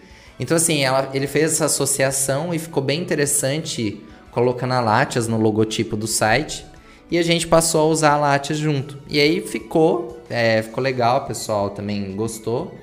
Então 0.44 0.58
assim, 0.58 0.84
ela, 0.84 1.10
ele 1.14 1.26
fez 1.26 1.54
essa 1.54 1.66
associação 1.66 2.54
e 2.54 2.60
ficou 2.60 2.84
bem 2.84 3.00
interessante 3.00 4.04
colocando 4.30 4.74
a 4.74 4.82
Latias 4.82 5.26
no 5.26 5.40
logotipo 5.40 5.96
do 5.96 6.06
site. 6.06 6.66
E 7.10 7.18
a 7.18 7.24
gente 7.24 7.48
passou 7.48 7.80
a 7.80 7.86
usar 7.86 8.12
a 8.12 8.18
Latias 8.18 8.58
junto. 8.58 8.98
E 9.08 9.22
aí 9.22 9.40
ficou, 9.40 10.22
é, 10.30 10.62
ficou 10.62 10.84
legal, 10.84 11.20
o 11.24 11.28
pessoal 11.28 11.70
também 11.70 12.14
gostou. 12.14 12.78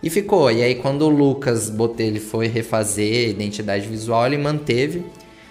E 0.00 0.08
ficou. 0.08 0.52
E 0.52 0.62
aí 0.62 0.76
quando 0.76 1.02
o 1.02 1.08
Lucas 1.08 1.68
Botelho 1.68 2.20
foi 2.20 2.46
refazer 2.46 3.26
a 3.26 3.30
identidade 3.30 3.88
visual, 3.88 4.24
ele 4.26 4.38
manteve. 4.38 5.04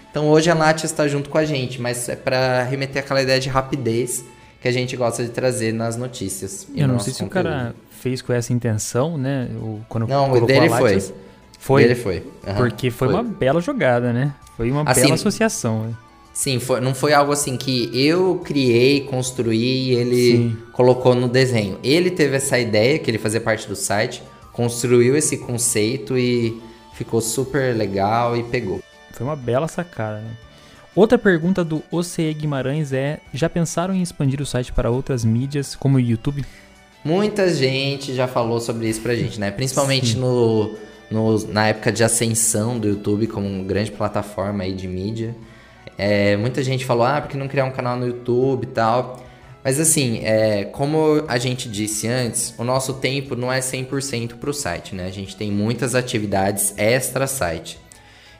Então 0.09 0.29
hoje 0.29 0.49
a 0.49 0.53
Latias 0.53 0.91
está 0.91 1.09
junto 1.09 1.29
com 1.29 1.37
a 1.37 1.43
gente, 1.43 1.81
mas 1.81 2.07
é 2.07 2.15
para 2.15 2.63
remeter 2.63 3.03
aquela 3.03 3.21
ideia 3.21 3.39
de 3.39 3.49
rapidez 3.49 4.23
que 4.61 4.67
a 4.69 4.71
gente 4.71 4.95
gosta 4.95 5.25
de 5.25 5.29
trazer 5.29 5.73
nas 5.73 5.97
notícias. 5.97 6.69
Eu 6.73 6.87
não 6.87 6.99
sei 6.99 7.11
se 7.11 7.19
conteúdo. 7.19 7.47
o 7.47 7.49
cara 7.49 7.75
fez 7.89 8.21
com 8.21 8.31
essa 8.31 8.53
intenção, 8.53 9.17
né? 9.17 9.49
O, 9.61 9.81
quando 9.89 10.07
não, 10.07 10.31
o 10.31 10.45
dele 10.45 10.69
foi. 10.69 10.99
Foi. 11.59 11.83
Dele 11.83 11.95
foi. 11.95 12.17
Uhum, 12.47 12.55
porque 12.55 12.89
foi, 12.89 13.09
foi, 13.09 13.15
uma 13.15 13.23
bela 13.23 13.61
jogada, 13.61 14.11
né? 14.11 14.33
Foi 14.57 14.71
uma 14.71 14.83
assim, 14.83 15.01
bela 15.01 15.13
associação. 15.13 15.83
Né? 15.83 15.93
Sim, 16.33 16.57
foi, 16.59 16.79
não 16.79 16.95
foi 16.95 17.13
algo 17.13 17.33
assim 17.33 17.57
que 17.57 17.91
eu 17.93 18.41
criei, 18.43 19.01
construí 19.01 19.89
e 19.89 19.93
ele 19.93 20.31
Sim. 20.31 20.57
colocou 20.71 21.13
no 21.13 21.27
desenho. 21.27 21.77
Ele 21.83 22.09
teve 22.09 22.37
essa 22.37 22.57
ideia, 22.57 22.97
que 22.97 23.11
ele 23.11 23.17
fazia 23.17 23.41
parte 23.41 23.67
do 23.67 23.75
site, 23.75 24.23
construiu 24.53 25.17
esse 25.17 25.37
conceito 25.37 26.17
e 26.17 26.61
ficou 26.93 27.19
super 27.19 27.75
legal 27.75 28.37
e 28.37 28.43
pegou. 28.43 28.79
Foi 29.11 29.25
uma 29.25 29.35
bela 29.35 29.67
sacada, 29.67 30.19
né? 30.21 30.31
Outra 30.95 31.17
pergunta 31.17 31.63
do 31.63 31.83
OCE 31.91 32.33
Guimarães 32.33 32.93
é: 32.93 33.19
já 33.33 33.49
pensaram 33.49 33.93
em 33.93 34.01
expandir 34.01 34.41
o 34.41 34.45
site 34.45 34.71
para 34.73 34.89
outras 34.89 35.23
mídias, 35.23 35.75
como 35.75 35.97
o 35.97 35.99
YouTube? 35.99 36.43
Muita 37.03 37.53
gente 37.53 38.13
já 38.13 38.27
falou 38.27 38.59
sobre 38.59 38.89
isso 38.89 39.01
pra 39.01 39.15
gente, 39.15 39.39
né? 39.39 39.51
Principalmente 39.51 40.17
no, 40.17 40.75
no, 41.09 41.47
na 41.47 41.67
época 41.67 41.91
de 41.91 42.03
ascensão 42.03 42.77
do 42.77 42.87
YouTube 42.87 43.27
como 43.27 43.63
grande 43.63 43.91
plataforma 43.91 44.63
aí 44.63 44.73
de 44.73 44.87
mídia. 44.87 45.35
É, 45.97 46.37
muita 46.37 46.63
gente 46.63 46.85
falou, 46.85 47.05
ah, 47.05 47.19
porque 47.21 47.37
não 47.37 47.47
criar 47.47 47.65
um 47.65 47.71
canal 47.71 47.97
no 47.97 48.07
YouTube 48.07 48.63
e 48.63 48.67
tal. 48.67 49.25
Mas 49.63 49.79
assim, 49.79 50.21
é, 50.23 50.63
como 50.65 51.23
a 51.27 51.37
gente 51.37 51.67
disse 51.67 52.07
antes, 52.07 52.53
o 52.57 52.63
nosso 52.63 52.93
tempo 52.95 53.35
não 53.35 53.51
é 53.51 53.59
100% 53.59 54.35
para 54.35 54.49
o 54.49 54.53
site, 54.53 54.95
né? 54.95 55.05
A 55.05 55.11
gente 55.11 55.35
tem 55.35 55.51
muitas 55.51 55.95
atividades 55.95 56.73
extra 56.77 57.27
site. 57.27 57.77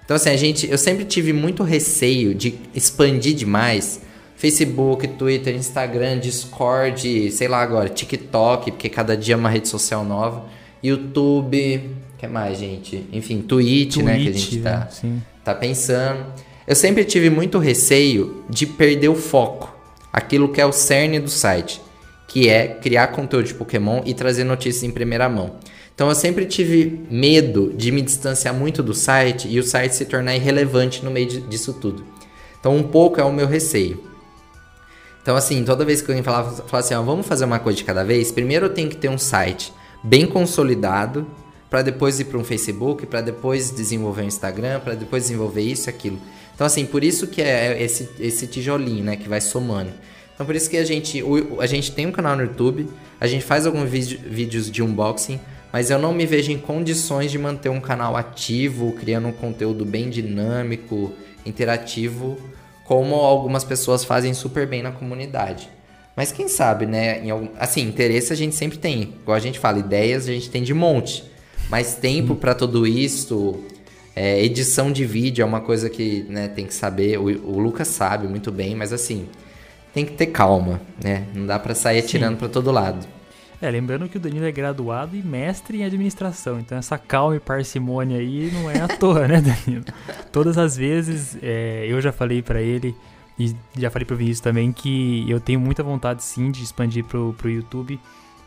Então, 0.05 0.15
assim, 0.15 0.29
a 0.29 0.37
gente, 0.37 0.67
eu 0.67 0.77
sempre 0.77 1.05
tive 1.05 1.33
muito 1.33 1.61
receio 1.61 2.33
de 2.33 2.55
expandir 2.73 3.35
demais 3.35 4.01
Facebook, 4.35 5.05
Twitter, 5.05 5.53
Instagram, 5.53 6.17
Discord, 6.17 7.29
sei 7.31 7.47
lá 7.49 7.61
agora, 7.61 7.89
TikTok, 7.89 8.71
porque 8.71 8.87
cada 8.87 9.15
dia 9.17 9.35
é 9.35 9.37
uma 9.37 9.49
rede 9.49 9.67
social 9.67 10.05
nova, 10.05 10.45
YouTube, 10.81 11.91
que 12.19 12.27
mais, 12.27 12.59
gente? 12.59 13.07
Enfim, 13.13 13.41
Twitch, 13.41 13.93
Twitch 13.93 14.05
né, 14.05 14.19
que 14.19 14.27
a 14.27 14.31
gente 14.33 14.59
tá, 14.59 14.89
né? 15.03 15.21
tá 15.43 15.55
pensando. 15.55 16.25
Eu 16.67 16.75
sempre 16.75 17.05
tive 17.05 17.29
muito 17.29 17.57
receio 17.57 18.43
de 18.49 18.65
perder 18.65 19.07
o 19.07 19.15
foco, 19.15 19.73
aquilo 20.11 20.49
que 20.49 20.59
é 20.59 20.65
o 20.65 20.71
cerne 20.73 21.17
do 21.17 21.29
site, 21.29 21.81
que 22.27 22.49
é 22.49 22.67
criar 22.67 23.07
conteúdo 23.07 23.45
de 23.45 23.53
Pokémon 23.53 24.01
e 24.05 24.13
trazer 24.13 24.43
notícias 24.43 24.83
em 24.83 24.91
primeira 24.91 25.29
mão. 25.29 25.55
Então 25.95 26.09
eu 26.09 26.15
sempre 26.15 26.45
tive 26.45 27.05
medo 27.09 27.73
de 27.73 27.89
me 27.89 28.01
distanciar 28.01 28.53
muito 28.53 28.83
do 28.83 28.93
site 28.93 29.47
e 29.47 29.57
o 29.57 29.63
site 29.63 29.95
se 29.95 30.05
tornar 30.05 30.35
irrelevante 30.35 31.03
no 31.03 31.11
meio 31.11 31.27
disso 31.27 31.73
tudo. 31.73 32.03
Então 32.59 32.75
um 32.75 32.83
pouco 32.83 33.19
é 33.19 33.23
o 33.23 33.31
meu 33.31 33.47
receio. 33.47 34.03
Então 35.21 35.37
assim, 35.37 35.63
toda 35.63 35.85
vez 35.85 36.01
que 36.01 36.11
alguém 36.11 36.23
falava 36.23 36.63
assim, 36.73 36.93
ó, 36.93 37.01
vamos 37.01 37.25
fazer 37.25 37.45
uma 37.45 37.59
coisa 37.59 37.77
de 37.77 37.85
cada 37.85 38.03
vez, 38.03 38.29
primeiro 38.29 38.65
eu 38.65 38.73
tenho 38.73 38.89
que 38.89 38.97
ter 38.97 39.09
um 39.09 39.17
site 39.17 39.73
bem 40.03 40.25
consolidado 40.25 41.25
para 41.69 41.81
depois 41.81 42.19
ir 42.19 42.25
para 42.25 42.37
um 42.37 42.43
Facebook, 42.43 43.05
para 43.05 43.21
depois 43.21 43.71
desenvolver 43.71 44.23
um 44.23 44.27
Instagram, 44.27 44.79
para 44.79 44.95
depois 44.95 45.23
desenvolver 45.23 45.61
isso 45.61 45.87
e 45.87 45.91
aquilo. 45.91 46.19
Então 46.55 46.65
assim, 46.65 46.85
por 46.85 47.03
isso 47.03 47.27
que 47.27 47.41
é 47.41 47.81
esse, 47.81 48.09
esse 48.19 48.47
tijolinho, 48.47 49.03
né, 49.03 49.15
que 49.15 49.29
vai 49.29 49.39
somando. 49.39 49.91
Então 50.33 50.45
por 50.45 50.55
isso 50.55 50.69
que 50.69 50.77
a 50.77 50.85
gente, 50.85 51.23
a 51.59 51.65
gente 51.65 51.91
tem 51.91 52.07
um 52.07 52.11
canal 52.11 52.35
no 52.35 52.43
YouTube, 52.43 52.87
a 53.19 53.27
gente 53.27 53.43
faz 53.43 53.65
alguns 53.65 53.89
vídeos 53.89 54.71
de 54.71 54.81
unboxing, 54.81 55.39
mas 55.71 55.91
eu 55.91 55.99
não 55.99 56.13
me 56.13 56.25
vejo 56.25 56.51
em 56.51 56.57
condições 56.57 57.29
de 57.29 57.37
manter 57.37 57.69
um 57.69 57.79
canal 57.79 58.17
ativo, 58.17 58.93
criando 58.93 59.27
um 59.27 59.31
conteúdo 59.31 59.85
bem 59.85 60.09
dinâmico, 60.09 61.13
interativo, 61.45 62.37
como 62.85 63.15
algumas 63.15 63.63
pessoas 63.63 64.03
fazem 64.03 64.33
super 64.33 64.65
bem 64.65 64.81
na 64.81 64.91
comunidade. 64.91 65.69
Mas 66.15 66.31
quem 66.31 66.47
sabe, 66.47 66.85
né? 66.85 67.29
Algum... 67.29 67.49
Assim, 67.59 67.81
interesse 67.87 68.33
a 68.33 68.35
gente 68.35 68.55
sempre 68.55 68.77
tem. 68.77 69.13
Igual 69.21 69.37
a 69.37 69.39
gente 69.39 69.59
fala, 69.59 69.79
ideias 69.79 70.27
a 70.27 70.31
gente 70.31 70.49
tem 70.49 70.63
de 70.63 70.73
monte. 70.73 71.23
Mas 71.69 71.95
tempo 71.95 72.35
para 72.35 72.55
tudo 72.55 72.87
isso, 72.87 73.63
é, 74.15 74.43
edição 74.43 74.91
de 74.91 75.05
vídeo 75.05 75.43
é 75.43 75.45
uma 75.45 75.61
coisa 75.61 75.89
que 75.89 76.25
né, 76.27 76.47
tem 76.47 76.65
que 76.65 76.73
saber. 76.73 77.17
O, 77.19 77.25
o, 77.25 77.59
Lucas 77.59 77.87
sabe 77.87 78.27
muito 78.27 78.51
bem, 78.51 78.75
mas 78.75 78.91
assim, 78.91 79.27
tem 79.93 80.03
que 80.03 80.13
ter 80.13 80.27
calma, 80.27 80.81
né? 81.01 81.27
Não 81.33 81.45
dá 81.45 81.59
para 81.59 81.75
sair 81.75 81.99
atirando 81.99 82.37
para 82.37 82.49
todo 82.49 82.71
lado. 82.71 83.07
É, 83.61 83.69
lembrando 83.69 84.07
que 84.07 84.17
o 84.17 84.19
Danilo 84.19 84.45
é 84.45 84.51
graduado 84.51 85.15
e 85.15 85.21
mestre 85.21 85.79
em 85.79 85.85
administração, 85.85 86.59
então 86.59 86.77
essa 86.77 86.97
calma 86.97 87.35
e 87.35 87.39
parcimônia 87.39 88.17
aí 88.17 88.49
não 88.53 88.71
é 88.71 88.79
à 88.79 88.87
toa, 88.87 89.27
né, 89.27 89.41
Danilo? 89.41 89.83
Todas 90.31 90.57
as 90.57 90.77
vezes 90.77 91.37
é, 91.41 91.85
eu 91.87 92.01
já 92.01 92.11
falei 92.11 92.41
para 92.41 92.61
ele 92.61 92.95
e 93.37 93.53
já 93.77 93.89
falei 93.89 94.05
pro 94.05 94.15
Vinícius 94.15 94.39
também 94.39 94.71
que 94.71 95.29
eu 95.29 95.39
tenho 95.39 95.59
muita 95.59 95.83
vontade 95.83 96.23
sim 96.23 96.51
de 96.51 96.63
expandir 96.63 97.03
pro, 97.03 97.33
pro 97.37 97.49
YouTube, 97.49 97.99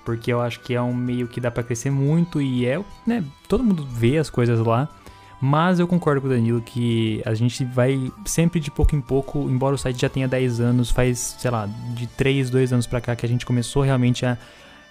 porque 0.04 0.32
eu 0.32 0.40
acho 0.40 0.60
que 0.60 0.74
é 0.74 0.82
um 0.82 0.94
meio 0.94 1.28
que 1.28 1.40
dá 1.40 1.50
para 1.50 1.62
crescer 1.62 1.90
muito 1.90 2.40
e 2.40 2.66
é, 2.66 2.82
né, 3.06 3.24
todo 3.48 3.62
mundo 3.62 3.86
vê 3.90 4.18
as 4.18 4.30
coisas 4.30 4.58
lá. 4.60 4.88
Mas 5.44 5.80
eu 5.80 5.88
concordo 5.88 6.20
com 6.20 6.28
o 6.28 6.30
Danilo 6.30 6.62
que 6.62 7.20
a 7.26 7.34
gente 7.34 7.64
vai 7.64 8.12
sempre 8.24 8.60
de 8.60 8.70
pouco 8.70 8.94
em 8.94 9.00
pouco, 9.00 9.50
embora 9.50 9.74
o 9.74 9.78
site 9.78 10.00
já 10.00 10.08
tenha 10.08 10.28
10 10.28 10.60
anos, 10.60 10.90
faz, 10.90 11.36
sei 11.36 11.50
lá, 11.50 11.68
de 11.94 12.06
3, 12.06 12.48
2 12.48 12.72
anos 12.72 12.86
para 12.86 13.00
cá 13.00 13.16
que 13.16 13.26
a 13.26 13.28
gente 13.28 13.44
começou 13.44 13.82
realmente 13.82 14.24
a 14.24 14.38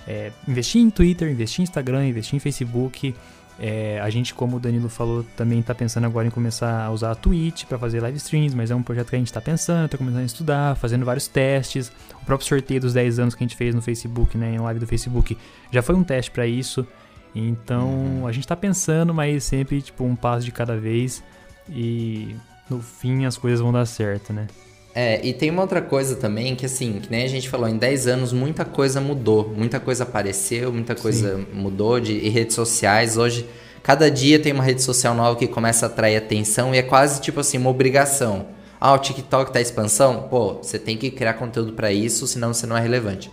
é, 0.05 0.31
investir 0.45 0.81
em 0.81 0.89
Twitter, 0.89 1.31
investir 1.31 1.61
em 1.61 1.63
Instagram, 1.63 2.05
investir 2.05 2.35
em 2.35 2.39
Facebook. 2.39 3.15
É, 3.63 3.99
a 4.01 4.09
gente, 4.09 4.33
como 4.33 4.57
o 4.57 4.59
Danilo 4.59 4.89
falou, 4.89 5.23
também 5.38 5.59
está 5.59 5.75
pensando 5.75 6.05
agora 6.05 6.25
em 6.27 6.31
começar 6.31 6.83
a 6.83 6.89
usar 6.89 7.11
a 7.11 7.15
Twitch 7.15 7.65
para 7.65 7.77
fazer 7.77 7.99
live 7.99 8.17
streams, 8.17 8.55
mas 8.55 8.71
é 8.71 8.75
um 8.75 8.81
projeto 8.81 9.09
que 9.09 9.15
a 9.15 9.19
gente 9.19 9.27
está 9.27 9.39
pensando, 9.39 9.85
está 9.85 9.99
começando 9.99 10.23
a 10.23 10.25
estudar, 10.25 10.75
fazendo 10.75 11.05
vários 11.05 11.27
testes. 11.27 11.91
O 12.19 12.25
próprio 12.25 12.47
sorteio 12.47 12.81
dos 12.81 12.93
10 12.93 13.19
anos 13.19 13.35
que 13.35 13.43
a 13.43 13.47
gente 13.47 13.55
fez 13.55 13.75
no 13.75 13.81
Facebook, 13.81 14.35
né, 14.35 14.55
em 14.55 14.57
live 14.57 14.79
do 14.79 14.88
Facebook, 14.88 15.38
já 15.71 15.83
foi 15.83 15.93
um 15.93 16.03
teste 16.03 16.31
para 16.31 16.47
isso. 16.47 16.88
Então 17.35 17.88
uhum. 17.88 18.27
a 18.27 18.31
gente 18.31 18.45
está 18.45 18.55
pensando, 18.55 19.13
mas 19.13 19.43
sempre 19.43 19.79
tipo 19.79 20.03
um 20.03 20.15
passo 20.15 20.43
de 20.43 20.51
cada 20.51 20.75
vez 20.75 21.23
e 21.69 22.35
no 22.67 22.81
fim 22.81 23.25
as 23.25 23.38
coisas 23.38 23.59
vão 23.59 23.71
dar 23.71 23.85
certo, 23.85 24.33
né? 24.33 24.47
É, 24.93 25.26
e 25.26 25.34
tem 25.34 25.49
uma 25.49 25.61
outra 25.61 25.81
coisa 25.81 26.15
também 26.15 26.55
que 26.55 26.65
assim, 26.65 26.99
que 26.99 27.09
nem 27.09 27.23
a 27.23 27.27
gente 27.27 27.47
falou, 27.49 27.68
em 27.68 27.77
10 27.77 28.07
anos 28.07 28.34
muita 28.34 28.65
coisa 28.65 28.99
mudou, 28.99 29.53
muita 29.55 29.80
coisa 29.80 30.03
apareceu, 30.03 30.72
muita 30.72 30.95
coisa 30.95 31.38
Sim. 31.38 31.47
mudou 31.53 31.99
de 31.99 32.13
e 32.13 32.30
redes 32.30 32.55
sociais. 32.55 33.18
Hoje, 33.18 33.47
cada 33.81 34.11
dia 34.11 34.38
tem 34.38 34.51
uma 34.51 34.63
rede 34.63 34.81
social 34.81 35.15
nova 35.15 35.38
que 35.38 35.47
começa 35.47 35.85
a 35.85 35.89
atrair 35.89 36.18
atenção 36.18 36.76
e 36.76 36.77
é 36.77 36.81
quase 36.81 37.22
tipo 37.22 37.39
assim, 37.39 37.57
uma 37.57 37.69
obrigação. 37.69 38.47
Ah, 38.80 38.93
o 38.93 38.97
TikTok 38.97 39.53
tá 39.53 39.61
expansão? 39.61 40.27
Pô, 40.30 40.55
você 40.55 40.77
tem 40.77 40.97
que 40.97 41.09
criar 41.11 41.35
conteúdo 41.35 41.73
para 41.73 41.91
isso, 41.91 42.27
senão 42.27 42.53
você 42.53 42.65
não 42.65 42.76
é 42.76 42.81
relevante. 42.81 43.31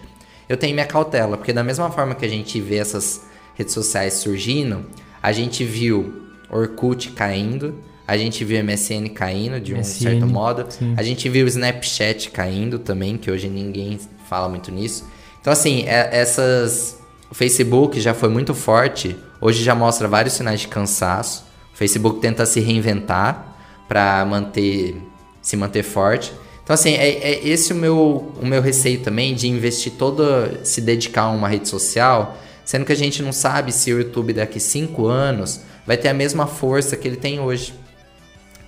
Eu 0.48 0.56
tenho 0.56 0.74
minha 0.74 0.86
cautela, 0.86 1.36
porque 1.36 1.52
da 1.52 1.64
mesma 1.64 1.90
forma 1.90 2.14
que 2.14 2.24
a 2.24 2.28
gente 2.28 2.60
vê 2.60 2.76
essas 2.76 3.22
redes 3.54 3.74
sociais 3.74 4.14
surgindo, 4.14 4.86
a 5.22 5.32
gente 5.32 5.64
viu 5.64 6.22
Orkut 6.50 7.10
caindo, 7.12 7.74
a 8.08 8.16
gente 8.16 8.42
viu 8.42 8.64
MSN 8.64 9.10
caindo 9.14 9.60
de 9.60 9.74
um 9.74 9.76
MSN, 9.76 10.02
certo 10.02 10.26
modo. 10.26 10.64
Sim. 10.70 10.94
A 10.96 11.02
gente 11.02 11.28
viu 11.28 11.44
o 11.44 11.48
Snapchat 11.48 12.30
caindo 12.30 12.78
também, 12.78 13.18
que 13.18 13.30
hoje 13.30 13.50
ninguém 13.50 14.00
fala 14.26 14.48
muito 14.48 14.72
nisso. 14.72 15.06
Então, 15.38 15.52
assim, 15.52 15.84
é, 15.86 16.08
essas. 16.10 16.98
O 17.30 17.34
Facebook 17.34 18.00
já 18.00 18.14
foi 18.14 18.30
muito 18.30 18.54
forte. 18.54 19.14
Hoje 19.42 19.62
já 19.62 19.74
mostra 19.74 20.08
vários 20.08 20.32
sinais 20.32 20.60
de 20.60 20.68
cansaço. 20.68 21.44
O 21.74 21.76
Facebook 21.76 22.18
tenta 22.20 22.46
se 22.46 22.60
reinventar 22.60 23.54
para 23.86 24.24
manter 24.24 24.96
se 25.42 25.54
manter 25.54 25.82
forte. 25.82 26.32
Então, 26.64 26.72
assim, 26.72 26.94
é, 26.94 27.10
é, 27.10 27.46
esse 27.46 27.74
o 27.74 27.76
meu, 27.76 28.32
o 28.40 28.46
meu 28.46 28.62
receio 28.62 29.00
também 29.00 29.34
de 29.34 29.48
investir 29.48 29.92
todo, 29.98 30.24
se 30.64 30.80
dedicar 30.80 31.22
a 31.22 31.30
uma 31.30 31.48
rede 31.48 31.68
social, 31.68 32.38
sendo 32.64 32.86
que 32.86 32.92
a 32.92 32.96
gente 32.96 33.22
não 33.22 33.32
sabe 33.32 33.70
se 33.70 33.92
o 33.92 33.98
YouTube 33.98 34.32
daqui 34.32 34.58
cinco 34.58 35.06
anos 35.06 35.60
vai 35.86 35.98
ter 35.98 36.08
a 36.08 36.14
mesma 36.14 36.46
força 36.46 36.96
que 36.96 37.06
ele 37.06 37.16
tem 37.16 37.38
hoje. 37.38 37.74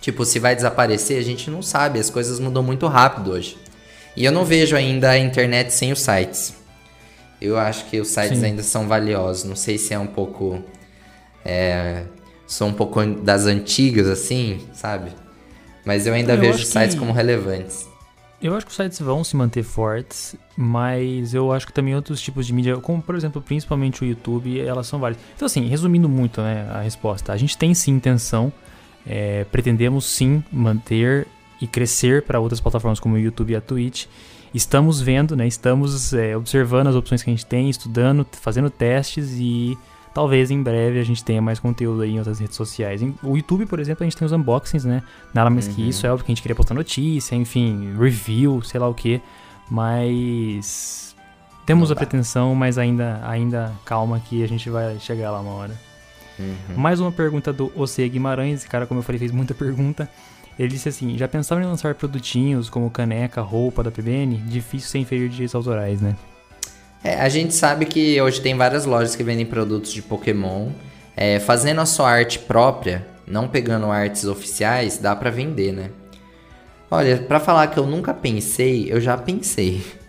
Tipo, 0.00 0.24
se 0.24 0.38
vai 0.38 0.56
desaparecer, 0.56 1.18
a 1.18 1.22
gente 1.22 1.50
não 1.50 1.62
sabe, 1.62 1.98
as 1.98 2.08
coisas 2.08 2.40
mudam 2.40 2.62
muito 2.62 2.86
rápido 2.86 3.32
hoje. 3.32 3.58
E 4.16 4.24
eu 4.24 4.32
não 4.32 4.44
vejo 4.44 4.74
ainda 4.74 5.10
a 5.10 5.18
internet 5.18 5.72
sem 5.72 5.92
os 5.92 6.00
sites. 6.00 6.54
Eu 7.40 7.58
acho 7.58 7.86
que 7.86 8.00
os 8.00 8.08
sites 8.08 8.38
Sim. 8.38 8.46
ainda 8.46 8.62
são 8.62 8.88
valiosos. 8.88 9.44
Não 9.44 9.56
sei 9.56 9.78
se 9.78 9.94
é 9.94 9.98
um 9.98 10.06
pouco. 10.06 10.62
É, 11.44 12.04
sou 12.46 12.68
um 12.68 12.72
pouco 12.72 13.04
das 13.06 13.46
antigas, 13.46 14.06
assim, 14.08 14.66
sabe? 14.72 15.10
Mas 15.84 16.06
eu 16.06 16.12
ainda 16.12 16.34
eu 16.34 16.40
vejo 16.40 16.58
os 16.58 16.68
sites 16.68 16.94
que... 16.94 17.00
como 17.00 17.12
relevantes. 17.12 17.88
Eu 18.42 18.56
acho 18.56 18.64
que 18.64 18.70
os 18.70 18.76
sites 18.76 18.98
vão 18.98 19.22
se 19.22 19.36
manter 19.36 19.62
fortes, 19.62 20.34
mas 20.56 21.34
eu 21.34 21.52
acho 21.52 21.66
que 21.66 21.72
também 21.74 21.94
outros 21.94 22.22
tipos 22.22 22.46
de 22.46 22.54
mídia, 22.54 22.76
como 22.78 23.02
por 23.02 23.14
exemplo, 23.14 23.40
principalmente 23.42 24.02
o 24.02 24.06
YouTube, 24.06 24.58
elas 24.58 24.86
são 24.86 24.98
válidas. 24.98 25.22
Então, 25.36 25.44
assim, 25.44 25.66
resumindo 25.66 26.08
muito 26.08 26.40
né, 26.40 26.66
a 26.72 26.80
resposta, 26.80 27.34
a 27.34 27.36
gente 27.36 27.56
tem 27.58 27.74
sim 27.74 27.92
intenção, 27.92 28.50
é, 29.06 29.44
pretendemos 29.44 30.04
sim 30.04 30.42
manter 30.52 31.26
e 31.60 31.66
crescer 31.66 32.22
para 32.22 32.40
outras 32.40 32.60
plataformas 32.60 32.98
como 32.98 33.14
o 33.14 33.18
YouTube 33.18 33.52
e 33.52 33.56
a 33.56 33.60
Twitch. 33.60 34.06
Estamos 34.52 35.00
vendo, 35.00 35.36
né, 35.36 35.46
estamos 35.46 36.12
é, 36.12 36.36
observando 36.36 36.88
as 36.88 36.96
opções 36.96 37.22
que 37.22 37.30
a 37.30 37.32
gente 37.32 37.46
tem, 37.46 37.70
estudando, 37.70 38.26
fazendo 38.32 38.68
testes 38.68 39.32
e 39.38 39.78
talvez 40.12 40.50
em 40.50 40.60
breve 40.60 40.98
a 40.98 41.04
gente 41.04 41.22
tenha 41.22 41.40
mais 41.40 41.60
conteúdo 41.60 42.02
aí 42.02 42.10
em 42.10 42.18
outras 42.18 42.40
redes 42.40 42.56
sociais. 42.56 43.00
O 43.22 43.36
YouTube, 43.36 43.66
por 43.66 43.78
exemplo, 43.78 44.02
a 44.02 44.06
gente 44.08 44.16
tem 44.16 44.26
os 44.26 44.32
unboxings, 44.32 44.84
né? 44.84 45.02
Nada 45.32 45.48
mais 45.50 45.68
uhum. 45.68 45.74
que 45.74 45.88
isso, 45.88 46.06
é 46.06 46.10
óbvio 46.10 46.24
que 46.24 46.32
a 46.32 46.34
gente 46.34 46.42
queria 46.42 46.56
postar 46.56 46.74
notícia, 46.74 47.36
enfim, 47.36 47.94
review, 47.96 48.60
sei 48.62 48.80
lá 48.80 48.88
o 48.88 48.94
que. 48.94 49.20
Mas 49.70 51.14
temos 51.64 51.92
a 51.92 51.94
pretensão, 51.94 52.52
mas 52.54 52.76
ainda, 52.76 53.20
ainda 53.22 53.72
calma 53.84 54.18
que 54.18 54.42
a 54.42 54.48
gente 54.48 54.68
vai 54.68 54.98
chegar 54.98 55.30
lá 55.30 55.40
uma 55.40 55.52
hora. 55.52 55.89
Uhum. 56.40 56.76
Mais 56.76 57.00
uma 57.00 57.12
pergunta 57.12 57.52
do 57.52 57.70
Oce 57.76 58.08
Guimarães, 58.08 58.60
esse 58.60 58.68
cara, 58.68 58.86
como 58.86 59.00
eu 59.00 59.04
falei, 59.04 59.18
fez 59.18 59.30
muita 59.30 59.54
pergunta. 59.54 60.08
Ele 60.58 60.68
disse 60.68 60.88
assim: 60.88 61.16
já 61.16 61.28
pensaram 61.28 61.62
em 61.62 61.66
lançar 61.66 61.94
produtinhos 61.94 62.68
como 62.68 62.90
caneca, 62.90 63.40
roupa 63.40 63.82
da 63.82 63.90
PBN? 63.90 64.36
Difícil 64.46 64.88
sem 64.88 65.04
ferir 65.04 65.28
direitos 65.28 65.54
autorais, 65.54 66.00
né? 66.00 66.16
É, 67.02 67.20
a 67.20 67.28
gente 67.28 67.54
sabe 67.54 67.86
que 67.86 68.20
hoje 68.20 68.40
tem 68.40 68.54
várias 68.54 68.84
lojas 68.84 69.16
que 69.16 69.22
vendem 69.22 69.46
produtos 69.46 69.92
de 69.92 70.02
Pokémon. 70.02 70.68
É, 71.16 71.38
fazendo 71.38 71.80
a 71.80 71.86
sua 71.86 72.10
arte 72.10 72.38
própria, 72.38 73.06
não 73.26 73.48
pegando 73.48 73.90
artes 73.90 74.24
oficiais, 74.24 74.98
dá 74.98 75.14
para 75.14 75.30
vender, 75.30 75.72
né? 75.72 75.90
Olha, 76.90 77.18
para 77.18 77.38
falar 77.38 77.68
que 77.68 77.78
eu 77.78 77.86
nunca 77.86 78.12
pensei, 78.12 78.92
eu 78.92 79.00
já 79.00 79.16
pensei. 79.16 79.82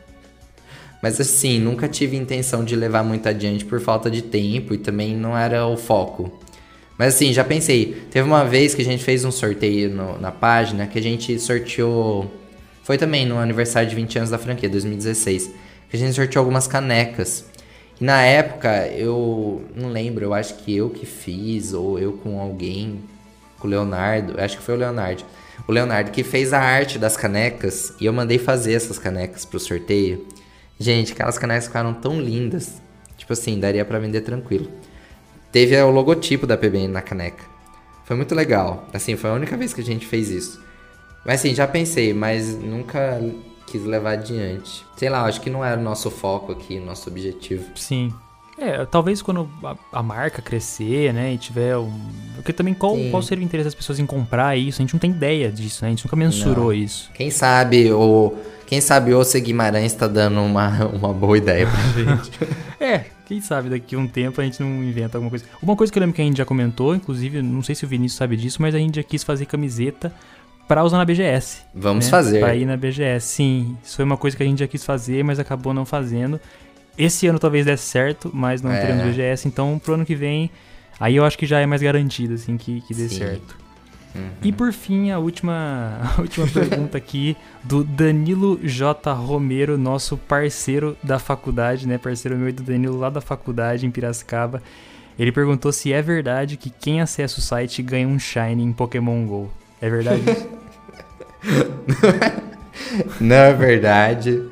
Mas 1.01 1.19
assim, 1.19 1.59
nunca 1.59 1.87
tive 1.87 2.15
intenção 2.15 2.63
de 2.63 2.75
levar 2.75 3.03
muito 3.03 3.27
adiante 3.27 3.65
por 3.65 3.79
falta 3.79 4.09
de 4.09 4.21
tempo 4.21 4.73
e 4.73 4.77
também 4.77 5.15
não 5.15 5.37
era 5.37 5.65
o 5.65 5.75
foco. 5.75 6.31
Mas 6.97 7.15
assim, 7.15 7.33
já 7.33 7.43
pensei. 7.43 8.03
Teve 8.11 8.27
uma 8.27 8.45
vez 8.45 8.75
que 8.75 8.81
a 8.81 8.85
gente 8.85 9.03
fez 9.03 9.25
um 9.25 9.31
sorteio 9.31 9.89
no, 9.89 10.19
na 10.19 10.31
página 10.31 10.85
que 10.85 10.99
a 10.99 11.01
gente 11.01 11.39
sorteou. 11.39 12.31
Foi 12.83 12.97
também 12.97 13.25
no 13.25 13.37
aniversário 13.37 13.89
de 13.89 13.95
20 13.95 14.17
anos 14.17 14.29
da 14.29 14.37
franquia, 14.37 14.69
2016 14.69 15.71
que 15.91 15.97
a 15.97 15.99
gente 15.99 16.15
sorteou 16.15 16.41
algumas 16.41 16.67
canecas. 16.67 17.43
E 17.99 18.03
na 18.03 18.21
época, 18.23 18.87
eu 18.87 19.61
não 19.75 19.89
lembro, 19.89 20.23
eu 20.23 20.33
acho 20.33 20.55
que 20.55 20.75
eu 20.75 20.89
que 20.89 21.05
fiz, 21.05 21.73
ou 21.73 21.99
eu 21.99 22.13
com 22.13 22.39
alguém, 22.39 23.03
com 23.59 23.67
o 23.67 23.69
Leonardo, 23.69 24.41
acho 24.41 24.57
que 24.57 24.63
foi 24.63 24.75
o 24.75 24.77
Leonardo. 24.77 25.25
O 25.67 25.71
Leonardo 25.71 26.09
que 26.09 26.23
fez 26.23 26.53
a 26.53 26.59
arte 26.59 26.97
das 26.97 27.17
canecas 27.17 27.93
e 27.99 28.05
eu 28.05 28.13
mandei 28.13 28.39
fazer 28.39 28.73
essas 28.73 28.97
canecas 28.97 29.43
pro 29.43 29.59
sorteio. 29.59 30.25
Gente, 30.81 31.13
aquelas 31.13 31.37
canecas 31.37 31.67
ficaram 31.67 31.93
tão 31.93 32.19
lindas. 32.19 32.81
Tipo 33.15 33.33
assim, 33.33 33.59
daria 33.59 33.85
para 33.85 33.99
vender 33.99 34.21
tranquilo. 34.21 34.67
Teve 35.51 35.79
o 35.79 35.91
logotipo 35.91 36.47
da 36.47 36.57
PBN 36.57 36.87
na 36.87 37.03
caneca. 37.03 37.43
Foi 38.03 38.15
muito 38.15 38.33
legal. 38.33 38.87
Assim, 38.91 39.15
foi 39.15 39.29
a 39.29 39.33
única 39.33 39.55
vez 39.55 39.75
que 39.75 39.81
a 39.81 39.83
gente 39.83 40.07
fez 40.07 40.31
isso. 40.31 40.59
Mas 41.23 41.39
assim, 41.39 41.53
já 41.53 41.67
pensei, 41.67 42.15
mas 42.15 42.57
nunca 42.57 43.21
quis 43.67 43.83
levar 43.83 44.13
adiante. 44.13 44.83
Sei 44.97 45.07
lá, 45.07 45.23
acho 45.25 45.39
que 45.39 45.51
não 45.51 45.63
era 45.63 45.79
o 45.79 45.83
nosso 45.83 46.09
foco 46.09 46.51
aqui, 46.51 46.79
nosso 46.79 47.07
objetivo. 47.11 47.63
Sim. 47.75 48.11
É, 48.61 48.85
talvez 48.85 49.21
quando 49.23 49.49
a, 49.63 49.75
a 49.91 50.03
marca 50.03 50.41
crescer, 50.41 51.11
né, 51.13 51.33
e 51.33 51.37
tiver 51.37 51.75
um... 51.75 51.91
Porque 52.35 52.53
também 52.53 52.75
qual, 52.75 52.95
qual 53.09 53.21
seria 53.23 53.43
o 53.43 53.45
interesse 53.45 53.65
das 53.65 53.75
pessoas 53.75 53.97
em 53.97 54.05
comprar 54.05 54.55
isso? 54.55 54.79
A 54.79 54.83
gente 54.83 54.93
não 54.93 54.99
tem 54.99 55.09
ideia 55.09 55.51
disso, 55.51 55.83
né? 55.83 55.87
A 55.87 55.91
gente 55.91 56.05
nunca 56.05 56.15
mensurou 56.15 56.65
não. 56.65 56.73
isso. 56.73 57.09
Quem 57.13 57.31
sabe 57.31 57.91
o... 57.91 58.33
Quem 58.67 58.79
sabe 58.79 59.13
o 59.13 59.21
Guimarães 59.41 59.91
está 59.91 60.07
dando 60.07 60.39
uma, 60.39 60.85
uma 60.85 61.11
boa 61.11 61.37
ideia 61.37 61.67
pra 61.67 61.81
gente. 61.91 62.31
é, 62.79 63.05
quem 63.25 63.41
sabe 63.41 63.69
daqui 63.69 63.95
a 63.95 63.99
um 63.99 64.07
tempo 64.07 64.39
a 64.39 64.43
gente 64.45 64.61
não 64.61 64.81
inventa 64.81 65.17
alguma 65.17 65.29
coisa. 65.29 65.43
Uma 65.61 65.75
coisa 65.75 65.91
que 65.91 65.99
eu 65.99 66.01
lembro 66.01 66.15
que 66.15 66.21
a 66.21 66.25
gente 66.25 66.37
já 66.37 66.45
comentou, 66.45 66.95
inclusive, 66.95 67.41
não 67.41 67.61
sei 67.61 67.75
se 67.75 67.83
o 67.83 67.87
Vinícius 67.87 68.17
sabe 68.17 68.37
disso, 68.37 68.61
mas 68.61 68.73
a 68.73 68.77
gente 68.77 68.95
já 68.95 69.03
quis 69.03 69.23
fazer 69.23 69.45
camiseta 69.45 70.13
para 70.67 70.85
usar 70.85 70.97
na 70.97 71.03
BGS. 71.03 71.63
Vamos 71.75 72.05
né? 72.05 72.11
fazer. 72.11 72.39
Para 72.39 72.55
ir 72.55 72.65
na 72.65 72.77
BGS, 72.77 73.25
sim. 73.25 73.77
Isso 73.83 73.97
foi 73.97 74.05
uma 74.05 74.15
coisa 74.15 74.37
que 74.37 74.43
a 74.43 74.45
gente 74.45 74.59
já 74.59 74.67
quis 74.67 74.85
fazer, 74.85 75.21
mas 75.21 75.37
acabou 75.37 75.73
não 75.73 75.85
fazendo. 75.85 76.39
Esse 76.97 77.27
ano 77.27 77.39
talvez 77.39 77.65
desse 77.65 77.85
certo, 77.85 78.29
mas 78.33 78.61
não 78.61 78.71
é. 78.71 78.79
teremos 78.79 79.05
BGS, 79.05 79.47
então 79.47 79.79
pro 79.79 79.93
ano 79.93 80.05
que 80.05 80.15
vem, 80.15 80.51
aí 80.99 81.15
eu 81.15 81.25
acho 81.25 81.37
que 81.37 81.45
já 81.45 81.59
é 81.59 81.65
mais 81.65 81.81
garantido, 81.81 82.33
assim, 82.33 82.57
que, 82.57 82.81
que 82.81 82.93
dê 82.93 83.07
sim. 83.07 83.17
certo. 83.17 83.61
Uhum. 84.13 84.29
E 84.43 84.51
por 84.51 84.73
fim, 84.73 85.09
a 85.11 85.19
última, 85.19 85.99
a 86.17 86.21
última 86.21 86.47
pergunta 86.47 86.97
aqui 86.97 87.37
do 87.63 87.83
Danilo 87.83 88.59
J. 88.61 89.13
Romero, 89.13 89.77
nosso 89.77 90.17
parceiro 90.17 90.97
da 91.01 91.17
faculdade, 91.17 91.87
né? 91.87 91.97
Parceiro 91.97 92.37
meu 92.37 92.49
e 92.49 92.51
do 92.51 92.63
Danilo 92.63 92.97
lá 92.97 93.09
da 93.09 93.21
faculdade 93.21 93.85
em 93.85 93.91
Piracicaba. 93.91 94.61
Ele 95.17 95.31
perguntou 95.31 95.71
se 95.71 95.93
é 95.93 96.01
verdade 96.01 96.57
que 96.57 96.69
quem 96.69 97.01
acessa 97.01 97.39
o 97.39 97.41
site 97.41 97.81
ganha 97.81 98.07
um 98.07 98.17
Shine 98.17 98.63
em 98.63 98.73
Pokémon 98.73 99.25
GO. 99.25 99.51
É 99.79 99.89
verdade 99.89 100.21
isso? 100.29 100.49
Não 103.19 103.35
é 103.35 103.53
verdade. 103.53 104.43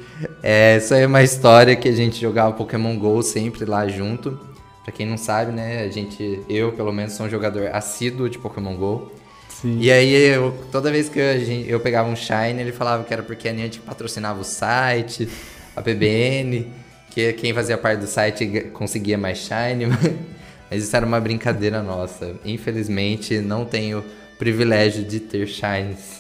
É, 0.42 0.78
isso 0.78 0.94
aí 0.94 1.04
é 1.04 1.08
uma 1.08 1.24
história 1.24 1.76
que 1.76 1.88
a 1.88 1.92
gente 1.92 2.20
jogava 2.20 2.54
Pokémon 2.54 2.98
GO 2.98 3.22
sempre 3.22 3.66
lá 3.66 3.88
junto. 3.88 4.40
Pra 4.84 4.92
quem 4.92 5.06
não 5.06 5.18
sabe, 5.18 5.52
né? 5.52 5.84
A 5.84 5.90
gente, 5.90 6.42
eu 6.50 6.72
pelo 6.72 6.92
menos 6.92 7.14
sou 7.14 7.26
um 7.26 7.30
jogador 7.30 7.70
assíduo 7.74 8.30
de 8.30 8.40
Pokémon 8.40 8.76
GO. 8.76 9.12
Sim. 9.50 9.78
E 9.80 9.92
aí, 9.92 10.14
eu, 10.14 10.58
toda 10.72 10.90
vez 10.90 11.10
que 11.10 11.20
eu, 11.20 11.26
eu 11.68 11.80
pegava 11.80 12.10
um 12.10 12.16
Shine, 12.16 12.62
ele 12.62 12.72
falava 12.72 13.04
que 13.04 13.14
era 13.14 13.22
porque 13.22 13.50
a 13.50 13.54
Niantic 13.54 13.84
patrocinava 13.84 14.40
o 14.40 14.44
site, 14.44 15.28
a 15.76 15.82
PBN, 15.82 16.68
que 17.10 17.34
quem 17.34 17.54
fazia 17.54 17.78
parte 17.78 18.00
do 18.00 18.08
site 18.08 18.70
conseguia 18.74 19.18
mais 19.18 19.40
Shine. 19.40 19.88
Mas 20.72 20.84
isso 20.84 20.96
era 20.96 21.06
uma 21.06 21.20
brincadeira 21.20 21.82
nossa. 21.82 22.36
Infelizmente, 22.46 23.40
não 23.40 23.66
tenho 23.66 24.04
privilégio 24.38 25.04
de 25.04 25.20
ter 25.20 25.48
Shines. 25.48 26.19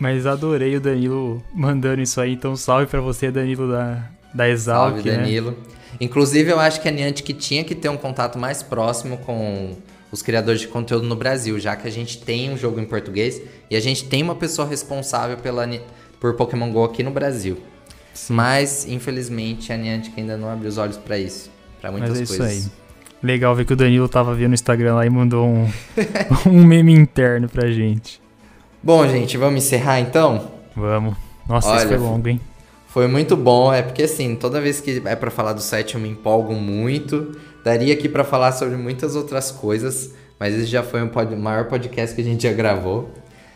Mas 0.00 0.26
adorei 0.26 0.74
o 0.74 0.80
Danilo 0.80 1.44
mandando 1.54 2.00
isso 2.00 2.18
aí, 2.20 2.32
então 2.32 2.56
salve 2.56 2.86
para 2.86 3.02
você, 3.02 3.30
Danilo 3.30 3.70
da, 3.70 4.02
da 4.32 4.48
Exalc. 4.48 4.94
Salve, 4.94 5.10
né? 5.10 5.16
Danilo. 5.18 5.56
Inclusive, 6.00 6.50
eu 6.50 6.58
acho 6.58 6.80
que 6.80 6.88
a 6.88 6.90
Niantic 6.90 7.34
tinha 7.34 7.62
que 7.62 7.74
ter 7.74 7.90
um 7.90 7.98
contato 7.98 8.38
mais 8.38 8.62
próximo 8.62 9.18
com 9.18 9.76
os 10.10 10.22
criadores 10.22 10.62
de 10.62 10.68
conteúdo 10.68 11.06
no 11.06 11.14
Brasil, 11.14 11.60
já 11.60 11.76
que 11.76 11.86
a 11.86 11.90
gente 11.90 12.18
tem 12.18 12.50
um 12.50 12.56
jogo 12.56 12.80
em 12.80 12.86
português 12.86 13.42
e 13.70 13.76
a 13.76 13.80
gente 13.80 14.06
tem 14.06 14.22
uma 14.22 14.34
pessoa 14.34 14.66
responsável 14.66 15.36
pela, 15.36 15.68
por 16.18 16.34
Pokémon 16.34 16.72
GO 16.72 16.84
aqui 16.84 17.02
no 17.02 17.10
Brasil. 17.10 17.58
Sim. 18.14 18.32
Mas, 18.32 18.86
infelizmente, 18.88 19.70
a 19.70 19.76
Niantic 19.76 20.14
ainda 20.16 20.36
não 20.36 20.48
abriu 20.48 20.70
os 20.70 20.78
olhos 20.78 20.96
para 20.96 21.18
isso, 21.18 21.50
para 21.78 21.92
muitas 21.92 22.18
Mas 22.18 22.22
é 22.22 22.36
coisas. 22.36 22.56
Isso 22.56 22.66
aí. 22.66 22.80
Legal 23.22 23.54
ver 23.54 23.66
que 23.66 23.74
o 23.74 23.76
Danilo 23.76 24.08
tava 24.08 24.34
vendo 24.34 24.48
no 24.48 24.54
Instagram 24.54 24.94
lá 24.94 25.04
e 25.04 25.10
mandou 25.10 25.46
um, 25.46 25.70
um 26.48 26.64
meme 26.64 26.94
interno 26.94 27.50
pra 27.50 27.70
gente. 27.70 28.18
Bom, 28.82 29.06
gente, 29.06 29.36
vamos 29.36 29.64
encerrar 29.64 30.00
então? 30.00 30.50
Vamos. 30.74 31.14
Nossa, 31.46 31.68
Olha, 31.68 31.78
isso 31.78 31.88
foi 31.88 31.98
longo, 31.98 32.28
hein? 32.28 32.40
Foi 32.86 33.06
muito 33.06 33.36
bom, 33.36 33.72
é 33.72 33.82
porque 33.82 34.04
assim, 34.04 34.34
toda 34.34 34.60
vez 34.60 34.80
que 34.80 35.02
é 35.04 35.14
para 35.14 35.30
falar 35.30 35.52
do 35.52 35.60
site 35.60 35.94
eu 35.94 36.00
me 36.00 36.08
empolgo 36.08 36.54
muito. 36.54 37.36
Daria 37.62 37.92
aqui 37.92 38.08
para 38.08 38.24
falar 38.24 38.52
sobre 38.52 38.76
muitas 38.76 39.14
outras 39.14 39.50
coisas, 39.52 40.12
mas 40.38 40.54
esse 40.54 40.66
já 40.66 40.82
foi 40.82 41.02
o 41.02 41.08
pod 41.08 41.36
maior 41.36 41.66
podcast 41.66 42.16
que 42.16 42.22
a 42.22 42.24
gente 42.24 42.42
já 42.42 42.52
gravou. 42.52 43.10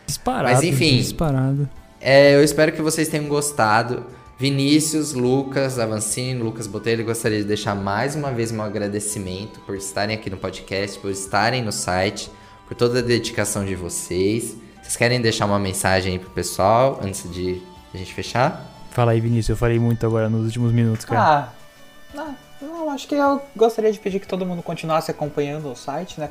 Disparado. 0.05 0.53
Mas 0.53 0.63
enfim, 0.63 0.97
disparado. 0.97 1.67
É, 1.99 2.35
eu 2.35 2.43
espero 2.43 2.71
que 2.71 2.81
vocês 2.81 3.07
tenham 3.07 3.27
gostado. 3.27 4.05
Vinícius, 4.37 5.13
Lucas 5.13 5.79
Avancini, 5.79 6.39
Lucas 6.41 6.67
Botelho, 6.67 7.03
gostaria 7.03 7.39
de 7.39 7.45
deixar 7.45 7.73
mais 7.73 8.15
uma 8.15 8.31
vez 8.31 8.51
meu 8.51 8.63
agradecimento 8.63 9.59
por 9.61 9.75
estarem 9.75 10.15
aqui 10.15 10.29
no 10.29 10.37
podcast, 10.37 10.99
por 10.99 11.09
estarem 11.09 11.63
no 11.63 11.71
site, 11.71 12.29
por 12.67 12.75
toda 12.75 12.99
a 12.99 13.01
dedicação 13.01 13.65
de 13.65 13.75
vocês. 13.75 14.57
Vocês 14.85 14.97
querem 14.97 15.19
deixar 15.19 15.47
uma 15.47 15.57
mensagem 15.57 16.13
aí 16.13 16.19
pro 16.19 16.29
pessoal 16.29 16.99
antes 17.01 17.29
de 17.33 17.59
a 17.91 17.97
gente 17.97 18.13
fechar? 18.13 18.63
Fala 18.91 19.13
aí, 19.13 19.19
Vinícius. 19.19 19.49
Eu 19.49 19.57
falei 19.57 19.79
muito 19.79 20.05
agora 20.05 20.29
nos 20.29 20.45
últimos 20.45 20.71
minutos, 20.71 21.05
cara. 21.05 21.19
Ah, 21.19 21.49
não, 22.13 22.35
não, 22.61 22.91
acho 22.91 23.07
que 23.07 23.15
eu 23.15 23.41
gostaria 23.55 23.91
de 23.91 23.97
pedir 23.97 24.19
que 24.19 24.27
todo 24.27 24.45
mundo 24.45 24.61
continuasse 24.61 25.09
acompanhando 25.09 25.71
o 25.71 25.75
site, 25.75 26.19
né? 26.19 26.29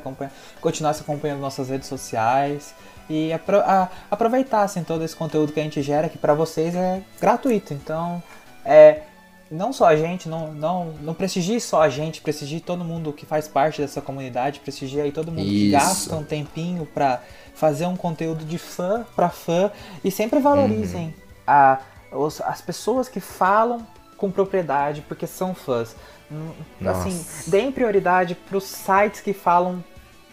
continuasse 0.61 1.01
acompanhando 1.01 1.41
nossas 1.41 1.67
redes 1.67 1.89
sociais 1.89 2.73
e 3.09 3.33
apro 3.33 3.59
a, 3.59 3.89
aproveitassem 4.09 4.85
todo 4.85 5.03
esse 5.03 5.15
conteúdo 5.15 5.51
que 5.51 5.59
a 5.59 5.63
gente 5.63 5.81
gera, 5.81 6.07
que 6.07 6.17
para 6.17 6.33
vocês 6.33 6.73
é 6.75 7.01
gratuito. 7.19 7.73
Então, 7.73 8.23
é, 8.63 9.01
não 9.51 9.73
só 9.73 9.87
a 9.87 9.97
gente, 9.97 10.29
não, 10.29 10.53
não, 10.53 10.93
não 11.01 11.13
prestigie 11.13 11.59
só 11.59 11.81
a 11.81 11.89
gente, 11.89 12.21
prestigie 12.21 12.61
todo 12.61 12.85
mundo 12.85 13.11
que 13.11 13.25
faz 13.25 13.49
parte 13.49 13.81
dessa 13.81 14.01
comunidade, 14.01 14.61
prestigie 14.61 15.01
aí 15.01 15.11
todo 15.11 15.29
mundo 15.29 15.45
Isso. 15.45 15.51
que 15.51 15.71
gasta 15.71 16.15
um 16.15 16.23
tempinho 16.23 16.85
pra 16.85 17.21
fazer 17.55 17.85
um 17.85 17.95
conteúdo 17.95 18.45
de 18.45 18.57
fã 18.57 19.05
para 19.15 19.29
fã 19.29 19.71
e 20.03 20.11
sempre 20.11 20.39
valorizem 20.39 21.07
uhum. 21.07 21.13
a, 21.47 21.79
os, 22.11 22.41
as 22.41 22.61
pessoas 22.61 23.07
que 23.09 23.19
falam 23.19 23.85
com 24.17 24.29
propriedade 24.29 25.01
porque 25.07 25.25
são 25.25 25.55
fãs. 25.55 25.95
Hum, 26.31 26.49
Nossa. 26.79 27.07
Assim, 27.07 27.49
deem 27.49 27.71
prioridade 27.71 28.35
para 28.35 28.57
os 28.57 28.63
sites 28.65 29.21
que 29.21 29.33
falam 29.33 29.83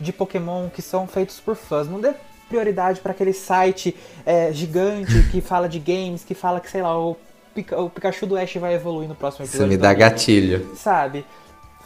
de 0.00 0.12
Pokémon 0.12 0.68
que 0.68 0.82
são 0.82 1.06
feitos 1.06 1.38
por 1.40 1.54
fãs. 1.54 1.88
Não 1.88 2.00
dê 2.00 2.12
prioridade 2.48 3.00
para 3.00 3.12
aquele 3.12 3.32
site 3.32 3.96
é, 4.26 4.52
gigante 4.52 5.22
que 5.30 5.40
fala 5.42 5.68
de 5.68 5.78
games, 5.78 6.24
que 6.24 6.34
fala 6.34 6.60
que, 6.60 6.70
sei 6.70 6.82
lá, 6.82 6.98
o, 6.98 7.16
Pika- 7.54 7.80
o 7.80 7.88
Pikachu 7.90 8.26
do 8.26 8.36
Ash 8.36 8.54
vai 8.56 8.74
evoluir 8.74 9.08
no 9.08 9.14
próximo 9.14 9.44
Isso 9.44 9.52
episódio. 9.52 9.70
me 9.70 9.76
do 9.76 9.82
dá 9.82 9.90
anime. 9.90 10.00
gatilho. 10.00 10.74
Sabe? 10.76 11.24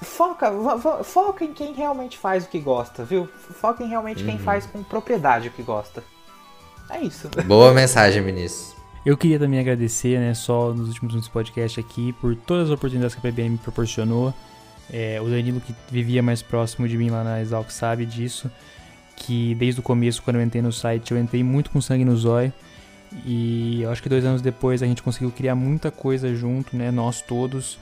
Foca, 0.02 0.50
foca 1.04 1.44
em 1.44 1.52
quem 1.52 1.72
realmente 1.72 2.18
faz 2.18 2.44
o 2.44 2.48
que 2.48 2.58
gosta, 2.58 3.04
viu? 3.04 3.26
Foca 3.60 3.82
em 3.82 3.88
realmente 3.88 4.22
Uhum. 4.22 4.30
quem 4.30 4.38
faz 4.38 4.66
com 4.66 4.82
propriedade 4.82 5.48
o 5.48 5.50
que 5.50 5.62
gosta. 5.62 6.04
É 6.90 7.00
isso. 7.00 7.28
Boa 7.46 7.72
mensagem, 7.72 8.22
Vinícius. 8.22 8.74
Eu 9.04 9.16
queria 9.16 9.38
também 9.38 9.58
agradecer, 9.60 10.18
né, 10.18 10.34
só 10.34 10.72
nos 10.72 10.88
últimos 10.88 11.12
minutos 11.14 11.28
do 11.28 11.32
podcast 11.32 11.78
aqui, 11.80 12.12
por 12.14 12.34
todas 12.36 12.64
as 12.68 12.74
oportunidades 12.74 13.14
que 13.14 13.20
a 13.26 13.30
PBN 13.30 13.50
me 13.50 13.58
proporcionou. 13.58 14.34
É, 14.92 15.20
o 15.20 15.24
Danilo, 15.28 15.60
que 15.60 15.74
vivia 15.90 16.22
mais 16.22 16.42
próximo 16.42 16.86
de 16.86 16.96
mim 16.96 17.10
lá 17.10 17.24
na 17.24 17.40
Exalc, 17.40 17.70
sabe 17.70 18.04
disso. 18.04 18.50
Que 19.16 19.54
desde 19.54 19.80
o 19.80 19.82
começo, 19.82 20.22
quando 20.22 20.36
eu 20.36 20.42
entrei 20.42 20.60
no 20.60 20.72
site, 20.72 21.12
eu 21.12 21.18
entrei 21.18 21.42
muito 21.42 21.70
com 21.70 21.80
sangue 21.80 22.04
no 22.04 22.16
zóio. 22.16 22.52
E 23.24 23.80
eu 23.82 23.90
acho 23.90 24.02
que 24.02 24.08
dois 24.08 24.24
anos 24.24 24.42
depois 24.42 24.82
a 24.82 24.86
gente 24.86 25.02
conseguiu 25.02 25.30
criar 25.30 25.54
muita 25.54 25.90
coisa 25.90 26.34
junto, 26.34 26.76
né, 26.76 26.90
nós 26.90 27.22
todos. 27.22 27.78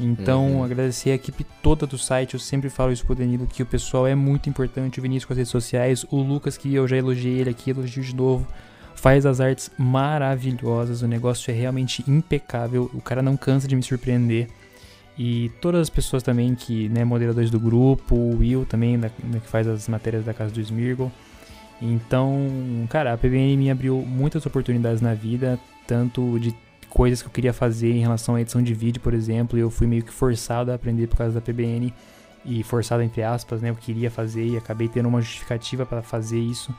Então, 0.00 0.46
Uhum. 0.58 0.64
agradecer 0.64 1.10
a 1.10 1.14
equipe 1.14 1.44
toda 1.62 1.86
do 1.86 1.98
site. 1.98 2.34
Eu 2.34 2.40
sempre 2.40 2.70
falo 2.70 2.92
isso 2.92 3.04
pro 3.04 3.14
Danilo, 3.16 3.46
que 3.46 3.62
o 3.62 3.66
pessoal 3.66 4.06
é 4.06 4.14
muito 4.14 4.48
importante. 4.48 4.98
O 4.98 5.02
Vinícius 5.02 5.24
com 5.24 5.32
as 5.32 5.38
redes 5.38 5.50
sociais, 5.50 6.04
o 6.10 6.22
Lucas, 6.22 6.56
que 6.56 6.72
eu 6.72 6.86
já 6.86 6.96
elogiei 6.96 7.40
ele 7.40 7.50
aqui, 7.50 7.70
elogio 7.70 8.02
de 8.04 8.14
novo 8.14 8.46
faz 8.94 9.24
as 9.24 9.40
artes 9.40 9.70
maravilhosas, 9.78 11.02
o 11.02 11.06
negócio 11.06 11.52
é 11.52 11.54
realmente 11.54 12.02
impecável, 12.08 12.90
o 12.92 13.00
cara 13.00 13.22
não 13.22 13.36
cansa 13.36 13.68
de 13.68 13.76
me 13.76 13.82
surpreender. 13.82 14.48
E 15.16 15.50
todas 15.60 15.82
as 15.82 15.90
pessoas 15.90 16.22
também 16.22 16.54
que, 16.56 16.88
né, 16.88 17.04
moderadores 17.04 17.48
do 17.50 17.60
grupo, 17.60 18.16
o 18.16 18.38
Will 18.38 18.64
também, 18.66 18.98
da, 18.98 19.08
né, 19.22 19.40
que 19.40 19.48
faz 19.48 19.68
as 19.68 19.86
matérias 19.88 20.24
da 20.24 20.34
casa 20.34 20.52
do 20.52 20.60
Smirgle. 20.60 21.12
Então, 21.80 22.86
cara, 22.88 23.12
a 23.12 23.16
PBN 23.18 23.56
me 23.56 23.70
abriu 23.70 23.96
muitas 24.04 24.44
oportunidades 24.46 25.00
na 25.00 25.14
vida, 25.14 25.58
tanto 25.86 26.38
de 26.40 26.52
coisas 26.88 27.22
que 27.22 27.28
eu 27.28 27.32
queria 27.32 27.52
fazer 27.52 27.92
em 27.92 28.00
relação 28.00 28.34
à 28.34 28.40
edição 28.40 28.62
de 28.62 28.74
vídeo, 28.74 29.00
por 29.00 29.14
exemplo, 29.14 29.58
e 29.58 29.60
eu 29.60 29.70
fui 29.70 29.86
meio 29.86 30.02
que 30.02 30.12
forçado 30.12 30.70
a 30.70 30.74
aprender 30.74 31.06
por 31.06 31.16
causa 31.16 31.34
da 31.34 31.40
PBN, 31.40 31.92
e 32.44 32.62
forçado 32.62 33.02
entre 33.02 33.22
aspas, 33.22 33.60
né, 33.60 33.70
eu 33.70 33.74
queria 33.74 34.10
fazer 34.10 34.46
e 34.46 34.56
acabei 34.56 34.88
tendo 34.88 35.08
uma 35.08 35.20
justificativa 35.20 35.84
para 35.84 36.02
fazer 36.02 36.38
isso. 36.38 36.74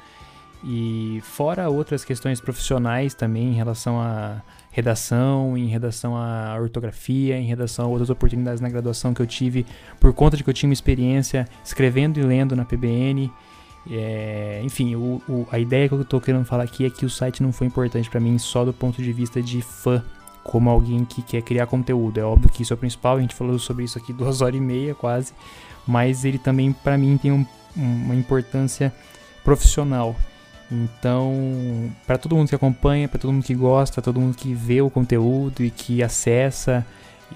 E 0.64 1.22
fora 1.23 1.69
outras 1.69 2.03
questões 2.03 2.41
profissionais 2.41 3.14
também 3.14 3.49
em 3.49 3.53
relação 3.53 4.02
à 4.02 4.41
redação, 4.72 5.57
em 5.57 5.68
redação 5.68 6.18
à 6.18 6.57
ortografia, 6.60 7.38
em 7.38 7.45
redação 7.45 7.86
a 7.86 7.88
outras 7.88 8.10
oportunidades 8.10 8.60
na 8.60 8.68
graduação 8.68 9.14
que 9.14 9.22
eu 9.22 9.27
tive 9.27 9.65
por 9.99 10.14
conta 10.14 10.36
de 10.36 10.44
que 10.44 10.49
eu 10.49 10.53
tinha 10.53 10.68
uma 10.68 10.73
experiência 10.73 11.48
escrevendo 11.64 12.19
e 12.19 12.23
lendo 12.23 12.56
na 12.56 12.65
PBN. 12.65 13.31
É, 13.91 14.61
enfim, 14.64 14.95
o- 14.95 15.22
o- 15.28 15.48
a 15.52 15.57
ideia 15.57 15.88
que 15.90 15.95
eu 15.95 16.06
tô 16.06 16.22
querendo 16.22 16.45
falar 16.45 16.64
aqui 16.64 16.86
é 16.86 16.90
que 16.90 17.06
o 17.06 17.10
site 17.10 17.41
não 17.41 17.52
foi 17.52 17.66
importante 17.68 18.10
pra 18.10 18.20
mim 18.20 18.38
só 18.38 18.64
do 18.64 18.72
ponto 18.74 19.02
de 19.02 19.11
vista 19.11 19.41
de 19.41 19.61
fã, 19.61 20.03
como 20.44 20.70
alguém 20.70 21.03
que 21.06 21.22
quer 21.24 21.41
criar 21.41 21.66
conteúdo. 21.66 22.20
É 22.20 22.24
óbvio 22.24 22.49
que 22.49 22.61
isso 22.61 22.72
é 22.74 22.76
o 22.76 22.78
principal, 22.78 23.18
a 23.18 23.22
gente 23.22 23.34
falou 23.34 23.57
sobre 23.57 23.84
isso 23.86 23.98
aqui 23.98 24.14
duas 24.14 24.41
horas 24.41 24.56
e 24.57 24.61
meia 24.61 24.94
quase, 24.94 25.34
mas 25.88 26.24
ele 26.24 26.38
também 26.38 26.72
pra 26.72 26.98
mim 26.98 27.18
tem 27.18 27.32
um- 27.32 27.45
uma 27.76 28.14
importância 28.16 28.94
profissional. 29.44 30.16
Então, 30.72 31.90
para 32.06 32.18
todo 32.18 32.36
mundo 32.36 32.48
que 32.49 32.56
acompanha, 32.56 33.07
para 33.07 33.20
todo 33.20 33.34
mundo 33.34 33.44
que 33.44 33.56
gosta, 33.56 34.02
todo 34.02 34.20
mundo 34.20 34.36
que 34.36 34.53
vê 34.53 34.82
o 34.82 34.90
conteúdo 34.90 35.64
e 35.64 35.72
que 35.72 36.03
acessa, 36.03 36.86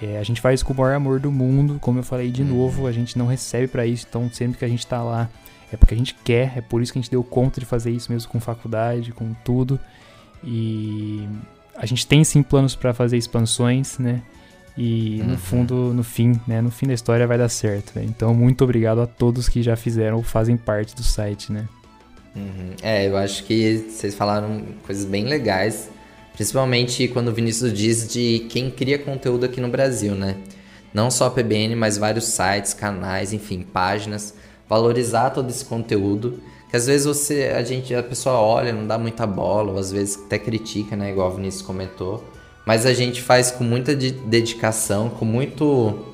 é, 0.01 0.17
a 0.19 0.23
gente 0.23 0.39
faz 0.39 0.61
com 0.61 0.71
o 0.73 0.77
maior 0.77 0.93
amor 0.95 1.19
do 1.19 1.31
mundo. 1.31 1.77
Como 1.81 1.97
eu 1.99 2.03
falei 2.03 2.30
de 2.31 2.43
Uhum. 2.43 2.49
novo, 2.49 2.85
a 2.88 2.91
gente 2.91 3.17
não 3.17 3.25
recebe 3.25 3.67
para 3.67 3.85
isso, 3.88 4.05
então 4.07 4.30
sempre 4.31 4.57
que 4.59 4.65
a 4.65 4.67
gente 4.67 4.85
tá 4.85 5.01
lá 5.01 5.30
é 5.73 5.77
porque 5.77 5.93
a 5.93 5.97
gente 5.97 6.15
quer, 6.23 6.57
é 6.57 6.61
por 6.61 6.81
isso 6.81 6.91
que 6.93 6.99
a 6.99 7.01
gente 7.01 7.11
deu 7.11 7.23
conta 7.23 7.59
de 7.59 7.65
fazer 7.65 7.91
isso 7.91 8.11
mesmo 8.11 8.29
com 8.31 8.39
faculdade, 8.39 9.11
com 9.11 9.33
tudo. 9.43 9.79
E 10.43 11.27
a 11.75 11.85
gente 11.85 12.05
tem 12.05 12.23
sim 12.23 12.43
planos 12.43 12.75
para 12.75 12.93
fazer 12.93 13.17
expansões, 13.17 13.97
né? 13.97 14.21
E 14.77 15.19
Uhum. 15.21 15.27
no 15.27 15.37
fundo, 15.37 15.75
no 15.93 16.03
fim, 16.03 16.39
né? 16.47 16.59
No 16.61 16.71
fim 16.71 16.87
da 16.87 16.93
história 16.93 17.27
vai 17.27 17.37
dar 17.37 17.49
certo. 17.49 17.91
né? 17.95 18.03
Então, 18.03 18.33
muito 18.33 18.63
obrigado 18.63 19.01
a 19.01 19.07
todos 19.07 19.47
que 19.47 19.61
já 19.61 19.75
fizeram 19.75 20.17
ou 20.17 20.23
fazem 20.23 20.57
parte 20.57 20.95
do 20.95 21.03
site, 21.03 21.51
né? 21.51 21.67
Uhum. 22.35 22.71
É, 22.81 23.07
eu 23.07 23.15
acho 23.15 23.43
que 23.43 23.85
vocês 23.89 24.15
falaram 24.15 24.63
coisas 24.85 25.05
bem 25.05 25.25
legais. 25.25 25.89
Principalmente 26.33 27.07
quando 27.07 27.27
o 27.27 27.33
Vinícius 27.33 27.71
diz 27.71 28.07
de 28.11 28.47
quem 28.49 28.71
cria 28.71 28.97
conteúdo 28.97 29.45
aqui 29.45 29.61
no 29.61 29.67
Brasil, 29.69 30.15
né? 30.15 30.35
Não 30.91 31.11
só 31.11 31.27
a 31.27 31.31
PBN, 31.31 31.75
mas 31.75 31.97
vários 31.97 32.25
sites, 32.25 32.73
canais, 32.73 33.31
enfim, 33.33 33.61
páginas. 33.61 34.33
Valorizar 34.73 35.29
todo 35.29 35.49
esse 35.51 35.63
conteúdo. 35.65 36.39
Que 36.69 36.75
às 36.75 36.87
vezes 36.87 37.05
você, 37.05 37.53
a 37.55 37.61
gente, 37.61 37.93
a 37.93 38.01
pessoa 38.01 38.39
olha, 38.39 38.73
não 38.73 38.87
dá 38.87 38.97
muita 38.97 39.27
bola, 39.27 39.73
ou 39.73 39.77
às 39.77 39.91
vezes 39.91 40.19
até 40.25 40.39
critica, 40.39 40.95
né? 40.95 41.11
Igual 41.11 41.29
o 41.31 41.35
Vinícius 41.35 41.61
comentou. 41.61 42.23
Mas 42.65 42.85
a 42.87 42.93
gente 42.93 43.21
faz 43.21 43.51
com 43.51 43.63
muita 43.63 43.95
de- 43.95 44.11
dedicação, 44.11 45.09
com 45.09 45.25
muito 45.25 46.07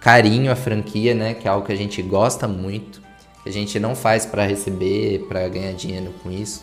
carinho 0.00 0.50
a 0.50 0.56
franquia, 0.56 1.14
né? 1.14 1.34
Que 1.34 1.46
é 1.46 1.50
algo 1.50 1.66
que 1.66 1.72
a 1.72 1.76
gente 1.76 2.00
gosta 2.00 2.48
muito. 2.48 3.02
Que 3.42 3.50
a 3.50 3.52
gente 3.52 3.78
não 3.78 3.94
faz 3.94 4.24
pra 4.24 4.46
receber, 4.46 5.26
pra 5.28 5.46
ganhar 5.48 5.72
dinheiro 5.74 6.14
com 6.22 6.30
isso. 6.30 6.62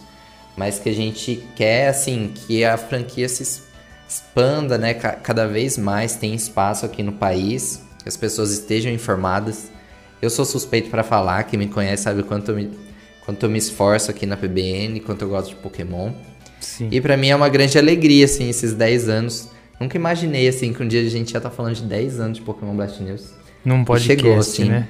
Mas 0.57 0.79
que 0.79 0.89
a 0.89 0.93
gente 0.95 1.43
quer, 1.55 1.89
assim, 1.89 2.33
que 2.33 2.65
a 2.65 2.75
franquia 2.77 3.29
se 3.29 3.61
expanda, 4.07 4.77
né? 4.79 4.95
ca- 4.95 5.13
Cada 5.13 5.45
vez 5.45 5.77
mais 5.77 6.15
tem 6.15 6.33
espaço 6.33 6.85
aqui 6.85 7.03
no 7.03 7.11
país. 7.13 7.83
Que 8.01 8.09
as 8.09 8.17
pessoas 8.17 8.49
estejam 8.51 8.91
informadas. 8.91 9.69
Eu 10.21 10.29
sou 10.29 10.43
suspeito 10.45 10.89
pra 10.89 11.03
falar, 11.03 11.43
quem 11.43 11.57
me 11.57 11.67
conhece 11.67 12.03
sabe 12.03 12.23
quanto 12.23 12.49
eu 12.51 12.55
me, 12.55 12.69
quanto 13.25 13.45
eu 13.45 13.49
me 13.49 13.57
esforço 13.57 14.11
aqui 14.11 14.25
na 14.25 14.35
PBN, 14.35 14.99
quanto 15.01 15.21
eu 15.23 15.29
gosto 15.29 15.49
de 15.49 15.55
Pokémon. 15.55 16.11
Sim. 16.59 16.89
E 16.91 16.99
pra 16.99 17.15
mim 17.15 17.29
é 17.29 17.35
uma 17.35 17.47
grande 17.49 17.77
alegria, 17.77 18.25
assim, 18.25 18.49
esses 18.49 18.73
10 18.73 19.07
anos. 19.09 19.49
Nunca 19.79 19.95
imaginei, 19.95 20.47
assim, 20.47 20.73
que 20.73 20.83
um 20.83 20.87
dia 20.87 20.99
a 21.01 21.09
gente 21.09 21.31
já 21.31 21.39
tá 21.39 21.49
falando 21.49 21.75
de 21.75 21.83
10 21.83 22.19
anos 22.19 22.37
de 22.37 22.43
Pokémon 22.43 22.75
Blast 22.75 23.01
News. 23.01 23.33
Num 23.63 23.85
podcast, 23.85 24.21
chegou, 24.21 24.43
sim. 24.43 24.65
né? 24.65 24.87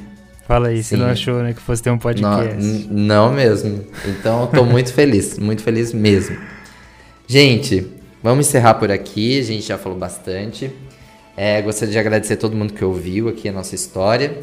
Fala 0.47 0.69
aí, 0.69 0.81
você 0.83 0.95
Sim. 0.95 1.01
não 1.03 1.09
achou, 1.09 1.43
né, 1.43 1.53
que 1.53 1.61
fosse 1.61 1.83
ter 1.83 1.91
um 1.91 1.93
Não, 1.93 1.99
podcast? 1.99 2.57
n- 2.59 2.87
não 2.89 3.31
mesmo. 3.31 3.85
Então 4.07 4.41
eu 4.41 4.47
tô 4.47 4.65
muito 4.65 4.91
feliz, 4.91 5.37
muito 5.37 5.61
feliz 5.61 5.93
mesmo. 5.93 6.35
Gente, 7.27 7.85
vamos 8.23 8.47
encerrar 8.47 8.73
por 8.75 8.91
aqui. 8.91 9.39
A 9.39 9.43
gente 9.43 9.67
já 9.67 9.77
falou 9.77 9.95
bastante. 9.97 10.71
É, 11.37 11.61
gostaria 11.61 11.91
de 11.91 11.99
agradecer 11.99 12.33
a 12.33 12.37
todo 12.37 12.55
mundo 12.55 12.73
que 12.73 12.83
ouviu 12.83 13.29
aqui 13.29 13.47
a 13.47 13.51
nossa 13.51 13.75
história. 13.75 14.39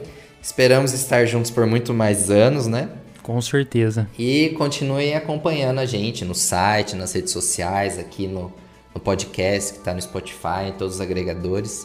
Esperamos 0.47 0.93
estar 0.93 1.27
juntos 1.27 1.51
por 1.51 1.67
muito 1.67 1.93
mais 1.93 2.31
anos, 2.31 2.69
né? 2.69 2.89
Com 3.21 3.43
certeza. 3.43 4.09
E 4.17 4.51
continuem 4.51 5.17
acompanhando 5.17 5.81
a 5.81 5.85
gente 5.85 6.25
no 6.25 6.37
site, 6.37 6.95
nas 6.95 7.13
redes 7.13 7.33
sociais, 7.33 7.99
aqui 7.99 8.29
no, 8.29 8.53
no 8.95 9.01
podcast 9.01 9.73
que 9.73 9.81
está 9.81 9.93
no 9.93 10.01
Spotify, 10.01 10.69
em 10.69 10.73
todos 10.73 10.95
os 10.95 11.01
agregadores. 11.01 11.85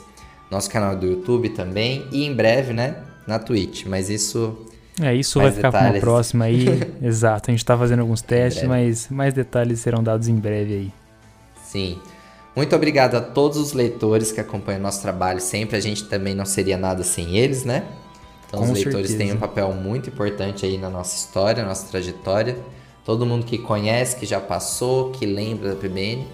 Nosso 0.52 0.70
canal 0.70 0.96
do 0.96 1.08
YouTube 1.08 1.50
também. 1.50 2.06
E 2.12 2.24
em 2.24 2.36
breve, 2.36 2.72
né? 2.72 2.98
Na 3.26 3.40
Twitch. 3.40 3.88
Mas 3.88 4.12
isso 4.12 4.56
É, 5.02 5.16
isso 5.16 5.40
Mais 5.40 5.56
vai 5.56 5.56
ficar 5.56 5.72
para 5.72 5.94
uma 5.94 6.00
próxima 6.00 6.46
aí. 6.46 6.68
Exato, 7.02 7.50
a 7.50 7.52
gente 7.52 7.66
tá 7.66 7.76
fazendo 7.76 8.02
alguns 8.02 8.22
testes, 8.22 8.62
mas 8.66 9.10
mais 9.10 9.34
detalhes 9.34 9.80
serão 9.80 10.04
dados 10.04 10.28
em 10.28 10.36
breve 10.36 10.74
aí. 10.76 10.92
Sim. 11.66 11.98
Muito 12.56 12.76
obrigado 12.76 13.16
a 13.16 13.22
todos 13.22 13.58
os 13.58 13.74
leitores 13.74 14.32
que 14.32 14.40
acompanham 14.40 14.82
nosso 14.82 15.02
trabalho 15.02 15.42
sempre. 15.42 15.78
A 15.78 15.80
gente 15.80 16.04
também 16.04 16.36
não 16.36 16.46
seria 16.46 16.78
nada 16.78 17.04
sem 17.04 17.38
eles, 17.38 17.66
né? 17.66 17.86
Então 18.52 18.60
Com 18.60 18.66
os 18.66 18.74
leitores 18.74 19.08
certeza. 19.08 19.18
têm 19.18 19.32
um 19.32 19.40
papel 19.40 19.72
muito 19.72 20.10
importante 20.10 20.66
aí 20.66 20.78
na 20.78 20.90
nossa 20.90 21.16
história, 21.16 21.64
nossa 21.64 21.88
trajetória. 21.88 22.58
Todo 23.06 23.26
mundo 23.26 23.46
que 23.46 23.58
conhece, 23.58 24.18
que 24.18 24.26
já 24.26 24.42
passou, 24.42 25.10
que 25.12 25.26
lembra 25.26 25.70
da 25.70 25.76
PBN. 25.76 26.28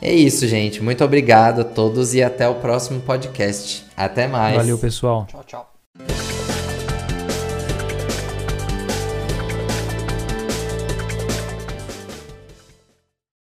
É 0.00 0.12
isso, 0.12 0.46
gente. 0.46 0.80
Muito 0.80 1.04
obrigado 1.04 1.62
a 1.62 1.64
todos 1.64 2.14
e 2.14 2.22
até 2.22 2.48
o 2.48 2.54
próximo 2.54 3.00
podcast. 3.00 3.84
Até 3.96 4.28
mais. 4.28 4.56
Valeu, 4.56 4.78
pessoal. 4.78 5.26
Tchau, 5.28 5.42
tchau. 5.44 6.37